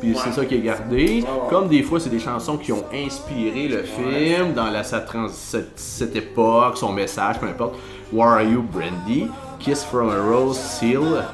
puis 0.00 0.10
Ouais. 0.10 0.16
c'est 0.22 0.32
ça 0.32 0.44
qui 0.44 0.56
est 0.56 0.60
gardé. 0.60 1.24
Comme 1.48 1.68
des 1.68 1.82
fois, 1.82 2.00
c'est 2.00 2.10
des 2.10 2.18
chansons 2.18 2.56
qui 2.58 2.72
ont 2.72 2.84
inspiré 2.92 3.68
le 3.68 3.82
film 3.84 4.52
dans 4.54 4.68
la, 4.70 4.82
sa 4.82 5.00
trans- 5.00 5.28
cette, 5.28 5.78
cette 5.78 6.16
époque, 6.16 6.76
son 6.76 6.92
message, 6.92 7.38
peu 7.40 7.46
importe. 7.46 7.76
Where 8.12 8.28
Are 8.28 8.42
You, 8.42 8.62
Brandy? 8.62 9.28
Kiss 9.60 9.84
from 9.84 10.10
a 10.10 10.20
Rose, 10.20 10.58
Seal. 10.58 11.24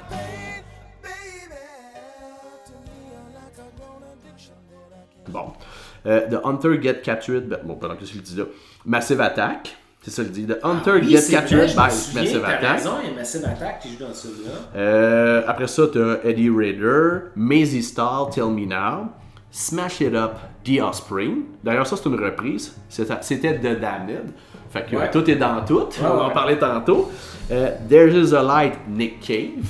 Euh, 6.06 6.20
The 6.30 6.40
Hunter 6.44 6.80
Get 6.82 7.00
Captured. 7.02 7.48
ben, 7.48 7.58
bon, 7.64 7.74
qu'est-ce 7.98 8.12
que 8.12 8.18
je 8.18 8.22
dis 8.22 8.36
là? 8.36 8.44
Massive 8.86 9.20
Attack. 9.20 9.76
C'est 10.02 10.10
ça, 10.10 10.22
je 10.22 10.28
dis. 10.28 10.46
The 10.46 10.56
Hunter 10.62 10.92
Ah 10.94 10.98
Oui, 11.02 11.10
Get 11.10 11.20
vrai, 11.20 11.30
Captured 11.30 11.66
by 11.66 11.90
souviens, 11.90 12.22
Massive 12.22 12.44
Attack. 12.44 12.78
raison, 12.78 12.90
il 13.02 13.10
y 13.10 13.12
a 13.12 13.16
Massive 13.16 13.44
Attack 13.44 13.80
qui 13.80 13.90
joue 13.90 14.04
dans 14.06 14.14
celui-là. 14.14 14.50
Euh, 14.76 15.42
après 15.46 15.66
ça, 15.66 15.82
t'as 15.92 16.22
Eddie 16.24 16.48
Rader, 16.48 17.30
Maisie 17.36 17.82
Star, 17.82 18.30
Tell 18.30 18.46
Me 18.46 18.64
Now, 18.66 19.08
Smash 19.50 20.00
It 20.00 20.14
Up, 20.14 20.36
The 20.64 20.80
Offspring. 20.80 21.42
D'ailleurs, 21.62 21.86
ça, 21.86 21.96
c'est 21.96 22.08
une 22.08 22.18
reprise. 22.22 22.74
C'était 22.88 23.58
The 23.58 23.78
Damned. 23.78 24.32
Fait 24.70 24.86
que 24.88 24.96
Ouais. 24.96 25.10
tout 25.10 25.28
est 25.30 25.36
dans 25.36 25.62
tout. 25.66 25.88
on 26.00 26.02
va 26.16 26.22
en 26.24 26.30
parler 26.30 26.56
tantôt. 26.58 27.10
Euh, 27.50 27.72
There's 27.88 28.32
a 28.32 28.42
Light, 28.42 28.74
Nick 28.88 29.20
Cave. 29.20 29.66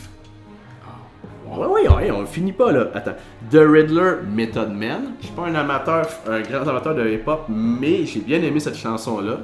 Ouais, 1.51 1.67
ouais, 1.67 1.89
ouais, 1.89 2.11
on 2.11 2.25
finit 2.27 2.53
pas 2.53 2.71
là. 2.71 2.87
Attends. 2.95 3.17
The 3.51 3.59
Riddler, 3.59 4.19
Method 4.27 4.71
Man. 4.73 5.15
Je 5.21 5.27
suis 5.27 5.35
pas 5.35 5.47
un 5.47 5.55
amateur, 5.55 6.07
un 6.29 6.41
grand 6.43 6.67
amateur 6.69 6.95
de 6.95 7.09
hip-hop, 7.09 7.47
mais 7.49 8.07
j'ai 8.07 8.21
bien 8.21 8.41
aimé 8.43 8.61
cette 8.61 8.77
chanson-là. 8.77 9.39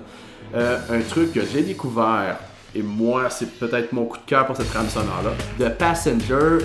Euh, 0.54 0.78
un 0.90 1.00
truc 1.00 1.32
que 1.32 1.40
j'ai 1.44 1.62
découvert 1.62 2.38
et 2.74 2.82
moi, 2.82 3.30
c'est 3.30 3.58
peut-être 3.58 3.92
mon 3.92 4.04
coup 4.04 4.18
de 4.18 4.24
cœur 4.26 4.46
pour 4.46 4.56
cette 4.56 4.68
trame 4.70 4.88
sonore-là. 4.88 5.30
The 5.58 5.76
Passenger 5.76 6.58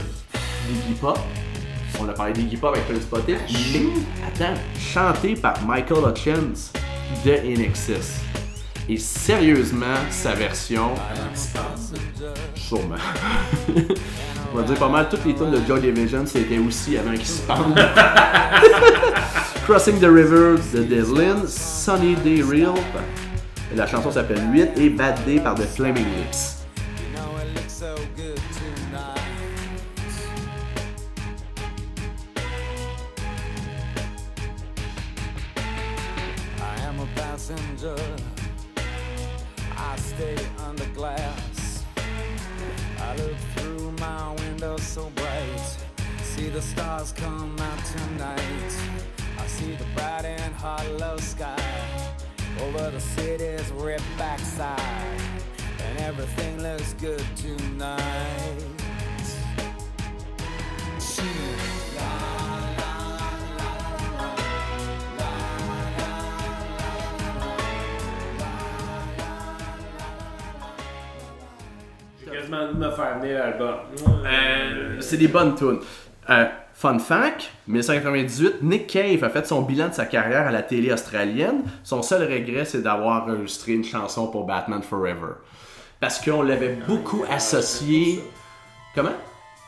d'Iggy 0.68 0.94
Pop. 1.00 1.18
On 2.00 2.08
a 2.08 2.14
parlé 2.14 2.34
d'Iggy 2.34 2.58
Pop 2.58 2.74
avec 2.76 2.86
Prince 2.88 3.04
Spotted, 3.04 3.38
mais 3.74 4.28
attends, 4.28 4.60
chanté 4.78 5.36
par 5.36 5.56
Michael 5.66 6.04
Hutchins 6.10 6.72
de 7.26 7.32
InXS. 7.32 8.22
Et 8.92 8.98
sérieusement, 8.98 9.96
sa 10.10 10.34
version, 10.34 10.90
sûrement. 12.56 12.96
On 14.54 14.58
va 14.58 14.64
dire 14.64 14.76
pas 14.76 14.90
mal 14.90 15.08
toutes 15.10 15.24
les 15.24 15.34
tunes 15.34 15.52
de 15.52 15.62
Joy 15.66 15.80
Division, 15.80 16.26
c'était 16.26 16.58
aussi 16.58 16.98
avant 16.98 17.14
qu'il 17.14 17.26
se 17.26 17.42
pende. 17.44 17.74
Crossing 19.66 19.98
the 19.98 20.10
River 20.12 20.58
de 20.74 20.84
The 20.84 21.08
Lynn, 21.18 21.48
Sunny 21.48 22.16
Day 22.16 22.42
Real, 22.42 22.74
la 23.74 23.88
chanson 23.88 24.12
s'appelle 24.12 24.42
8 24.52 24.72
et 24.76 24.90
Bad 24.90 25.24
Day 25.26 25.40
par 25.40 25.56
The 25.56 25.68
Flaming 25.74 26.08
Lips. 26.18 26.58
You 37.82 38.21
I 39.92 39.98
stay 39.98 40.38
under 40.68 40.86
glass. 40.94 41.84
I 43.02 43.16
look 43.18 43.36
through 43.56 43.92
my 44.00 44.34
window 44.36 44.78
so 44.78 45.10
bright. 45.16 45.78
See 46.24 46.48
the 46.48 46.62
stars 46.62 47.12
come 47.12 47.60
out 47.60 47.84
tonight. 47.84 48.74
I 49.38 49.46
see 49.48 49.76
the 49.76 49.84
bright 49.94 50.24
and 50.24 50.56
hollow 50.56 51.18
sky 51.18 51.62
over 52.62 52.90
the 52.90 53.02
city's 53.02 53.70
ripped 53.72 54.18
backside, 54.18 55.20
and 55.86 56.00
everything 56.00 56.64
looks 56.64 56.94
good 56.94 57.26
tonight. 57.36 58.02
J'ai 61.00 62.71
quasiment 72.42 72.58
envie 72.64 72.74
de 72.76 72.80
me 72.80 72.92
faire 72.92 73.20
venir 73.20 73.38
l'album. 73.40 73.76
Euh, 74.26 74.96
c'est 75.00 75.18
des 75.18 75.28
bonnes 75.28 75.56
tunes. 75.56 75.80
Euh, 76.30 76.46
fun 76.74 77.00
fact, 77.00 77.52
1998, 77.68 78.62
Nick 78.62 78.88
Cave 78.88 79.24
a 79.24 79.30
fait 79.30 79.46
son 79.48 79.62
bilan 79.62 79.90
de 79.90 79.94
sa 79.94 80.06
carrière 80.06 80.48
à 80.48 80.52
la 80.52 80.62
télé 80.64 80.92
australienne. 80.92 81.64
Son 81.84 82.02
seul 82.02 82.24
regret, 82.32 82.66
c'est 82.66 82.82
d'avoir 82.82 83.24
enregistré 83.28 83.74
une 83.74 83.84
chanson 83.84 84.28
pour 84.28 84.46
Batman 84.46 84.82
Forever. 84.82 85.34
Parce 86.00 86.20
qu'on 86.20 86.42
l'avait 86.42 86.78
beaucoup 86.88 87.24
associé. 87.32 88.22
Comment? 88.96 89.12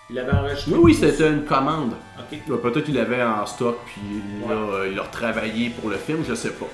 Il 0.09 0.19
avait 0.19 0.31
enregistré. 0.33 0.71
Oui, 0.73 0.79
oui, 0.83 0.93
c'était 0.93 1.29
une 1.29 1.43
commande. 1.45 1.93
Peut-être 2.47 2.83
qu'il 2.85 2.95
l'avait 2.95 3.23
en 3.23 3.45
stock, 3.45 3.77
puis 3.85 4.21
là, 4.47 4.53
euh, 4.55 4.87
il 4.89 4.95
l'a 4.95 5.03
retravaillé 5.03 5.69
pour 5.69 5.89
le 5.89 5.97
film, 5.97 6.23
je 6.27 6.33
sais 6.35 6.51
pas. 6.51 6.65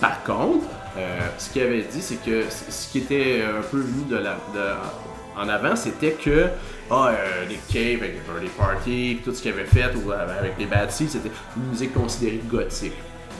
Par 0.00 0.22
contre, 0.22 0.64
euh, 0.96 1.18
ce 1.36 1.50
qu'il 1.50 1.62
avait 1.62 1.82
dit, 1.82 2.00
c'est 2.00 2.22
que 2.24 2.44
ce 2.48 2.90
qui 2.90 2.98
était 2.98 3.42
un 3.42 3.60
peu 3.62 3.78
mis 3.78 4.04
de 4.04 4.16
la, 4.16 4.34
de- 4.54 5.07
en 5.38 5.48
avant, 5.48 5.76
c'était 5.76 6.12
que 6.12 6.46
ah, 6.90 7.10
euh, 7.12 7.46
Nick 7.48 7.66
Cave 7.68 8.02
avec 8.02 8.14
les 8.14 8.20
Birthday 8.26 8.50
Party, 8.56 9.14
puis 9.16 9.20
tout 9.24 9.34
ce 9.34 9.42
qu'il 9.42 9.52
avait 9.52 9.64
fait 9.64 9.94
ou 9.94 10.10
euh, 10.10 10.38
avec 10.38 10.54
les 10.58 10.66
Bad 10.66 10.90
c'était 10.90 11.30
une 11.56 11.70
musique 11.70 11.94
considérée 11.94 12.40
gothique. 12.46 12.94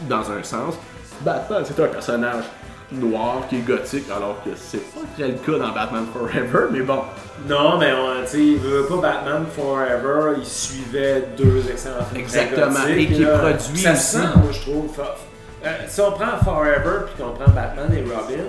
Dans 0.08 0.30
un 0.30 0.42
sens, 0.42 0.74
Batman, 1.22 1.62
c'est 1.64 1.82
un 1.82 1.86
personnage 1.88 2.44
noir 2.92 3.42
qui 3.48 3.56
est 3.56 3.66
gothique, 3.66 4.04
alors 4.14 4.42
que 4.44 4.50
c'est 4.56 4.78
pas 4.94 5.00
très 5.16 5.28
le 5.28 5.34
cas 5.34 5.58
dans 5.58 5.74
Batman 5.74 6.06
Forever, 6.12 6.66
mais 6.70 6.80
bon. 6.80 7.00
Non, 7.48 7.78
mais 7.78 7.92
on, 7.92 8.24
tu 8.30 8.38
il 8.38 8.58
veut 8.58 8.84
pas 8.86 8.96
Batman 8.96 9.44
Forever, 9.54 10.36
il 10.38 10.46
suivait 10.46 11.24
deux 11.36 11.62
excellents 11.70 12.04
films. 12.12 12.20
Exactement, 12.22 12.86
et 12.88 13.06
qui 13.06 13.24
là. 13.24 13.38
produit 13.38 13.78
Ça 13.78 13.92
aussi. 13.92 14.02
sent, 14.02 14.18
moi, 14.36 14.52
je 14.52 14.60
trouve. 14.60 15.00
euh, 15.66 15.68
si 15.86 16.00
on 16.00 16.12
prend 16.12 16.38
Forever 16.44 17.04
puis 17.06 17.22
qu'on 17.22 17.32
prend 17.32 17.50
Batman 17.52 17.92
et 17.92 18.00
Robin, 18.02 18.44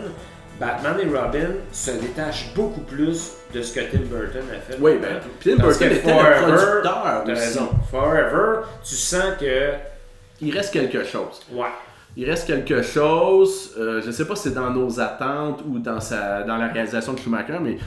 Batman 0.60 0.96
et 1.02 1.06
Robin 1.18 1.50
se 1.72 1.92
détachent 1.92 2.54
beaucoup 2.56 2.82
plus 2.82 3.32
de 3.54 3.62
ce 3.62 3.74
que 3.74 3.80
Tim 3.92 4.02
Burton 4.12 4.44
a 4.56 4.60
fait. 4.60 4.78
Oui, 4.80 4.94
ben, 5.02 5.20
Tim 5.44 5.56
Burton 5.56 5.88
était 5.92 5.96
le 6.08 6.14
Forever, 6.14 6.42
producteur 6.42 6.84
T'as 7.26 7.32
aussi. 7.32 7.42
raison. 7.42 7.70
Forever, 7.90 8.60
tu 8.84 8.96
sens 8.96 9.24
que. 9.40 9.72
Il 10.42 10.56
reste 10.56 10.72
quelque 10.74 11.04
chose. 11.04 11.42
Ouais. 11.52 11.68
Il 12.18 12.28
reste 12.30 12.48
quelque 12.48 12.82
chose, 12.82 13.76
euh, 13.80 14.02
je 14.04 14.10
sais 14.12 14.26
pas 14.26 14.36
si 14.36 14.44
c'est 14.50 14.56
dans 14.56 14.72
nos 14.72 15.00
attentes 15.00 15.62
ou 15.68 15.78
dans, 15.80 16.00
sa, 16.00 16.42
dans 16.42 16.58
la 16.58 16.68
réalisation 16.68 17.14
de 17.14 17.20
Schumacher, 17.20 17.60
mais 17.62 17.78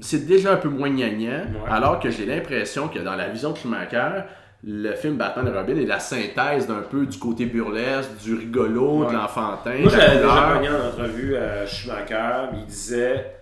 c'est 0.00 0.26
déjà 0.26 0.52
un 0.52 0.56
peu 0.56 0.68
moins 0.68 0.90
Ouais. 0.94 1.40
alors 1.70 1.98
que 1.98 2.10
j'ai 2.10 2.26
l'impression 2.26 2.88
que 2.88 2.98
dans 2.98 3.16
la 3.16 3.28
vision 3.28 3.52
de 3.52 3.56
Schumacher, 3.56 4.24
le 4.64 4.94
film 4.94 5.16
Batman 5.16 5.46
et 5.48 5.56
Robin 5.56 5.76
est 5.76 5.84
la 5.86 6.00
synthèse 6.00 6.66
d'un 6.66 6.82
peu 6.82 7.06
du 7.06 7.18
côté 7.18 7.46
burlesque, 7.46 8.10
du 8.22 8.34
rigolo, 8.34 9.00
Ouais. 9.04 9.08
de 9.08 9.12
l'enfantin. 9.12 9.74
Moi, 9.78 9.90
j'avais 9.90 10.16
déjà 10.16 10.52
pogné 10.54 10.68
en 10.70 10.88
entrevue 10.88 11.36
à 11.36 11.66
Schumacher, 11.66 12.48
il 12.54 12.66
disait 12.66 13.32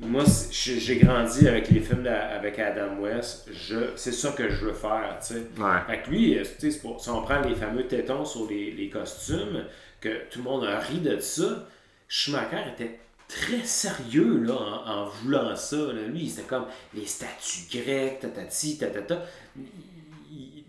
Moi, 0.00 0.24
j'ai 0.50 0.96
grandi 0.98 1.46
avec 1.48 1.70
les 1.70 1.78
films 1.80 2.02
de- 2.02 2.08
avec 2.08 2.58
Adam 2.58 2.96
West, 3.00 3.48
c'est 3.94 4.12
ça 4.12 4.32
que 4.32 4.48
je 4.50 4.66
veux 4.66 4.72
faire, 4.72 5.16
tu 5.20 5.34
sais. 5.34 5.42
Ouais. 5.56 5.78
Fait 5.86 6.02
que 6.02 6.10
lui, 6.10 6.36
euh, 6.36 6.42
pour- 6.82 7.00
si 7.00 7.08
on 7.10 7.22
prend 7.22 7.40
les 7.40 7.54
fameux 7.54 7.86
tétons 7.86 8.24
sur 8.24 8.48
les, 8.48 8.72
les 8.72 8.88
costumes, 8.90 9.64
que 10.00 10.28
tout 10.30 10.40
le 10.40 10.44
monde 10.44 10.64
a 10.64 10.80
ri 10.80 10.98
de 10.98 11.18
ça, 11.20 11.68
Schumacher 12.08 12.58
était 12.74 12.98
très 13.28 13.62
sérieux 13.64 14.42
là, 14.44 14.54
en, 14.54 14.90
en 14.90 15.06
voulant 15.06 15.54
ça. 15.54 15.76
là. 15.76 16.02
Lui, 16.08 16.28
c'était 16.28 16.46
comme 16.48 16.66
les 16.92 17.06
statues 17.06 17.68
grecques, 17.72 18.18
tatati, 18.20 18.76
tatata. 18.76 19.22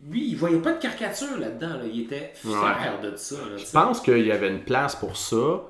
Lui, 0.09 0.29
il 0.29 0.35
voyait 0.35 0.59
pas 0.59 0.73
de 0.73 0.79
caricature 0.79 1.37
là-dedans. 1.39 1.69
là. 1.77 1.83
Il 1.91 2.01
était 2.01 2.31
fier 2.35 2.99
de 3.01 3.15
ça. 3.15 3.35
là, 3.35 3.57
Je 3.57 3.65
pense 3.71 4.01
qu'il 4.01 4.25
y 4.25 4.31
avait 4.31 4.49
une 4.49 4.61
place 4.61 4.95
pour 4.95 5.17
ça. 5.17 5.61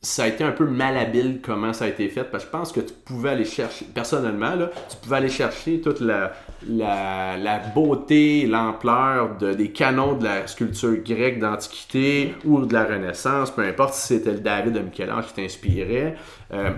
Ça 0.00 0.22
a 0.24 0.26
été 0.28 0.44
un 0.44 0.52
peu 0.52 0.64
malhabile 0.64 1.40
comment 1.42 1.72
ça 1.72 1.86
a 1.86 1.88
été 1.88 2.08
fait, 2.08 2.22
parce 2.22 2.44
que 2.44 2.48
je 2.48 2.56
pense 2.56 2.70
que 2.72 2.78
tu 2.78 2.92
pouvais 3.04 3.30
aller 3.30 3.44
chercher, 3.44 3.84
personnellement, 3.92 4.54
là, 4.54 4.70
tu 4.88 4.96
pouvais 4.98 5.16
aller 5.16 5.28
chercher 5.28 5.80
toute 5.80 5.98
la, 5.98 6.34
la, 6.68 7.36
la 7.36 7.58
beauté, 7.58 8.46
l'ampleur 8.46 9.36
de, 9.38 9.54
des 9.54 9.72
canons 9.72 10.14
de 10.14 10.22
la 10.22 10.46
sculpture 10.46 10.96
grecque 11.02 11.40
d'Antiquité 11.40 12.36
ou 12.44 12.64
de 12.64 12.72
la 12.74 12.84
Renaissance, 12.84 13.50
peu 13.50 13.62
importe 13.62 13.94
si 13.94 14.06
c'était 14.06 14.32
le 14.34 14.38
David 14.38 14.74
de 14.74 14.80
Michel-Ange 14.80 15.26
qui 15.28 15.34
t'inspirait. 15.34 16.14
Euh, 16.52 16.70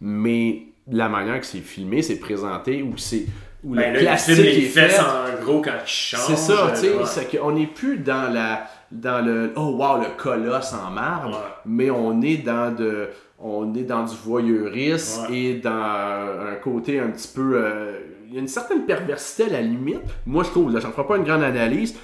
mais 0.00 0.62
la 0.90 1.10
manière 1.10 1.40
que 1.40 1.46
c'est 1.46 1.58
filmé, 1.60 2.00
c'est 2.00 2.18
présenté, 2.20 2.82
où 2.82 2.96
c'est 2.96 3.26
où 3.64 3.74
Ben, 3.74 3.92
le 3.92 4.00
là, 4.00 4.10
plastique 4.12 4.36
les 4.38 4.58
est 4.58 4.60
fesses 4.62 4.94
fait. 4.94 5.00
en 5.00 5.42
gros 5.44 5.60
quand 5.62 5.70
il 5.84 5.88
change. 5.88 6.20
C'est 6.26 6.36
ça, 6.36 6.70
tu 6.74 6.80
sais, 6.80 6.88
euh, 6.88 6.98
ouais. 6.98 7.04
c'est 7.06 7.36
qu'on 7.38 7.52
n'est 7.52 7.66
plus 7.66 7.98
dans 7.98 8.32
la 8.32 8.66
dans 8.92 9.24
le 9.24 9.52
oh 9.56 9.76
wow 9.78 9.98
le 10.00 10.06
colosse 10.16 10.72
en 10.72 10.90
marbre, 10.92 11.30
Ouais. 11.36 11.42
mais 11.66 11.90
on 11.90 12.22
est 12.22 12.36
dans 12.38 12.74
de 12.74 13.08
on 13.38 13.74
est 13.74 13.82
dans 13.82 14.04
du 14.04 14.14
voyeurisme 14.24 15.26
Ouais. 15.30 15.36
et 15.36 15.54
dans 15.54 15.70
un 15.72 16.54
côté 16.62 17.00
un 17.00 17.08
petit 17.08 17.28
peu 17.34 17.52
euh, 17.56 17.98
il 18.28 18.34
y 18.34 18.38
a 18.38 18.40
une 18.40 18.48
certaine 18.48 18.82
perversité 18.86 19.44
à 19.44 19.48
la 19.54 19.60
limite. 19.62 20.00
Moi 20.26 20.42
je 20.44 20.50
trouve, 20.50 20.72
là, 20.72 20.80
j'en 20.80 20.90
ferai 20.90 21.06
pas 21.06 21.16
une 21.16 21.24
grande 21.24 21.42
analyse 21.44 21.96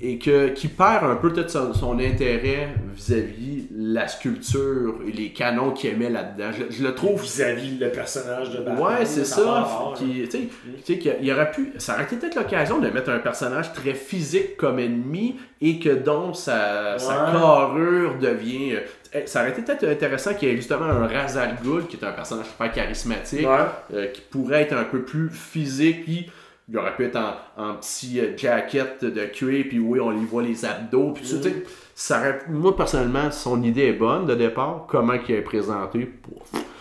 et 0.00 0.18
que 0.18 0.48
qui 0.48 0.66
perd 0.68 1.04
un 1.04 1.14
peu 1.14 1.32
peut-être 1.32 1.50
son, 1.50 1.72
son 1.72 1.98
intérêt 2.00 2.74
vis-à-vis 2.96 3.68
la 3.70 4.08
sculpture 4.08 4.96
et 5.06 5.12
les 5.12 5.32
canons 5.32 5.70
qu'il 5.70 5.90
aimait 5.90 6.10
là-dedans. 6.10 6.50
Je, 6.52 6.74
je 6.76 6.82
le 6.82 6.94
trouve 6.96 7.22
Vis-à-vis 7.22 7.78
le 7.78 7.90
personnage 7.90 8.50
de 8.50 8.58
Batman. 8.58 8.78
Ouais, 8.98 9.04
c'est 9.04 9.24
ça 9.24 9.36
fort, 9.36 9.94
qui- 9.96 10.24
Tu 10.24 10.30
sais- 10.30 10.48
tu 10.84 10.94
sais, 10.94 10.98
qu'il 10.98 11.24
y 11.24 11.32
aurait 11.32 11.50
pu. 11.52 11.72
Ça 11.78 11.94
aurait 11.94 12.02
été 12.04 12.16
peut-être 12.16 12.34
l'occasion 12.34 12.80
de 12.80 12.88
mettre 12.90 13.10
un 13.10 13.20
personnage 13.20 13.72
très 13.72 13.94
physique 13.94 14.56
comme 14.56 14.80
ennemi 14.80 15.36
et 15.60 15.78
que 15.78 15.90
donc 15.90 16.34
sa, 16.36 16.96
carrure 16.98 18.18
devient. 18.18 18.74
euh, 18.74 18.80
eh, 19.12 19.26
Ça 19.26 19.40
aurait 19.42 19.50
été 19.50 19.62
peut-être 19.62 19.84
intéressant 19.84 20.34
qu'il 20.34 20.48
y 20.48 20.52
ait 20.52 20.56
justement 20.56 20.86
un 20.86 21.06
Ra's 21.06 21.36
al 21.36 21.56
Ghul 21.62 21.86
qui 21.86 21.96
est 21.96 22.04
un 22.04 22.12
personnage 22.12 22.46
super 22.46 22.72
charismatique, 22.72 23.46
Ouais. 23.46 23.64
euh, 23.94 24.06
qui 24.08 24.20
pourrait 24.22 24.62
être 24.62 24.74
un 24.76 24.84
peu 24.84 25.02
plus 25.02 25.30
physique, 25.30 26.04
puis 26.04 26.30
il 26.68 26.78
aurait 26.78 26.94
pu 26.96 27.04
être 27.04 27.16
en, 27.16 27.62
en 27.62 27.74
petit 27.74 28.20
euh, 28.20 28.36
jacket 28.36 29.04
de 29.04 29.24
cuir, 29.26 29.66
puis 29.68 29.78
oui, 29.78 30.00
on 30.00 30.12
y 30.12 30.24
voit 30.24 30.42
les 30.42 30.64
abdos, 30.64 31.12
puis 31.12 31.24
tout 31.28 31.40
ça, 31.94 32.18
aurait- 32.20 32.42
moi 32.48 32.74
personnellement, 32.76 33.30
son 33.30 33.62
idée 33.62 33.82
est 33.88 33.92
bonne 33.92 34.26
de 34.26 34.34
départ, 34.34 34.86
comment 34.88 35.12
il 35.14 35.34
est 35.34 35.42
présenté, 35.42 36.10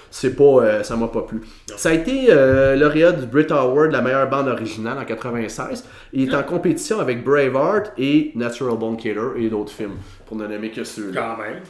c'est 0.09 0.35
pas, 0.35 0.43
euh, 0.43 0.83
ça 0.83 0.95
m'a 0.95 1.07
pas 1.07 1.23
plu. 1.23 1.41
Ça 1.75 1.89
a 1.89 1.93
été 1.93 2.27
euh, 2.29 2.75
lauréat 2.75 3.11
du 3.13 3.25
Brit 3.25 3.47
Award 3.51 3.91
la 3.91 4.01
meilleure 4.01 4.29
bande 4.29 4.47
originale 4.47 4.97
en 4.99 5.05
96. 5.05 5.83
Il 6.13 6.29
est 6.29 6.35
en 6.35 6.43
compétition 6.43 6.99
avec 6.99 7.23
Braveheart 7.23 7.93
et 7.97 8.31
Natural 8.35 8.77
Born 8.77 8.95
Killer 8.95 9.29
et 9.37 9.49
d'autres 9.49 9.71
films, 9.71 9.95
pour 10.27 10.37
ne 10.37 10.45
nommer 10.47 10.69
que 10.71 10.83
ceux-là. 10.83 11.35
Quand 11.35 11.41
même. 11.43 11.61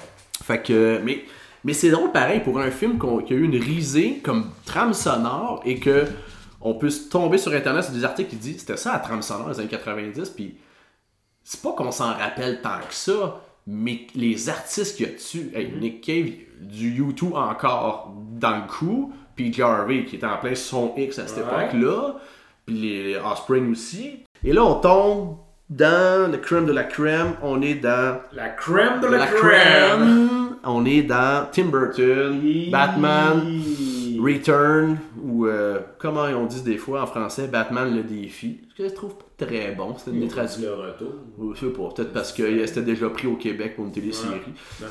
Fait 0.43 0.61
que, 0.61 0.99
mais, 1.05 1.23
mais 1.63 1.71
c'est 1.73 1.89
drôle 1.89 2.11
pareil 2.11 2.41
pour 2.41 2.59
un 2.59 2.69
film 2.69 2.99
qui 3.25 3.33
a 3.33 3.37
eu 3.37 3.43
une 3.43 3.55
risée 3.57 4.19
comme 4.21 4.49
trame 4.65 4.93
sonore 4.93 5.61
et 5.65 5.79
que 5.79 6.03
on 6.63 6.73
peut 6.75 6.89
se 6.89 7.09
tomber 7.09 7.37
sur 7.37 7.53
internet 7.53 7.83
sur 7.83 7.93
des 7.93 8.03
articles 8.03 8.29
qui 8.31 8.35
disent 8.37 8.59
c'était 8.61 8.77
ça 8.77 8.93
la 8.93 8.99
trame 8.99 9.21
sonore 9.21 9.49
des 9.49 9.59
années 9.59 9.69
90 9.69 10.29
puis 10.31 10.55
c'est 11.43 11.61
pas 11.61 11.73
qu'on 11.73 11.91
s'en 11.91 12.13
rappelle 12.13 12.61
tant 12.61 12.79
que 12.87 12.93
ça 12.93 13.41
mais 13.67 14.07
les 14.15 14.49
artistes 14.49 14.97
qu'il 14.97 15.07
y 15.07 15.09
a 15.09 15.13
dessus, 15.13 15.49
hey, 15.55 15.71
Nick 15.79 16.01
Cave, 16.01 16.31
du 16.59 17.01
U2 17.01 17.33
encore 17.33 18.13
dans 18.33 18.57
le 18.57 18.67
coup, 18.67 19.13
puis 19.37 19.53
Jarvey 19.53 20.03
qui 20.03 20.17
était 20.17 20.25
en 20.25 20.35
plein 20.37 20.53
son 20.53 20.93
X 20.97 21.17
à 21.19 21.27
cette 21.27 21.45
Ouais. 21.45 21.67
époque-là, 21.67 22.15
puis 22.65 22.75
les, 22.75 23.03
les 23.03 23.15
Offspring 23.15 23.71
aussi. 23.71 24.23
Et 24.43 24.51
là, 24.51 24.65
on 24.65 24.75
tombe 24.81 25.37
dans 25.69 26.29
le 26.29 26.37
crème 26.39 26.65
de 26.65 26.73
la 26.73 26.83
crème, 26.83 27.35
on 27.41 27.61
est 27.61 27.75
dans 27.75 28.19
La 28.33 28.49
crème 28.49 28.99
de 28.99 29.07
la, 29.07 29.19
la, 29.19 29.27
crème. 29.27 30.57
On 30.65 30.85
est 30.85 31.03
dans 31.03 31.47
Tim 31.51 31.65
Burton, 31.67 32.41
Batman, 32.69 33.61
Return, 34.23 34.97
ou 35.23 35.45
euh, 35.47 35.79
comment 35.99 36.23
on 36.23 36.45
dit 36.45 36.61
des 36.61 36.77
fois 36.77 37.03
en 37.03 37.05
français, 37.07 37.47
Batman 37.47 37.93
le 37.95 38.03
défi. 38.03 38.61
Ce 38.75 38.81
que 38.83 38.89
je 38.89 38.93
trouve 38.93 39.15
pas 39.15 39.45
très 39.45 39.71
bon, 39.73 39.95
c'était 39.97 40.15
une 40.17 40.27
traduction. 40.27 40.61
Le 40.63 40.73
retour. 40.73 41.53
Je 41.55 41.59
sais 41.59 41.73
pas, 41.73 41.89
peut-être 41.95 42.13
parce 42.13 42.31
que 42.33 42.65
c'était 42.65 42.81
déjà 42.81 43.09
pris 43.09 43.27
au 43.27 43.35
Québec 43.35 43.75
pour 43.75 43.85
une 43.85 43.91
télésérie. 43.91 44.39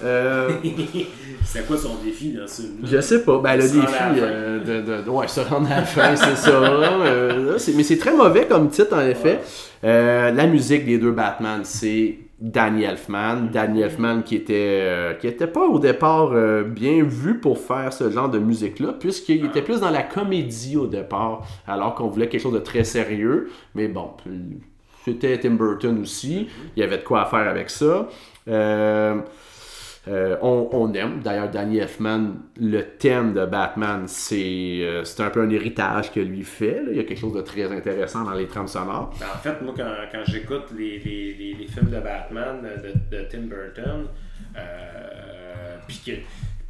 Euh, 0.05 0.51
C'est 1.45 1.67
quoi 1.67 1.77
son 1.77 1.97
défi 2.05 2.33
dans 2.33 2.47
ce 2.47 2.63
je 2.85 3.01
sais 3.01 3.25
pas, 3.25 3.39
ben 3.39 3.57
le 3.57 3.63
Se 3.63 3.73
défi 3.75 3.87
euh, 4.19 4.61
de, 4.61 5.03
de- 5.03 5.11
ouais, 5.11 5.29
se 5.29 5.41
rendre 5.41 5.71
à 5.71 5.77
la 5.77 5.83
fin, 5.85 6.15
c'est 6.17 6.37
ça. 6.37 6.61
Là, 6.61 7.57
mais 7.77 7.83
c'est 7.83 7.99
très 7.99 8.15
mauvais 8.17 8.47
comme 8.47 8.69
titre 8.69 8.95
en 8.95 9.01
effet. 9.01 9.41
La 9.83 10.47
musique 10.47 10.85
des 10.85 10.99
deux 10.99 11.13
Batman, 11.13 11.61
c'est 11.65 12.19
Danny 12.43 12.83
Elfman. 12.83 13.51
Danny 13.53 13.83
Elfman 13.83 14.23
qui 14.23 14.35
était 14.35 14.81
euh, 14.83 15.15
qui 15.15 15.29
était 15.29 15.47
pas 15.47 15.65
au 15.65 15.79
départ 15.79 16.33
euh, 16.33 16.65
bien 16.65 17.05
vu 17.05 17.39
pour 17.39 17.59
faire 17.59 17.93
ce 17.93 18.11
genre 18.11 18.29
de 18.29 18.41
musique-là, 18.41 18.95
puisqu'il 18.99 19.47
était 19.47 19.63
plus 19.63 19.81
dans 19.81 19.91
la 19.91 20.03
comédie 20.03 20.77
au 20.77 20.89
départ, 20.89 21.47
alors 21.69 21.95
qu'on 21.95 22.09
voulait 22.09 22.29
quelque 22.29 22.43
chose 22.43 22.53
de 22.53 22.59
très 22.59 22.83
sérieux. 22.83 23.49
Mais 23.77 23.87
bon, 23.87 24.11
c'était 25.05 25.39
Tim 25.39 25.53
Burton 25.53 26.01
aussi. 26.03 26.49
Il 26.77 26.81
y 26.81 26.83
avait 26.83 26.99
de 26.99 27.05
quoi 27.05 27.23
à 27.23 27.27
faire 27.27 27.49
avec 27.49 27.71
ça. 27.71 28.09
Euh, 28.49 29.21
euh, 30.09 30.37
on, 30.43 30.69
on 30.73 30.93
aime. 30.95 31.21
D'ailleurs, 31.23 31.49
Danny 31.51 31.79
Elfman, 31.79 32.33
le 32.61 32.83
thème 32.83 33.35
de 33.35 33.47
Batman, 33.47 34.03
c'est 34.07 34.81
euh, 34.83 35.05
c'est 35.05 35.23
un 35.23 35.31
peu 35.31 35.43
un 35.43 35.51
héritage 35.51 36.11
que 36.13 36.19
lui 36.21 36.43
fait. 36.43 36.83
là. 36.83 36.91
Il 36.91 36.97
y 36.97 37.01
a 37.01 37.05
quelque 37.05 37.21
chose 37.21 37.35
de 37.35 37.41
très 37.43 37.71
intéressant 37.71 38.25
dans 38.25 38.33
les 38.35 38.47
trames 38.49 38.67
sonores. 38.69 39.15
Ben, 39.21 39.27
en 39.33 39.39
fait, 39.39 39.63
moi, 39.63 39.73
quand, 39.77 39.85
quand 40.11 40.23
j'écoute 40.27 40.65
les, 40.77 40.99
les, 40.99 41.35
les, 41.39 41.55
les 41.61 41.67
films 41.69 41.91
de 41.91 42.01
Batman 42.01 42.57
de, 42.63 43.17
de 43.17 43.23
Tim 43.31 43.43
Burton, 43.43 44.07
euh, 44.57 45.77
puis 45.87 46.01
que, 46.05 46.13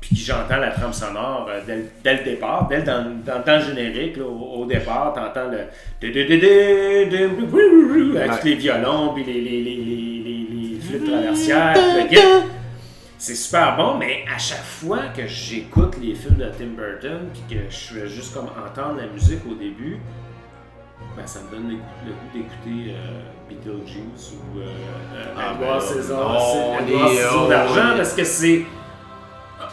puis 0.01 0.17
j'entends 0.17 0.57
la 0.59 0.71
trame 0.73 0.93
sonore 0.93 1.49
euh, 1.49 1.61
dès, 1.67 1.77
le- 1.77 1.85
dès 2.05 2.17
le 2.19 2.25
départ, 2.25 2.67
dès 2.69 2.79
le, 2.79 2.85
dans, 2.85 3.05
dans 3.25 3.39
le 3.39 3.45
temps 3.45 3.61
générique, 3.61 4.17
là, 4.19 4.25
au, 4.25 4.63
au 4.63 4.67
départ, 4.67 5.15
t'entends 5.15 5.49
le... 5.51 5.59
avec 8.21 8.45
les 8.45 8.55
violons, 8.57 9.15
puis 9.15 9.25
les, 9.25 9.41
les, 9.41 9.63
les, 9.63 10.81
flûtes 10.81 11.05
traversières, 11.07 11.75
le. 11.77 12.62
C'est 13.25 13.37
super 13.37 13.77
bon, 13.77 13.99
mais 13.99 14.25
à 14.35 14.37
chaque 14.37 14.65
fois 14.65 14.99
que 15.17 15.29
j'écoute 15.29 15.95
les 16.03 16.13
films 16.13 16.35
de 16.39 16.47
Tim 16.59 16.75
Burton, 16.77 17.29
puis 17.33 17.57
que 17.57 17.63
je 17.71 17.95
fais 18.01 18.09
juste 18.09 18.35
comme 18.35 18.47
entendre 18.47 18.97
la 19.01 19.07
musique 19.07 19.43
au 19.49 19.55
début, 19.55 19.99
ben, 21.17 21.25
ça 21.25 21.39
me 21.39 21.51
donne 21.57 21.69
le, 21.69 21.77
goût- 21.77 22.05
le 22.05 22.11
goût 22.11 22.33
d'écouter 22.35 22.97
euh, 22.97 23.23
Beetlejuice 23.49 24.33
ou 24.33 24.59
euh, 24.59 24.65
euh, 25.15 25.25
Ah, 25.39 25.55
ben, 25.61 25.79
César, 25.79 26.33
d'argent, 27.49 27.97
parce 27.97 28.13
que 28.15 28.25
c'est 28.25 28.63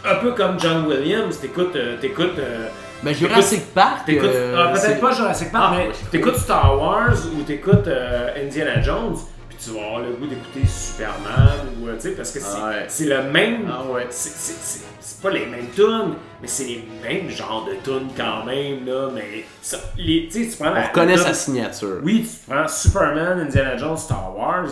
un 0.04 0.14
peu 0.14 0.30
comme 0.30 0.60
John 0.60 0.86
Williams, 0.86 1.40
t'écoutes, 1.40 1.74
euh, 1.74 1.96
t'écoutes, 2.00 2.38
euh, 2.38 2.68
Mais 3.02 3.14
Jurassic 3.14 3.74
Park, 3.74 4.04
t'écoutes- 4.06 4.28
euh, 4.32 4.54
ah, 4.64 4.68
peut-être 4.68 4.80
c'est- 4.80 5.00
pas 5.00 5.10
Jurassic 5.10 5.50
Park, 5.50 5.74
Ah, 5.74 5.76
mais 5.76 5.90
t'écoutes 6.12 6.36
Star 6.36 6.80
Wars 6.80 7.16
ou 7.36 7.42
t'écoutes 7.42 7.88
euh, 7.88 8.28
Indiana 8.46 8.80
Jones, 8.80 9.16
tu 9.62 9.70
vas 9.72 9.84
avoir 9.84 10.00
le 10.00 10.12
goût 10.14 10.26
d'écouter 10.26 10.66
Superman 10.66 11.58
ou 11.80 11.88
euh, 11.88 11.94
tu 11.96 12.00
sais 12.02 12.10
parce 12.12 12.30
que 12.32 12.40
c'est 12.40 12.46
Ah 12.56 12.68
ouais. 12.70 13.24
le 13.24 13.30
même 13.30 13.70
Ah 13.70 13.84
ouais. 13.84 14.06
c'est- 14.10 15.20
pas 15.22 15.30
les 15.30 15.44
mêmes 15.46 15.68
tunes, 15.74 16.14
mais 16.40 16.48
c'est 16.48 16.64
les 16.64 16.84
mêmes 17.02 17.28
genres 17.28 17.66
de 17.66 17.74
tunes 17.84 18.08
quand 18.16 18.44
même, 18.46 18.86
là. 18.86 19.10
Mais 19.14 19.44
ça, 19.60 19.76
les, 19.98 20.28
tu 20.28 20.44
sais, 20.44 20.50
tu 20.50 20.56
prends 20.62 20.74
On 20.74 20.82
reconnaît 20.82 21.16
sa 21.18 21.34
signature. 21.34 22.00
Oui, 22.02 22.22
tu 22.26 22.50
prends 22.50 22.66
Superman, 22.66 23.40
Indiana 23.40 23.76
Jones, 23.76 23.98
Star 23.98 24.34
Wars, 24.34 24.68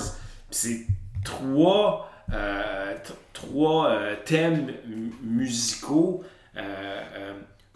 c'est 0.50 0.86
trois, 1.22 2.10
euh, 2.32 2.94
trois 3.34 3.88
euh, 3.90 4.14
thèmes 4.24 4.72
mu- 4.86 5.12
musicaux 5.22 6.24
euh, 6.56 7.32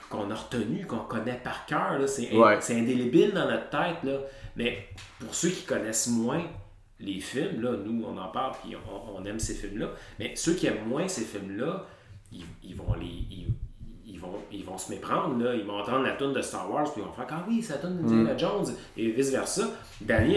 qu'on 0.08 0.30
a 0.30 0.34
retenus, 0.34 0.86
qu'on 0.86 0.98
connaît 1.00 1.40
par 1.44 1.66
cœur. 1.66 1.98
là. 1.98 2.06
C'est 2.06 2.30
in- 2.32 2.38
Ouais. 2.38 2.56
c'est 2.60 2.74
indélébile 2.78 3.32
dans 3.32 3.50
notre 3.50 3.68
tête. 3.68 4.02
Là. 4.02 4.18
Mais 4.56 4.86
pour 5.20 5.34
ceux 5.34 5.50
qui 5.50 5.64
connaissent 5.64 6.06
moins 6.08 6.42
les 7.03 7.20
films, 7.20 7.61
là, 7.62 7.72
nous, 7.84 8.05
on 8.05 8.16
en 8.16 8.28
parle, 8.28 8.55
puis 8.62 8.74
on, 8.76 9.16
on 9.20 9.24
aime 9.24 9.38
ces 9.40 9.55
films-là. 9.55 9.90
Mais 10.18 10.34
ceux 10.36 10.55
qui 10.55 10.66
aiment 10.66 10.86
moins 10.86 11.09
ces 11.09 11.24
films-là, 11.24 11.86
ils, 12.32 12.44
ils 12.62 12.74
vont 12.76 12.94
les... 12.94 13.07
Ils, 13.07 13.46
ils 14.05 14.18
vont, 14.20 14.34
ils 14.53 14.64
vont 14.64 14.76
se 14.78 14.90
méprendre, 14.92 15.42
là. 15.42 15.55
ils 15.55 15.64
vont 15.64 15.78
entendre 15.80 16.05
la 16.05 16.12
tune 16.16 16.32
de 16.32 16.42
Star 16.42 16.70
Wars, 16.70 16.84
puis 16.92 17.00
ils 17.03 17.05
vont 17.07 17.12
faire 17.12 17.26
Ah 17.30 17.44
oui, 17.48 17.62
ça 17.62 17.78
donne 17.78 17.98
Indiana 18.05 18.36
Jones, 18.36 18.66
et 18.96 19.11
vice-versa. 19.11 19.70
Danny 20.00 20.36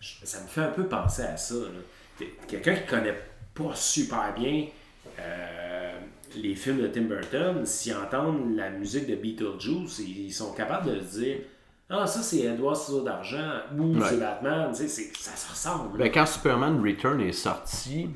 je- 0.00 0.14
ça 0.24 0.42
me 0.42 0.46
fait 0.48 0.60
un 0.62 0.70
peu 0.70 0.86
penser 0.86 1.22
à 1.22 1.36
ça. 1.36 1.54
Quelqu'un 2.48 2.74
qui 2.74 2.86
connaît 2.86 3.14
pas 3.54 3.74
super 3.74 4.34
bien 4.34 4.66
euh, 5.18 5.92
les 6.36 6.54
films 6.54 6.82
de 6.82 6.88
Tim 6.88 7.02
Burton, 7.02 7.64
s'ils 7.64 7.94
entendent 7.94 8.56
la 8.56 8.70
musique 8.70 9.06
de 9.06 9.14
Beetlejuice, 9.14 10.00
ils 10.00 10.26
ils 10.26 10.32
sont 10.32 10.52
capables 10.52 10.92
de 10.94 11.00
se 11.00 11.18
dire 11.20 11.36
Ah, 11.90 12.06
ça 12.06 12.22
c'est 12.22 12.40
Edouard 12.40 12.76
Ciseaux 12.76 13.02
d'Argent, 13.02 13.60
ou 13.78 13.94
Ouais. 13.98 14.00
c'est 14.08 14.18
Batman, 14.18 14.70
tu 14.70 14.76
sais, 14.78 14.88
c'est- 14.88 15.16
ça 15.16 15.36
se 15.36 15.50
ressemble. 15.50 15.98
Ben, 15.98 16.10
quand 16.10 16.26
Superman 16.26 16.80
Return 16.82 17.20
est 17.20 17.32
sorti, 17.32 18.08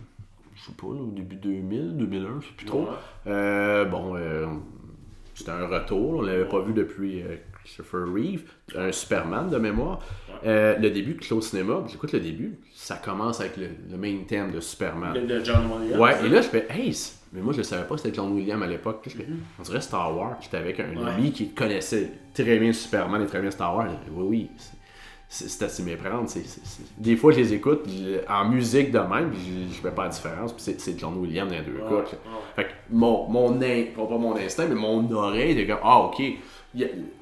je 0.54 0.62
sais 0.62 0.72
pas, 0.72 0.86
là, 0.86 1.00
au 1.02 1.10
début 1.12 1.36
2000, 1.36 1.96
2001, 1.96 2.40
je 2.40 2.46
sais 2.46 2.52
plus 2.56 2.66
trop. 2.66 2.82
Ouais. 2.84 2.88
Euh, 3.26 3.84
bon, 3.84 4.16
euh, 4.16 4.46
c'était 5.34 5.50
un 5.50 5.66
retour, 5.66 6.18
on 6.18 6.22
l'avait 6.22 6.48
pas 6.48 6.60
vu 6.60 6.72
depuis 6.72 7.22
euh, 7.22 7.36
Christopher 7.68 8.06
Reeve, 8.12 8.44
un 8.76 8.90
Superman 8.92 9.50
de 9.50 9.58
mémoire. 9.58 9.98
Euh, 10.46 10.76
le 10.78 10.90
début, 10.90 11.18
au 11.30 11.40
cinéma, 11.40 11.84
j'écoute 11.86 12.12
le 12.12 12.20
début, 12.20 12.58
ça 12.74 12.96
commence 12.96 13.40
avec 13.40 13.56
le, 13.56 13.68
le 13.90 13.96
main 13.98 14.16
thème 14.26 14.52
de 14.52 14.60
Superman. 14.60 15.12
Le 15.14 15.26
de 15.26 15.44
John 15.44 15.66
Williams. 15.70 16.00
Ouais, 16.00 16.26
et 16.26 16.28
là, 16.30 16.40
je 16.40 16.48
fais, 16.48 16.66
hey, 16.70 16.96
mais 17.32 17.40
moi, 17.42 17.52
je 17.52 17.60
savais 17.62 17.86
pas 17.86 17.96
c'était 17.98 18.14
John 18.14 18.32
Williams 18.32 18.62
à 18.62 18.66
l'époque. 18.66 19.06
Fais, 19.08 19.26
on 19.58 19.62
dirait 19.62 19.80
Star 19.82 20.16
Wars. 20.16 20.36
J'étais 20.40 20.56
avec 20.56 20.80
un 20.80 20.84
Mm-hmm. 20.84 21.04
Ouais. 21.04 21.10
ami 21.10 21.32
qui 21.32 21.50
connaissait 21.50 22.10
très 22.32 22.58
bien 22.58 22.72
Superman 22.72 23.20
et 23.22 23.26
très 23.26 23.40
bien 23.40 23.50
Star 23.50 23.76
Wars. 23.76 23.88
Oui, 24.12 24.24
oui, 24.26 24.50
c'est- 25.28 25.62
assez 25.62 25.82
méprendre. 25.82 26.26
Des 26.96 27.16
fois, 27.16 27.32
je 27.32 27.38
les 27.40 27.52
écoute 27.52 27.86
en 28.30 28.48
musique 28.48 28.90
de 28.92 28.98
même, 29.00 29.30
puis 29.30 29.40
je, 29.68 29.74
je 29.74 29.80
fais 29.82 29.90
pas 29.90 30.04
la 30.04 30.08
différence. 30.10 30.54
C'est- 30.56 30.98
John 30.98 31.18
Williams 31.18 31.50
dans 31.50 31.58
les 31.58 31.62
deux 31.64 31.72
Ouais, 31.82 31.88
cas. 31.90 31.96
ouais. 31.96 32.04
Fait 32.56 32.64
que 32.64 32.70
mon, 32.90 33.28
mon 33.28 33.60
in- 33.60 33.84
pas 33.94 34.16
mon 34.18 34.36
instinct, 34.36 34.66
mais 34.68 34.74
mon 34.74 35.10
oreille, 35.12 35.50
était 35.52 35.66
comme, 35.66 35.80
ah, 35.82 35.98
ok. 36.04 36.22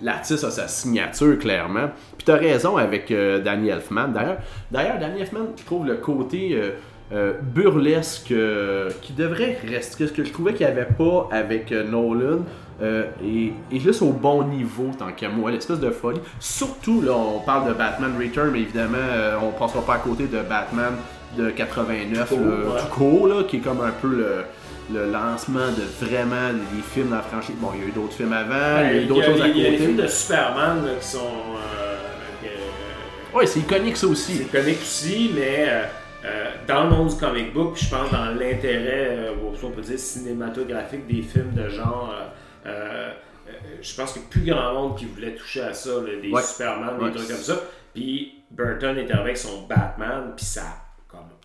L'artiste 0.03 0.45
a 0.45 0.51
sa 0.51 0.67
signature, 0.67 1.39
clairement. 1.39 1.91
Puis 2.19 2.25
t'as 2.25 2.37
raison 2.37 2.77
avec 2.77 3.11
euh, 3.11 3.41
Danny 3.41 3.69
Elfman. 3.69 4.09
D'ailleurs, 4.09 4.39
d'ailleurs, 4.71 4.99
Danny 4.99 5.21
Elfman, 5.21 5.47
je 5.57 5.65
trouve 5.65 5.87
le 5.87 5.97
côté 5.97 6.51
euh, 6.55 6.71
euh, 7.13 7.35
burlesque 7.41 8.33
euh, 8.33 8.91
qui 9.03 9.13
devrait 9.13 9.59
rester. 9.69 10.09
Ce 10.09 10.13
que 10.13 10.25
je 10.25 10.33
trouvais 10.33 10.53
qu'il 10.53 10.67
n'y 10.67 10.73
avait 10.73 10.85
pas 10.87 11.29
avec 11.31 11.71
Nolan. 11.71 12.41
et, 12.83 13.53
et 13.71 13.81
juste 13.81 14.03
au 14.03 14.11
bon 14.11 14.45
niveau, 14.45 14.91
tant 14.99 15.13
qu'à 15.13 15.29
moi, 15.29 15.53
l'espèce 15.53 15.81
de 15.81 15.91
folie. 15.91 16.21
Surtout, 16.41 17.01
là, 17.01 17.13
on 17.13 17.39
parle 17.39 17.69
de 17.69 17.73
Batman 17.73 18.13
Return, 18.19 18.51
mais 18.53 18.63
évidemment, 18.63 18.99
on 19.43 19.53
passera 19.53 19.83
pas 19.83 19.95
à 19.95 19.99
côté 19.99 20.27
de 20.27 20.43
Batman 20.43 20.93
de 21.39 21.51
89, 21.51 22.29
Tout 22.29 22.37
court, 22.37 22.45
là, 22.45 22.51
ouais. 22.51 22.81
tout 22.81 22.95
court, 22.95 23.29
là, 23.29 23.43
qui 23.45 23.57
est 23.57 23.61
comme 23.61 23.81
un 23.81 23.93
peu 23.93 24.09
le, 24.09 24.45
le 24.93 25.11
lancement 25.11 25.69
de 25.73 25.83
vraiment 26.07 26.53
des 26.53 26.83
films 26.83 27.11
dans 27.11 27.17
la 27.17 27.23
franchise. 27.23 27.57
Bon, 27.59 27.71
il 27.75 27.81
y 27.81 27.85
a 27.85 27.89
eu 27.89 27.93
d'autres 27.93 28.15
films 28.15 28.33
avant, 28.33 28.81
il 28.89 28.97
y 28.97 28.99
a 28.99 29.03
eu 29.03 29.07
d'autres 29.07 29.25
choses 29.27 29.41
à 29.43 29.49
Il 29.49 29.59
y 29.59 29.67
a 29.67 29.71
les 29.71 29.77
films 29.79 29.97
côté. 29.97 30.03
de 30.03 30.09
Superman 30.09 30.85
là, 30.87 30.93
qui 31.01 31.07
sont. 31.07 31.19
euh, 31.57 31.97
que- 32.43 33.37
Ouais, 33.37 33.47
c'est 33.47 33.61
iconique 33.61 33.97
ça 33.97 34.07
aussi. 34.07 34.37
C'est 34.37 34.45
comique 34.59 34.79
aussi, 34.81 35.31
mais 35.35 35.67
euh, 35.69 35.83
euh, 36.25 36.51
dans 36.69 36.85
le 36.85 36.91
monde 36.91 37.09
du 37.09 37.17
comic 37.17 37.53
book, 37.53 37.77
je 37.77 37.89
pense 37.91 38.11
dans 38.11 38.27
l'intérêt, 38.27 39.09
euh, 39.11 39.33
on 39.63 39.71
peut 39.71 39.83
dire 39.83 39.99
cinématographique 39.99 41.07
des 41.07 41.23
films 41.23 41.53
de 41.53 41.69
genre, 41.69 42.15
euh, 42.15 42.69
euh, 42.69 43.11
euh, 43.49 43.53
je 43.83 43.95
pense 43.95 44.13
qu'il 44.13 44.23
a 44.23 44.25
plus 44.31 44.43
grand 44.45 44.73
monde 44.73 44.97
qui 44.97 45.07
voulait 45.07 45.35
toucher 45.35 45.63
à 45.63 45.75
ça, 45.75 45.91
là, 45.91 46.21
des 46.23 46.31
Ouais. 46.31 46.43
Superman, 46.43 46.97
Ouais. 47.01 47.11
des 47.11 47.17
trucs 47.17 47.29
comme 47.29 47.37
ça. 47.39 47.61
Puis 47.95 48.35
Burton 48.51 48.91
arrivé 48.97 49.13
avec 49.13 49.37
son 49.37 49.63
Batman, 49.67 50.33
puis 50.37 50.45
ça 50.47 50.63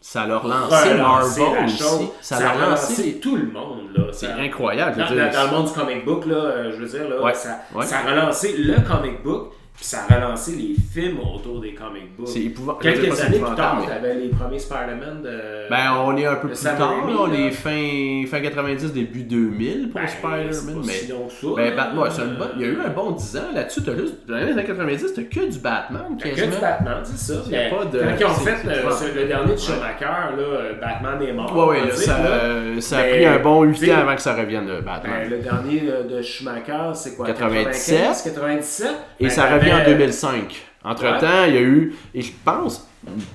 Ça 0.03 0.25
leur 0.25 0.47
lancé 0.47 0.97
Marvel 0.97 1.53
la 1.53 1.65
aussi. 1.65 1.77
chose. 1.77 2.07
Ça, 2.21 2.37
Ça, 2.37 2.43
leur 2.55 2.63
a 2.63 2.69
lancé. 2.71 3.19
tout 3.19 3.35
le 3.35 3.45
monde. 3.51 3.89
là. 3.95 4.05
C'est 4.11 4.25
Ça- 4.25 4.35
incroyable. 4.37 4.97
dans, 4.97 5.05
dans- 5.07 5.31
dans 5.31 5.43
le 5.51 5.57
monde 5.57 5.67
du 5.67 5.73
comic 5.73 6.03
book, 6.05 6.25
là, 6.25 6.35
euh, 6.35 6.71
je 6.75 6.77
veux 6.83 6.87
dire, 6.87 7.07
là, 7.07 7.21
Ouais, 7.21 7.33
ça, 7.35 7.59
ouais. 7.75 7.85
ça 7.85 7.99
a 7.99 8.09
relancé 8.09 8.55
le 8.57 8.75
comic 8.81 9.21
book, 9.23 9.51
Puis 9.81 9.89
ça 9.89 10.01
a 10.07 10.13
relancé 10.15 10.51
les 10.51 10.75
films 10.93 11.17
autour 11.21 11.59
des 11.59 11.73
comic 11.73 12.15
books. 12.15 12.27
C'est 12.27 12.41
épouvantable. 12.41 12.83
Quelques 12.93 13.19
années 13.19 13.39
plus 13.39 13.55
tard, 13.55 13.79
mais- 13.81 13.87
t'avais 13.87 14.13
les 14.13 14.27
premiers 14.29 14.59
Spider-Man 14.59 15.23
de. 15.23 15.69
Ben, 15.71 15.93
on 16.05 16.15
est 16.17 16.25
un 16.27 16.35
peu 16.35 16.49
de 16.49 16.53
plus 16.53 16.61
tard, 16.63 16.77
là, 17.07 17.13
on 17.19 17.33
est 17.33 17.49
fin, 17.49 18.21
fin 18.29 18.41
90, 18.43 18.93
début 18.93 19.23
2000 19.23 19.89
pour 19.89 19.99
Ben, 19.99 20.07
Spider-Man. 20.07 20.83
Mais, 20.85 20.93
si 20.93 21.07
long 21.07 21.25
que 21.25 21.33
ça, 21.33 21.47
ben. 21.55 21.75
Batman, 21.75 22.11
il 22.57 22.61
y 22.61 22.65
a 22.65 22.67
eu 22.67 22.77
un 22.85 22.89
bon 22.89 23.09
10 23.09 23.37
ans 23.37 23.41
là-dessus. 23.55 23.81
T'as 23.83 23.95
juste, 23.95 24.13
dans 24.27 24.35
les 24.37 24.51
années 24.51 24.63
90, 24.65 25.13
t'as 25.15 25.23
que 25.23 25.49
du 25.51 25.57
Batman, 25.57 26.01
Fait 26.19 26.29
que 26.29 26.41
du 26.45 26.57
Batman, 26.61 26.97
c'est 27.03 27.33
ça. 27.33 27.41
Il 27.47 27.51
y 27.51 27.55
a 27.57 27.69
pas 27.71 27.85
de- 27.85 27.99
Quand 27.99 28.05
ils 28.19 28.25
ont 28.25 28.29
c'est- 28.35 28.51
fait 28.51 28.57
c'est 28.61 28.69
euh, 29.05 29.15
le 29.23 29.27
dernier 29.27 29.53
de 29.53 29.59
Schumacher, 29.59 30.05
là, 30.05 30.37
euh, 30.37 30.73
Batman 30.79 31.27
est 31.27 31.33
mort. 31.33 31.57
Ouais, 31.57 31.79
ouais, 31.81 31.87
là, 31.87 31.95
ça, 31.95 32.17
euh, 32.19 32.79
ça 32.81 32.99
a 32.99 33.03
pris 33.05 33.25
un 33.25 33.39
bon 33.39 33.63
8 33.63 33.77
t'sais, 33.79 33.95
ans 33.95 33.97
avant 34.01 34.13
que 34.15 34.21
ça 34.21 34.35
revienne, 34.35 34.67
le 34.67 34.81
Batman. 34.81 35.21
Ben, 35.23 35.29
le 35.31 35.37
dernier 35.39 35.81
euh, 35.89 36.03
de 36.03 36.21
Schumacher, 36.21 36.91
c'est 36.93 37.15
quoi 37.15 37.25
97. 37.25 37.97
95, 37.97 38.21
97 38.23 38.87
Et 39.19 39.23
Ben, 39.23 39.29
ça 39.31 39.45
revient 39.51 39.70
en 39.73 39.77
t'avais- 39.79 39.91
2005. 39.93 40.61
Entre-temps, 40.83 41.45
il 41.47 41.53
y 41.53 41.57
a 41.57 41.61
eu, 41.61 41.93
et 42.15 42.21
je 42.23 42.31
pense, 42.43 42.89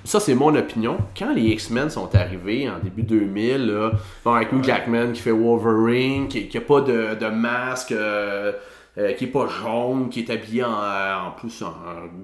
ça 0.05 0.19
c'est 0.19 0.35
mon 0.35 0.53
opinion, 0.57 0.97
quand 1.17 1.33
les 1.33 1.43
X-Men 1.43 1.91
sont 1.91 2.13
arrivés 2.17 2.69
en 2.69 2.81
début 2.83 3.03
2000, 3.05 3.67
là, 3.69 3.93
bon, 4.25 4.33
avec 4.35 4.53
Hugh 4.53 4.65
Jackman 4.65 5.13
qui 5.13 5.23
fait 5.23 5.31
Wolverine, 5.31 6.27
qui 6.27 6.51
n'a 6.53 6.61
pas 6.61 6.81
de, 6.81 7.15
de 7.15 7.27
masque, 7.29 7.93
euh, 7.93 8.51
euh, 8.99 9.13
qui 9.13 9.25
est 9.25 9.29
pas 9.29 9.47
jaune, 9.47 10.09
qui 10.09 10.21
est 10.21 10.31
habillé 10.31 10.65
en, 10.65 10.73
euh, 10.83 11.15
en 11.29 11.31
plus 11.33 11.63
en 11.63 11.73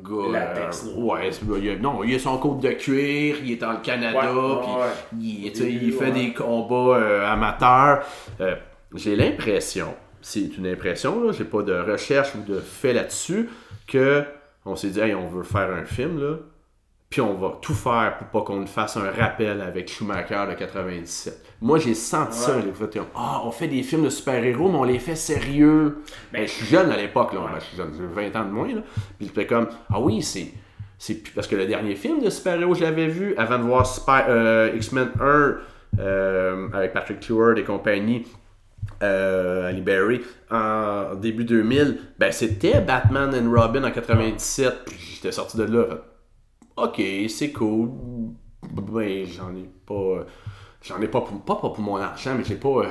gars. 0.03 0.33
Latex, 0.33 0.87
euh, 0.89 1.01
ouais, 1.03 1.31
c'est- 1.31 1.43
il 1.63 1.71
a- 1.71 1.77
non, 1.77 2.03
il 2.03 2.15
a 2.17 2.19
son 2.19 2.39
côte 2.39 2.59
de 2.61 2.71
cuir, 2.71 3.37
il 3.45 3.53
est 3.53 3.57
dans 3.57 3.73
le 3.73 3.79
Canada, 3.83 4.19
puis 5.13 5.21
ouais. 5.21 5.53
il, 5.85 5.93
fait 5.93 6.11
des 6.11 6.33
combats 6.33 7.31
amateurs. 7.31 8.03
J'ai 8.95 9.15
l'impression, 9.17 9.95
c'est 10.21 10.57
une 10.59 10.67
impression, 10.67 11.23
là, 11.25 11.33
j'ai 11.33 11.45
pas 11.45 11.63
de 11.63 11.73
recherche 11.75 12.31
ou 12.35 12.51
de 12.51 12.59
fait 12.59 12.93
là-dessus, 12.93 13.49
que 13.93 14.25
on 14.65 14.77
s'est 14.77 14.89
dit, 14.91 15.01
hey, 15.01 15.15
on 15.15 15.29
veut 15.29 15.43
faire 15.43 15.71
un 15.73 15.85
film, 15.85 16.21
là, 16.21 16.37
puis 17.11 17.21
on 17.21 17.35
va 17.35 17.59
tout 17.61 17.75
faire 17.75 18.17
pour 18.19 18.29
pas 18.29 18.47
qu'on 18.47 18.65
fasse 18.67 18.97
un 18.97 19.11
rappel 19.11 19.61
avec 19.61 19.91
Schumacher 19.91 20.47
de 20.49 20.55
97. 20.55 21.45
Moi, 21.61 21.79
j'ai 21.79 21.95
senti 21.95 22.39
ça. 22.39 22.55
J'ai 22.61 23.01
ah, 23.15 23.43
on 23.45 23.51
fait 23.51 23.69
des 23.69 23.83
films 23.83 24.05
de 24.05 24.09
super-héros, 24.09 24.71
mais 24.71 24.79
on 24.79 24.85
les 24.85 24.99
fait 24.99 25.15
sérieux. 25.15 25.99
Ben, 26.33 26.47
je 26.47 26.53
suis 26.53 26.67
jeune 26.67 26.91
à 26.91 26.97
l'époque, 26.97 27.35
là. 27.35 27.41
Ben, 27.53 27.59
je 27.61 27.65
suis 27.67 27.77
jeune, 27.77 27.93
j'ai 27.97 28.31
20 28.31 28.41
ans 28.41 28.45
de 28.47 28.51
moins, 28.51 28.69
là. 28.69 28.81
Puis 29.19 29.27
j'étais 29.27 29.47
comme, 29.47 29.69
ah 29.93 30.01
oui, 30.01 30.23
c'est. 30.23 30.53
C'est 30.97 31.23
parce 31.35 31.49
que 31.49 31.57
le 31.57 31.67
dernier 31.67 31.97
film 31.97 32.23
de 32.23 32.31
super-héros, 32.31 32.75
je 32.75 32.83
l'avais 32.83 33.09
vu 33.09 33.35
avant 33.37 33.59
de 33.59 33.65
voir 33.65 33.85
Spy- 33.85 34.25
euh, 34.29 34.71
X-Men 34.77 35.11
1 35.21 35.57
euh, 35.99 36.69
avec 36.73 36.93
Patrick 36.93 37.23
Stewart 37.23 37.59
et 37.59 37.65
compagnie 37.65 38.25
euh, 39.03 39.73
Berry 39.81 40.21
en 40.51 41.15
début 41.17 41.45
2000, 41.45 41.99
ben 42.19 42.33
c'était 42.33 42.81
Batman 42.81 43.35
and 43.35 43.51
Robin 43.51 43.85
en 43.85 43.91
97. 43.91 44.85
Puis 44.87 44.97
j'étais 45.17 45.33
sorti 45.33 45.57
de 45.57 45.65
là. 45.65 45.87
fait, 45.89 45.99
Ok, 46.77 47.03
c'est 47.29 47.53
cool. 47.53 47.91
Ben 48.75 49.27
j'en 49.27 49.55
ai 49.55 49.69
pas. 49.87 50.25
J'en 50.83 51.01
ai 51.01 51.09
pas 51.09 51.21
pour, 51.21 51.41
pas, 51.43 51.55
pas 51.57 51.69
pour 51.71 51.81
mon 51.81 51.97
argent, 51.97 52.35
mais 52.37 52.45
j'ai 52.45 52.57
pas. 52.57 52.69
euh, 52.69 52.85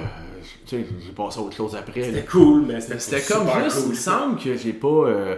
tu 0.65 0.77
sais, 0.77 0.85
j'ai 1.05 1.11
passé 1.11 1.39
à 1.39 1.43
autre 1.43 1.55
chose 1.55 1.75
après. 1.75 2.03
C'était 2.03 2.25
cool, 2.25 2.63
mais 2.67 2.79
c'était 2.79 2.99
C'était 2.99 3.33
comme 3.33 3.47
juste, 3.63 3.81
il 3.85 3.89
me 3.89 3.95
semble 3.95 4.39
que 4.39 4.55
j'ai 4.55 4.73
pas. 4.73 4.87
euh, 4.87 5.35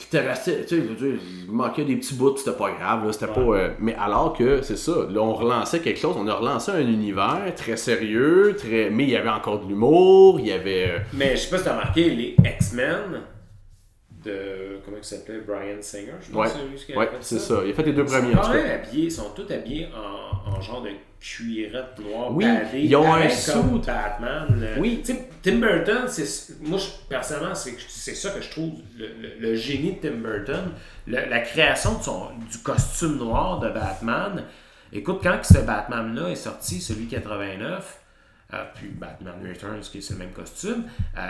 J'étais 0.00 0.26
resté, 0.26 0.62
tu 0.62 0.68
sais, 0.68 0.76
je 0.76 0.88
veux 0.88 0.94
dire, 1.12 1.20
il 1.46 1.52
manquait 1.52 1.84
des 1.84 1.94
petits 1.96 2.14
bouts, 2.14 2.34
c'était 2.36 2.56
pas 2.56 2.70
grave, 2.72 3.04
là, 3.06 3.12
c'était 3.12 3.26
pas. 3.26 3.40
euh, 3.40 3.68
mais 3.78 3.94
alors 3.94 4.32
que, 4.32 4.62
c'est 4.62 4.78
ça, 4.78 4.92
là, 5.10 5.20
on 5.20 5.34
relançait 5.34 5.80
quelque 5.80 5.98
chose, 6.00 6.16
on 6.18 6.26
a 6.26 6.34
relancé 6.34 6.72
un 6.72 6.80
univers 6.80 7.42
très 7.54 7.76
sérieux, 7.76 8.56
très. 8.58 8.88
Mais 8.90 9.04
il 9.04 9.10
y 9.10 9.16
avait 9.16 9.28
encore 9.28 9.60
de 9.60 9.68
l'humour, 9.68 10.40
il 10.40 10.46
y 10.46 10.52
avait. 10.52 10.88
euh, 10.88 10.98
Mais 11.12 11.36
je 11.36 11.42
sais 11.42 11.50
pas 11.50 11.58
si 11.58 11.64
t'as 11.64 11.72
remarqué, 11.72 12.08
les 12.10 12.34
X-Men 12.44 13.20
de. 14.24 14.80
Comment 14.84 14.96
il 14.98 15.04
s'appelait 15.04 15.40
Brian 15.40 15.76
Singer, 15.80 16.12
je 16.20 16.32
pense 16.32 16.46
Ouais, 16.54 16.60
c'est 16.86 16.96
ouais, 16.96 17.10
c'est 17.20 17.38
ça. 17.38 17.60
Il 17.64 17.70
a 17.70 17.74
fait 17.74 17.82
les 17.84 17.92
deux 17.92 18.04
premiers, 18.04 18.32
sont 18.32 18.38
en 18.38 18.42
tout 18.42 18.46
quand 18.48 18.52
cas. 18.52 18.62
même 18.62 18.80
habillés, 18.82 19.04
ils 19.04 19.12
sont 19.12 19.30
tous 19.34 19.52
habillés 19.52 19.88
en, 19.94 20.50
en 20.56 20.60
genre 20.60 20.82
de 20.82 20.90
cuirette 21.20 21.98
noire 21.98 22.34
Oui, 22.34 22.44
badée, 22.46 22.80
ils 22.82 22.96
ont 22.96 23.12
un 23.14 23.28
comme 23.52 23.80
Batman. 23.80 24.46
là. 24.60 24.68
Oui. 24.78 25.02
Tu 25.04 25.12
sais, 25.12 25.28
Tim 25.42 25.56
Burton, 25.58 26.04
c'est 26.08 26.58
moi 26.62 26.78
je- 26.78 27.08
personnellement 27.08 27.54
c'est 27.54 27.74
c'est 27.88 28.14
ça 28.14 28.30
que 28.30 28.40
je 28.40 28.50
trouve 28.50 28.74
le, 28.98 29.06
le- 29.20 29.34
le 29.38 29.54
génie 29.54 29.96
de 30.00 30.08
Tim 30.08 30.16
Burton, 30.16 30.72
le- 31.06 31.28
la 31.28 31.40
création 31.40 31.98
de 31.98 32.02
son 32.02 32.28
du 32.50 32.58
costume 32.58 33.18
noir 33.18 33.58
de 33.60 33.68
Batman. 33.68 34.44
Écoute, 34.92 35.20
quand 35.22 35.38
ce 35.42 35.58
Batman-là 35.58 36.30
est 36.30 36.34
sorti, 36.36 36.80
celui 36.80 37.06
89, 37.06 38.00
euh, 38.54 38.64
puis 38.74 38.88
Batman 38.88 39.34
Returns, 39.46 39.80
qui 39.82 39.98
est 39.98 40.00
ce 40.00 40.14
même 40.14 40.32
costume, 40.32 40.84
euh, 41.16 41.20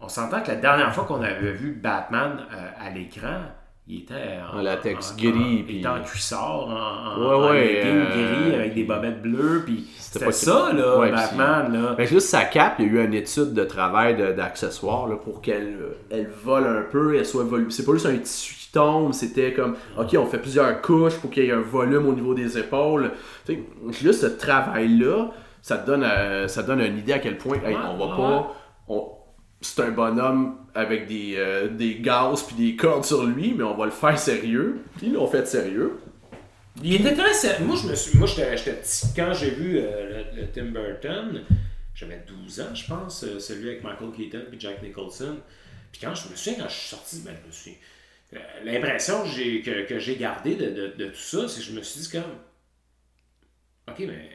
on 0.00 0.08
s'entend 0.08 0.40
que 0.42 0.48
la 0.48 0.56
dernière 0.56 0.94
fois 0.94 1.04
qu'on 1.04 1.22
avait 1.22 1.52
vu 1.52 1.72
Batman 1.72 2.38
euh, 2.52 2.86
à 2.86 2.90
l'écran, 2.90 3.40
il 3.88 4.00
était 4.00 4.14
en, 4.52 4.58
En 4.58 4.62
latex 4.62 5.12
en- 5.12 5.16
gris, 5.16 5.28
en- 5.32 5.46
il 5.58 5.64
puis- 5.64 5.78
était 5.78 5.86
en 5.88 6.02
cuissard, 6.02 6.66
en, 6.68 7.22
en, 7.22 7.50
Ouais, 7.50 7.82
euh, 7.84 8.04
gris 8.44 8.54
avec 8.56 8.74
des 8.74 8.82
bobettes 8.84 9.22
bleues, 9.22 9.62
puis 9.64 9.86
c'était 9.96 10.24
pas- 10.26 10.32
ça, 10.32 10.72
là, 10.72 10.98
Ouais, 10.98 11.10
Batman, 11.12 11.72
là. 11.72 11.94
Ben, 11.96 12.04
juste 12.06 12.28
sa 12.28 12.44
cape, 12.44 12.74
il 12.80 12.86
y 12.86 12.88
a 12.98 13.02
eu 13.02 13.04
une 13.04 13.14
étude 13.14 13.54
de 13.54 13.64
travail 13.64 14.16
de- 14.16 14.32
d'accessoires 14.32 15.06
là, 15.06 15.14
pour 15.16 15.40
qu'elle 15.40 15.78
euh, 15.80 15.96
elle 16.10 16.28
vole 16.28 16.66
un 16.66 16.82
peu, 16.90 17.16
elle 17.16 17.24
soit 17.24 17.44
volu- 17.44 17.70
C'est 17.70 17.84
pas 17.86 17.92
juste 17.92 18.06
un 18.06 18.16
tissu 18.18 18.54
qui 18.54 18.72
tombe, 18.72 19.12
c'était 19.12 19.52
comme, 19.52 19.76
ok, 19.96 20.16
on 20.18 20.26
fait 20.26 20.38
plusieurs 20.38 20.82
couches 20.82 21.16
pour 21.18 21.30
qu'il 21.30 21.44
y 21.44 21.48
ait 21.48 21.52
un 21.52 21.60
volume 21.60 22.06
au 22.08 22.12
niveau 22.12 22.34
des 22.34 22.58
épaules. 22.58 23.12
Tu 23.46 23.54
sais, 23.54 23.62
juste 24.04 24.20
ce 24.22 24.26
travail-là, 24.26 25.28
ça 25.62 25.78
te 25.78 25.86
donne, 25.86 26.02
euh, 26.04 26.48
ça 26.48 26.62
te 26.62 26.66
donne 26.66 26.80
une 26.80 26.98
idée 26.98 27.12
à 27.12 27.18
quel 27.20 27.38
point, 27.38 27.56
hey, 27.64 27.76
on 27.76 27.96
va 27.96 28.16
pas. 28.16 28.52
on- 28.88 29.12
c'est 29.74 29.82
un 29.82 29.90
bonhomme 29.90 30.56
avec 30.74 31.06
des, 31.06 31.34
euh, 31.36 31.68
des 31.68 31.96
gaz 31.96 32.42
puis 32.42 32.56
des 32.56 32.76
cordes 32.76 33.04
sur 33.04 33.24
lui, 33.24 33.54
mais 33.54 33.64
on 33.64 33.76
va 33.76 33.86
le 33.86 33.90
faire 33.90 34.18
sérieux. 34.18 34.80
Ils 35.02 35.12
l'ont 35.14 35.26
fait 35.26 35.46
sérieux. 35.46 35.98
Il 36.82 36.94
était 36.94 37.14
très 37.14 37.32
sé- 37.32 37.58
Moi, 37.62 37.76
je 37.82 37.88
me 37.88 37.94
suis. 37.94 38.18
Moi, 38.18 38.26
j'étais 38.26 38.72
petit. 38.74 39.06
Quand 39.16 39.32
j'ai 39.32 39.50
vu 39.50 39.78
euh, 39.78 40.22
le, 40.34 40.46
Tim 40.52 40.66
Burton, 40.66 41.42
j'avais 41.94 42.22
12 42.26 42.60
ans, 42.60 42.74
je 42.74 42.86
pense, 42.86 43.24
euh, 43.24 43.38
celui 43.38 43.68
avec 43.70 43.82
Michael 43.82 44.10
Keaton 44.14 44.42
et 44.52 44.60
Jack 44.60 44.82
Nicholson. 44.82 45.36
Puis 45.92 46.00
quand 46.02 46.14
je 46.14 46.28
me 46.28 46.36
souviens, 46.36 46.62
quand 46.64 46.68
je 46.68 46.74
suis 46.74 46.88
sorti, 46.88 47.22
ben, 47.24 47.34
je 47.42 47.46
me 47.46 47.52
suis. 47.52 47.76
L'impression 48.64 49.22
que 49.22 49.28
j'ai, 49.28 49.62
que, 49.62 49.86
que 49.86 49.98
j'ai 49.98 50.16
gardée 50.16 50.56
de, 50.56 50.66
de, 50.66 50.86
de 50.98 51.06
tout 51.06 51.14
ça, 51.16 51.48
c'est 51.48 51.60
que 51.60 51.66
je 51.66 51.72
me 51.72 51.82
suis 51.82 52.00
dit 52.00 52.10
comme. 52.10 52.32
Ok, 53.88 54.00
mais. 54.00 54.30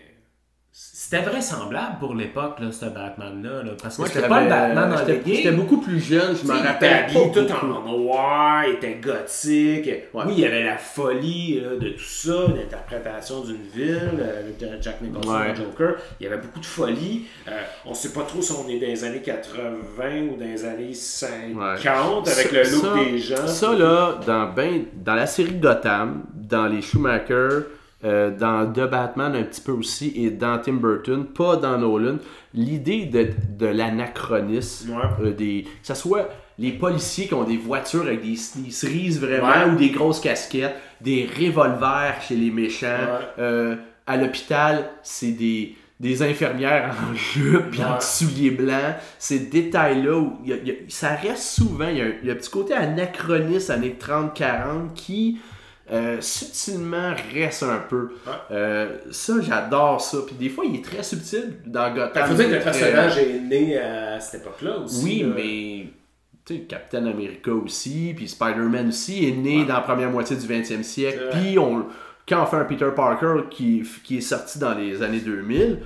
C'était 1.14 1.24
vraisemblable 1.30 1.98
pour 2.00 2.16
l'époque, 2.16 2.62
là, 2.62 2.72
ce 2.72 2.86
Batman-là. 2.86 3.64
là, 3.64 3.72
parce 3.84 3.98
que 3.98 4.08
c'était 4.08 4.30
pas 4.30 4.44
le 4.44 4.48
Batman 4.50 4.94
en 4.94 4.98
j'étais- 4.98 5.12
legging. 5.18 5.36
J'étais 5.36 5.52
beaucoup 5.52 5.82
plus 5.82 6.00
jeune, 6.00 6.34
je 6.42 6.48
m'en 6.48 6.54
sais, 6.54 6.60
il 6.60 6.60
était 6.60 6.68
rappelle 6.70 7.06
tout 7.34 7.52
en 7.52 7.98
noir, 7.98 8.64
il 8.66 8.76
était 8.76 8.94
gothique. 8.94 9.86
Ouais. 10.14 10.24
Oui, 10.26 10.34
il 10.38 10.40
y 10.40 10.46
avait 10.46 10.64
la 10.64 10.78
folie 10.78 11.60
là, 11.60 11.72
de 11.78 11.90
tout 11.90 12.00
ça, 12.06 12.46
l'interprétation 12.56 13.42
d'une 13.42 13.58
ville 13.76 14.00
euh, 14.22 14.40
avec 14.40 14.64
euh, 14.64 14.78
Jack 14.82 15.02
Nicholson, 15.02 15.32
Ouais. 15.34 15.50
le 15.50 15.56
Joker. 15.56 15.96
Il 16.22 16.24
y 16.24 16.28
avait 16.28 16.42
beaucoup 16.42 16.62
de 16.62 16.66
folie. 16.66 17.26
Euh, 17.50 17.60
on 17.86 17.94
sait 17.94 18.14
pas 18.14 18.22
trop 18.22 18.42
si 18.42 18.54
on 18.54 18.70
est 18.70 18.80
dans 18.80 18.88
les 18.88 19.04
années 19.04 19.22
80 19.22 20.30
ou 20.32 20.38
dans 20.40 20.46
les 20.46 20.64
années 20.64 20.94
50 20.94 22.26
avec 22.30 22.48
Ça- 22.48 22.54
le 22.54 22.72
look 22.72 22.82
ça- 22.86 23.04
des 23.04 23.18
gens. 23.20 23.48
Ça, 23.48 23.74
là, 23.74 24.18
dans, 24.26 24.48
ben, 24.54 24.86
dans 24.96 25.16
la 25.16 25.26
série 25.28 25.56
Gotham, 25.56 26.24
dans 26.34 26.68
les 26.68 26.82
Schumacher, 26.82 27.50
euh, 28.04 28.32
dans 28.36 28.72
The 28.72 28.90
Batman 28.90 29.36
un 29.36 29.44
petit 29.44 29.62
peu 29.62 29.72
aussi, 29.72 30.12
et 30.16 30.30
dans 30.32 30.58
Tim 30.60 30.74
Burton, 30.74 31.26
pas 31.26 31.56
dans 31.56 31.78
Nolan, 31.78 32.18
l'idée 32.54 33.06
de, 33.06 33.30
de 33.58 33.66
l'anachronisme, 33.68 34.92
Ouais. 34.96 35.28
euh, 35.28 35.32
des, 35.34 35.64
que 35.64 35.88
ce 35.88 35.94
soit 35.94 36.30
les 36.60 36.72
policiers 36.72 37.28
qui 37.28 37.34
ont 37.34 37.44
des 37.44 37.58
voitures 37.58 38.02
avec 38.04 38.22
des, 38.22 38.38
des 38.58 38.72
cerises 38.72 39.20
vraiment, 39.20 39.48
Ouais. 39.66 39.72
ou 39.74 39.76
des 39.76 39.90
grosses 39.90 40.20
casquettes, 40.20 40.76
des 41.00 41.28
revolvers 41.40 42.22
chez 42.28 42.36
les 42.36 42.52
méchants, 42.52 42.88
Ouais. 42.88 43.26
euh, 43.40 43.76
à 44.08 44.18
l'hôpital, 44.18 44.90
c'est 45.04 45.32
des, 45.32 45.76
des 46.00 46.24
infirmières 46.24 46.96
en 47.10 47.14
jupe 47.34 47.72
puis 47.72 47.84
en 47.84 48.00
souliers 48.00 48.52
blancs. 48.52 48.96
Ces 49.20 49.40
détails-là, 49.40 50.18
où 50.18 50.38
il 50.44 50.50
y 50.50 50.54
a- 50.54 50.58
il 50.58 50.68
y 50.68 50.72
a- 50.72 50.76
ça 50.90 51.10
reste 51.16 51.44
souvent, 51.44 51.88
il 51.88 51.96
y, 51.98 52.00
y 52.00 52.30
a 52.30 52.34
un 52.34 52.36
petit 52.36 52.50
côté 52.50 52.74
anachroniste 52.74 53.70
années 53.70 53.96
30-40 54.00 54.94
qui 54.96 55.38
euh, 55.92 56.18
subtilement 56.22 57.14
reste 57.34 57.64
un 57.64 57.80
peu. 57.90 58.10
Ouais. 58.26 58.32
Euh, 58.52 58.98
ça, 59.12 59.34
j'adore 59.42 60.00
ça. 60.02 60.18
Puis 60.26 60.36
des 60.36 60.50
fois, 60.50 60.64
il 60.66 60.76
est 60.76 60.84
très 60.86 61.04
subtil 61.04 61.56
dans 61.66 61.94
Gotham. 61.94 62.24
Il 62.26 62.30
faut 62.30 62.34
dire 62.36 62.50
que 62.50 62.54
le 62.56 62.60
très- 62.62 62.72
personnage 62.72 63.18
est 63.18 63.40
né 63.40 63.78
à 63.78 64.20
cette 64.20 64.42
époque-là 64.42 64.78
aussi. 64.80 65.04
Oui, 65.04 65.20
là. 65.24 65.28
mais 65.36 65.86
tu 66.46 66.56
sais, 66.56 66.60
Captain 66.62 67.06
America 67.06 67.52
aussi, 67.52 68.14
puis 68.16 68.28
Spider-Man 68.28 68.88
aussi 68.90 69.28
est 69.28 69.32
né 69.34 69.60
Ouais. 69.60 69.66
dans 69.66 69.76
la 69.76 69.82
première 69.82 70.10
moitié 70.10 70.36
du 70.36 70.48
20e 70.48 70.84
siècle. 70.84 71.30
Puis 71.32 71.60
on, 71.60 71.86
quand 72.28 72.42
on 72.44 72.46
fait 72.46 72.58
un 72.58 72.66
Peter 72.66 72.90
Parker 72.96 73.44
qui, 73.50 73.84
qui 74.04 74.18
est 74.18 74.22
sorti 74.22 74.60
dans 74.60 74.74
les 74.74 75.04
années 75.04 75.20
2000, 75.20 75.80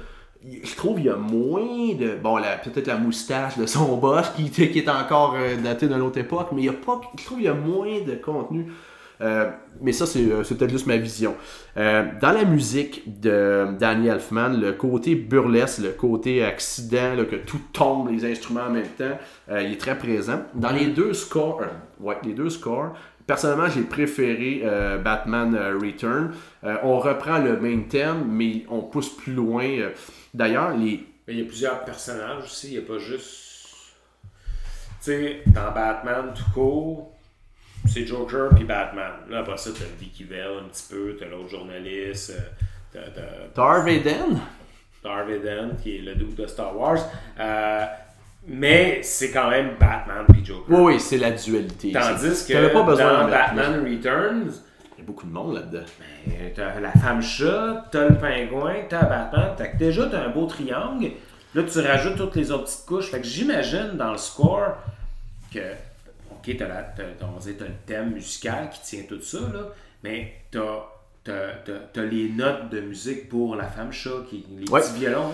il- 0.45 0.65
je 0.65 0.75
trouve 0.75 0.97
qu'il 0.97 1.05
y 1.07 1.09
a 1.09 1.15
moins 1.15 1.93
de. 1.95 2.15
Bon, 2.21 2.37
peut-être 2.63 2.87
la 2.87 2.97
moustache 2.97 3.57
de 3.57 3.65
son 3.65 3.97
boss 3.97 4.29
qui, 4.35 4.49
qui 4.51 4.79
est 4.79 4.89
encore 4.89 5.35
euh, 5.35 5.55
daté 5.57 5.87
d'une 5.87 6.01
autre 6.01 6.19
époque, 6.19 6.49
mais 6.53 6.61
il 6.61 6.65
y 6.65 6.69
a 6.69 6.73
pas, 6.73 7.01
je 7.19 7.25
trouve 7.25 7.37
qu'il 7.39 7.47
y 7.47 7.49
a 7.49 7.53
moins 7.55 7.99
de 8.05 8.13
contenu. 8.15 8.67
Euh, 9.21 9.49
mais 9.81 9.91
ça, 9.91 10.05
c'est 10.05 10.19
euh, 10.19 10.43
c'est 10.43 10.57
peut-être 10.57 10.71
juste 10.71 10.87
ma 10.87 10.97
vision. 10.97 11.35
Euh, 11.77 12.05
dans 12.21 12.31
la 12.31 12.45
musique 12.45 13.19
de 13.19 13.67
Danny 13.79 14.07
Elfman, 14.07 14.49
le 14.49 14.73
côté 14.73 15.15
burlesque, 15.15 15.79
le 15.79 15.91
côté 15.91 16.43
accident, 16.43 17.15
que 17.29 17.35
tout 17.35 17.61
tombe, 17.73 18.09
les 18.11 18.25
instruments 18.29 18.65
en 18.67 18.71
même 18.71 18.87
temps, 18.97 19.17
il 19.49 19.73
est 19.73 19.79
très 19.79 19.97
présent. 19.97 20.41
Dans 20.53 20.71
les 20.71 20.87
deux 20.87 21.13
scores, 21.13 21.61
ouais, 21.99 22.17
les 22.23 22.33
deux 22.33 22.49
scores, 22.49 22.95
personnellement, 23.27 23.67
j'ai 23.67 23.81
préféré 23.81 24.63
Batman 25.03 25.57
Return. 25.81 26.31
On 26.83 26.99
reprend 26.99 27.39
le 27.39 27.59
même 27.59 27.87
thème, 27.87 28.25
mais 28.29 28.65
on 28.69 28.81
pousse 28.81 29.09
plus 29.09 29.33
loin. 29.33 29.67
D'ailleurs, 30.33 30.75
les, 30.77 31.05
il 31.27 31.39
y 31.39 31.41
a 31.41 31.45
plusieurs 31.45 31.83
personnages 31.83 32.43
aussi, 32.43 32.67
il 32.67 32.79
n'y 32.79 32.85
a 32.85 32.87
pas 32.87 32.99
juste. 32.99 33.41
Tu 35.03 35.11
sais, 35.11 35.43
dans 35.47 35.71
Batman 35.71 36.33
tout 36.35 36.51
court, 36.53 37.14
c'est 37.87 38.05
Joker 38.05 38.49
puis 38.55 38.63
Batman. 38.65 39.11
Là, 39.29 39.39
après 39.39 39.57
ça, 39.57 39.69
t'as 39.77 39.85
Vicky 39.99 40.23
Vale 40.23 40.59
un 40.65 40.67
petit 40.69 40.85
peu, 40.89 41.15
t'as 41.19 41.27
l'autre 41.27 41.49
journaliste, 41.49 42.33
euh, 42.95 42.99
t'as- 43.53 43.61
Harvey 45.07 45.39
Dent 45.39 45.75
qui 45.83 45.97
est 45.97 46.01
le 46.01 46.15
dude 46.15 46.35
de 46.35 46.47
Star 46.47 46.75
Wars. 46.77 46.97
Euh, 47.39 47.85
mais 48.47 48.99
c'est 49.03 49.31
quand 49.31 49.49
même 49.49 49.71
Batman 49.79 50.25
puis 50.31 50.43
Joker. 50.45 50.65
Oui, 50.79 50.93
oui, 50.95 50.99
c'est 50.99 51.17
la 51.17 51.31
dualité. 51.31 51.91
Tandis 51.91 52.45
que 52.47 52.53
t'avais 52.53 52.73
pas 52.73 52.83
besoin 52.83 53.23
dans. 53.23 53.29
Batman 53.29 53.83
Returns, 53.83 54.51
Il 54.97 55.01
y 55.01 55.01
a 55.01 55.05
beaucoup 55.05 55.25
de 55.27 55.31
monde 55.31 55.55
là-dedans. 55.55 55.85
ben, 56.25 56.51
t'as 56.55 56.79
la 56.79 56.91
femme 56.91 57.21
chat, 57.21 57.85
t'as 57.91 58.07
le 58.09 58.15
pingouin, 58.15 58.75
t'as 58.89 59.03
Batman, 59.05 59.51
t'as 59.57 59.67
déjà 59.73 60.05
t'as 60.07 60.25
un 60.25 60.29
beau 60.29 60.45
triangle. 60.45 61.11
Là, 61.53 61.63
tu 61.63 61.79
rajoutes 61.79 62.17
toutes 62.17 62.35
les 62.35 62.51
autres 62.51 62.63
petites 62.65 62.85
couches. 62.85 63.11
Fait 63.11 63.19
que 63.21 63.25
j'imagine 63.27 63.91
dans 63.95 64.11
le 64.11 64.17
score 64.17 64.75
que, 65.53 65.59
ok, 66.47 66.57
t'as, 66.57 66.67
la, 66.67 66.75
t'as, 66.83 67.03
t'as- 67.19 67.65
le 67.65 67.71
thème 67.85 68.11
musical 68.11 68.69
qui 68.71 68.81
tient 68.81 69.03
tout 69.07 69.21
ça, 69.21 69.39
là, 69.53 69.61
mais 70.03 70.33
t'as, 70.51 70.59
t'as, 71.23 71.33
t'as, 71.65 71.73
t'as 71.93 72.03
les 72.03 72.29
notes 72.29 72.69
de 72.69 72.81
musique 72.81 73.29
pour 73.29 73.55
la 73.55 73.65
femme 73.65 73.91
chat, 73.91 74.09
qui, 74.29 74.45
les 74.57 74.69
Ouais. 74.69 74.81
petits 74.81 74.93
violons. 74.99 75.33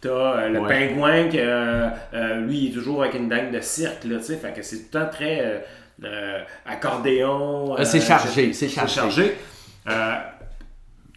T'as 0.00 0.08
euh, 0.10 0.48
le 0.48 0.60
Ouais. 0.60 0.68
pingouin 0.88 1.28
que 1.28 1.36
euh, 1.36 1.88
euh, 2.14 2.40
lui, 2.46 2.58
il 2.58 2.70
est 2.70 2.74
toujours 2.74 3.02
avec 3.02 3.14
une 3.14 3.28
dingue 3.28 3.52
de 3.52 3.60
cirque, 3.60 4.04
là, 4.04 4.18
tu 4.18 4.24
sais. 4.24 4.36
Fait 4.36 4.52
que 4.52 4.62
c'est 4.62 4.78
tout 4.90 4.98
le 4.98 5.04
temps 5.04 5.10
très 5.10 5.64
euh, 6.04 6.42
accordéon. 6.66 7.78
Euh, 7.78 7.84
c'est 7.84 8.00
chargé, 8.00 8.52
c'est 8.52 8.68
chargé. 8.68 9.36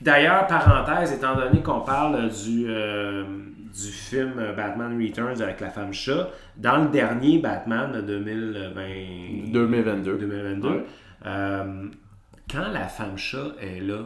D'ailleurs, 0.02 0.48
parenthèse, 0.48 1.14
étant 1.14 1.36
donné 1.36 1.62
qu'on 1.62 1.80
parle 1.82 2.30
du, 2.30 2.66
du 3.74 3.92
film 3.92 4.34
Batman 4.56 5.02
Returns 5.02 5.42
avec 5.42 5.60
la 5.60 5.70
femme 5.70 5.94
chat, 5.94 6.30
dans 6.58 6.84
le 6.84 6.90
dernier 6.90 7.40
Batman 7.40 7.92
de 7.92 8.02
2020, 8.02 9.52
2022. 9.52 10.18
2022, 10.18 10.68
Ouais. 10.70 10.84
euh, 11.26 11.88
quand 12.52 12.68
la 12.72 12.88
femme 12.88 13.18
chat 13.18 13.54
est 13.62 13.80
là, 13.80 14.02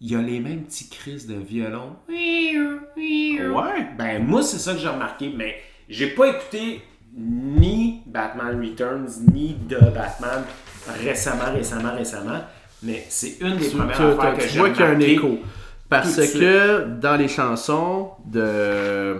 il 0.00 0.12
y 0.12 0.14
a 0.14 0.22
les 0.22 0.38
mêmes 0.38 0.62
petits 0.62 0.88
crises 0.88 1.26
de 1.26 1.34
violon. 1.34 1.96
Ouais. 2.08 3.86
Ben, 3.96 4.24
moi, 4.24 4.42
c'est 4.42 4.58
ça 4.58 4.72
que 4.74 4.78
j'ai 4.78 4.88
remarqué, 4.88 5.32
mais 5.36 5.56
j'ai 5.88 6.08
pas 6.08 6.28
écouté 6.28 6.82
ni 7.16 8.02
Batman 8.06 8.60
Returns, 8.62 9.08
ni 9.32 9.54
de 9.54 9.78
Batman 9.78 10.44
récemment, 11.02 11.52
récemment, 11.52 11.94
récemment, 11.94 12.40
mais 12.82 13.04
c'est 13.08 13.40
une 13.40 13.56
des 13.56 13.68
Tu, 13.70 13.76
premières 13.76 13.96
tu- 13.96 14.02
affaires 14.02 14.34
tu 14.34 14.40
que 14.40 14.48
j'ai 14.48 14.58
vois 14.58 14.70
qu'il 14.70 14.80
y 14.80 14.84
a 14.84 14.90
un 14.90 15.00
écho. 15.00 15.38
Parce 15.88 16.14
que 16.38 16.84
dans 17.00 17.16
les 17.16 17.28
chansons 17.28 18.10
de, 18.26 19.16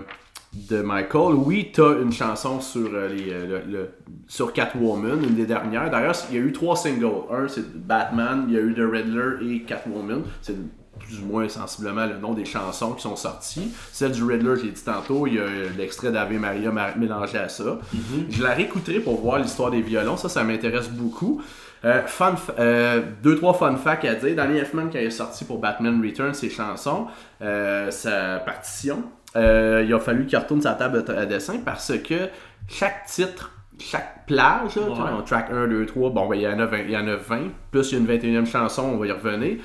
de 0.69 0.81
Michael, 0.81 1.33
oui, 1.35 1.71
tu 1.73 1.81
as 1.81 1.97
une 2.01 2.11
chanson 2.11 2.61
sur, 2.61 2.89
euh, 2.93 3.07
les, 3.09 3.31
euh, 3.31 3.61
le, 3.65 3.71
le- 3.71 3.89
sur 4.27 4.53
Catwoman, 4.53 5.23
une 5.23 5.35
des 5.35 5.45
dernières. 5.47 5.89
D'ailleurs, 5.89 6.15
il 6.29 6.35
y 6.37 6.39
a 6.39 6.43
eu 6.43 6.51
trois 6.51 6.75
singles. 6.75 7.05
Un, 7.31 7.47
c'est 7.47 7.67
Batman, 7.75 8.45
il 8.47 8.53
y 8.53 8.57
a 8.57 8.61
eu 8.61 8.73
The 8.75 8.81
Riddler 8.91 9.37
et 9.53 9.61
Catwoman. 9.63 10.21
C'est 10.41 10.55
plus 10.99 11.21
ou 11.21 11.27
moins 11.27 11.47
sensiblement 11.47 12.05
le 12.05 12.17
nom 12.19 12.33
des 12.33 12.43
chansons 12.45 12.91
qui 12.93 13.01
sont 13.01 13.15
sorties. 13.15 13.71
Celle 13.91 14.11
du 14.11 14.23
Riddler, 14.23 14.55
j'ai 14.61 14.69
dit 14.69 14.83
tantôt, 14.83 15.25
il 15.27 15.35
y 15.35 15.39
a 15.39 15.45
l'extrait 15.77 16.11
d'Ave 16.11 16.33
Maria 16.33 16.71
ma- 16.71 16.93
mélangé 16.95 17.37
à 17.37 17.47
ça. 17.49 17.79
Je 18.29 18.43
la 18.43 18.49
réécouterai 18.53 18.99
pour 18.99 19.19
voir 19.21 19.39
l'histoire 19.39 19.71
des 19.71 19.81
violons. 19.81 20.17
Ça, 20.17 20.27
ça 20.29 20.43
m'intéresse 20.43 20.89
beaucoup. 20.89 21.41
Euh, 21.85 22.01
fun 22.07 22.35
euh, 22.59 23.01
deux, 23.23 23.35
trois 23.37 23.53
fun 23.53 23.75
facts 23.77 24.05
à 24.05 24.15
dire. 24.15 24.35
Danny 24.35 24.57
Elfman, 24.57 24.89
qui 24.89 24.97
est 24.97 25.09
sorti 25.09 25.45
pour 25.45 25.59
Batman 25.59 26.01
Return, 26.03 26.33
ses 26.33 26.49
chansons, 26.49 27.07
euh, 27.41 27.89
sa 27.91 28.39
partition, 28.39 29.03
euh, 29.35 29.83
il 29.85 29.93
a 29.93 29.99
fallu 29.99 30.25
qu'il 30.25 30.37
retourne 30.37 30.61
sa 30.61 30.73
table 30.73 31.03
à 31.15 31.25
dessin 31.25 31.59
parce 31.63 31.93
que 31.99 32.29
chaque 32.67 33.05
titre, 33.05 33.51
chaque 33.79 34.25
plage, 34.25 34.75
Ouais. 34.77 34.83
on 35.17 35.21
track 35.21 35.51
1, 35.51 35.67
2, 35.67 35.85
3, 35.85 36.09
bon, 36.09 36.27
ben, 36.27 36.35
il, 36.35 36.41
y 36.41 36.47
en 36.47 36.59
a 36.59 36.65
20, 36.65 36.77
il 36.79 36.91
y 36.91 36.97
en 36.97 37.07
a 37.07 37.15
20, 37.15 37.39
plus 37.71 37.91
il 37.91 37.93
y 37.93 37.95
a 37.95 37.99
une 37.99 38.07
21e 38.43 38.45
chanson, 38.45 38.83
on 38.83 38.97
va 38.97 39.07
y 39.07 39.11
revenir. 39.11 39.57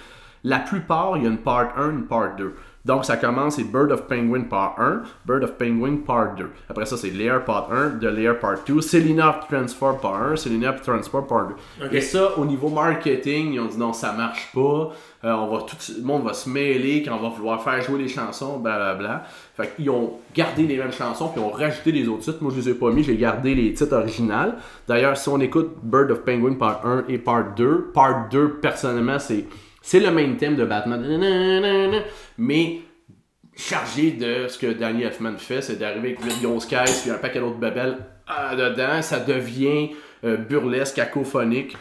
La 0.44 0.58
plupart, 0.58 1.16
il 1.16 1.24
y 1.24 1.26
a 1.26 1.30
une 1.30 1.38
part 1.38 1.72
1, 1.76 1.90
une 1.90 2.04
part 2.04 2.36
2. 2.36 2.54
Donc, 2.84 3.06
ça 3.06 3.16
commence, 3.16 3.56
c'est 3.56 3.64
Bird 3.64 3.90
of 3.92 4.06
Penguin 4.08 4.42
part 4.42 4.74
1, 4.78 5.04
Bird 5.24 5.42
of 5.42 5.56
Penguin 5.56 5.96
part 6.06 6.34
2. 6.36 6.50
Après 6.68 6.84
ça, 6.84 6.98
c'est 6.98 7.08
Lair 7.08 7.42
part 7.42 7.70
1, 7.72 7.98
The 7.98 8.04
Lair 8.04 8.38
part 8.38 8.58
2, 8.66 8.82
Selena 8.82 9.40
Transform 9.48 9.98
part 10.00 10.22
1, 10.32 10.36
Selena 10.36 10.74
Transform 10.74 11.26
part 11.26 11.48
2. 11.48 11.86
Ok. 11.86 11.92
Et 11.94 12.02
ça, 12.02 12.36
au 12.36 12.44
niveau 12.44 12.68
marketing, 12.68 13.54
ils 13.54 13.60
ont 13.60 13.68
dit 13.68 13.78
non, 13.78 13.94
ça 13.94 14.12
marche 14.12 14.50
pas. 14.52 14.92
Euh, 15.24 15.32
on 15.32 15.46
va 15.46 15.62
tout, 15.62 15.76
le 15.96 16.04
monde 16.04 16.24
va 16.24 16.34
se 16.34 16.46
mêler 16.50 17.02
quand 17.02 17.16
on 17.16 17.22
va 17.22 17.30
vouloir 17.30 17.62
faire 17.62 17.80
jouer 17.80 18.00
les 18.00 18.08
chansons, 18.08 18.58
blablabla. 18.58 19.24
Fait 19.56 19.74
qu'ils 19.74 19.88
ont 19.88 20.18
gardé 20.34 20.64
les 20.64 20.76
mêmes 20.76 20.92
chansons, 20.92 21.28
puis 21.28 21.40
ont 21.40 21.52
rajouté 21.52 21.90
les 21.90 22.06
autres 22.06 22.24
titres. 22.24 22.42
Moi, 22.42 22.52
je 22.54 22.60
les 22.60 22.68
ai 22.68 22.74
pas 22.74 22.90
mis, 22.90 23.02
j'ai 23.02 23.16
gardé 23.16 23.54
les 23.54 23.72
titres 23.72 23.96
originaux. 23.96 24.52
D'ailleurs, 24.86 25.16
si 25.16 25.30
on 25.30 25.40
écoute 25.40 25.70
Bird 25.82 26.10
of 26.10 26.20
Penguin 26.20 26.56
part 26.56 26.84
1 26.84 27.04
et 27.08 27.16
part 27.16 27.54
2, 27.56 27.92
part 27.94 28.28
2, 28.28 28.58
personnellement, 28.60 29.18
c'est, 29.18 29.46
c'est 29.86 30.00
le 30.00 30.10
même 30.10 30.36
thème 30.38 30.56
de 30.56 30.64
Batman. 30.64 32.02
Mais 32.38 32.80
chargé 33.54 34.12
de 34.12 34.48
ce 34.48 34.58
que 34.58 34.72
Danny 34.72 35.02
Elfman 35.02 35.36
fait, 35.36 35.60
c'est 35.60 35.76
d'arriver 35.76 36.16
avec 36.20 36.34
une 36.42 36.48
grosse 36.48 36.64
caisse 36.66 37.02
puis 37.02 37.10
un 37.10 37.18
paquet 37.18 37.38
d'autres 37.38 37.58
babelles 37.58 37.98
ah, 38.26 38.56
dedans. 38.56 39.02
Ça 39.02 39.20
devient 39.20 39.90
euh, 40.24 40.38
burlesque, 40.38 40.96
cacophonique. 40.96 41.76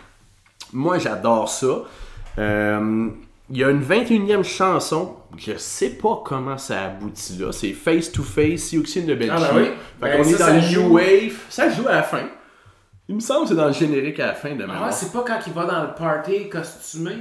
Moi, 0.74 1.00
j'adore 1.00 1.48
ça. 1.48 1.84
Euh, 2.40 3.08
Il 3.50 3.58
y 3.58 3.64
a 3.64 3.70
une 3.70 3.82
21e 3.82 4.44
chanson. 4.44 5.16
Je 5.38 5.54
sais 5.58 5.92
pas 5.92 6.22
comment 6.26 6.58
ça 6.58 6.84
aboutit 6.86 7.38
là. 7.38 7.52
C'est 7.54 7.72
Face 7.72 8.12
to 8.12 8.22
Face, 8.22 8.74
You 8.74 8.82
de 8.84 9.14
Belgique. 9.16 9.32
Ah, 9.34 9.52
ben 9.54 9.58
oui. 9.62 9.66
Fait 9.66 9.74
Ben, 10.02 10.18
qu'on 10.24 10.30
est 10.30 10.38
dans 10.40 10.48
le. 10.48 10.70
New 10.78 10.94
Wave. 10.94 11.40
Ça 11.50 11.70
joue 11.70 11.88
à 11.88 11.94
la 11.94 12.04
fin. 12.04 12.28
Il 13.08 13.16
me 13.16 13.20
semble 13.20 13.44
que 13.44 13.50
c'est 13.50 13.56
dans 13.56 13.68
le 13.68 13.74
générique 13.74 14.20
à 14.20 14.28
la 14.28 14.34
fin 14.34 14.56
de 14.56 14.64
Ah, 14.64 14.68
mémoire. 14.68 14.94
c'est 14.94 15.12
pas 15.12 15.24
quand 15.26 15.40
il 15.46 15.54
va 15.54 15.66
dans 15.66 15.82
le 15.84 15.94
party 15.94 16.50
costumé, 16.50 17.12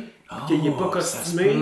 qu'il 0.47 0.67
est 0.67 0.71
pas 0.71 0.85
Oh, 0.87 0.91
costumé. 0.91 1.57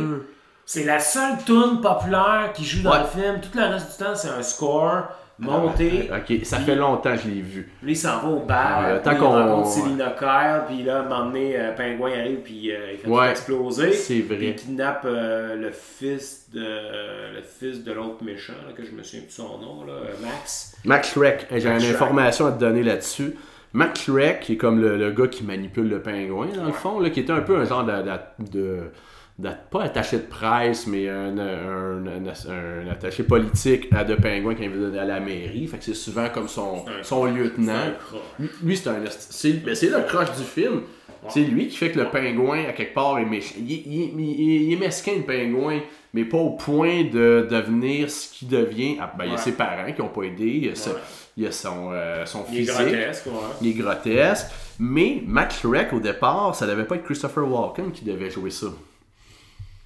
C'est 0.66 0.84
la 0.84 1.00
seule 1.00 1.38
tune 1.44 1.80
populaire 1.82 2.50
qui 2.54 2.64
joue 2.64 2.82
dans 2.82 2.92
Ouais. 2.92 2.98
le 3.00 3.20
film. 3.20 3.40
Tout 3.40 3.58
le 3.58 3.64
reste 3.64 3.90
du 3.98 4.04
temps, 4.04 4.14
c'est 4.14 4.28
un 4.28 4.42
score 4.42 5.08
monté. 5.38 6.08
Ok, 6.14 6.44
ça 6.44 6.58
fait 6.58 6.76
longtemps 6.76 7.12
que 7.16 7.22
je 7.22 7.28
l'ai 7.28 7.40
vu. 7.40 7.72
Lui, 7.82 7.92
il 7.92 7.96
s'en 7.96 8.20
va 8.20 8.28
au 8.28 8.40
bar. 8.40 8.84
Puis 8.94 9.02
tant 9.02 9.12
il 9.12 9.18
qu'on- 9.18 9.30
rencontre 9.30 9.68
Selina 9.68 10.10
Kyle. 10.16 10.62
Puis 10.68 10.82
là, 10.84 10.98
à 10.98 11.00
un 11.00 11.02
moment 11.08 11.24
donné, 11.24 11.58
euh, 11.58 11.72
Pingouin 11.74 12.12
arrive. 12.12 12.38
Puis 12.44 12.70
euh, 12.70 12.92
il 12.92 12.98
fait 12.98 13.08
Ouais, 13.08 13.24
tout 13.26 13.30
exploser. 13.32 13.92
c'est 13.94 14.20
vrai. 14.20 14.36
Puis 14.36 14.46
il 14.48 14.54
kidnappe 14.54 15.02
euh, 15.06 15.56
le 15.56 15.72
fils 15.72 16.48
de 16.52 16.60
le 16.60 17.42
fils 17.42 17.82
de 17.82 17.92
l'autre 17.92 18.22
méchant, 18.22 18.52
là, 18.66 18.72
que 18.76 18.84
je 18.84 18.90
me 18.92 19.02
souviens 19.02 19.20
plus 19.22 19.28
de 19.28 19.32
son 19.32 19.58
nom, 19.58 19.84
là, 19.86 19.92
euh, 19.92 20.04
Max. 20.22 20.76
Max 20.84 21.12
Shrek, 21.14 21.46
j'ai 21.50 21.68
une 21.68 21.80
Shrek. 21.80 21.94
information 21.94 22.46
à 22.46 22.52
te 22.52 22.60
donner 22.60 22.82
là-dessus. 22.82 23.34
Max 23.72 24.02
Shrek, 24.04 24.40
qui 24.40 24.52
est 24.54 24.56
comme 24.56 24.80
le, 24.80 24.96
le 24.96 25.10
gars 25.12 25.28
qui 25.28 25.44
manipule 25.44 25.88
le 25.88 26.00
pingouin, 26.02 26.48
dans 26.56 26.64
le 26.64 26.72
fond, 26.72 26.98
là, 27.00 27.10
qui 27.10 27.20
était 27.20 27.32
un 27.32 27.40
peu 27.42 27.56
un 27.56 27.64
genre 27.64 27.84
de. 27.84 27.92
de- 28.50 28.80
de- 29.38 29.48
pas 29.70 29.84
attaché 29.84 30.18
de 30.18 30.22
presse, 30.24 30.86
mais 30.86 31.08
un, 31.08 31.38
un- 31.38 32.06
un- 32.06 32.50
un 32.84 32.90
attaché 32.90 33.22
politique 33.22 33.88
à 33.92 34.04
de 34.04 34.14
pingouin 34.14 34.54
quand 34.54 34.64
il 34.64 34.68
veut 34.68 34.98
à 34.98 35.04
la 35.06 35.18
mairie. 35.18 35.66
Fait 35.66 35.78
que 35.78 35.84
c'est 35.84 35.94
souvent 35.94 36.28
comme 36.28 36.46
son, 36.48 36.84
son 37.02 37.24
lieutenant. 37.24 37.86
Lui- 38.62 38.76
c'est 38.76 38.90
un. 38.90 38.96
C'est 39.08 39.52
ben, 39.64 39.74
c'est 39.74 39.88
le 39.88 40.00
croche 40.06 40.32
du 40.36 40.42
film. 40.44 40.82
C'est 41.28 41.40
lui 41.40 41.68
qui 41.68 41.76
fait 41.76 41.90
que 41.90 41.98
le 42.00 42.06
pingouin, 42.06 42.64
à 42.68 42.72
quelque 42.72 42.92
part, 42.94 43.18
est 43.18 43.24
méchant. 43.24 43.54
Il, 43.58 43.70
il- 43.70 44.20
il- 44.20 44.62
il 44.68 44.72
est 44.72 44.76
mesquin, 44.76 45.12
le 45.16 45.22
pingouin, 45.22 45.80
mais 46.12 46.24
pas 46.24 46.38
au 46.38 46.50
point 46.50 47.04
de 47.04 47.46
devenir 47.50 48.10
ce 48.10 48.32
qu'il 48.32 48.48
devient. 48.48 48.96
Ah, 49.00 49.12
ben, 49.16 49.24
Il 49.26 49.30
y 49.30 49.34
a 49.34 49.38
ses 49.38 49.52
parents 49.52 49.90
qui 49.94 50.00
n'ont 50.02 50.08
pas 50.08 50.22
aidé. 50.22 50.44
Il 50.46 50.66
y 50.66 50.68
a, 50.70 50.74
sa- 50.74 50.90
Ouais. 50.90 50.96
Il 51.36 51.44
y 51.44 51.46
a 51.46 51.52
son, 51.52 51.90
euh, 51.92 52.26
son 52.26 52.44
Il 52.50 52.56
est 52.56 52.58
physique. 52.60 52.74
grotesque, 52.76 53.26
ouais. 53.26 53.32
Il 53.62 53.68
est 53.68 53.72
grotesque. 53.74 54.46
Mais 54.78 55.22
Max 55.26 55.60
Shrek, 55.60 55.92
au 55.92 56.00
départ, 56.00 56.54
ça 56.54 56.66
devait 56.66 56.84
pas 56.84 56.96
être 56.96 57.04
Christopher 57.04 57.46
Walken 57.50 57.92
qui 57.92 58.04
devait 58.04 58.30
jouer 58.30 58.50
ça. 58.50 58.66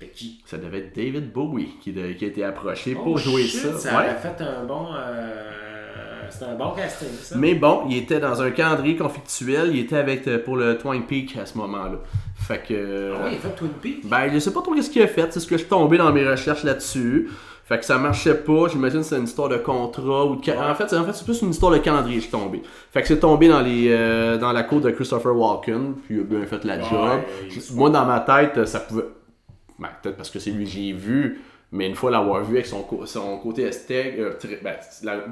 Mais 0.01 0.09
qui? 0.09 0.41
Ça 0.47 0.57
devait 0.59 0.79
être 0.79 0.97
David 0.97 1.33
Bowie 1.33 1.75
qui, 1.81 1.93
de- 1.93 2.13
qui 2.13 2.25
a 2.25 2.29
été 2.29 2.45
approché 2.45 2.97
Oh, 2.99 3.03
pour 3.03 3.19
jouer 3.19 3.45
shit, 3.45 3.61
ça. 3.61 3.79
Ça 3.79 3.89
Ouais. 3.91 4.05
aurait 4.07 4.17
fait 4.19 4.43
un 4.43 4.65
bon. 4.65 4.89
euh, 4.95 5.51
C'était 6.31 6.47
un 6.47 6.55
bon 6.55 6.71
casting, 6.71 7.09
ça. 7.21 7.37
Mais 7.37 7.55
bon, 7.55 7.85
il 7.89 7.99
était 7.99 8.19
dans 8.19 8.41
un 8.43 8.51
calendrier 8.51 8.97
conflictuel. 8.97 9.71
Il 9.73 9.79
était 9.81 9.97
avec 9.97 10.27
euh, 10.27 10.43
pour 10.43 10.57
le 10.57 10.77
Twin 10.79 11.03
Peak 11.05 11.37
à 11.37 11.47
ce 11.47 11.57
moment-là. 11.59 11.99
Fait 12.35 12.63
que. 12.67 13.13
Ah 13.15 13.25
ouais, 13.25 13.31
il 13.33 13.37
a 13.37 13.41
fait 13.41 13.55
Twin 13.57 13.71
Peaks. 13.81 14.07
Ben, 14.09 14.33
je 14.33 14.39
sais 14.39 14.53
pas 14.53 14.61
trop 14.63 14.75
qu'est-ce 14.75 14.91
qu'il 14.91 15.03
a 15.03 15.07
fait. 15.07 15.33
C'est 15.33 15.39
ce 15.41 15.47
que 15.47 15.55
je 15.57 15.61
suis 15.61 15.69
tombé 15.69 15.97
dans 15.99 16.13
mes 16.13 16.27
recherches 16.29 16.65
là-dessus. 16.65 17.29
Fait 17.67 17.79
que 17.79 17.85
ça 17.87 17.97
marchait 17.99 18.35
pas, 18.35 18.69
j'imagine 18.71 19.01
que 19.01 19.07
c'est 19.07 19.17
une 19.17 19.25
histoire 19.25 19.49
de 19.49 19.57
contrat 19.57 20.27
ou 20.27 20.37
de 20.37 20.53
en 20.53 20.75
fait, 20.75 20.89
c'est- 20.91 20.97
en 20.99 21.05
fait 21.05 21.13
c'est 21.15 21.25
plus 21.25 21.41
une 21.41 21.51
histoire 21.51 21.73
de 21.73 21.79
calendrier 21.79 22.17
je 22.17 22.23
suis 22.25 22.31
tombé. 22.31 22.63
Fait 22.93 23.01
que 23.01 23.09
c'est 23.09 23.19
tombé 23.21 23.49
dans 23.49 23.61
les 23.63 23.87
euh, 23.91 24.37
dans 24.37 24.53
la 24.53 24.65
cour 24.65 24.81
de 24.83 24.91
Christopher 24.91 25.35
Walken, 25.35 25.95
puis 26.05 26.17
il 26.17 26.21
a 26.21 26.25
bien 26.25 26.47
fait 26.47 26.63
la 26.65 26.79
job. 26.81 27.21
Moi 27.75 27.89
dans 27.91 28.05
ma 28.05 28.21
tête, 28.21 28.67
ça 28.67 28.81
pouvait 28.81 29.05
ben, 29.79 29.89
peut-être 30.03 30.17
parce 30.17 30.31
que 30.31 30.39
c'est 30.39 30.51
lui 30.51 30.65
que 30.67 30.71
j'ai 30.71 30.93
vu, 30.93 31.41
mais 31.73 31.89
une 31.89 31.95
fois 31.97 32.11
l'avoir 32.11 32.45
vu 32.45 32.55
avec 32.57 32.67
son, 32.67 32.85
son 33.07 33.39
côté 33.39 33.63
esthétique, 33.63 34.19
euh, 34.19 34.35
ben, 34.63 34.75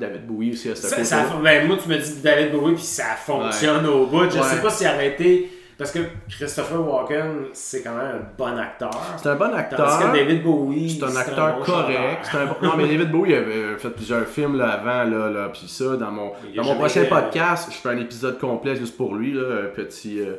David 0.01 0.27
Bowie 0.27 0.53
aussi 0.53 0.71
à 0.71 0.75
ce 0.75 0.89
Ça, 0.89 1.05
ça- 1.05 1.27
ben, 1.43 1.69
moi, 1.69 1.77
tu 1.81 1.89
me 1.89 1.97
dis 1.99 2.21
David 2.23 2.51
Bowie, 2.53 2.75
puis 2.75 2.83
ça 2.83 3.15
fonctionne 3.17 3.87
au 3.87 4.07
bout. 4.07 4.29
Je 4.31 4.39
Ouais. 4.39 4.43
sais 4.43 4.61
pas 4.63 4.71
s'il 4.71 4.87
a 4.89 4.95
arrêté. 4.95 5.49
Parce 5.78 5.90
que 5.90 5.99
Christopher 6.28 6.81
Walken, 6.86 7.47
c'est 7.53 7.82
quand 7.82 7.94
même 7.97 8.16
un 8.16 8.20
bon 8.39 8.57
acteur. 8.59 8.90
C'est 9.16 9.28
un 9.31 9.35
bon 9.36 9.53
acteur. 9.55 9.99
que 9.99 10.16
David 10.16 10.43
Bowie, 10.43 10.90
C'est 11.01 11.05
un 11.05 11.16
acteur 11.16 11.59
bon 11.59 11.65
correct. 11.65 12.31
un 12.35 12.47
bon- 12.47 12.55
Non, 12.62 12.77
mais 12.77 12.85
David 12.86 13.11
Bowie 13.11 13.35
avait 13.35 13.77
fait 13.78 13.90
plusieurs 13.90 14.27
films 14.27 14.57
là, 14.59 14.70
avant, 14.73 15.05
là, 15.11 15.31
là, 15.31 15.49
puis 15.49 15.65
ça, 15.66 15.97
dans 15.97 16.11
mon, 16.11 16.32
dans 16.57 16.65
mon 16.65 16.74
prochain 16.77 17.01
été- 17.01 17.09
podcast, 17.11 17.69
je 17.73 17.77
fais 17.78 17.89
un 17.89 17.99
épisode 17.99 18.39
complet 18.39 18.77
juste 18.77 18.97
pour 18.97 19.15
lui, 19.15 19.32
là, 19.32 19.65
un 19.65 19.69
petit, 19.74 20.20
euh, 20.20 20.35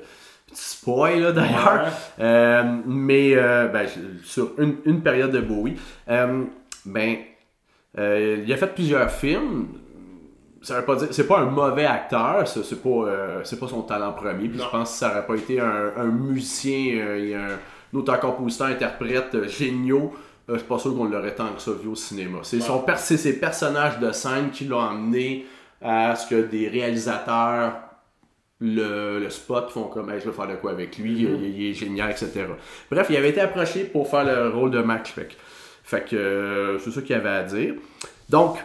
petit 0.47 0.63
spoil 0.63 1.19
là, 1.19 1.31
d'ailleurs. 1.31 1.83
Ouais. 1.83 2.23
Euh, 2.23 2.63
mais 2.85 3.31
euh, 3.35 3.67
ben, 3.67 3.87
sur 4.23 4.51
une, 4.59 4.75
une 4.85 5.01
période 5.01 5.31
de 5.31 5.39
Bowie, 5.41 5.75
euh, 6.09 6.43
ben, 6.85 7.15
euh, 7.97 8.43
il 8.45 8.53
a 8.53 8.57
fait 8.57 8.73
plusieurs 8.73 9.09
films. 9.11 9.67
Ça 10.63 10.79
veut 10.79 10.85
pas 10.85 10.95
dire, 10.95 11.09
c'est 11.11 11.27
pas 11.27 11.39
un 11.39 11.45
mauvais 11.45 11.85
acteur, 11.85 12.47
c'est 12.47 12.81
pas, 12.81 12.89
euh, 12.89 13.41
c'est 13.43 13.59
pas 13.59 13.67
son 13.67 13.81
talent 13.81 14.13
premier. 14.13 14.47
Puis 14.47 14.59
je 14.59 14.69
pense 14.69 14.91
que 14.91 14.97
ça 14.97 15.11
aurait 15.11 15.25
pas 15.25 15.35
été 15.35 15.59
un, 15.59 15.91
un 15.97 16.05
musicien, 16.05 16.95
euh, 16.97 17.17
et 17.25 17.35
un, 17.35 17.59
auteur-compositeur, 17.93 18.67
interprète 18.67 19.35
euh, 19.35 19.47
géniaux. 19.47 20.13
euh, 20.49 20.53
je 20.53 20.59
suis 20.59 20.67
pas 20.67 20.79
sûr 20.79 20.95
qu'on 20.95 21.05
l'aurait 21.05 21.35
tant 21.35 21.49
que 21.53 21.61
ça 21.61 21.71
vu 21.71 21.89
au 21.89 21.95
cinéma. 21.95 22.39
C'est 22.43 22.59
son 22.61 22.83
c'est 22.97 23.17
ses 23.17 23.39
personnages 23.39 23.99
de 23.99 24.11
scène 24.11 24.49
qui 24.51 24.65
l'ont 24.65 24.81
amené 24.81 25.45
à 25.81 26.15
ce 26.15 26.27
que 26.29 26.41
des 26.43 26.69
réalisateurs 26.69 27.73
le, 28.59 29.19
le 29.19 29.29
spot 29.29 29.69
font 29.69 29.83
comme 29.89 30.09
Hey, 30.09 30.21
je 30.21 30.29
vais 30.29 30.35
faire 30.35 30.47
de 30.47 30.55
quoi 30.55 30.71
avec 30.71 30.97
lui, 30.97 31.11
il, 31.23 31.43
il 31.43 31.69
est 31.71 31.73
génial, 31.73 32.11
etc. 32.11 32.45
Bref, 32.89 33.07
il 33.09 33.17
avait 33.17 33.29
été 33.29 33.41
approché 33.41 33.83
pour 33.83 34.07
faire 34.09 34.23
le 34.23 34.49
rôle 34.49 34.71
de 34.71 34.79
Mac 34.79 35.05
Schreck. 35.07 35.35
Fait 35.83 36.07
que 36.07 36.15
euh, 36.15 36.79
c'est 36.79 36.91
ça 36.91 37.01
qu'il 37.01 37.13
avait 37.15 37.29
à 37.29 37.43
dire. 37.43 37.73
Donc, 38.29 38.57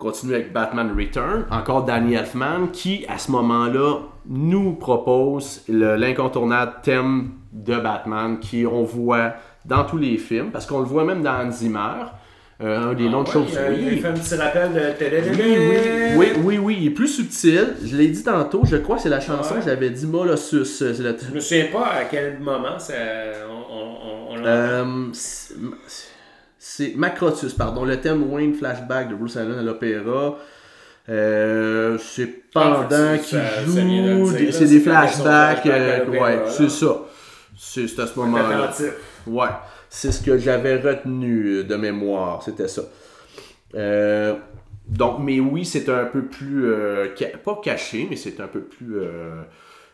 pour 0.00 0.12
continuer 0.12 0.36
avec 0.36 0.52
Batman 0.54 0.92
Return, 0.96 1.44
encore 1.50 1.84
Danny 1.84 2.14
Elfman 2.14 2.68
qui, 2.72 3.04
à 3.06 3.18
ce 3.18 3.30
moment-là, 3.32 3.98
nous 4.26 4.72
propose 4.72 5.62
le- 5.68 5.96
l'incontournable 5.96 6.76
thème 6.82 7.32
de 7.52 7.76
Batman 7.76 8.38
qui 8.40 8.64
on 8.66 8.82
voit 8.82 9.34
dans 9.66 9.84
tous 9.84 9.98
les 9.98 10.16
films, 10.16 10.50
parce 10.52 10.64
qu'on 10.64 10.78
le 10.78 10.86
voit 10.86 11.04
même 11.04 11.22
dans 11.22 11.32
Hans 11.46 11.50
Zimmer, 11.50 12.06
euh, 12.62 12.90
un 12.90 12.94
des 12.94 13.10
noms 13.10 13.24
de 13.24 13.28
Ouais, 13.28 13.32
choses. 13.34 13.48
il, 13.52 13.58
a- 13.58 13.70
il 13.72 13.88
Oui, 13.88 13.98
fait 13.98 14.08
un 14.08 14.12
petit 14.14 14.34
rappel 14.36 14.72
de. 14.72 14.80
oui, 15.42 15.58
oui, 15.68 16.16
oui, 16.16 16.26
oui, 16.44 16.58
oui, 16.58 16.76
il 16.80 16.86
est 16.86 16.90
plus 16.90 17.08
subtil. 17.08 17.74
Je 17.84 17.94
l'ai 17.96 18.08
dit 18.08 18.22
tantôt, 18.24 18.62
je 18.64 18.76
crois 18.76 18.96
que 18.96 19.02
c'est 19.02 19.08
la 19.10 19.20
chanson, 19.20 19.56
Ouais. 19.56 19.60
j'avais 19.62 19.90
dit 19.90 20.06
Molossus. 20.06 20.64
Le... 20.80 20.94
Je 20.94 21.34
me 21.34 21.40
souviens 21.40 21.66
pas 21.70 21.86
à 22.00 22.04
quel 22.10 22.38
moment 22.38 22.78
ça, 22.78 22.94
on, 23.50 23.74
on, 23.76 24.40
on. 24.40 24.44
Euh, 24.46 24.84
c'est- 26.60 26.94
Macrotus, 26.94 27.54
pardon, 27.54 27.84
le 27.84 28.00
thème 28.00 28.30
Wayne 28.32 28.54
Flashback 28.54 29.08
de 29.08 29.14
Bruce 29.16 29.36
Allen 29.36 29.58
à 29.58 29.62
l'opéra. 29.62 30.38
Euh, 31.08 31.98
c'est 31.98 32.26
pendant 32.52 32.86
Ah, 32.92 33.18
qu'il 33.18 33.40
joue, 33.66 34.30
c'est 34.52 34.66
des 34.66 34.78
flashbacks, 34.80 35.62
flashback 35.62 35.66
euh, 35.66 36.06
ouais, 36.08 36.38
c'est 36.48 36.68
ça. 36.70 36.96
C'est 37.58 37.98
à 37.98 38.06
ce 38.06 38.18
moment-là. 38.20 38.70
Ouais, 39.26 39.48
c'est 39.88 40.12
ce 40.12 40.22
que 40.22 40.38
j'avais 40.38 40.76
retenu 40.76 41.46
euh, 41.46 41.64
de 41.64 41.74
mémoire, 41.76 42.42
c'était 42.42 42.68
ça. 42.68 42.82
Euh, 43.74 44.34
donc, 44.88 45.16
mais 45.20 45.40
oui, 45.40 45.64
c'est 45.64 45.88
un 45.88 46.04
peu 46.04 46.22
plus, 46.22 46.66
euh, 46.66 47.08
ca- 47.16 47.36
pas 47.42 47.60
caché, 47.62 48.06
mais 48.08 48.16
c'est 48.16 48.38
un 48.40 48.46
peu 48.48 48.60
plus 48.60 48.98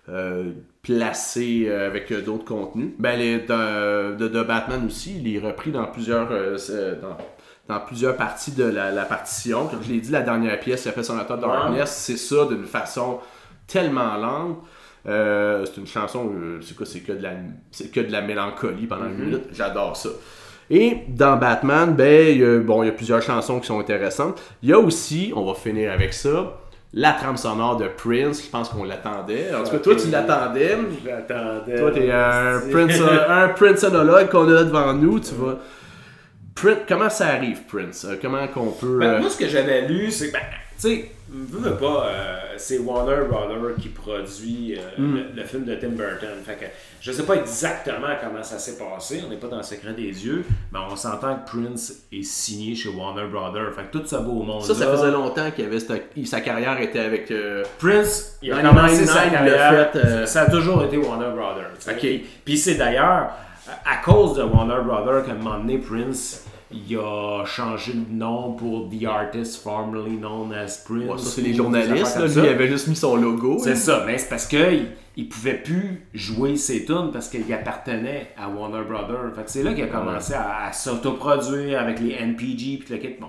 euh, 0.09 0.53
placé 0.83 1.65
euh, 1.66 1.87
avec 1.87 2.12
euh, 2.12 2.23
d'autres 2.23 2.45
contenus. 2.45 2.91
Ben, 2.99 3.19
les, 3.19 3.39
de, 3.39 4.15
de, 4.16 4.28
de 4.28 4.43
Batman 4.43 4.85
aussi, 4.87 5.19
il 5.19 5.35
est 5.35 5.39
repris 5.39 5.70
dans 5.73 5.87
plusieurs, 5.87 6.28
dans, 7.69 7.81
parties 8.12 8.53
de 8.53 8.65
la, 8.65 8.93
la 8.93 9.05
partition. 9.05 9.66
Comme 9.66 9.83
je 9.83 9.93
l'ai 9.93 10.01
dit, 10.01 10.12
la 10.12 10.23
dernière 10.23 10.59
pièce, 10.61 10.85
il 10.85 10.89
a 10.89 10.93
fait 10.93 11.03
son 11.03 11.16
Darkness, 11.16 11.91
c'est 11.91 12.16
ça 12.16 12.47
d'une 12.47 12.65
façon 12.65 13.19
tellement 13.66 14.16
lente. 14.16 14.59
Euh, 15.09 15.65
c'est 15.66 15.81
une 15.81 15.87
chanson, 15.87 16.33
euh, 16.35 16.61
c'est 16.62 16.77
quoi, 16.77 16.85
c'est 16.85 17.01
que 17.01 17.12
de 17.12 17.23
la, 17.23 17.31
c'est 17.70 17.93
que 17.93 18.01
de 18.01 18.11
la 18.11 18.23
mélancolie 18.23 18.87
pendant 18.87 19.07
une 19.07 19.19
minute. 19.19 19.45
J'adore 19.53 19.97
ça. 19.97 20.09
Et 20.69 20.99
dans 21.09 21.37
Batman, 21.37 21.95
ben, 21.95 22.28
il 22.35 22.41
y 22.41 22.45
a, 22.45 22.59
bon, 22.59 22.83
il 22.83 22.87
y 22.87 22.89
a 22.89 22.93
plusieurs 22.93 23.23
chansons 23.23 23.61
qui 23.61 23.69
sont 23.69 23.78
intéressantes. 23.78 24.43
Il 24.62 24.70
y 24.70 24.73
a 24.73 24.81
aussi, 24.81 25.33
on 25.37 25.45
va 25.45 25.55
finir 25.55 25.93
avec 25.93 26.12
ça, 26.12 26.59
la 26.93 27.13
trame 27.13 27.37
sonore 27.37 27.77
de 27.77 27.89
Prince. 27.89 28.43
Je 28.45 28.51
pense 28.51 28.69
qu'on 28.69 28.85
l'attendait. 28.85 29.55
En 29.55 29.65
tout 29.65 29.71
cas, 29.73 29.79
toi, 29.79 29.97
tu 29.97 30.09
l'attendais. 30.09 30.79
J'attendais. 31.05 31.79
Toi, 31.79 31.91
t'es 31.91 32.11
un, 32.11 32.61
Prince, 32.71 33.01
un 33.29 33.49
Princeonologue 33.49 34.29
qu'on 34.31 34.49
a 34.55 34.65
devant 34.65 34.93
nous. 34.95 35.21
Tu 35.21 35.35
vas. 35.35 35.59
Prince, 36.55 36.79
comment 36.89 37.11
ça 37.11 37.27
arrive, 37.29 37.65
Prince? 37.69 38.07
Euh, 38.09 38.17
Comment 38.21 38.49
qu'on 38.49 38.71
peut. 38.71 38.99
Ben, 38.99 39.15
euh, 39.15 39.21
moi, 39.21 39.29
ce 39.31 39.37
que 39.37 39.47
j'avais 39.47 39.87
lu, 39.87 40.11
c'est 40.11 40.33
ben, 40.33 40.41
tu 40.81 40.89
sais, 40.89 41.11
veux, 41.28 41.59
veux 41.70 41.77
pas, 41.77 42.07
euh, 42.07 42.36
c'est 42.57 42.78
Warner 42.78 43.24
Brother 43.28 43.74
qui 43.81 43.89
produit 43.89 44.77
euh, 44.78 44.81
Mm. 44.98 45.15
le, 45.16 45.23
le 45.43 45.44
film 45.44 45.65
de 45.65 45.74
Tim 45.74 45.89
Burton. 45.90 46.28
Fait 46.44 46.55
que 46.55 46.65
je 47.01 47.12
sais 47.12 47.24
pas 47.24 47.35
exactement 47.36 48.09
comment 48.23 48.43
ça 48.43 48.59
s'est 48.59 48.77
passé, 48.78 49.23
on 49.27 49.31
n'est 49.31 49.36
pas 49.36 49.48
dans 49.48 49.59
le 49.59 49.62
secret 49.62 49.93
des 49.93 50.03
yeux, 50.27 50.44
mais 50.73 50.78
on 50.90 50.97
s'entend 50.97 51.36
que 51.36 51.51
Prince 51.51 51.93
est 52.12 52.23
signé 52.23 52.74
chez 52.74 52.89
Warner 52.89 53.27
Brother. 53.31 53.73
Fait 53.74 53.82
que 53.90 53.98
tout 53.98 54.07
ce 54.07 54.16
beau 54.16 54.43
monde 54.43 54.62
ça, 54.62 54.74
ça 54.74 54.86
faisait 54.90 55.11
longtemps 55.11 55.51
qu'il 55.51 55.65
avait 55.66 55.81
cette- 55.81 56.12
sa 56.27 56.40
carrière 56.40 56.81
était 56.81 57.01
avec. 57.01 57.31
euh, 57.31 57.62
Prince, 57.78 58.39
il 58.43 58.53
a 58.53 58.62
commencé 58.62 59.07
sa 59.07 59.23
99, 59.24 59.31
il 59.31 59.51
l'a 59.51 59.57
carrière, 59.59 59.93
fait, 59.93 59.98
euh, 59.98 60.27
ça 60.27 60.43
a 60.43 60.51
toujours 60.51 60.82
été 60.85 60.97
Warner 60.97 61.31
Brother. 61.35 61.65
tu 61.78 61.85
sais. 61.85 61.93
Ok. 61.93 62.20
Puis- 62.44 62.59
c'est 62.59 62.74
d'ailleurs 62.77 63.31
à 63.85 63.93
à 63.93 63.97
cause 63.97 64.36
de 64.36 64.43
Warner 64.44 64.81
Brother 64.85 65.24
qu'à 65.24 65.32
un 65.32 65.35
moment 65.35 65.59
donné, 65.59 65.78
Prince, 65.78 66.44
il 66.71 66.97
a 66.99 67.45
changé 67.45 67.93
de 67.93 68.13
nom 68.13 68.53
pour 68.55 68.89
The 68.91 69.05
Artist 69.05 69.63
formerly 69.63 70.17
known 70.17 70.53
as 70.53 70.83
Prince. 70.85 71.09
ouais, 71.11 71.19
ça, 71.19 71.25
c'est 71.31 71.43
les 71.43 71.55
journalistes. 71.55 72.17
Là, 72.19 72.27
lui, 72.27 72.33
il 72.35 72.49
avait 72.49 72.69
juste 72.69 72.89
mis 72.89 72.97
son 72.97 73.17
logo. 73.17 73.59
C'est 73.61 73.71
là. 73.71 73.77
ça, 73.77 74.03
mais 74.07 74.19
c'est 74.19 74.29
parce 74.29 74.47
qu'il 74.47 74.89
il 75.19 75.29
pouvait 75.29 75.55
plus 75.63 76.07
jouer 76.13 76.57
ses 76.57 76.85
tunes 76.85 77.11
parce 77.13 77.29
qu'il 77.29 77.51
appartenait 77.53 78.33
à 78.37 78.49
Warner 78.49 78.83
Brother. 78.87 79.33
Fait 79.35 79.45
que 79.45 79.51
c'est 79.51 79.63
là 79.63 79.73
qu'il 79.75 79.85
a 79.85 79.87
commencé 79.87 80.35
à, 80.35 80.67
à 80.67 80.73
s'autoproduire 80.73 81.81
avec 81.81 82.01
les 82.01 82.13
NPG 82.13 82.79
puis 82.85 82.87
le 82.91 82.97
kit. 82.99 83.15
Bon, 83.21 83.29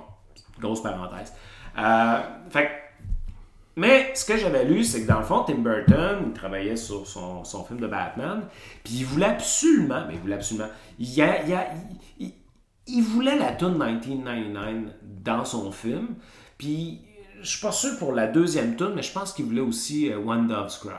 grosse 0.60 0.82
parenthèse. 0.82 1.32
Euh, 1.80 2.20
fait 2.50 2.70
mais 3.80 4.10
ce 4.16 4.26
que 4.26 4.36
j'avais 4.38 4.66
lu, 4.66 4.84
c'est 4.84 5.04
que 5.04 5.08
dans 5.08 5.20
le 5.20 5.24
fond, 5.24 5.44
Tim 5.46 5.60
Burton, 5.60 6.24
il 6.26 6.34
travaillait 6.34 6.76
sur 6.76 7.06
son, 7.06 7.44
son 7.44 7.64
film 7.64 7.80
de 7.80 7.86
Batman, 7.86 8.42
puis 8.84 8.96
il 8.96 9.06
voulait 9.06 9.28
absolument, 9.28 10.02
mais 10.08 10.16
il 10.16 10.20
voulait 10.20 10.34
absolument, 10.34 10.70
il, 10.98 11.22
a- 11.22 11.44
il 11.46 11.54
a- 11.54 11.68
il- 12.20 12.34
il- 12.88 13.04
voulait 13.04 13.38
la 13.38 13.52
tune 13.54 13.74
1999 13.78 14.94
dans 15.24 15.46
son 15.46 15.72
film, 15.72 16.16
puis 16.58 17.02
je 17.42 17.48
suis 17.48 17.62
pas 17.62 17.72
sûr 17.72 17.98
pour 18.00 18.14
la 18.14 18.28
deuxième 18.28 18.76
tune, 18.76 18.94
mais 18.96 19.02
je 19.04 19.12
pense 19.12 19.34
qu'il 19.34 19.46
voulait 19.46 19.62
aussi 19.62 20.12
euh, 20.12 20.18
One 20.20 20.48
Dove's 20.48 20.78
Cry. 20.78 20.92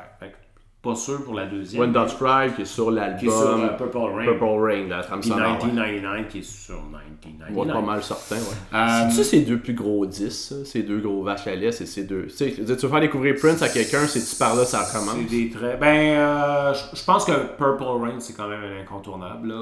Pas 0.89 0.95
sûr 0.95 1.23
pour 1.23 1.35
la 1.35 1.47
deuxième. 1.47 1.83
One 1.83 1.93
Dot 1.93 2.17
Cry 2.17 2.53
qui 2.55 2.63
est 2.63 2.65
sur 2.65 2.87
qui 3.19 3.27
est 3.27 3.31
sur 3.31 3.51
l'album 3.51 3.61
euh, 3.65 3.77
Purple 3.77 3.99
Rain. 3.99 4.25
Purple 4.25 4.45
Rain, 4.45 4.89
la 4.89 5.03
trame 5.03 5.21
Puis 5.21 5.29
sonore. 5.29 5.63
ouais. 5.63 5.67
1999 5.67 6.29
qui 6.29 6.39
est 6.39 6.43
sur 6.43 6.83
1999. 6.83 7.57
Ouais, 7.57 7.73
pas 7.73 7.81
mal 7.81 8.03
certain, 8.03 8.37
ouais. 8.37 8.43
Euh, 8.75 9.11
C'est-tu 9.11 9.25
ces 9.25 9.41
deux 9.43 9.59
plus 9.59 9.75
gros 9.75 10.07
disques, 10.07 10.55
ces 10.65 10.83
deux 10.83 10.99
gros 11.01 11.23
vaches 11.23 11.47
à 11.47 11.55
lait, 11.55 11.73
c'est 11.73 11.87
ces 11.87 12.05
deux. 12.05 12.27
Tu 12.27 12.45
veux 12.65 12.77
faire 12.77 13.01
découvrir 13.01 13.35
Prince 13.35 13.61
à 13.63 13.69
quelqu'un, 13.69 14.07
c'est 14.07 14.25
tu 14.25 14.37
par 14.37 14.55
là, 14.55 14.65
ça 14.65 14.87
commence. 14.93 15.17
C'est 15.17 15.37
des 15.37 15.51
traits. 15.51 15.79
Ben, 15.79 16.19
euh, 16.19 16.75
je 16.95 17.05
pense 17.05 17.25
que 17.25 17.33
Purple 17.57 18.03
Rain, 18.03 18.21
c'est 18.21 18.35
quand 18.35 18.49
même 18.49 18.63
un 18.63 18.81
incontournable. 18.81 19.55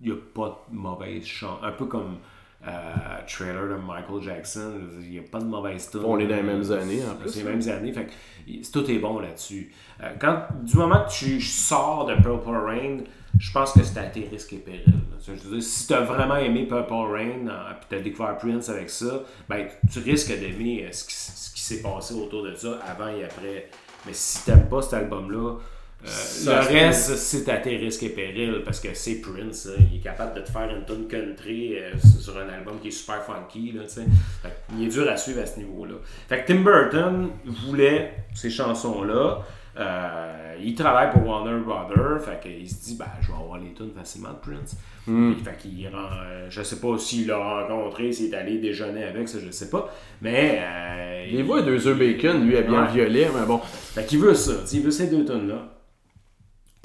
Il 0.00 0.08
n'y 0.08 0.12
a 0.12 0.18
pas 0.34 0.64
de 0.70 0.76
mauvaise 0.76 1.24
chant. 1.24 1.58
Un 1.62 1.72
peu 1.72 1.86
comme 1.86 2.02
euh, 2.02 2.35
trailer 3.26 3.68
de 3.68 3.74
Michael 3.74 4.22
Jackson. 4.22 4.72
Il 5.02 5.10
n'y 5.10 5.18
a 5.18 5.22
pas 5.22 5.38
de 5.38 5.44
mauvaise 5.44 5.90
tune. 5.90 6.00
On 6.04 6.18
est 6.18 6.26
dans 6.26 6.36
les 6.36 6.42
mêmes 6.42 6.70
années, 6.72 7.00
en 7.10 7.14
plus. 7.14 7.30
C'est 7.30 7.42
les 7.42 7.50
mêmes 7.50 7.68
années. 7.68 7.92
Fait 7.92 8.06
que, 8.06 8.12
tout 8.72 8.90
est 8.90 8.98
bon 8.98 9.18
là-dessus. 9.18 9.72
Euh, 10.02 10.10
quand, 10.20 10.42
du 10.62 10.76
moment 10.76 11.04
que 11.04 11.10
tu 11.10 11.40
sors 11.40 12.06
de 12.06 12.14
Purple 12.14 12.50
Rain, 12.50 12.98
je 13.38 13.52
pense 13.52 13.72
que 13.72 13.82
c'est 13.82 13.98
à 13.98 14.04
tes 14.04 14.28
risques 14.28 14.52
et 14.52 14.58
périls. 14.58 14.84
Je 15.24 15.32
veux 15.32 15.56
dire, 15.56 15.62
si 15.62 15.86
tu 15.86 15.94
as 15.94 16.00
vraiment 16.00 16.36
aimé 16.36 16.66
Purple 16.66 16.92
Rain, 16.92 17.48
euh, 17.48 17.72
puis 17.80 17.86
tu 17.88 17.94
as 17.96 18.00
découvert 18.00 18.36
Prince 18.38 18.68
avec 18.68 18.90
ça, 18.90 19.22
ben, 19.48 19.66
tu 19.92 19.98
risques 20.00 20.38
d'aimer 20.38 20.84
euh, 20.84 20.92
ce 20.92 21.04
qui, 21.04 21.14
ce 21.14 21.54
qui 21.54 21.60
s'est 21.60 21.82
passé 21.82 22.14
autour 22.14 22.44
de 22.44 22.54
ça 22.54 22.78
avant 22.86 23.08
et 23.08 23.24
après. 23.24 23.68
Mais 24.06 24.12
si 24.12 24.44
tu 24.44 24.50
n'aimes 24.50 24.68
pas 24.68 24.82
cet 24.82 24.94
album-là, 24.94 25.56
euh, 26.06 26.10
Ça, 26.10 26.60
le 26.62 26.66
reste, 26.68 27.16
c'est 27.16 27.48
à 27.48 27.56
tes 27.58 27.76
risques 27.76 28.02
et 28.04 28.08
périls 28.10 28.62
parce 28.64 28.80
que 28.80 28.88
c'est 28.94 29.16
Prince. 29.20 29.66
là. 29.66 29.72
il 29.92 29.98
est 29.98 30.00
capable 30.02 30.34
de 30.34 30.40
te 30.40 30.50
faire 30.50 30.68
une 30.74 30.84
tune 30.84 31.06
country 31.08 31.76
euh, 31.78 31.90
sur 32.20 32.36
un 32.38 32.48
album 32.48 32.78
qui 32.80 32.88
est 32.88 32.92
super 32.92 33.22
funky. 33.22 33.72
Là, 33.72 33.82
tu 33.84 33.90
sais. 33.94 34.06
Fait 34.42 34.48
que 34.48 34.54
il 34.78 34.84
est 34.86 34.90
dur 34.90 35.08
à 35.10 35.16
suivre 35.16 35.40
à 35.42 35.46
ce 35.46 35.58
niveau-là. 35.58 35.94
Fait 36.28 36.42
que 36.42 36.46
Tim 36.52 36.60
Burton 36.62 37.30
voulait 37.66 38.12
ces 38.34 38.50
chansons-là. 38.50 39.38
Euh, 39.78 40.54
il 40.58 40.74
travaille 40.74 41.10
pour 41.12 41.26
Warner 41.26 41.58
Brothers, 41.62 42.22
fait 42.22 42.40
qu'il 42.40 42.66
se 42.66 42.82
dit, 42.82 42.96
ben, 42.98 43.04
je 43.20 43.26
vais 43.26 43.34
avoir 43.38 43.58
les 43.58 43.74
tunes 43.74 43.90
facilement 43.94 44.30
de 44.30 44.38
Prince. 44.38 44.74
Puis, 45.04 45.34
fait 45.44 45.56
qu'il 45.58 45.86
rend, 45.88 45.98
euh, 46.26 46.46
je 46.48 46.62
sais 46.62 46.80
pas 46.80 46.96
s'il 46.96 47.26
l'a 47.26 47.36
rencontré, 47.36 48.10
s'il 48.10 48.32
est 48.32 48.36
allé 48.36 48.56
déjeuner 48.58 49.04
avec, 49.04 49.28
ça, 49.28 49.36
je 49.44 49.50
sais 49.50 49.68
pas. 49.68 49.92
Mais. 50.22 50.60
euh, 50.62 51.26
Il 51.30 51.44
voit 51.44 51.60
deux 51.60 51.86
œufs 51.86 51.98
bacon, 51.98 52.46
lui, 52.46 52.56
habillé 52.56 52.74
en 52.78 52.86
Ouais. 52.86 52.90
violet, 52.92 53.28
mais 53.38 53.44
bon. 53.46 53.58
fait 53.58 54.06
qu'il 54.06 54.18
veut 54.20 54.32
ça, 54.34 54.52
il 54.72 54.80
veut 54.80 54.90
ces 54.90 55.08
deux 55.08 55.26
tonnes-là. 55.26 55.68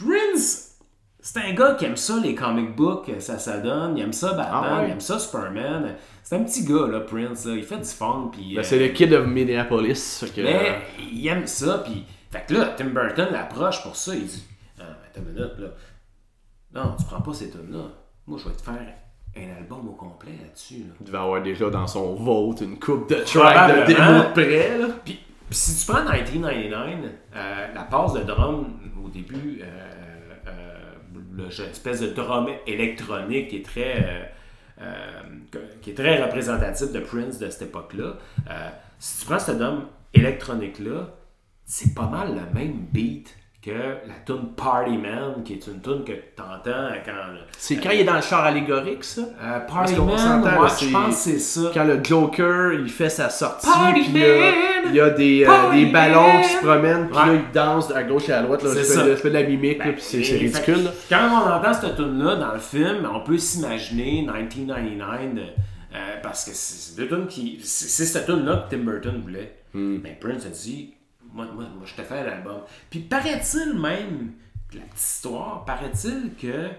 Prince, 0.03 0.79
c'est 1.19 1.39
un 1.39 1.53
gars 1.53 1.75
qui 1.75 1.85
aime 1.85 1.97
ça, 1.97 2.19
les 2.21 2.33
comic 2.35 2.75
books, 2.75 3.11
ça, 3.19 3.37
ça 3.37 3.57
donne. 3.59 3.97
Il 3.97 4.03
aime 4.03 4.13
ça, 4.13 4.33
Batman, 4.33 4.49
Ah 4.51 4.79
ouais? 4.81 4.87
il 4.87 4.91
aime 4.91 4.99
ça, 5.01 5.19
Superman. 5.19 5.95
C'est 6.23 6.35
un 6.35 6.43
petit 6.43 6.63
gars, 6.65 6.87
là, 6.87 7.01
Prince, 7.01 7.45
là. 7.45 7.53
Il 7.55 7.63
fait 7.63 7.77
du 7.77 7.85
fun, 7.85 8.29
puis... 8.31 8.55
Ben, 8.55 8.61
euh, 8.61 8.63
c'est 8.63 8.79
le 8.79 8.87
kid 8.89 9.13
of 9.13 9.27
Minneapolis. 9.27 10.23
que, 10.35 10.41
mais 10.41 10.81
il 11.11 11.27
aime 11.27 11.45
ça, 11.47 11.79
puis... 11.79 12.05
Fait 12.31 12.45
que 12.47 12.53
là, 12.53 12.73
Tim 12.77 12.85
Burton 12.85 13.27
l'approche 13.31 13.83
pour 13.83 13.95
ça, 13.95 14.15
il 14.15 14.25
dit... 14.25 14.43
Ah, 14.79 14.83
attends 15.05 15.21
une 15.21 15.33
minute, 15.33 15.59
là. 15.59 15.67
Non, 16.73 16.95
tu 16.97 17.03
prends 17.05 17.21
pas 17.21 17.33
ces 17.33 17.49
tonnes-là. 17.49 17.83
Moi, 18.27 18.39
je 18.41 18.47
vais 18.49 18.55
te 18.55 18.61
faire 18.61 18.95
un 19.35 19.57
album 19.57 19.89
au 19.89 19.93
complet 19.93 20.31
là-dessus, 20.41 20.79
là. 20.79 20.93
il 20.99 21.05
devait 21.05 21.17
avoir 21.17 21.41
déjà 21.41 21.69
dans 21.69 21.87
son 21.87 22.15
vault 22.15 22.55
une 22.61 22.79
coupe 22.79 23.09
de 23.09 23.15
tracks 23.15 23.87
de 23.87 23.93
démo 23.93 24.23
de 24.23 24.31
près, 24.33 24.77
là. 24.77 24.87
Puis, 25.03 25.19
puis 25.49 25.57
si 25.59 25.85
tu 25.85 25.91
prends 25.91 26.01
1999, 26.03 27.11
euh, 27.35 27.67
la 27.73 27.81
passe 27.83 28.13
de 28.13 28.21
drum 28.21 28.67
au 29.03 29.09
début, 29.09 29.59
euh, 29.61 29.65
euh, 29.65 29.90
le 31.35 31.47
espèce 31.47 32.01
de 32.01 32.07
drum 32.07 32.47
électronique 32.67 33.49
qui 33.49 33.57
est 33.57 33.65
très, 33.65 34.03
euh, 34.03 34.23
euh, 34.81 35.21
qui 35.81 35.91
est 35.91 35.93
très 35.93 36.21
représentatif 36.21 36.91
de 36.91 36.99
Prince 36.99 37.39
de 37.39 37.49
cette 37.49 37.63
époque-là. 37.63 38.17
euh, 38.49 38.69
si 38.99 39.21
tu 39.21 39.25
prends 39.25 39.39
ce 39.39 39.51
drum 39.51 39.87
électronique-là, 40.13 41.15
c'est 41.65 41.93
pas 41.93 42.07
mal 42.07 42.35
le 42.35 42.53
même 42.53 42.85
beat 42.91 43.35
que 43.61 43.69
la 43.71 44.15
tune 44.25 44.53
Party 44.57 44.97
Man, 44.97 45.43
qui 45.45 45.53
est 45.53 45.67
une 45.67 45.81
tune 45.81 46.03
que 46.03 46.13
tu 46.13 46.41
entends 46.41 46.89
quand. 47.05 47.11
C'est 47.59 47.75
quand 47.77 47.91
il 47.91 47.99
est 47.99 48.03
dans 48.03 48.15
le 48.15 48.21
char 48.21 48.43
allégorique, 48.43 49.03
ça? 49.03 49.21
Euh, 49.39 49.59
Party 49.67 49.95
Man, 49.97 50.43
là, 50.43 50.67
je 50.79 50.91
pense 50.91 51.07
que 51.09 51.11
c'est 51.13 51.39
ça. 51.39 51.69
Quand 51.71 51.83
le 51.83 52.03
Joker, 52.03 52.73
il 52.73 52.89
fait 52.89 53.09
sa 53.09 53.29
sortie, 53.29 53.67
puis 53.93 54.05
il 54.07 54.17
y 54.17 54.23
a, 54.25 54.39
man! 54.39 54.53
il 54.88 54.95
y 54.95 54.99
a 54.99 55.09
des, 55.11 55.45
euh, 55.47 55.71
des 55.73 55.85
ballons 55.91 56.33
man! 56.33 56.41
qui 56.41 56.49
se 56.49 56.57
promènent, 56.57 57.07
puis 57.07 57.17
Ouais. 57.19 57.25
là, 57.27 57.33
il 57.35 57.51
danse 57.53 57.91
à 57.91 58.01
gauche 58.03 58.29
et 58.29 58.33
à 58.33 58.41
droite. 58.41 58.63
Là, 58.63 58.69
je, 58.75 58.81
fais, 59.15 59.29
de 59.29 59.33
la 59.33 59.43
mimique, 59.43 59.77
là, 59.77 59.85
Ben, 59.85 59.93
puis 59.93 60.03
c'est 60.03 60.17
ridicule. 60.17 60.75
fait 60.77 60.81
là. 60.83 60.91
Quand 61.09 61.43
on 61.45 61.51
entend 61.51 61.73
cette 61.79 61.95
tune-là 61.97 62.35
dans 62.38 62.53
le 62.53 62.59
film, 62.59 63.07
on 63.13 63.19
peut 63.19 63.38
s'imaginer 63.38 64.23
1999 64.23 65.35
de- 65.35 65.41
euh, 65.41 66.15
parce 66.23 66.45
que 66.45 66.51
c'est 66.55 66.95
deux 66.97 67.07
tunes 67.07 67.27
qui. 67.27 67.59
C'est 67.63 67.89
c'est 67.89 68.05
cette 68.05 68.25
tune-là 68.25 68.65
que 68.69 68.75
Tim 68.75 68.83
Burton 68.83 69.21
voulait. 69.21 69.55
Hmm. 69.73 69.97
Mais 70.03 70.17
Prince 70.19 70.45
a 70.45 70.49
dit 70.49 70.93
moi, 71.33 71.45
moi, 71.53 71.63
moi 71.77 71.85
je 71.85 71.93
te 71.93 72.01
fais 72.01 72.23
l'album. 72.23 72.61
Puis 72.89 72.99
paraît-il 72.99 73.73
même, 73.79 74.33
la 74.73 74.81
petite 74.81 74.99
histoire, 74.99 75.63
paraît-il 75.65 76.31
que 76.41 76.69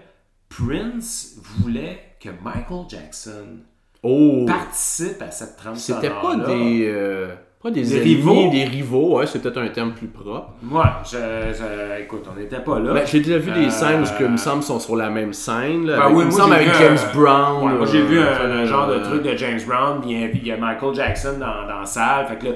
Prince 0.49 1.35
voulait 1.41 2.15
que 2.19 2.29
Michael 2.43 2.85
Jackson 2.89 3.57
Oh! 4.03 4.45
participe 4.45 5.21
à 5.21 5.31
cette 5.31 5.55
trame 5.57 5.75
C'était 5.75 6.09
pas 6.09 6.35
des. 6.35 6.85
euh, 6.93 7.33
pas 7.61 7.71
des, 7.71 7.81
Des 7.83 7.95
ennemis, 7.95 8.15
rivaux? 8.15 8.49
des 8.51 8.63
rivaux, 8.65 9.17
ouais, 9.17 9.25
c'est 9.27 9.39
peut-être 9.41 9.57
un 9.59 9.69
terme 9.69 9.93
plus 9.93 10.07
propre. 10.07 10.49
Ouais, 10.69 10.81
je, 11.05 11.17
je- 11.57 12.01
écoute, 12.03 12.25
on 12.29 12.37
n'était 12.37 12.59
pas 12.59 12.79
là. 12.79 12.93
Ben, 12.93 13.07
j'ai 13.07 13.21
déjà 13.21 13.37
vu 13.37 13.51
des 13.51 13.67
Euh, 13.67 13.69
scènes 13.69 14.01
où, 14.03 14.19
que, 14.19 14.25
il 14.25 14.31
me 14.31 14.35
semble, 14.37 14.61
sont 14.61 14.79
sur 14.81 14.97
la 14.97 15.09
même 15.09 15.31
scène. 15.31 15.85
Là, 15.87 15.95
Ben 15.95 16.03
avec, 16.07 16.17
oui, 16.17 16.23
il 16.23 16.25
me 16.25 16.31
semble 16.31 16.53
avec 16.55 16.67
vu 16.67 16.73
James 16.77 16.97
un- 17.01 17.15
Brown. 17.17 17.63
Ouais, 17.65 17.71
moi 17.77 17.85
là, 17.85 17.91
j'ai 17.91 18.01
vu 18.01 18.19
un, 18.19 18.23
euh, 18.23 18.63
un 18.63 18.65
genre 18.65 18.87
de 18.87 18.93
euh, 18.95 19.03
truc 19.05 19.23
de 19.23 19.37
James 19.37 19.61
Brown, 19.65 20.01
puis 20.01 20.11
il 20.11 20.19
y 20.19 20.23
a- 20.25 20.27
il 20.29 20.47
y 20.47 20.51
a 20.51 20.57
Michael 20.57 20.93
Jackson 20.93 21.35
dans, 21.39 21.65
dans 21.65 21.79
la 21.79 21.85
salle, 21.85 22.27
fait 22.27 22.35
que 22.37 22.45
là. 22.47 22.51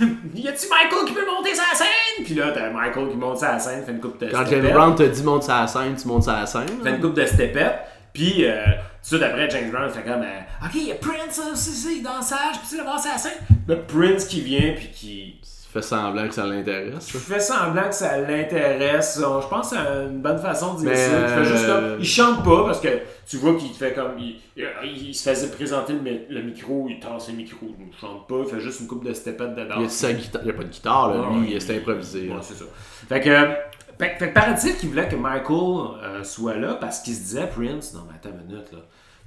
y 0.34 0.48
a-tu 0.48 0.66
Michael 0.68 1.04
qui 1.06 1.14
peut 1.14 1.26
monter 1.26 1.54
sa 1.54 1.76
scène? 1.76 2.24
Puis 2.24 2.34
là, 2.34 2.52
t'as 2.52 2.70
Michael 2.70 3.10
qui 3.10 3.16
monte 3.16 3.38
sa 3.38 3.58
scène, 3.58 3.84
fait 3.84 3.92
une 3.92 4.00
coupe 4.00 4.20
de 4.20 4.30
Quand 4.30 4.44
James. 4.46 4.72
Brown 4.72 4.94
te 4.94 5.02
dit 5.02 5.22
monte 5.22 5.44
sa 5.44 5.66
scène, 5.66 5.96
tu 5.96 6.08
montes 6.08 6.24
sa 6.24 6.44
scène. 6.46 6.68
fait 6.82 6.90
une 6.90 7.00
coupe 7.00 7.14
de 7.14 7.24
stepettes, 7.24 7.80
puis 8.12 8.44
euh, 8.44 8.64
tout 8.64 9.16
de 9.16 9.16
suite 9.18 9.22
après, 9.22 9.50
James 9.50 9.70
Brown 9.70 9.90
fait 9.90 10.02
comme 10.02 10.22
euh, 10.22 10.66
Ok, 10.66 10.72
il 10.74 10.88
y 10.88 10.92
a 10.92 10.96
Prince, 10.96 11.38
euh, 11.38 11.54
c'est 11.54 11.70
c'est 11.70 12.00
dans 12.00 12.16
la 12.16 12.22
salle, 12.22 12.54
je 12.54 12.58
peux-tu 12.60 12.76
le 12.78 12.82
voir 12.82 12.98
sa 12.98 13.18
scène? 13.18 13.38
Là, 13.68 13.76
Prince 13.76 14.24
qui 14.26 14.40
vient, 14.40 14.72
puis 14.76 14.90
qui. 14.90 15.40
Tu 15.76 15.82
fais 15.82 15.82
semblant 15.82 16.28
que 16.28 16.34
ça 16.34 16.46
l'intéresse. 16.46 17.08
Je 17.12 17.18
fais 17.18 17.40
semblant 17.40 17.88
que 17.88 17.94
ça 17.94 18.18
l'intéresse. 18.20 19.18
Je 19.20 19.48
pense 19.48 19.70
que 19.70 19.76
c'est 19.76 20.04
une 20.08 20.20
bonne 20.20 20.38
façon 20.38 20.74
de 20.74 20.80
dire 20.80 20.90
Mais, 20.90 20.96
ça. 20.96 21.38
Il, 21.40 21.44
juste 21.44 21.64
euh, 21.64 21.90
comme- 21.92 22.00
il 22.00 22.06
chante 22.06 22.44
pas 22.44 22.64
parce 22.64 22.80
que 22.80 22.88
tu 23.28 23.36
vois 23.38 23.54
qu'il 23.56 23.70
fait 23.74 23.92
comme. 23.92 24.18
Il, 24.18 24.36
il- 24.56 25.08
il 25.08 25.14
se 25.14 25.28
faisait 25.28 25.48
présenter 25.50 25.92
le, 25.94 26.00
mi- 26.00 26.20
le 26.28 26.42
micro, 26.42 26.86
il 26.88 26.98
tasse 27.00 27.28
le 27.28 27.34
micro. 27.34 27.66
Il 27.78 27.96
chante 28.00 28.26
pas, 28.26 28.36
il 28.44 28.50
fait 28.54 28.60
juste 28.60 28.80
une 28.80 28.86
coupe 28.86 29.04
de 29.04 29.12
steppette 29.12 29.54
dedans. 29.54 29.74
Il 29.78 29.82
y 29.82 29.86
a, 29.86 29.88
sa 29.88 30.12
guitare, 30.12 30.42
il 30.44 30.48
y 30.48 30.50
a 30.50 30.54
pas 30.54 30.62
de 30.64 30.68
guitare, 30.68 31.08
là, 31.14 31.28
lui, 31.38 31.60
c'est 31.60 31.76
improvisé. 31.76 32.28
Ouais, 32.28 32.36
c'est 32.42 32.54
ça. 32.54 32.64
Fait 33.08 33.20
que. 33.20 33.46
Fait, 33.98 34.14
fait 34.18 34.28
paraît-il 34.28 34.76
qu'il 34.76 34.90
voulait 34.90 35.08
que 35.08 35.16
Michael 35.16 35.98
euh, 36.02 36.22
soit 36.22 36.56
là 36.56 36.74
parce 36.74 37.00
qu'il 37.00 37.14
se 37.14 37.20
disait, 37.20 37.46
Prince, 37.46 37.94
non 37.94 38.02
mais 38.06 38.14
attends 38.16 38.36
une 38.38 38.46
minute 38.46 38.70
là, 38.70 38.78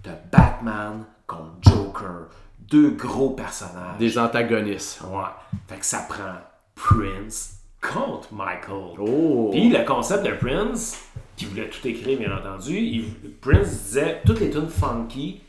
t'as 0.03 0.11
Batman 0.37 1.05
contre 1.25 1.53
Joker, 1.61 2.27
deux 2.69 2.91
gros 2.91 3.31
personnages. 3.31 3.97
Des 3.97 4.17
antagonistes. 4.17 5.01
Ouais. 5.01 5.23
Fait 5.67 5.77
que 5.77 5.85
ça 5.85 6.05
prend 6.07 6.35
Prince 6.75 7.55
contre 7.81 8.33
Michael. 8.33 8.95
Oh! 8.99 9.49
Puis 9.51 9.69
le 9.69 9.83
concept 9.85 10.25
de 10.25 10.31
Prince, 10.31 11.01
qui 11.35 11.45
voulait 11.45 11.69
tout 11.69 11.87
écrire 11.87 12.19
bien 12.19 12.35
entendu, 12.35 12.77
il- 12.77 13.31
Prince 13.41 13.69
disait 13.69 14.21
toutes 14.25 14.39
les 14.39 14.49
tunes 14.49 14.69
funky 14.69 15.41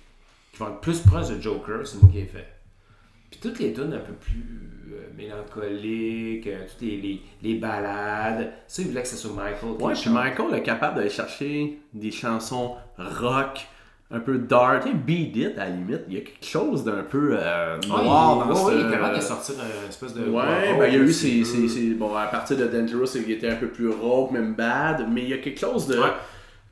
qui 0.53 0.59
vont 0.59 0.69
être 0.69 0.81
plus 0.81 1.01
proches 1.01 1.29
de 1.31 1.41
Joker, 1.41 1.87
c'est 1.87 2.01
moi 2.03 2.11
qui 2.13 2.19
ai 2.21 2.27
fait. 2.27 2.47
Puis 3.31 3.41
toutes 3.41 3.59
les 3.59 3.73
tunes 3.73 3.93
un 3.93 3.99
peu 3.99 4.13
plus 4.13 4.45
euh, 4.93 5.09
mélancoliques, 5.17 6.47
euh, 6.47 6.67
toutes 6.69 6.81
les, 6.83 7.23
les, 7.43 7.61
ça 8.67 8.83
il 8.83 8.89
voulait 8.89 9.03
que 9.03 9.09
ça 9.09 9.17
soit 9.17 9.33
Michael. 9.33 9.71
Ouais, 9.81 9.95
puis. 9.95 10.11
Michael 10.11 10.55
est 10.55 10.63
capable 10.63 10.97
d'aller 10.97 11.11
chercher 11.11 11.79
des 11.93 12.11
chansons 12.11 12.75
rock, 12.99 13.67
un 14.13 14.19
peu 14.21 14.39
dark, 14.39 14.83
tu 14.83 14.89
sais, 14.91 14.95
Beat 14.95 15.37
It 15.37 15.59
à 15.59 15.65
la 15.67 15.71
limite. 15.71 16.01
Il 16.09 16.15
y 16.15 16.17
a 16.19 16.21
quelque 16.21 16.45
chose 16.45 16.85
d'un 16.85 17.03
peu 17.09 17.37
euh, 17.39 17.77
Ouais, 17.83 17.89
noir 18.05 18.47
dans 18.47 18.65
ouais, 18.67 18.73
ce... 18.73 18.79
il 18.81 18.87
est 18.89 18.91
capable 18.91 19.17
de 19.17 19.21
sortir 19.23 19.55
un 19.61 19.89
espèce 19.89 20.15
de. 20.15 20.23
Ouais, 20.29 20.77
ben, 20.79 20.87
il 20.89 20.95
y 20.95 20.97
a 20.97 21.01
eu 21.01 21.13
c'est- 21.13 21.45
ses, 21.45 21.45
ses- 21.45 21.69
ses- 21.69 21.95
Bon, 21.95 22.15
à 22.17 22.27
partir 22.27 22.57
de 22.57 22.67
Dangerous, 22.67 23.07
il 23.17 23.31
était 23.31 23.49
un 23.49 23.57
peu 23.57 23.69
plus 23.69 23.89
rock, 23.89 24.33
même 24.33 24.55
bad, 24.55 25.07
mais 25.11 25.23
il 25.23 25.29
y 25.29 25.35
a 25.35 25.39
quelque 25.39 25.61
chose 25.61 25.87
de. 25.87 25.95
Ouais. 25.99 26.09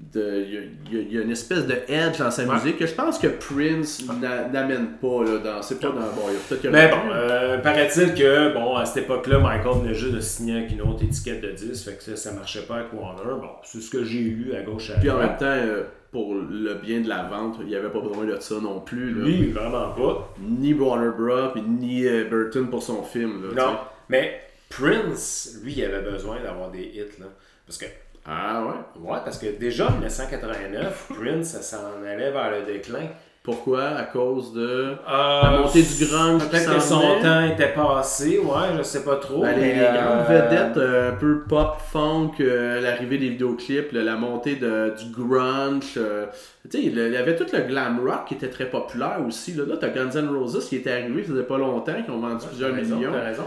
de 0.00 0.44
il, 0.46 0.54
y 0.54 0.96
a, 0.96 1.00
il 1.02 1.12
y 1.12 1.20
une 1.20 1.30
espèce 1.32 1.66
de 1.66 1.74
edge 1.88 2.18
dans 2.18 2.30
sa 2.30 2.44
Ouais. 2.44 2.54
musique 2.54 2.78
que 2.78 2.86
je 2.86 2.94
pense 2.94 3.18
que 3.18 3.26
Prince 3.26 4.04
n'a- 4.20 4.46
n'amène 4.48 4.90
pas. 5.00 5.24
Là, 5.24 5.38
dans, 5.38 5.62
c'est 5.62 5.80
pas 5.80 5.88
dans. 5.88 5.94
Bon, 5.94 6.22
il 6.28 6.34
y 6.34 6.36
a 6.36 6.40
peut-être 6.48 6.66
a- 6.66 6.70
Mais 6.70 6.88
bon, 6.88 7.12
euh, 7.12 7.58
paraît-il 7.58 8.14
que, 8.14 8.52
bon, 8.54 8.76
à 8.76 8.84
cette 8.84 9.04
époque-là, 9.04 9.38
Michael 9.40 9.82
venait 9.82 9.94
juste 9.94 10.14
de 10.14 10.20
signer 10.20 10.58
avec 10.58 10.70
une 10.72 10.82
autre 10.82 11.02
étiquette 11.02 11.40
de 11.40 11.50
10, 11.50 11.84
fait 11.84 11.96
que 11.96 12.02
ça, 12.04 12.14
ça 12.16 12.32
marchait 12.32 12.62
pas 12.62 12.76
avec 12.76 12.92
Warner. 12.92 13.40
Bon, 13.40 13.48
c'est 13.64 13.80
ce 13.80 13.90
que 13.90 14.04
j'ai 14.04 14.20
lu 14.20 14.52
à 14.56 14.62
gauche 14.62 14.90
à 14.90 15.00
Puis 15.00 15.10
en 15.10 15.18
même 15.18 15.36
temps, 15.36 15.46
euh, 15.46 15.82
pour 16.12 16.34
le 16.34 16.74
bien 16.74 17.00
de 17.00 17.08
la 17.08 17.24
vente, 17.24 17.56
il 17.60 17.66
n'y 17.66 17.76
avait 17.76 17.90
pas 17.90 18.00
besoin 18.00 18.24
de 18.24 18.38
ça 18.40 18.54
non 18.62 18.80
plus. 18.80 19.12
Là. 19.14 19.24
Lui, 19.26 19.50
vraiment 19.50 19.90
pas. 19.92 20.34
Ni 20.40 20.72
Warner 20.74 21.10
Bros. 21.16 21.60
ni 21.66 22.06
euh, 22.06 22.24
Burton 22.24 22.68
pour 22.70 22.82
son 22.82 23.02
film. 23.02 23.54
Là, 23.54 23.64
Non. 23.66 23.78
Mais 24.08 24.40
Prince, 24.70 25.58
lui, 25.62 25.74
il 25.76 25.84
avait 25.84 26.02
besoin 26.10 26.40
d'avoir 26.42 26.70
des 26.70 26.82
hits, 26.82 27.18
là. 27.20 27.26
Parce 27.66 27.78
que, 27.78 27.86
Ah 28.24 28.64
ouais? 28.66 29.10
ouais, 29.10 29.18
parce 29.24 29.38
que 29.38 29.46
déjà 29.58 29.88
en 29.88 29.92
1989, 29.92 31.12
Prince, 31.14 31.48
ça 31.48 31.62
s'en 31.62 32.02
allait 32.02 32.30
vers 32.30 32.50
le 32.50 32.62
déclin. 32.64 33.08
Pourquoi? 33.48 33.82
À 33.82 34.02
cause 34.02 34.52
de. 34.52 34.92
La 35.06 35.60
montée 35.62 35.82
du 35.82 36.04
grunge 36.04 36.46
Peut-être 36.50 36.74
que 36.74 36.80
son 36.80 37.00
venait. 37.00 37.22
temps 37.22 37.46
était 37.46 37.72
passé, 37.72 38.38
ouais, 38.38 38.76
je 38.76 38.82
sais 38.82 39.02
pas 39.02 39.16
trop. 39.16 39.40
Ben, 39.40 39.54
les, 39.54 39.72
mais, 39.72 39.74
les 39.74 39.98
grandes 39.98 40.26
euh, 40.28 40.48
vedettes 40.48 40.76
euh, 40.76 41.12
un 41.12 41.16
peu 41.16 41.44
pop, 41.48 41.78
funk, 41.90 42.32
euh, 42.40 42.78
l'arrivée 42.82 43.16
des 43.16 43.30
vidéoclips, 43.30 43.92
là, 43.92 44.02
la 44.02 44.16
montée 44.16 44.56
de, 44.56 44.92
du 44.98 45.10
grunge. 45.10 45.94
euh, 45.96 46.26
il 46.74 46.94
y 46.94 47.16
avait 47.16 47.36
tout 47.36 47.46
le 47.50 47.60
glam 47.60 48.06
rock 48.06 48.26
qui 48.28 48.34
était 48.34 48.50
très 48.50 48.68
populaire 48.68 49.20
aussi. 49.26 49.54
Là, 49.54 49.64
là 49.66 49.76
t'as 49.80 49.88
Guns 49.88 50.10
N' 50.10 50.28
Roses 50.28 50.68
qui 50.68 50.76
était 50.76 50.92
arrivé, 50.92 51.22
ça 51.22 51.30
faisait 51.30 51.42
pas 51.44 51.56
longtemps, 51.56 52.02
qui 52.04 52.10
ont 52.10 52.20
vendu 52.20 52.44
plusieurs 52.48 52.74
raison, 52.74 52.96
millions. 52.96 53.12
t'as 53.14 53.24
raison. 53.24 53.44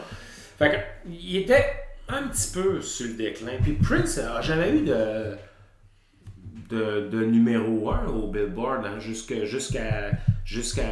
Fait 0.57 0.71
que, 0.71 0.75
il 1.11 1.37
était 1.37 1.63
un 2.09 2.23
petit 2.27 2.51
peu 2.51 2.81
sur 2.81 3.05
le 3.05 3.13
déclin. 3.13 3.51
Puis 3.61 3.73
Prince 3.73 4.17
a 4.17 4.41
jamais 4.41 4.71
eu 4.71 4.81
de, 4.81 5.35
de, 6.71 7.09
de 7.09 7.25
numéro 7.25 7.91
1 7.91 8.07
au 8.07 8.27
Billboard 8.27 8.85
hein, 8.85 8.99
jusqu'à 8.99 9.45
jusqu'à 9.45 10.11
jusqu'à 10.45 10.83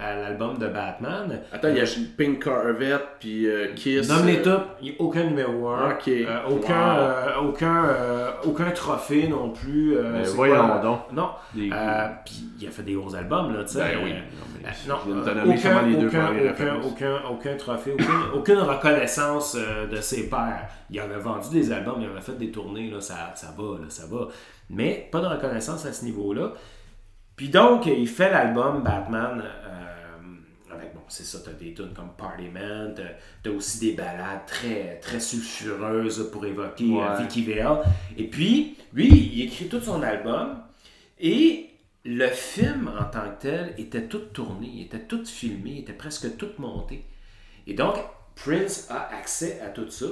à 0.00 0.14
l'album 0.16 0.58
de 0.58 0.66
Batman. 0.68 1.40
Attends, 1.52 1.68
il 1.68 1.76
y 1.76 1.80
a 1.80 1.84
Pink 2.16 2.42
Corvette, 2.44 3.06
puis 3.18 3.46
euh, 3.46 3.68
Kiss. 3.74 4.08
Nomme 4.08 4.26
les 4.26 4.38
euh, 4.38 4.42
tops, 4.44 4.66
il 4.82 4.90
n'y 4.90 4.96
a 4.96 5.00
aucun 5.00 5.24
numéro 5.24 5.68
1. 5.68 5.90
Ok. 5.92 6.10
aucun, 6.50 6.94
Wow. 6.94 6.98
euh, 7.00 7.36
aucun, 7.42 7.84
euh, 7.86 8.30
aucun 8.44 8.70
trophée 8.70 9.26
non 9.28 9.50
plus. 9.50 9.96
euh, 9.96 10.22
voyons 10.34 10.66
quoi? 10.68 10.78
donc. 10.78 11.00
Non. 11.12 11.30
Des- 11.54 11.70
Euh, 11.72 12.06
Puis 12.24 12.44
il 12.60 12.66
a 12.68 12.70
fait 12.70 12.82
des 12.82 12.94
gros 12.94 13.14
albums, 13.14 13.54
là, 13.54 13.64
tu 13.64 13.72
sais. 13.74 13.78
Ben 13.80 13.98
oui. 14.04 14.12
Euh, 14.12 14.68
Non, 14.88 14.96
euh, 15.08 15.24
euh, 15.26 15.44
aucun, 15.46 15.56
comment 15.70 15.86
les 15.88 15.96
deux 15.96 16.08
aucun, 16.08 16.26
premières 16.26 16.42
aucun, 16.42 16.50
références. 16.64 16.86
aucun, 16.86 17.16
aucun 17.30 17.56
trophée, 17.56 17.92
aucune, 17.94 18.06
aucune 18.34 18.58
reconnaissance 18.58 19.56
euh, 19.58 19.86
de 19.86 19.96
ses 19.96 20.28
pairs. 20.28 20.68
Il 20.90 21.00
en 21.00 21.10
a 21.10 21.18
vendu 21.18 21.48
des 21.50 21.72
albums, 21.72 21.96
il 22.00 22.08
en 22.08 22.16
a 22.16 22.20
fait 22.20 22.36
des 22.36 22.50
tournées, 22.50 22.90
là, 22.90 23.00
ça, 23.00 23.32
ça 23.34 23.48
va, 23.56 23.78
là, 23.78 23.86
ça 23.88 24.04
va. 24.10 24.28
Mais 24.68 25.08
pas 25.10 25.20
de 25.20 25.26
reconnaissance 25.26 25.86
à 25.86 25.92
ce 25.92 26.04
niveau-là. 26.04 26.52
Puis 27.40 27.48
donc, 27.48 27.86
il 27.86 28.06
fait 28.06 28.30
l'album 28.30 28.82
Batman 28.82 29.42
euh, 29.42 30.68
que 30.68 30.94
bon, 30.94 31.00
c'est 31.08 31.24
ça, 31.24 31.38
t'as 31.42 31.52
des 31.52 31.72
tunes 31.72 31.94
comme 31.96 32.10
Party 32.14 32.50
Man, 32.50 32.92
t'as, 32.94 33.02
t'as 33.42 33.56
aussi 33.56 33.78
des 33.80 33.92
ballades 33.92 34.44
très, 34.46 34.98
très 35.00 35.18
sulfureuses 35.20 36.28
pour 36.30 36.44
évoquer 36.44 37.00
euh. 37.00 37.16
Vicky 37.16 37.42
Vale. 37.44 37.80
Et 38.18 38.24
puis, 38.24 38.76
lui, 38.92 39.08
il 39.08 39.40
écrit 39.40 39.68
tout 39.68 39.80
son 39.80 40.02
album 40.02 40.58
et 41.18 41.70
le 42.04 42.26
film 42.26 42.90
en 43.00 43.04
tant 43.04 43.30
que 43.30 43.40
tel 43.40 43.74
était 43.78 44.06
tout 44.06 44.26
tourné, 44.34 44.70
il 44.74 44.82
était 44.82 45.06
tout 45.06 45.24
filmé, 45.24 45.70
il 45.70 45.78
était 45.78 45.94
presque 45.94 46.36
tout 46.36 46.50
monté. 46.58 47.06
Et 47.66 47.72
donc, 47.72 47.94
Prince 48.34 48.86
a 48.90 49.16
accès 49.16 49.62
à 49.62 49.70
tout 49.70 49.88
ça. 49.88 50.08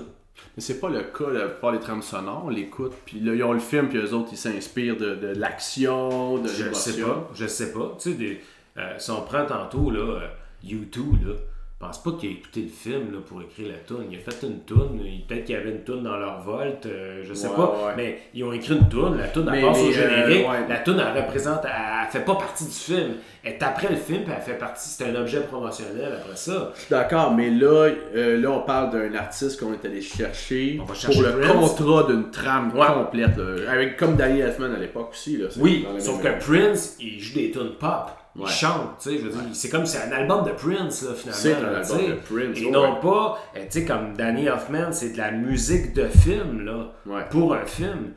Mais 0.57 0.63
c'est 0.63 0.81
pas 0.81 0.89
le 0.89 1.03
cas 1.03 1.49
par 1.61 1.73
les 1.73 1.79
trames 1.81 2.03
sonores, 2.03 2.43
on 2.47 2.49
l'écoute, 2.49 2.93
puis 3.07 3.21
là, 3.21 3.35
ils 3.35 3.43
ont 3.45 3.53
le 3.53 3.59
film, 3.61 3.89
puis 3.89 3.99
eux 3.99 4.13
autres, 4.15 4.29
ils 4.33 4.37
s'inspirent 4.39 4.97
de, 4.97 5.15
de 5.15 5.29
l'action, 5.29 6.39
de 6.39 6.49
Je 6.49 6.73
sais 6.75 7.01
pas, 7.03 7.31
je 7.35 7.47
sais 7.47 7.73
pas. 7.73 7.97
Tu 8.01 8.11
sais, 8.11 8.17
des- 8.17 8.41
euh, 8.77 8.95
si 8.99 9.11
on 9.11 9.23
prend 9.23 9.45
tantôt, 9.47 9.91
là, 9.91 10.01
euh, 10.01 10.29
U2, 10.65 10.99
là, 11.27 11.35
pense 11.79 12.03
pas 12.03 12.11
qu'il 12.19 12.31
a 12.31 12.33
écouté 12.33 12.63
le 12.63 12.69
film 12.69 13.13
là, 13.13 13.19
pour 13.25 13.41
écrire 13.41 13.69
la 13.69 13.79
tune. 13.79 14.09
Il 14.11 14.19
a 14.19 14.21
fait 14.21 14.45
une 14.47 14.65
tune, 14.65 15.01
peut-être 15.29 15.45
qu'il 15.45 15.55
y 15.55 15.59
avait 15.59 15.71
une 15.71 15.85
tune 15.85 16.03
dans 16.03 16.17
leur 16.17 16.41
volt, 16.41 16.85
euh, 16.87 17.23
je 17.25 17.33
sais 17.35 17.47
Ouais, 17.47 17.55
pas, 17.57 17.63
ouais. 17.87 17.93
mais 17.97 18.19
ils 18.35 18.43
ont 18.43 18.53
écrit 18.53 18.75
une 18.75 18.89
tune, 18.89 19.17
la 19.17 19.29
tune 19.29 19.49
Mais- 19.51 19.59
elle 19.61 19.65
passe 19.67 19.77
mais, 19.79 19.85
au 19.85 19.89
euh, 19.89 19.93
générique, 19.93 20.49
ouais. 20.49 20.69
la 20.69 20.79
tune 20.79 21.01
elle 21.15 21.23
représente, 21.23 21.61
elle, 21.65 21.71
elle 22.05 22.11
fait 22.11 22.25
pas 22.25 22.35
partie 22.35 22.65
du 22.65 22.71
film, 22.73 23.11
elle 23.45 23.53
est 23.53 23.63
après 23.63 23.89
le 23.91 23.97
film, 23.97 24.25
puis 24.25 24.33
elle 24.37 24.43
fait 24.43 24.59
partie, 24.59 24.89
c'est 24.89 25.05
un 25.05 25.15
objet 25.15 25.41
promotionnel 25.43 26.15
après 26.21 26.37
ça. 26.37 26.73
Je 26.75 26.81
suis 26.81 26.91
D'accord, 26.91 27.33
mais 27.35 27.51
là, 27.51 27.91
euh, 28.17 28.41
là, 28.41 28.51
on 28.51 28.61
parle 28.63 28.91
d'un 28.91 29.15
artiste 29.17 29.61
qu'on 29.61 29.73
est 29.73 29.85
allé 29.85 30.01
chercher 30.01 30.81
pour 30.85 31.23
le 31.23 31.41
Prince. 31.41 31.75
contrat 31.77 32.03
d'une 32.13 32.31
trame 32.33 32.73
complète, 32.73 33.37
là. 33.37 33.71
avec 33.71 33.97
comme 33.97 34.17
Danny 34.17 34.41
Elfman 34.41 34.75
à 34.75 34.79
l'époque 34.79 35.11
aussi. 35.13 35.37
Là, 35.37 35.47
Oui, 35.61 35.87
sauf 36.01 36.21
que 36.21 36.45
Prince, 36.45 36.97
il 37.01 37.21
joue 37.21 37.35
des 37.35 37.51
tunes 37.53 37.71
pop. 37.79 38.11
Il 38.39 38.45
Ouais. 38.45 38.51
chante, 38.51 38.99
tu 39.03 39.11
sais, 39.11 39.19
je 39.19 39.25
veux 39.25 39.31
dire, 39.31 39.41
c'est 39.53 39.69
comme 39.69 39.85
c'est 39.85 39.99
un 39.99 40.13
album 40.13 40.45
de 40.45 40.53
Prince, 40.53 41.03
là, 41.03 41.11
finalement. 41.15 41.41
C'est 41.43 41.55
un 41.55 41.65
album 41.75 41.99
de 42.07 42.15
Prince, 42.15 42.59
Et 42.59 42.65
ouais. 42.67 42.71
non 42.71 43.01
pas, 43.01 43.39
euh, 43.57 43.61
tu 43.65 43.81
sais, 43.81 43.85
comme 43.85 44.15
Danny 44.17 44.49
Hoffman, 44.49 44.93
c'est 44.93 45.11
de 45.11 45.19
la 45.19 45.33
musique 45.33 45.93
de 45.93 46.07
film, 46.07 46.65
là, 46.65 46.93
pour 47.31 47.55
un 47.55 47.65
film. 47.67 48.13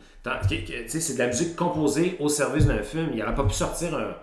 Tu 0.48 0.66
sais, 0.88 1.00
c'est 1.02 1.14
de 1.16 1.20
la 1.20 1.28
musique 1.28 1.56
composée 1.56 2.18
au 2.20 2.30
service 2.30 2.68
d'un 2.68 2.84
film. 2.84 3.10
Il 3.14 3.20
n'aurait 3.20 3.34
pas 3.34 3.44
pu 3.46 3.54
sortir 3.56 3.96
un... 3.96 4.16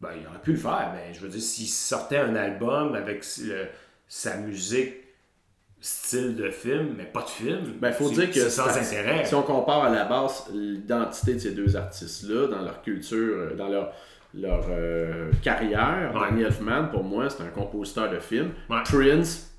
Ben, 0.00 0.10
il 0.20 0.26
aurait 0.28 0.38
pu 0.42 0.52
le 0.52 0.58
faire, 0.58 0.92
mais 0.94 1.12
je 1.14 1.20
veux 1.20 1.28
dire, 1.28 1.40
s'il 1.42 1.66
sortait 1.68 2.18
un 2.18 2.34
album 2.36 2.94
avec 2.94 3.24
le- 3.40 3.66
sa 4.08 4.36
musique 4.36 4.94
style 5.80 6.36
de 6.36 6.50
film, 6.50 6.94
mais 6.96 7.04
pas 7.04 7.22
de 7.22 7.28
film, 7.28 7.74
Ben, 7.80 7.92
faut 7.92 8.08
dire 8.10 8.30
que 8.30 8.48
sans 8.48 8.68
intérêt. 8.68 9.24
Si 9.24 9.34
on 9.34 9.42
compare 9.42 9.84
à 9.84 9.90
la 9.90 10.04
base 10.04 10.44
l'identité 10.52 11.34
de 11.34 11.38
ces 11.40 11.50
deux 11.52 11.74
artistes-là, 11.76 12.46
dans 12.46 12.62
leur 12.62 12.82
culture, 12.82 13.18
euh, 13.36 13.54
dans 13.56 13.68
leur, 13.68 13.92
leur 14.34 14.64
euh, 14.70 15.30
carrière, 15.42 16.12
Ouais. 16.14 16.30
Danny 16.30 16.42
Elfman, 16.42 16.88
pour 16.90 17.04
moi, 17.04 17.28
c'est 17.30 17.42
un 17.42 17.48
compositeur 17.48 18.10
de 18.10 18.18
films. 18.18 18.50
Ouais. 18.70 18.78
Prince, 18.84 19.50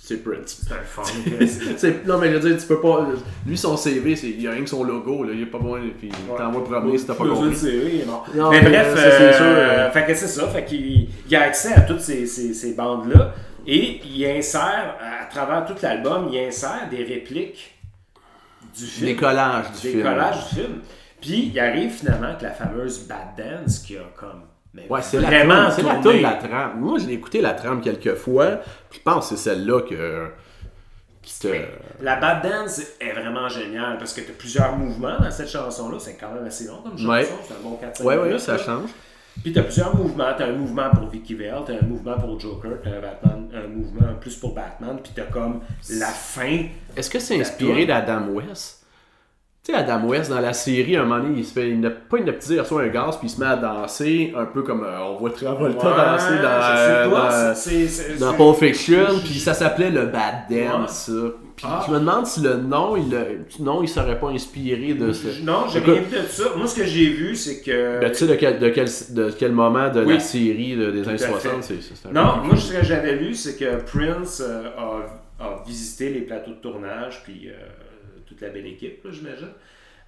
c'est 0.00 0.22
Prince. 0.24 0.62
C'est 0.66 0.72
un 0.72 0.82
funk, 0.82 1.02
non, 2.06 2.18
mais 2.18 2.28
je 2.32 2.36
veux 2.38 2.50
dire, 2.50 2.58
tu 2.58 2.66
peux 2.66 2.80
pas. 2.80 3.06
Lui, 3.46 3.58
son 3.58 3.76
CV, 3.76 4.16
c'est- 4.16 4.30
il 4.30 4.40
y 4.42 4.48
a 4.48 4.52
rien 4.52 4.62
que 4.62 4.68
son 4.70 4.84
logo, 4.84 5.24
là, 5.24 5.32
il 5.34 5.42
est 5.42 5.46
pas 5.46 5.58
bon, 5.58 5.78
puis 5.98 6.08
il 6.10 6.36
t'envoie 6.36 6.64
promener 6.64 6.96
si 6.96 7.06
t'as 7.06 7.14
pas 7.14 7.24
compris. 7.26 7.54
série, 7.56 8.02
non. 8.06 8.22
Non, 8.34 8.50
mais 8.50 8.62
mais 8.62 8.70
bref, 8.70 8.92
c'est 8.96 9.02
euh, 9.04 9.32
sûr, 9.32 9.44
euh. 9.46 9.90
fait 9.90 10.06
que 10.06 10.14
c'est 10.14 10.26
ça. 10.28 10.46
Fait 10.48 10.64
qu'il 10.64 11.08
il 11.28 11.36
a 11.36 11.42
accès 11.42 11.74
à 11.74 11.82
toutes 11.82 12.00
ces, 12.00 12.26
ces, 12.26 12.54
ces 12.54 12.74
bandes-là 12.74 13.34
et 13.66 14.00
il 14.06 14.24
insère, 14.24 14.96
à 15.00 15.26
travers 15.26 15.66
tout 15.66 15.74
l'album, 15.82 16.28
il 16.32 16.38
insère 16.38 16.88
des 16.90 17.02
répliques 17.04 17.74
du 18.78 18.84
film. 18.84 19.06
Des 19.08 19.16
collages 19.16 19.66
du 19.72 19.82
Des 19.82 19.88
film. 19.90 20.02
collages 20.02 20.48
du 20.48 20.54
film. 20.54 20.80
Puis 21.20 21.50
il 21.52 21.58
arrive 21.60 21.90
finalement 21.90 22.28
avec 22.28 22.42
la 22.42 22.50
fameuse 22.50 23.06
Bad 23.06 23.36
Dance 23.36 23.80
qui 23.80 23.96
a 23.96 24.02
comme. 24.16 24.42
mais 24.74 24.86
Ouais, 24.88 25.02
c'est 25.02 25.18
vraiment 25.18 25.70
c'est 25.70 25.82
la 25.82 26.00
la 26.20 26.34
trame. 26.34 26.80
Moi, 26.80 26.98
je 26.98 27.06
l'ai 27.06 27.14
écouté 27.14 27.40
la 27.40 27.54
trame 27.54 27.80
quelques 27.80 28.14
fois, 28.14 28.60
puis 28.90 29.00
je 29.00 29.02
pense 29.02 29.28
que 29.28 29.36
c'est 29.36 29.42
celle-là 29.50 29.82
que. 29.82 30.28
te. 31.40 31.48
La 32.00 32.16
Bad 32.16 32.42
Dance 32.42 32.80
est 33.00 33.12
vraiment 33.12 33.48
géniale 33.48 33.98
parce 33.98 34.12
que 34.14 34.20
tu 34.20 34.30
as 34.30 34.34
plusieurs 34.34 34.76
mouvements 34.76 35.18
dans 35.18 35.30
cette 35.30 35.48
chanson-là. 35.48 35.98
C'est 35.98 36.14
quand 36.16 36.32
même 36.32 36.46
assez 36.46 36.66
long 36.66 36.82
comme 36.82 36.96
chanson. 36.96 37.10
Ouais. 37.10 37.28
C'est 37.46 37.54
un 37.54 37.60
bon 37.62 37.76
4 37.76 38.04
Ouais, 38.04 38.38
ça 38.38 38.52
là. 38.52 38.58
change. 38.58 38.90
Puis 39.42 39.52
t'as 39.52 39.62
plusieurs 39.62 39.94
mouvements. 39.94 40.32
T'as 40.36 40.46
un 40.46 40.52
mouvement 40.52 40.90
pour 40.90 41.08
Vicky 41.08 41.34
Vale, 41.34 41.62
t'as 41.66 41.74
un 41.74 41.86
mouvement 41.86 42.18
pour 42.18 42.38
Joker, 42.40 42.72
t'as 42.82 42.90
un, 42.90 43.00
Batman, 43.00 43.48
un 43.54 43.68
mouvement 43.68 44.14
plus 44.20 44.36
pour 44.36 44.54
Batman, 44.54 44.98
puis 45.02 45.12
t'as 45.14 45.24
comme 45.24 45.60
la 45.90 46.06
fin. 46.06 46.64
Est-ce 46.96 47.10
que 47.10 47.18
c'est 47.18 47.40
inspiré 47.40 47.86
d'Adam 47.86 48.28
West? 48.28 48.77
Tu 49.68 49.74
sais, 49.74 49.80
Adam 49.80 50.02
West, 50.08 50.30
dans 50.30 50.40
la 50.40 50.54
série, 50.54 50.96
un 50.96 51.04
moment 51.04 51.22
donné, 51.22 51.40
il 51.40 51.44
se 51.44 51.52
fait 51.52 51.68
une, 51.68 51.90
pas 52.08 52.16
une 52.16 52.24
petite, 52.24 52.52
il 52.52 52.60
reçoit 52.60 52.84
un 52.84 52.88
gaz, 52.88 53.18
puis 53.18 53.28
il 53.28 53.30
se 53.30 53.38
met 53.38 53.44
à 53.44 53.56
danser, 53.56 54.32
un 54.34 54.46
peu 54.46 54.62
comme 54.62 54.82
euh, 54.82 54.98
on 55.02 55.16
voit 55.16 55.28
Travolta 55.28 55.90
danser 55.90 56.36
dans, 56.36 57.10
pas, 57.10 57.52
dans, 57.52 58.26
dans 58.32 58.52
Pulp 58.54 58.64
Fiction, 58.64 59.04
puis 59.22 59.34
ça 59.38 59.52
s'appelait 59.52 59.90
le 59.90 60.06
Bad 60.06 60.46
Dance, 60.48 61.10
ça. 61.10 61.12
Puis 61.54 61.66
Ah. 61.68 61.84
je 61.86 61.92
me 61.92 61.98
demande 61.98 62.24
si 62.26 62.40
le 62.40 62.54
nom, 62.56 62.96
il, 62.96 63.10
le- 63.10 63.40
non, 63.60 63.82
il 63.82 63.88
serait 63.88 64.18
pas 64.18 64.28
inspiré 64.30 64.94
de 64.94 65.12
ce... 65.12 65.42
Non, 65.44 65.64
j'ai 65.70 65.80
rien 65.80 65.96
vu 65.96 66.16
de 66.16 66.22
ça. 66.26 66.44
Moi, 66.56 66.66
ce 66.66 66.76
que 66.80 66.86
j'ai 66.86 67.10
vu, 67.10 67.34
c'est 67.36 67.60
que. 67.60 68.00
ben, 68.00 68.08
tu 68.10 68.16
sais 68.16 68.26
de 68.26 68.36
quel, 68.36 68.58
de, 68.60 68.68
quel, 68.70 68.86
de 69.10 69.30
quel 69.38 69.52
moment 69.52 69.90
de 69.90 70.02
Oui. 70.02 70.14
la 70.14 70.20
série 70.20 70.76
de- 70.76 70.92
des 70.92 71.00
années 71.02 71.12
à 71.22 71.26
fait. 71.26 71.40
60, 71.50 71.62
c'est 71.64 72.10
Non, 72.14 72.36
moi, 72.42 72.56
ce 72.56 72.72
que 72.72 72.82
j'avais 72.82 73.16
lu, 73.16 73.34
c'est 73.34 73.56
que 73.58 73.82
Prince 73.82 74.40
euh, 74.42 74.62
a, 74.78 75.44
a 75.44 75.62
visité 75.66 76.08
les 76.08 76.20
plateaux 76.22 76.52
de 76.52 76.56
tournage, 76.62 77.22
puis 77.24 77.48
euh, 77.48 77.52
toute 78.38 78.46
la 78.46 78.52
belle 78.52 78.66
équipe, 78.66 79.04
là, 79.04 79.10
j'imagine, 79.12 79.50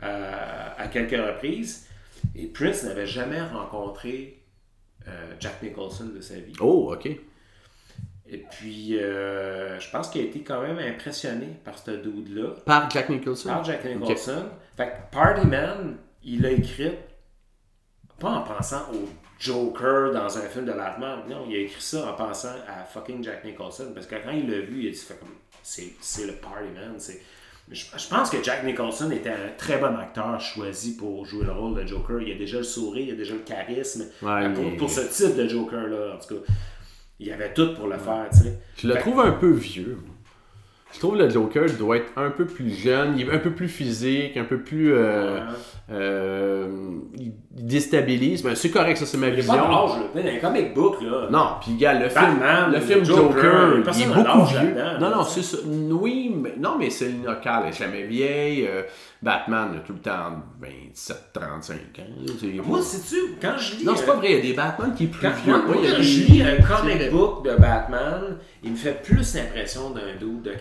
euh, 0.02 0.68
à 0.76 0.88
quelques 0.88 1.10
reprises. 1.20 1.88
Et 2.34 2.46
Prince 2.46 2.84
n'avait 2.84 3.06
jamais 3.06 3.40
rencontré 3.40 4.38
euh, 5.08 5.32
Jack 5.40 5.62
Nicholson 5.62 6.06
de 6.14 6.20
sa 6.20 6.34
vie. 6.34 6.52
Oh, 6.60 6.92
ok. 6.94 7.06
Et 8.32 8.38
puis, 8.38 8.96
euh, 8.98 9.80
je 9.80 9.90
pense 9.90 10.08
qu'il 10.08 10.20
a 10.20 10.24
été 10.24 10.42
quand 10.42 10.62
même 10.62 10.78
impressionné 10.78 11.48
par 11.64 11.76
ce 11.78 11.90
dude-là, 11.90 12.54
Par 12.64 12.88
Jack 12.88 13.08
Nicholson? 13.08 13.48
par 13.48 13.64
Jack 13.64 13.84
Nicholson. 13.84 14.44
Fait 14.76 14.86
que 14.86 15.14
Party 15.16 15.46
Man, 15.46 15.96
il 16.22 16.42
l'a 16.42 16.50
écrit 16.52 16.92
pas 18.20 18.30
en 18.30 18.42
pensant 18.42 18.82
au 18.92 19.08
Joker 19.40 20.12
dans 20.12 20.36
un 20.38 20.42
film 20.42 20.66
de 20.66 20.72
Batman. 20.72 21.20
Non, 21.28 21.46
il 21.48 21.56
a 21.56 21.58
écrit 21.60 21.80
ça 21.82 22.12
en 22.12 22.14
pensant 22.14 22.54
à 22.68 22.84
fucking 22.84 23.24
Jack 23.24 23.44
Nicholson. 23.44 23.90
Parce 23.94 24.06
que 24.06 24.14
quand 24.16 24.30
il 24.30 24.48
l'a 24.48 24.60
vu, 24.60 24.82
il 24.82 24.88
a 24.88 24.90
dit 24.90 24.96
fait 24.96 25.18
comme 25.18 25.34
c'est, 25.62 25.92
c'est 26.00 26.26
le 26.26 26.34
Party 26.34 26.68
Man. 26.74 26.94
C'est... 26.98 27.20
Je, 27.70 27.84
je 27.96 28.08
pense 28.08 28.30
que 28.30 28.42
Jack 28.42 28.64
Nicholson 28.64 29.10
était 29.12 29.28
un 29.30 29.48
très 29.56 29.78
bon 29.78 29.96
acteur 29.96 30.40
choisi 30.40 30.96
pour 30.96 31.24
jouer 31.24 31.44
le 31.44 31.52
rôle 31.52 31.80
de 31.80 31.86
Joker. 31.86 32.20
Il 32.20 32.32
a 32.32 32.34
déjà 32.36 32.58
le 32.58 32.64
sourire, 32.64 33.04
il 33.08 33.12
a 33.12 33.16
déjà 33.16 33.34
le 33.34 33.40
charisme. 33.40 34.06
Ouais, 34.22 34.52
pour, 34.52 34.64
mais- 34.64 34.76
pour 34.76 34.90
ce 34.90 35.00
type 35.02 35.36
de 35.36 35.46
Joker-là, 35.46 36.14
en 36.16 36.18
tout 36.18 36.34
cas. 36.34 36.52
Il 37.20 37.26
y 37.28 37.32
avait 37.32 37.52
tout 37.54 37.74
pour 37.74 37.86
le 37.86 37.98
faire, 37.98 38.26
tu 38.32 38.38
sais. 38.38 38.58
Je 38.78 38.88
le 38.88 38.94
Fait- 38.94 39.00
trouve 39.00 39.20
un 39.20 39.32
peu 39.32 39.50
vieux. 39.50 39.98
Je 40.92 40.98
trouve 40.98 41.16
le 41.16 41.28
Joker 41.30 41.66
doit 41.78 41.98
être 41.98 42.10
un 42.16 42.30
peu 42.30 42.46
plus 42.46 42.70
jeune, 42.74 43.16
il 43.16 43.28
est 43.28 43.32
un 43.32 43.38
peu 43.38 43.52
plus 43.52 43.68
physique, 43.68 44.36
un 44.36 44.44
peu 44.44 44.58
plus. 44.58 44.92
euh, 44.92 45.36
Ouais. 45.38 45.52
Euh, 45.92 46.68
il 47.18 47.32
déstabilise. 47.50 48.42
Ben, 48.42 48.54
c'est 48.54 48.70
correct, 48.70 48.96
ça, 48.98 49.06
c'est 49.06 49.18
ma 49.18 49.28
Il 49.28 49.34
vision. 49.34 49.52
pas 49.54 49.58
d'âge, 49.58 49.90
là. 50.14 50.22
Dans 50.22 50.22
les 50.28 50.38
comic 50.38 50.74
book, 50.74 50.96
là. 51.02 51.28
Non, 51.30 51.46
puis 51.60 51.74
gars, 51.74 51.94
le 51.94 52.08
film, 52.08 52.38
Batman, 52.38 52.72
le 52.72 52.80
film 52.80 53.04
Joker, 53.04 53.32
Joker, 53.32 53.94
il 53.94 54.02
est 54.02 54.06
beaucoup 54.06 54.44
vieux. 54.44 54.74
Non, 55.00 55.10
non, 55.10 55.24
c'est 55.24 55.42
ça. 55.42 55.58
Oui, 55.66 56.34
mais 56.36 56.54
non, 56.58 56.76
mais 56.78 56.90
c'est 56.90 57.10
local, 57.24 57.62
elle 57.64 57.70
est 57.70 57.76
jamais 57.76 58.02
vieille. 58.04 58.66
euh, 58.66 58.82
Batman 59.22 59.72
a 59.76 59.80
tout 59.80 59.92
le 59.92 59.98
temps 59.98 60.32
27, 60.60 61.30
35 61.34 61.74
ans. 61.98 62.62
Moi, 62.64 62.80
sais-tu, 62.82 63.36
quand 63.42 63.58
je 63.58 63.76
lis. 63.76 63.84
Non, 63.84 63.92
c'est 63.96 64.04
euh, 64.04 64.06
pas 64.06 64.14
vrai, 64.14 64.28
il 64.30 64.36
y 64.36 64.38
a 64.38 64.42
des 64.42 64.52
Batman 64.54 64.94
qui 64.94 65.04
est 65.04 65.06
plus 65.08 65.20
Quand, 65.20 65.34
vieux. 65.44 65.52
moi, 65.52 65.74
quand 65.74 66.02
je 66.02 66.22
lis 66.22 66.42
un 66.42 66.56
comic 66.62 67.10
book 67.10 67.44
de 67.44 67.56
Batman, 67.56 68.38
il 68.62 68.70
me 68.70 68.76
fait 68.76 69.02
plus 69.02 69.34
l'impression 69.34 69.90
d'un 69.90 70.14
dude 70.18 70.42
de 70.42 70.52
45-50 70.52 70.54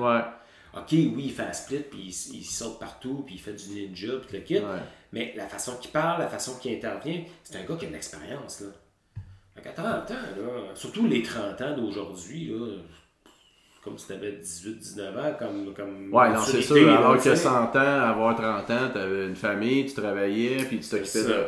ans. 0.00 0.06
Ouais. 0.14 0.20
Ok, 0.78 0.92
oui, 0.92 1.24
il 1.24 1.32
fait 1.32 1.42
un 1.42 1.52
split, 1.52 1.80
puis 1.90 1.98
il, 2.00 2.36
il 2.36 2.44
saute 2.44 2.78
partout, 2.78 3.22
puis 3.26 3.36
il 3.36 3.40
fait 3.40 3.52
du 3.52 3.70
ninja, 3.70 4.12
puis 4.26 4.38
le 4.38 4.42
kit. 4.42 4.58
Ouais. 4.58 4.80
Mais 5.12 5.32
la 5.36 5.46
façon 5.46 5.76
qu'il 5.76 5.90
parle, 5.90 6.20
la 6.20 6.28
façon 6.28 6.58
qu'il 6.58 6.74
intervient, 6.74 7.24
c'est 7.42 7.56
un 7.56 7.64
gars 7.64 7.76
qui 7.76 7.86
a 7.86 7.88
de 7.88 7.94
l'expérience, 7.94 8.60
là. 8.60 8.68
Fait 9.54 9.62
qu'à 9.62 9.72
30 9.72 10.10
ans, 10.10 10.14
là, 10.14 10.74
surtout 10.74 11.06
les 11.06 11.22
30 11.22 11.60
ans 11.62 11.76
d'aujourd'hui, 11.76 12.46
là, 12.46 12.76
comme 13.84 13.96
si 13.96 14.08
t'avais 14.08 14.32
18-19 14.42 15.08
ans, 15.18 15.34
comme. 15.38 15.72
comme 15.74 16.12
Ouais, 16.12 16.28
non, 16.30 16.40
c'est 16.40 16.80
là, 16.84 16.96
Alors 16.98 17.16
que 17.16 17.22
sais. 17.22 17.36
100 17.36 17.50
ans, 17.50 17.78
avoir 17.78 18.34
30 18.36 18.70
ans, 18.70 18.88
t'avais 18.92 19.26
une 19.26 19.36
famille, 19.36 19.86
tu 19.86 19.94
travaillais, 19.94 20.56
puis 20.64 20.80
tu 20.80 20.88
t'occupais 20.88 21.22
de. 21.24 21.44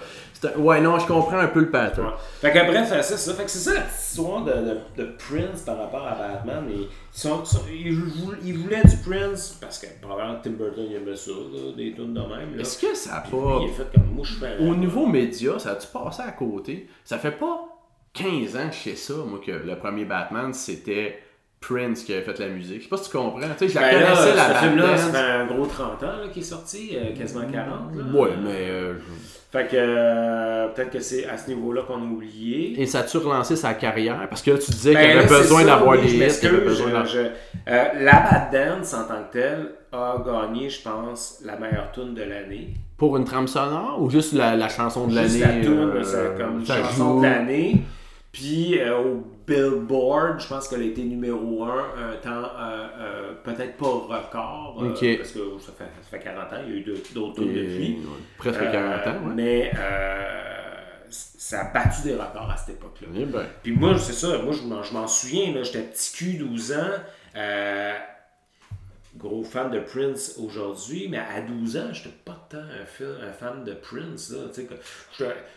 Ouais, 0.57 0.81
non, 0.81 0.98
je 0.98 1.07
comprends 1.07 1.36
un 1.39 1.48
peu 1.48 1.61
le 1.61 1.70
pattern. 1.70 2.07
Ouais. 2.09 2.12
Fait 2.40 2.51
que 2.51 2.66
bref, 2.70 2.89
c'est 3.02 3.16
ça. 3.19 3.35
Fait 3.35 3.44
que 3.44 3.51
c'est 3.51 3.59
ça 3.59 3.74
la 3.74 3.81
petite 3.82 4.01
histoire 4.01 4.43
de, 4.43 4.52
de, 4.52 4.78
de 4.97 5.11
Prince 5.19 5.61
par 5.66 5.77
rapport 5.77 6.07
à 6.07 6.15
Batman. 6.15 6.65
Et 6.70 6.89
son- 7.12 7.44
son- 7.44 7.61
il, 7.70 7.93
vou- 7.94 8.32
il 8.43 8.57
voulait 8.57 8.81
du 8.82 8.97
Prince 9.07 9.59
parce 9.61 9.78
que 9.78 9.86
probablement 10.01 10.39
Tim 10.43 10.52
Burton 10.52 10.86
il 10.89 10.97
aimait 10.97 11.15
ça, 11.16 11.32
là, 11.32 11.73
des 11.77 11.93
tunes 11.93 12.15
de 12.15 12.20
même. 12.20 12.55
Là. 12.57 12.62
Est-ce 12.62 12.78
que 12.81 12.94
ça 12.94 13.16
a 13.16 13.20
Puis 13.20 13.32
pas. 13.32 13.59
lui, 13.59 13.66
il 13.66 13.70
a 13.70 13.73
fait 13.74 13.93
comme 13.94 14.15
moi 14.15 14.24
je 14.24 14.32
fais 14.39 14.57
Au 14.61 14.74
niveau 14.74 15.05
média, 15.07 15.59
ça 15.59 15.73
a-tu 15.73 15.89
passé 15.89 16.23
à 16.27 16.32
côté? 16.32 16.89
Ça 17.05 17.19
fait 17.19 17.32
pas 17.32 17.66
15 18.15 18.57
ans 18.57 18.69
que 18.70 18.74
je 18.77 18.81
sais 18.81 18.97
ça, 18.97 19.15
moi, 19.27 19.40
que 19.44 19.51
le 19.52 19.77
premier 19.77 20.07
Batman, 20.07 20.55
c'était 20.55 21.19
Prince 21.61 22.05
qui 22.05 22.12
avait 22.15 22.23
fait 22.23 22.39
la 22.39 22.49
musique. 22.49 22.78
Je 22.78 22.82
sais 22.85 22.89
pas 22.89 22.97
si 22.97 23.11
tu 23.11 23.16
comprends. 23.16 23.39
Tu 23.41 23.47
sais, 23.59 23.69
je 23.69 23.74
la 23.74 23.81
Ben 23.91 24.01
là, 24.01 24.07
connaissais, 24.16 24.35
la 24.35 24.55
ce 24.55 24.65
film-là, 24.65 24.97
ça 24.97 25.12
fait 25.12 25.19
un 25.19 25.47
gros 25.47 25.66
30 25.66 26.03
ans 26.03 26.07
là, 26.23 26.28
qu'il 26.32 26.43
est 26.43 26.45
sorti, 26.47 26.91
euh, 26.97 27.15
quasiment 27.16 27.43
40. 27.53 27.78
là. 27.97 28.19
Ouais, 28.19 28.31
mais. 28.43 28.70
euh, 28.70 28.95
Fait 29.53 29.66
que 29.66 29.77
euh, 29.77 30.69
peut-être 30.69 30.91
que 30.91 31.01
c'est 31.01 31.27
à 31.28 31.37
ce 31.37 31.49
niveau-là 31.51 31.82
qu'on 31.82 31.95
a 32.01 32.05
oublié. 32.07 32.81
Et 32.81 32.87
ça 32.87 33.01
a-tu 33.01 33.19
relancé 33.19 33.57
sa 33.57 33.74
carrière? 33.74 34.27
Parce 34.31 34.41
que 34.43 34.53
là, 34.53 34.59
tu 34.59 34.70
disais 34.70 34.95
Ben 34.95 35.01
qu'il 35.11 35.19
avait 35.19 35.28
besoin 35.28 35.65
d'avoir 35.65 36.01
des 36.01 36.15
hits. 36.15 36.41
qu'il 36.41 36.49
avait 36.49 36.61
besoin 36.65 37.05
je- 37.05 37.19
je- 37.66 38.05
la 38.05 38.20
Bad 38.20 38.51
Dance 38.53 38.95
en 38.95 39.05
tant 39.05 39.23
que 39.31 39.32
telle 39.39 39.73
a 39.93 40.16
gagné, 40.24 40.70
je 40.70 40.81
pense, 40.82 41.43
la 41.45 41.57
meilleure 41.59 41.91
tune 41.93 42.15
de 42.15 42.23
l'année. 42.23 42.69
Pour 42.97 43.16
une 43.19 43.24
trame 43.24 43.49
sonore 43.49 43.99
ou 44.01 44.09
juste 44.09 44.32
la, 44.32 44.57
la 44.57 44.69
chanson 44.70 45.07
de 45.09 45.12
Juste 45.19 45.41
l'année? 45.41 45.59
la 45.62 45.65
tune, 45.66 45.78
euh, 45.95 46.03
c'est 46.03 46.39
comme 46.43 46.65
chanson 46.65 47.15
joue? 47.16 47.20
de 47.20 47.27
l'année. 47.27 47.82
Puis 48.32 48.78
au 48.89 49.24
Billboard, 49.55 50.41
je 50.41 50.47
pense 50.49 50.69
qu'elle 50.69 50.83
a 50.83 50.85
été 50.85 51.03
numéro 51.03 51.65
1 51.65 51.69
un 51.71 52.17
temps, 52.23 52.31
euh, 52.59 52.87
euh, 52.99 53.33
peut-être 53.43 53.77
pas 53.77 53.87
record, 53.87 54.79
euh, 54.83 54.89
parce 55.17 55.33
que 55.33 55.41
ça 55.61 55.73
fait, 55.77 55.85
ça 55.85 56.09
fait 56.19 56.21
40 56.21 56.53
ans, 56.53 56.57
il 56.67 56.73
y 56.73 56.77
a 56.77 56.79
eu 56.79 56.83
de- 56.85 56.97
d'autres 57.15 57.43
Et- 57.43 57.47
depuis. 57.47 57.89
ouais, 57.99 58.19
presque 58.39 58.61
Euh, 58.63 58.73
40 58.73 59.07
ans, 59.07 59.27
ouais. 59.27 59.33
Mais 59.35 59.73
ça 61.11 61.63
a 61.63 61.73
battu 61.73 62.03
des 62.05 62.15
records 62.15 62.51
à 62.51 62.57
cette 62.57 62.77
époque-là. 62.77 63.09
Eh 63.17 63.25
ben. 63.25 63.45
Puis 63.63 63.73
moi, 63.73 63.99
c'est 63.99 64.13
ça, 64.13 64.39
moi 64.39 64.53
je 64.53 64.93
m'en, 64.95 65.07
souviens, 65.09 65.53
j'étais 65.65 65.83
petit 65.83 66.13
cul, 66.17 66.33
12 66.35 66.73
ans, 66.73 66.99
gros 69.21 69.45
fan 69.45 69.71
de 69.71 69.81
Prince 69.81 70.37
aujourd'hui, 70.43 71.09
mais 71.11 71.19
à 71.19 71.41
12 71.47 71.77
ans, 71.77 71.89
j'étais 71.93 72.09
pas 72.25 72.47
tant 72.49 72.57
un, 72.59 72.87
fa- 72.87 73.05
un 73.29 73.33
fan 73.33 73.65
de 73.65 73.73
Prince. 73.75 74.33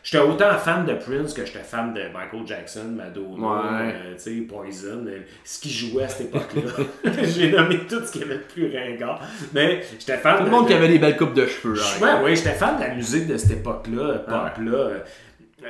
J'étais, 0.03 0.17
autant 0.23 0.57
fan 0.57 0.85
de 0.85 0.93
Prince 0.95 1.33
que 1.33 1.45
j'étais 1.45 1.59
fan 1.63 1.93
de 1.93 2.01
Michael 2.13 2.45
Jackson, 2.45 2.85
Madonna, 2.95 3.85
Ouais. 3.85 3.95
euh, 4.27 4.41
Poison, 4.47 5.05
euh, 5.07 5.19
ce 5.45 5.59
qui 5.61 5.69
jouait 5.71 6.03
à 6.03 6.07
cette 6.09 6.27
époque-là. 6.27 7.13
J'ai 7.23 7.51
nommé 7.51 7.79
tout 7.87 8.03
ce 8.05 8.11
qu'il 8.11 8.21
y 8.21 8.25
avait 8.25 8.37
de 8.37 8.43
plus 8.43 8.75
ringard, 8.75 9.21
mais 9.53 9.81
j'étais 9.97 10.17
fan 10.17 10.37
Tout 10.37 10.43
le 10.43 10.49
de- 10.49 10.55
monde 10.55 10.67
qui 10.67 10.73
avait 10.73 10.89
des 10.89 10.99
belles 10.99 11.17
coupes 11.17 11.33
de 11.33 11.45
cheveux. 11.45 11.75
je- 11.75 12.03
hein. 12.03 12.17
Ouais, 12.19 12.23
ouais, 12.25 12.35
j'étais 12.35 12.51
fan 12.53 12.75
de 12.77 12.81
la 12.81 12.93
musique 12.93 13.27
de 13.27 13.37
cette 13.37 13.51
époque-là, 13.51 14.19
pop, 14.19 14.57
là. 14.65 14.71
Euh, 14.77 14.99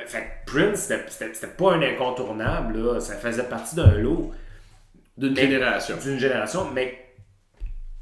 Fait 0.06 0.18
que 0.44 0.50
Prince, 0.52 0.90
c'était- 1.08 1.46
pas 1.46 1.74
un 1.74 1.82
incontournable, 1.82 2.76
là. 2.78 2.98
Ça 3.00 3.14
faisait 3.14 3.44
partie 3.44 3.76
d'un 3.76 3.94
lot 3.98 4.32
D'une 5.16 5.36
génération. 5.36 5.94
d'une 6.02 6.18
génération. 6.18 6.68
Mais, 6.74 7.03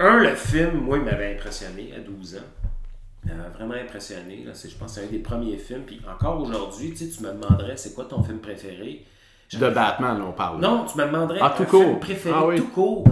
un, 0.03 0.19
le 0.23 0.35
film, 0.35 0.71
moi, 0.81 0.97
il 0.97 1.03
m'avait 1.03 1.33
impressionné 1.35 1.93
à 1.95 1.99
12 1.99 2.35
ans. 2.35 2.39
Il 3.25 3.33
m'avait 3.33 3.49
vraiment 3.49 3.73
impressionné. 3.75 4.43
Là. 4.45 4.53
C'est- 4.53 4.69
Je 4.69 4.75
pense 4.75 4.95
que 4.95 5.01
c'est 5.01 5.07
un 5.07 5.11
des 5.11 5.19
premiers 5.19 5.57
films. 5.57 5.83
Puis 5.83 6.01
encore 6.09 6.39
aujourd'hui, 6.41 6.91
tu 6.91 6.97
sais, 7.05 7.09
tu 7.09 7.23
me 7.23 7.31
demanderais 7.31 7.77
c'est 7.77 7.93
quoi 7.93 8.05
ton 8.05 8.21
film 8.23 8.39
préféré? 8.39 9.05
De 9.53 9.69
Batman, 9.69 10.17
là, 10.17 10.25
on 10.27 10.31
parle. 10.31 10.59
Non, 10.59 10.85
tu 10.85 10.97
me 10.97 11.05
demanderais 11.05 11.37
Ah, 11.41 11.53
tout 11.55 11.63
un 11.63 11.65
court. 11.67 11.83
film 11.83 11.99
préféré 11.99 12.35
Ah 12.37 12.45
oui. 12.47 12.55
tout 12.57 12.67
court. 12.69 13.03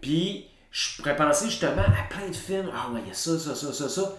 Puis 0.00 0.46
je 0.70 0.96
pourrais 0.98 1.16
penser 1.16 1.46
justement 1.46 1.82
à 1.82 2.06
plein 2.14 2.28
de 2.28 2.34
films. 2.36 2.70
Ah 2.74 2.90
ouais, 2.92 3.00
il 3.02 3.08
y 3.08 3.10
a 3.10 3.14
ça, 3.14 3.38
ça, 3.38 3.54
ça, 3.54 3.72
ça, 3.72 3.88
ça. 3.88 4.12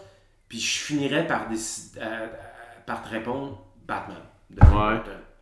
Puis 0.49 0.59
je 0.59 0.79
finirais 0.79 1.27
par, 1.27 1.47
décider, 1.49 1.99
euh, 2.01 2.27
par 2.85 3.03
te 3.03 3.09
répondre 3.09 3.61
Batman. 3.87 4.17
de 4.49 4.61
Ouais. 4.61 4.69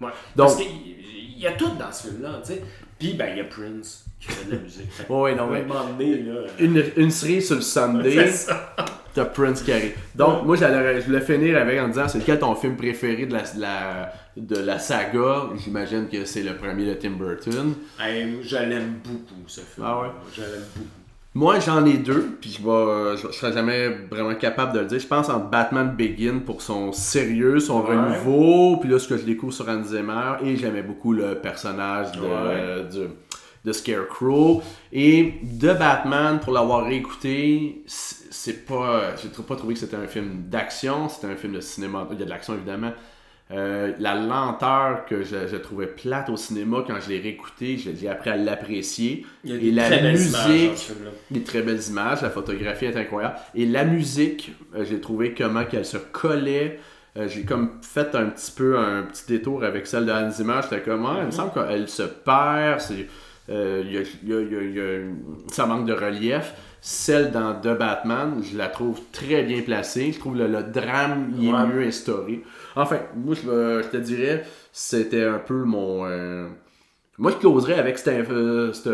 Ouais. 0.02 0.14
Donc- 0.36 0.48
Parce 0.48 0.56
qu'il 0.58 1.38
y 1.40 1.48
a 1.48 1.52
tout 1.54 1.70
dans 1.80 1.92
ce 1.92 2.08
film-là, 2.08 2.40
tu 2.44 2.54
sais. 2.54 2.64
Puis 3.00 3.14
ben, 3.14 3.30
il 3.32 3.38
y 3.38 3.42
a 3.42 3.46
Prince 3.46 4.05
qui 4.20 4.28
fait 4.32 4.46
de 4.50 4.56
la 4.56 4.62
musique. 4.62 4.90
Non, 5.10 5.48
mais- 5.52 5.64
moment 5.64 5.86
donné, 5.98 6.24
là. 6.24 6.34
Une, 6.60 6.84
une 6.98 7.12
série 7.12 7.42
sur 7.42 7.56
le 7.56 7.62
Sunday, 7.62 8.32
t'as 9.14 9.26
Prince 9.26 9.62
qui 9.62 9.72
arrive. 9.72 9.96
Donc, 10.16 10.46
moi, 10.46 10.56
j'allais- 10.56 11.02
je 11.02 11.06
voulais 11.06 11.22
finir 11.22 11.58
avec 11.58 11.80
en 11.80 11.88
disant 11.88 12.08
c'est 12.08 12.20
lequel 12.20 12.40
ton 12.40 12.56
film 12.56 12.76
préféré 12.76 13.26
de 13.26 13.34
la, 13.34 13.42
de 13.44 13.62
la, 13.62 14.14
de 14.38 14.58
la 14.58 14.80
saga? 14.80 15.44
J'imagine 15.64 16.08
que 16.10 16.26
c'est 16.26 16.44
le 16.44 16.56
premier 16.56 16.86
de 16.86 16.94
Tim 16.96 17.12
Burton. 17.12 17.74
Hey, 18.00 18.38
je 18.42 18.58
l'aime 18.58 18.96
beaucoup, 19.04 19.44
ce 19.48 19.62
film. 19.62 19.86
Ah 19.88 20.02
ouais? 20.02 20.08
Je 20.36 20.42
l'aime 20.42 20.50
beaucoup. 20.76 20.88
Moi, 21.38 21.60
j'en 21.60 21.86
ai 21.86 21.98
deux, 21.98 22.38
puis 22.40 22.50
je 22.50 22.64
vais, 22.66 23.18
je, 23.18 23.28
je 23.28 23.34
serai 23.34 23.52
jamais 23.52 23.90
vraiment 24.10 24.36
capable 24.36 24.72
de 24.72 24.80
le 24.80 24.86
dire. 24.86 25.00
Je 25.00 25.06
pense 25.08 25.28
entre 25.28 25.50
Batman 25.50 25.94
Begin 25.94 26.40
pour 26.40 26.62
son 26.62 26.94
sérieux, 26.94 27.60
son 27.60 27.82
Ouais. 27.82 27.90
renouveau, 27.94 28.78
puis 28.78 28.90
là, 28.90 29.00
ce 29.00 29.10
que 29.10 29.18
je 29.18 29.24
découvre 29.24 29.52
sur 29.52 29.68
Hans 29.68 29.84
Zimmer, 29.84 30.36
et 30.46 30.56
j'aimais 30.56 30.82
beaucoup 30.82 31.12
le 31.12 31.36
personnage 31.36 32.14
de, 32.14 32.22
Ouais. 32.22 32.84
de, 32.90 33.10
de 33.66 33.74
Scarecrow. 33.74 34.62
Et 34.94 35.34
de 35.42 35.74
Batman, 35.74 36.40
pour 36.40 36.54
l'avoir 36.54 36.86
réécouté, 36.86 37.84
c'est 37.88 38.66
pas. 38.66 39.16
J'ai 39.22 39.30
pas 39.30 39.56
trouvé 39.56 39.74
que 39.74 39.80
c'était 39.80 39.98
un 39.98 40.08
film 40.08 40.44
d'action, 40.48 41.10
c'était 41.10 41.28
un 41.28 41.36
film 41.36 41.54
de 41.54 41.62
cinéma. 41.62 42.08
Il 42.12 42.20
y 42.20 42.22
a 42.22 42.26
de 42.26 42.30
l'action 42.30 42.54
évidemment. 42.54 42.92
Euh, 43.52 43.94
la 44.00 44.16
lenteur 44.16 45.06
que 45.06 45.24
je, 45.24 45.48
je 45.48 45.56
trouvais 45.58 45.86
plate 45.86 46.30
au 46.30 46.38
cinéma 46.38 46.84
quand 46.88 47.00
je 47.00 47.10
l'ai 47.10 47.20
réécouté, 47.20 47.78
j'ai 47.78 48.10
appris 48.10 48.32
à 48.32 48.38
l'apprécier. 48.38 49.24
Et 49.46 49.72
la 49.72 49.86
très 49.86 50.02
belles 50.02 50.20
images 50.20 50.48
musique, 50.48 50.92
des 51.30 51.44
très 51.44 51.62
belles 51.62 51.82
images, 51.88 52.24
la 52.24 52.32
photographie 52.32 52.86
est 52.86 52.98
incroyable. 52.98 53.36
Et 53.54 53.68
la 53.68 53.84
musique, 53.84 54.54
euh, 54.76 54.84
j'ai 54.84 55.00
trouvé 55.00 55.36
comment 55.36 55.64
qu'elle 55.66 55.86
se 55.86 55.98
collait. 55.98 56.80
Euh, 57.18 57.28
j'ai 57.28 57.44
comme 57.44 57.78
fait 57.82 58.16
un 58.16 58.26
petit 58.26 58.52
peu 58.52 58.80
un 58.80 59.04
petit 59.04 59.26
détour 59.28 59.64
avec 59.64 59.86
celle 59.86 60.08
de 60.08 60.12
Hans 60.12 60.32
Zimmer. 60.32 60.62
J'étais 60.64 60.82
comme, 60.82 61.06
ah, 61.06 61.18
il 61.22 61.28
me 61.28 61.32
semble 61.32 61.54
qu'elle 61.54 61.88
se 61.88 62.04
perd. 62.04 62.82
Euh, 63.50 63.84
y 63.86 63.98
a- 63.98 64.02
y 64.02 64.34
a- 64.34 64.64
y 64.64 64.80
a- 64.80 65.52
ça 65.52 65.66
manque 65.66 65.86
de 65.86 65.94
relief. 65.94 66.54
Celle 66.82 67.32
dans 67.32 67.54
The 67.60 67.78
Batman, 67.78 68.42
je 68.44 68.58
la 68.58 68.68
trouve 68.68 69.00
très 69.12 69.42
bien 69.44 69.62
placée. 69.64 70.12
Je 70.12 70.20
trouve 70.20 70.38
le, 70.38 70.48
le 70.48 70.62
drame 70.64 71.34
il 71.38 71.48
est 71.48 71.52
mieux 71.68 71.88
instauré. 71.88 72.44
Enfin, 72.76 73.00
moi, 73.16 73.34
je, 73.34 73.50
euh, 73.50 73.82
je 73.84 73.88
te 73.90 73.98
dirais, 73.98 74.46
c'était 74.72 75.24
un 75.26 75.40
peu 75.40 75.64
mon. 75.64 76.06
euh, 76.06 76.48
moi, 77.18 77.32
je 77.32 77.38
closerais 77.38 77.80
avec 77.80 77.98
cette, 77.98 78.30
euh, 78.30 78.72
cette, 78.74 78.94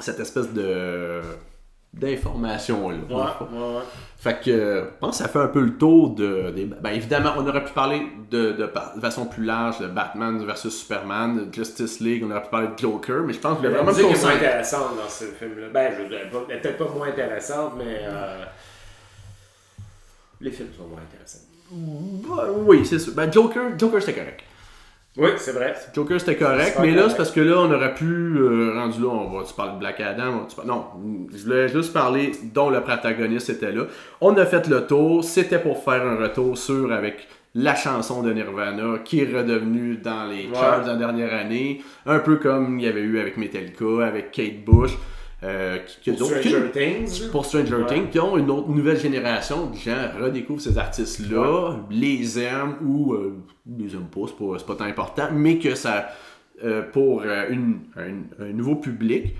cette 0.00 0.20
espèce 0.20 0.52
de 0.52 1.20
d'information 1.92 2.88
là. 2.90 2.96
Ouais, 3.08 3.14
ouais, 3.52 3.76
ouais. 3.76 3.82
Fait 4.24 4.40
que 4.42 4.84
je 4.90 4.98
pense 5.00 5.18
que 5.18 5.22
ça 5.24 5.28
fait 5.28 5.38
un 5.38 5.48
peu 5.48 5.60
le 5.60 5.76
tour 5.76 6.10
de 6.14 6.50
des- 6.50 6.64
ben 6.64 6.90
évidemment 6.90 7.34
on 7.36 7.46
aurait 7.46 7.62
pu 7.62 7.72
parler 7.74 8.00
de, 8.30 8.52
de, 8.52 8.64
pa- 8.64 8.94
de 8.96 9.00
façon 9.02 9.26
plus 9.26 9.44
large 9.44 9.80
de 9.80 9.86
Batman 9.86 10.42
versus 10.46 10.74
Superman, 10.80 11.50
de 11.50 11.54
Justice 11.54 12.00
League, 12.00 12.24
on 12.26 12.30
aurait 12.30 12.42
pu 12.42 12.48
parler 12.48 12.68
de 12.68 12.78
Joker, 12.78 13.22
mais 13.22 13.34
je 13.34 13.38
pense 13.40 13.58
que 13.60 13.66
vraiment 13.66 13.84
me 13.84 13.90
musique 13.90 14.06
est 14.16 14.22
moins 14.22 14.34
intéressante 14.36 14.96
dans 14.96 15.08
ce 15.10 15.24
film-là. 15.26 15.66
Ben, 15.74 15.92
elle 16.48 16.60
peut-être 16.62 16.78
pas 16.78 16.88
moins 16.88 17.08
intéressante, 17.08 17.74
mais 17.76 17.98
euh, 18.00 18.44
les 20.40 20.50
films 20.50 20.68
sont 20.76 20.86
moins 20.86 21.00
intéressants. 21.00 21.44
Bah, 21.70 22.46
oui, 22.66 22.84
c'est 22.86 22.98
sûr. 22.98 23.12
Ben 23.14 23.30
Joker, 23.32 23.78
Joker 23.78 24.00
c'était 24.00 24.18
correct. 24.20 24.40
Oui, 25.16 25.30
c'est 25.36 25.52
vrai. 25.52 25.74
Joker 25.94 26.18
c'était 26.18 26.36
correct, 26.36 26.76
mais 26.80 26.90
là 26.90 27.08
c'est 27.08 27.16
parce 27.16 27.30
que 27.30 27.40
là 27.40 27.56
on 27.58 27.70
aurait 27.72 27.94
pu 27.94 28.04
euh, 28.36 28.72
rendu 28.74 29.00
là, 29.00 29.08
on 29.08 29.30
va 29.38 29.44
tu 29.44 29.54
parler 29.54 29.74
de 29.74 29.78
Black 29.78 30.00
Adam, 30.00 30.24
on 30.28 30.38
va- 30.40 30.46
tu 30.62 30.66
non, 30.66 30.84
je 31.32 31.44
voulais 31.44 31.68
juste 31.68 31.92
parler 31.92 32.32
dont 32.52 32.68
le 32.68 32.80
protagoniste 32.80 33.48
était 33.50 33.70
là. 33.70 33.82
On 34.20 34.34
a 34.36 34.44
fait 34.44 34.66
le 34.68 34.84
tour, 34.86 35.22
c'était 35.22 35.60
pour 35.60 35.84
faire 35.84 36.04
un 36.04 36.16
retour 36.16 36.58
sur 36.58 36.92
avec 36.92 37.28
la 37.54 37.76
chanson 37.76 38.24
de 38.24 38.32
Nirvana 38.32 38.98
qui 39.04 39.20
est 39.20 39.32
redevenue 39.32 39.98
dans 39.98 40.24
les 40.24 40.48
Ouais. 40.48 40.54
charts 40.54 40.82
de 40.82 40.88
la 40.88 40.96
dernière 40.96 41.32
année, 41.32 41.80
un 42.06 42.18
peu 42.18 42.34
comme 42.36 42.80
il 42.80 42.84
y 42.84 42.88
avait 42.88 43.02
eu 43.02 43.20
avec 43.20 43.36
Metallica, 43.36 44.04
avec 44.04 44.32
Kate 44.32 44.64
Bush, 44.64 44.98
euh, 45.44 45.78
qui, 45.78 46.00
qui 46.00 46.10
a 46.10 46.14
Pour 46.14 46.26
Stranger 46.28 46.70
Things. 46.72 47.30
pour 47.30 47.44
Stranger 47.44 47.74
Ouais. 47.74 47.86
Things, 47.86 48.08
qui 48.08 48.18
ont 48.18 48.36
une 48.38 48.50
autre 48.50 48.68
nouvelle 48.70 48.98
génération 48.98 49.66
de 49.66 49.76
gens 49.76 50.08
redécouvrent 50.20 50.60
ces 50.62 50.78
artistes-là, 50.78 51.76
les 51.90 52.38
aiment 52.40 52.76
ou 52.82 53.12
euh, 53.12 53.36
les 53.78 53.94
aiment 53.94 54.08
pas, 54.12 54.22
c'est 54.26 54.36
pas, 54.66 54.74
pas 54.74 54.84
tant 54.84 54.88
important, 54.90 55.28
mais 55.32 55.58
que 55.58 55.74
ça, 55.74 56.08
euh, 56.64 56.82
pour 56.90 57.22
une- 57.22 57.80
un, 57.96 58.52
nouveau 58.52 58.76
public, 58.76 59.34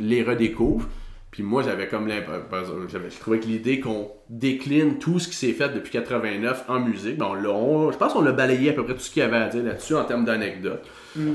les 0.00 0.22
redécouvre. 0.22 0.88
Puis 1.30 1.42
moi, 1.42 1.62
j'avais 1.62 1.88
comme 1.88 2.08
l'impression, 2.08 2.74
j'avais- 2.90 3.08
je 3.10 3.18
trouvais 3.18 3.38
que 3.40 3.46
l'idée 3.46 3.80
qu'on 3.80 4.10
décline 4.28 4.98
tout 4.98 5.18
ce 5.18 5.28
qui 5.28 5.34
s'est 5.34 5.52
fait 5.52 5.70
depuis 5.70 5.90
89 5.90 6.64
en 6.68 6.78
musique, 6.80 7.16
ben 7.16 7.26
on 7.30 7.48
on- 7.48 7.90
je 7.90 7.96
pense 7.96 8.12
qu'on 8.12 8.26
a 8.26 8.32
balayé 8.32 8.68
à 8.70 8.72
peu 8.74 8.84
près 8.84 8.92
tout 8.94 9.00
ce 9.00 9.10
qu'il 9.10 9.22
y 9.22 9.24
avait 9.24 9.36
à 9.38 9.48
dire 9.48 9.62
là-dessus 9.62 9.94
en 9.94 10.04
termes 10.04 10.26
d'anecdotes. 10.26 10.84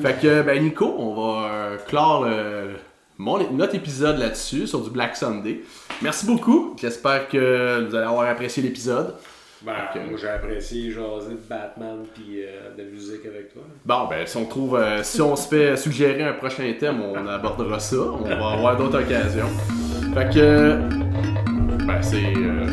Fait 0.04 0.20
que, 0.22 0.44
ben 0.44 0.62
Nico, 0.64 0.86
on 1.00 1.16
va 1.16 1.78
clore 1.88 2.26
le- 2.26 2.74
mon- 3.18 3.52
notre 3.52 3.76
épisode 3.76 4.18
là-dessus, 4.20 4.68
sur 4.68 4.82
du 4.82 4.90
Black 4.90 5.16
Sunday. 5.16 5.62
Merci 6.02 6.26
beaucoup. 6.26 6.76
J'espère 6.80 7.28
que 7.28 7.86
vous 7.88 7.96
allez 7.96 8.06
avoir 8.06 8.28
apprécié 8.30 8.62
l'épisode. 8.64 9.16
Ben, 9.64 9.74
moi 10.08 10.20
j'ai 10.22 10.28
apprécié 10.30 10.92
jaser 10.92 11.32
de 11.32 11.40
Batman 11.50 12.04
puis 12.14 12.44
euh, 12.44 12.76
de 12.78 12.84
musique 12.92 13.26
avec 13.26 13.52
toi. 13.54 13.64
Bon, 13.84 14.08
ben, 14.08 14.26
si 14.28 14.38
on 14.38 14.46
trouve, 14.46 14.76
euh, 14.78 15.02
si 15.02 15.20
on 15.20 15.36
se 15.36 15.48
fait 15.48 15.76
suggérer 15.76 16.24
un 16.24 16.34
prochain 16.34 16.72
thème, 16.80 17.02
on 17.02 17.28
abordera 17.28 17.80
ça. 17.80 17.96
On 17.98 18.18
va 18.24 18.52
avoir 18.52 18.78
d'autres 18.78 19.00
occasions. 19.02 19.50
Fait 20.14 20.30
que, 20.32 20.78
ben, 21.88 22.02
c'est, 22.04 22.34
euh, 22.38 22.68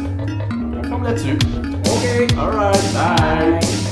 on 0.78 0.82
forme 0.86 1.04
là-dessus. 1.04 1.38
Ok. 1.86 2.38
Alright, 2.38 2.92
bye. 2.92 3.84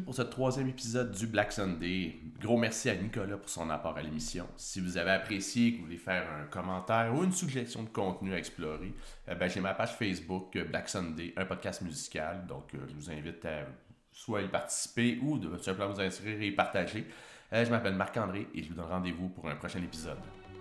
Pour 0.00 0.14
ce 0.14 0.22
troisième 0.22 0.68
épisode 0.68 1.12
du 1.12 1.26
Black 1.26 1.52
Sunday. 1.52 2.16
Gros 2.40 2.56
merci 2.56 2.88
à 2.88 2.94
Nicolas 2.94 3.36
pour 3.36 3.48
son 3.48 3.68
apport 3.68 3.96
à 3.96 4.02
l'émission. 4.02 4.46
Si 4.56 4.80
vous 4.80 4.96
avez 4.96 5.10
apprécié 5.10 5.72
que 5.72 5.78
vous 5.78 5.84
voulez 5.84 5.98
faire 5.98 6.26
un 6.32 6.46
commentaire 6.46 7.14
ou 7.14 7.22
une 7.24 7.32
suggestion 7.32 7.82
de 7.82 7.88
contenu 7.88 8.32
à 8.32 8.38
explorer, 8.38 8.94
eh 9.28 9.34
ben, 9.34 9.48
j'ai 9.48 9.60
ma 9.60 9.74
page 9.74 9.94
Facebook 9.96 10.56
euh, 10.56 10.64
Black 10.64 10.88
Sunday, 10.88 11.34
un 11.36 11.44
podcast 11.44 11.82
musical. 11.82 12.46
Donc, 12.46 12.74
euh, 12.74 12.78
je 12.88 12.94
vous 12.94 13.10
invite 13.10 13.44
à 13.44 13.66
soit 14.12 14.42
y 14.42 14.48
participer 14.48 15.18
ou 15.22 15.38
de 15.38 15.56
simplement 15.58 15.92
vous 15.92 16.00
inscrire 16.00 16.40
et 16.40 16.52
partager. 16.52 17.06
Euh, 17.52 17.64
je 17.64 17.70
m'appelle 17.70 17.94
Marc-André 17.94 18.48
et 18.54 18.62
je 18.62 18.68
vous 18.68 18.74
donne 18.74 18.86
rendez-vous 18.86 19.28
pour 19.28 19.48
un 19.48 19.56
prochain 19.56 19.82
épisode. 19.82 20.18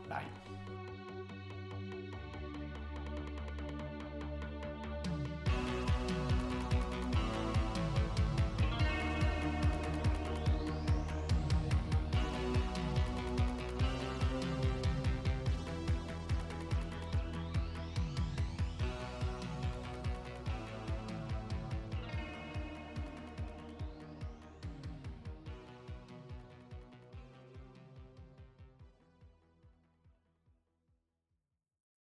Bye! 0.09 0.40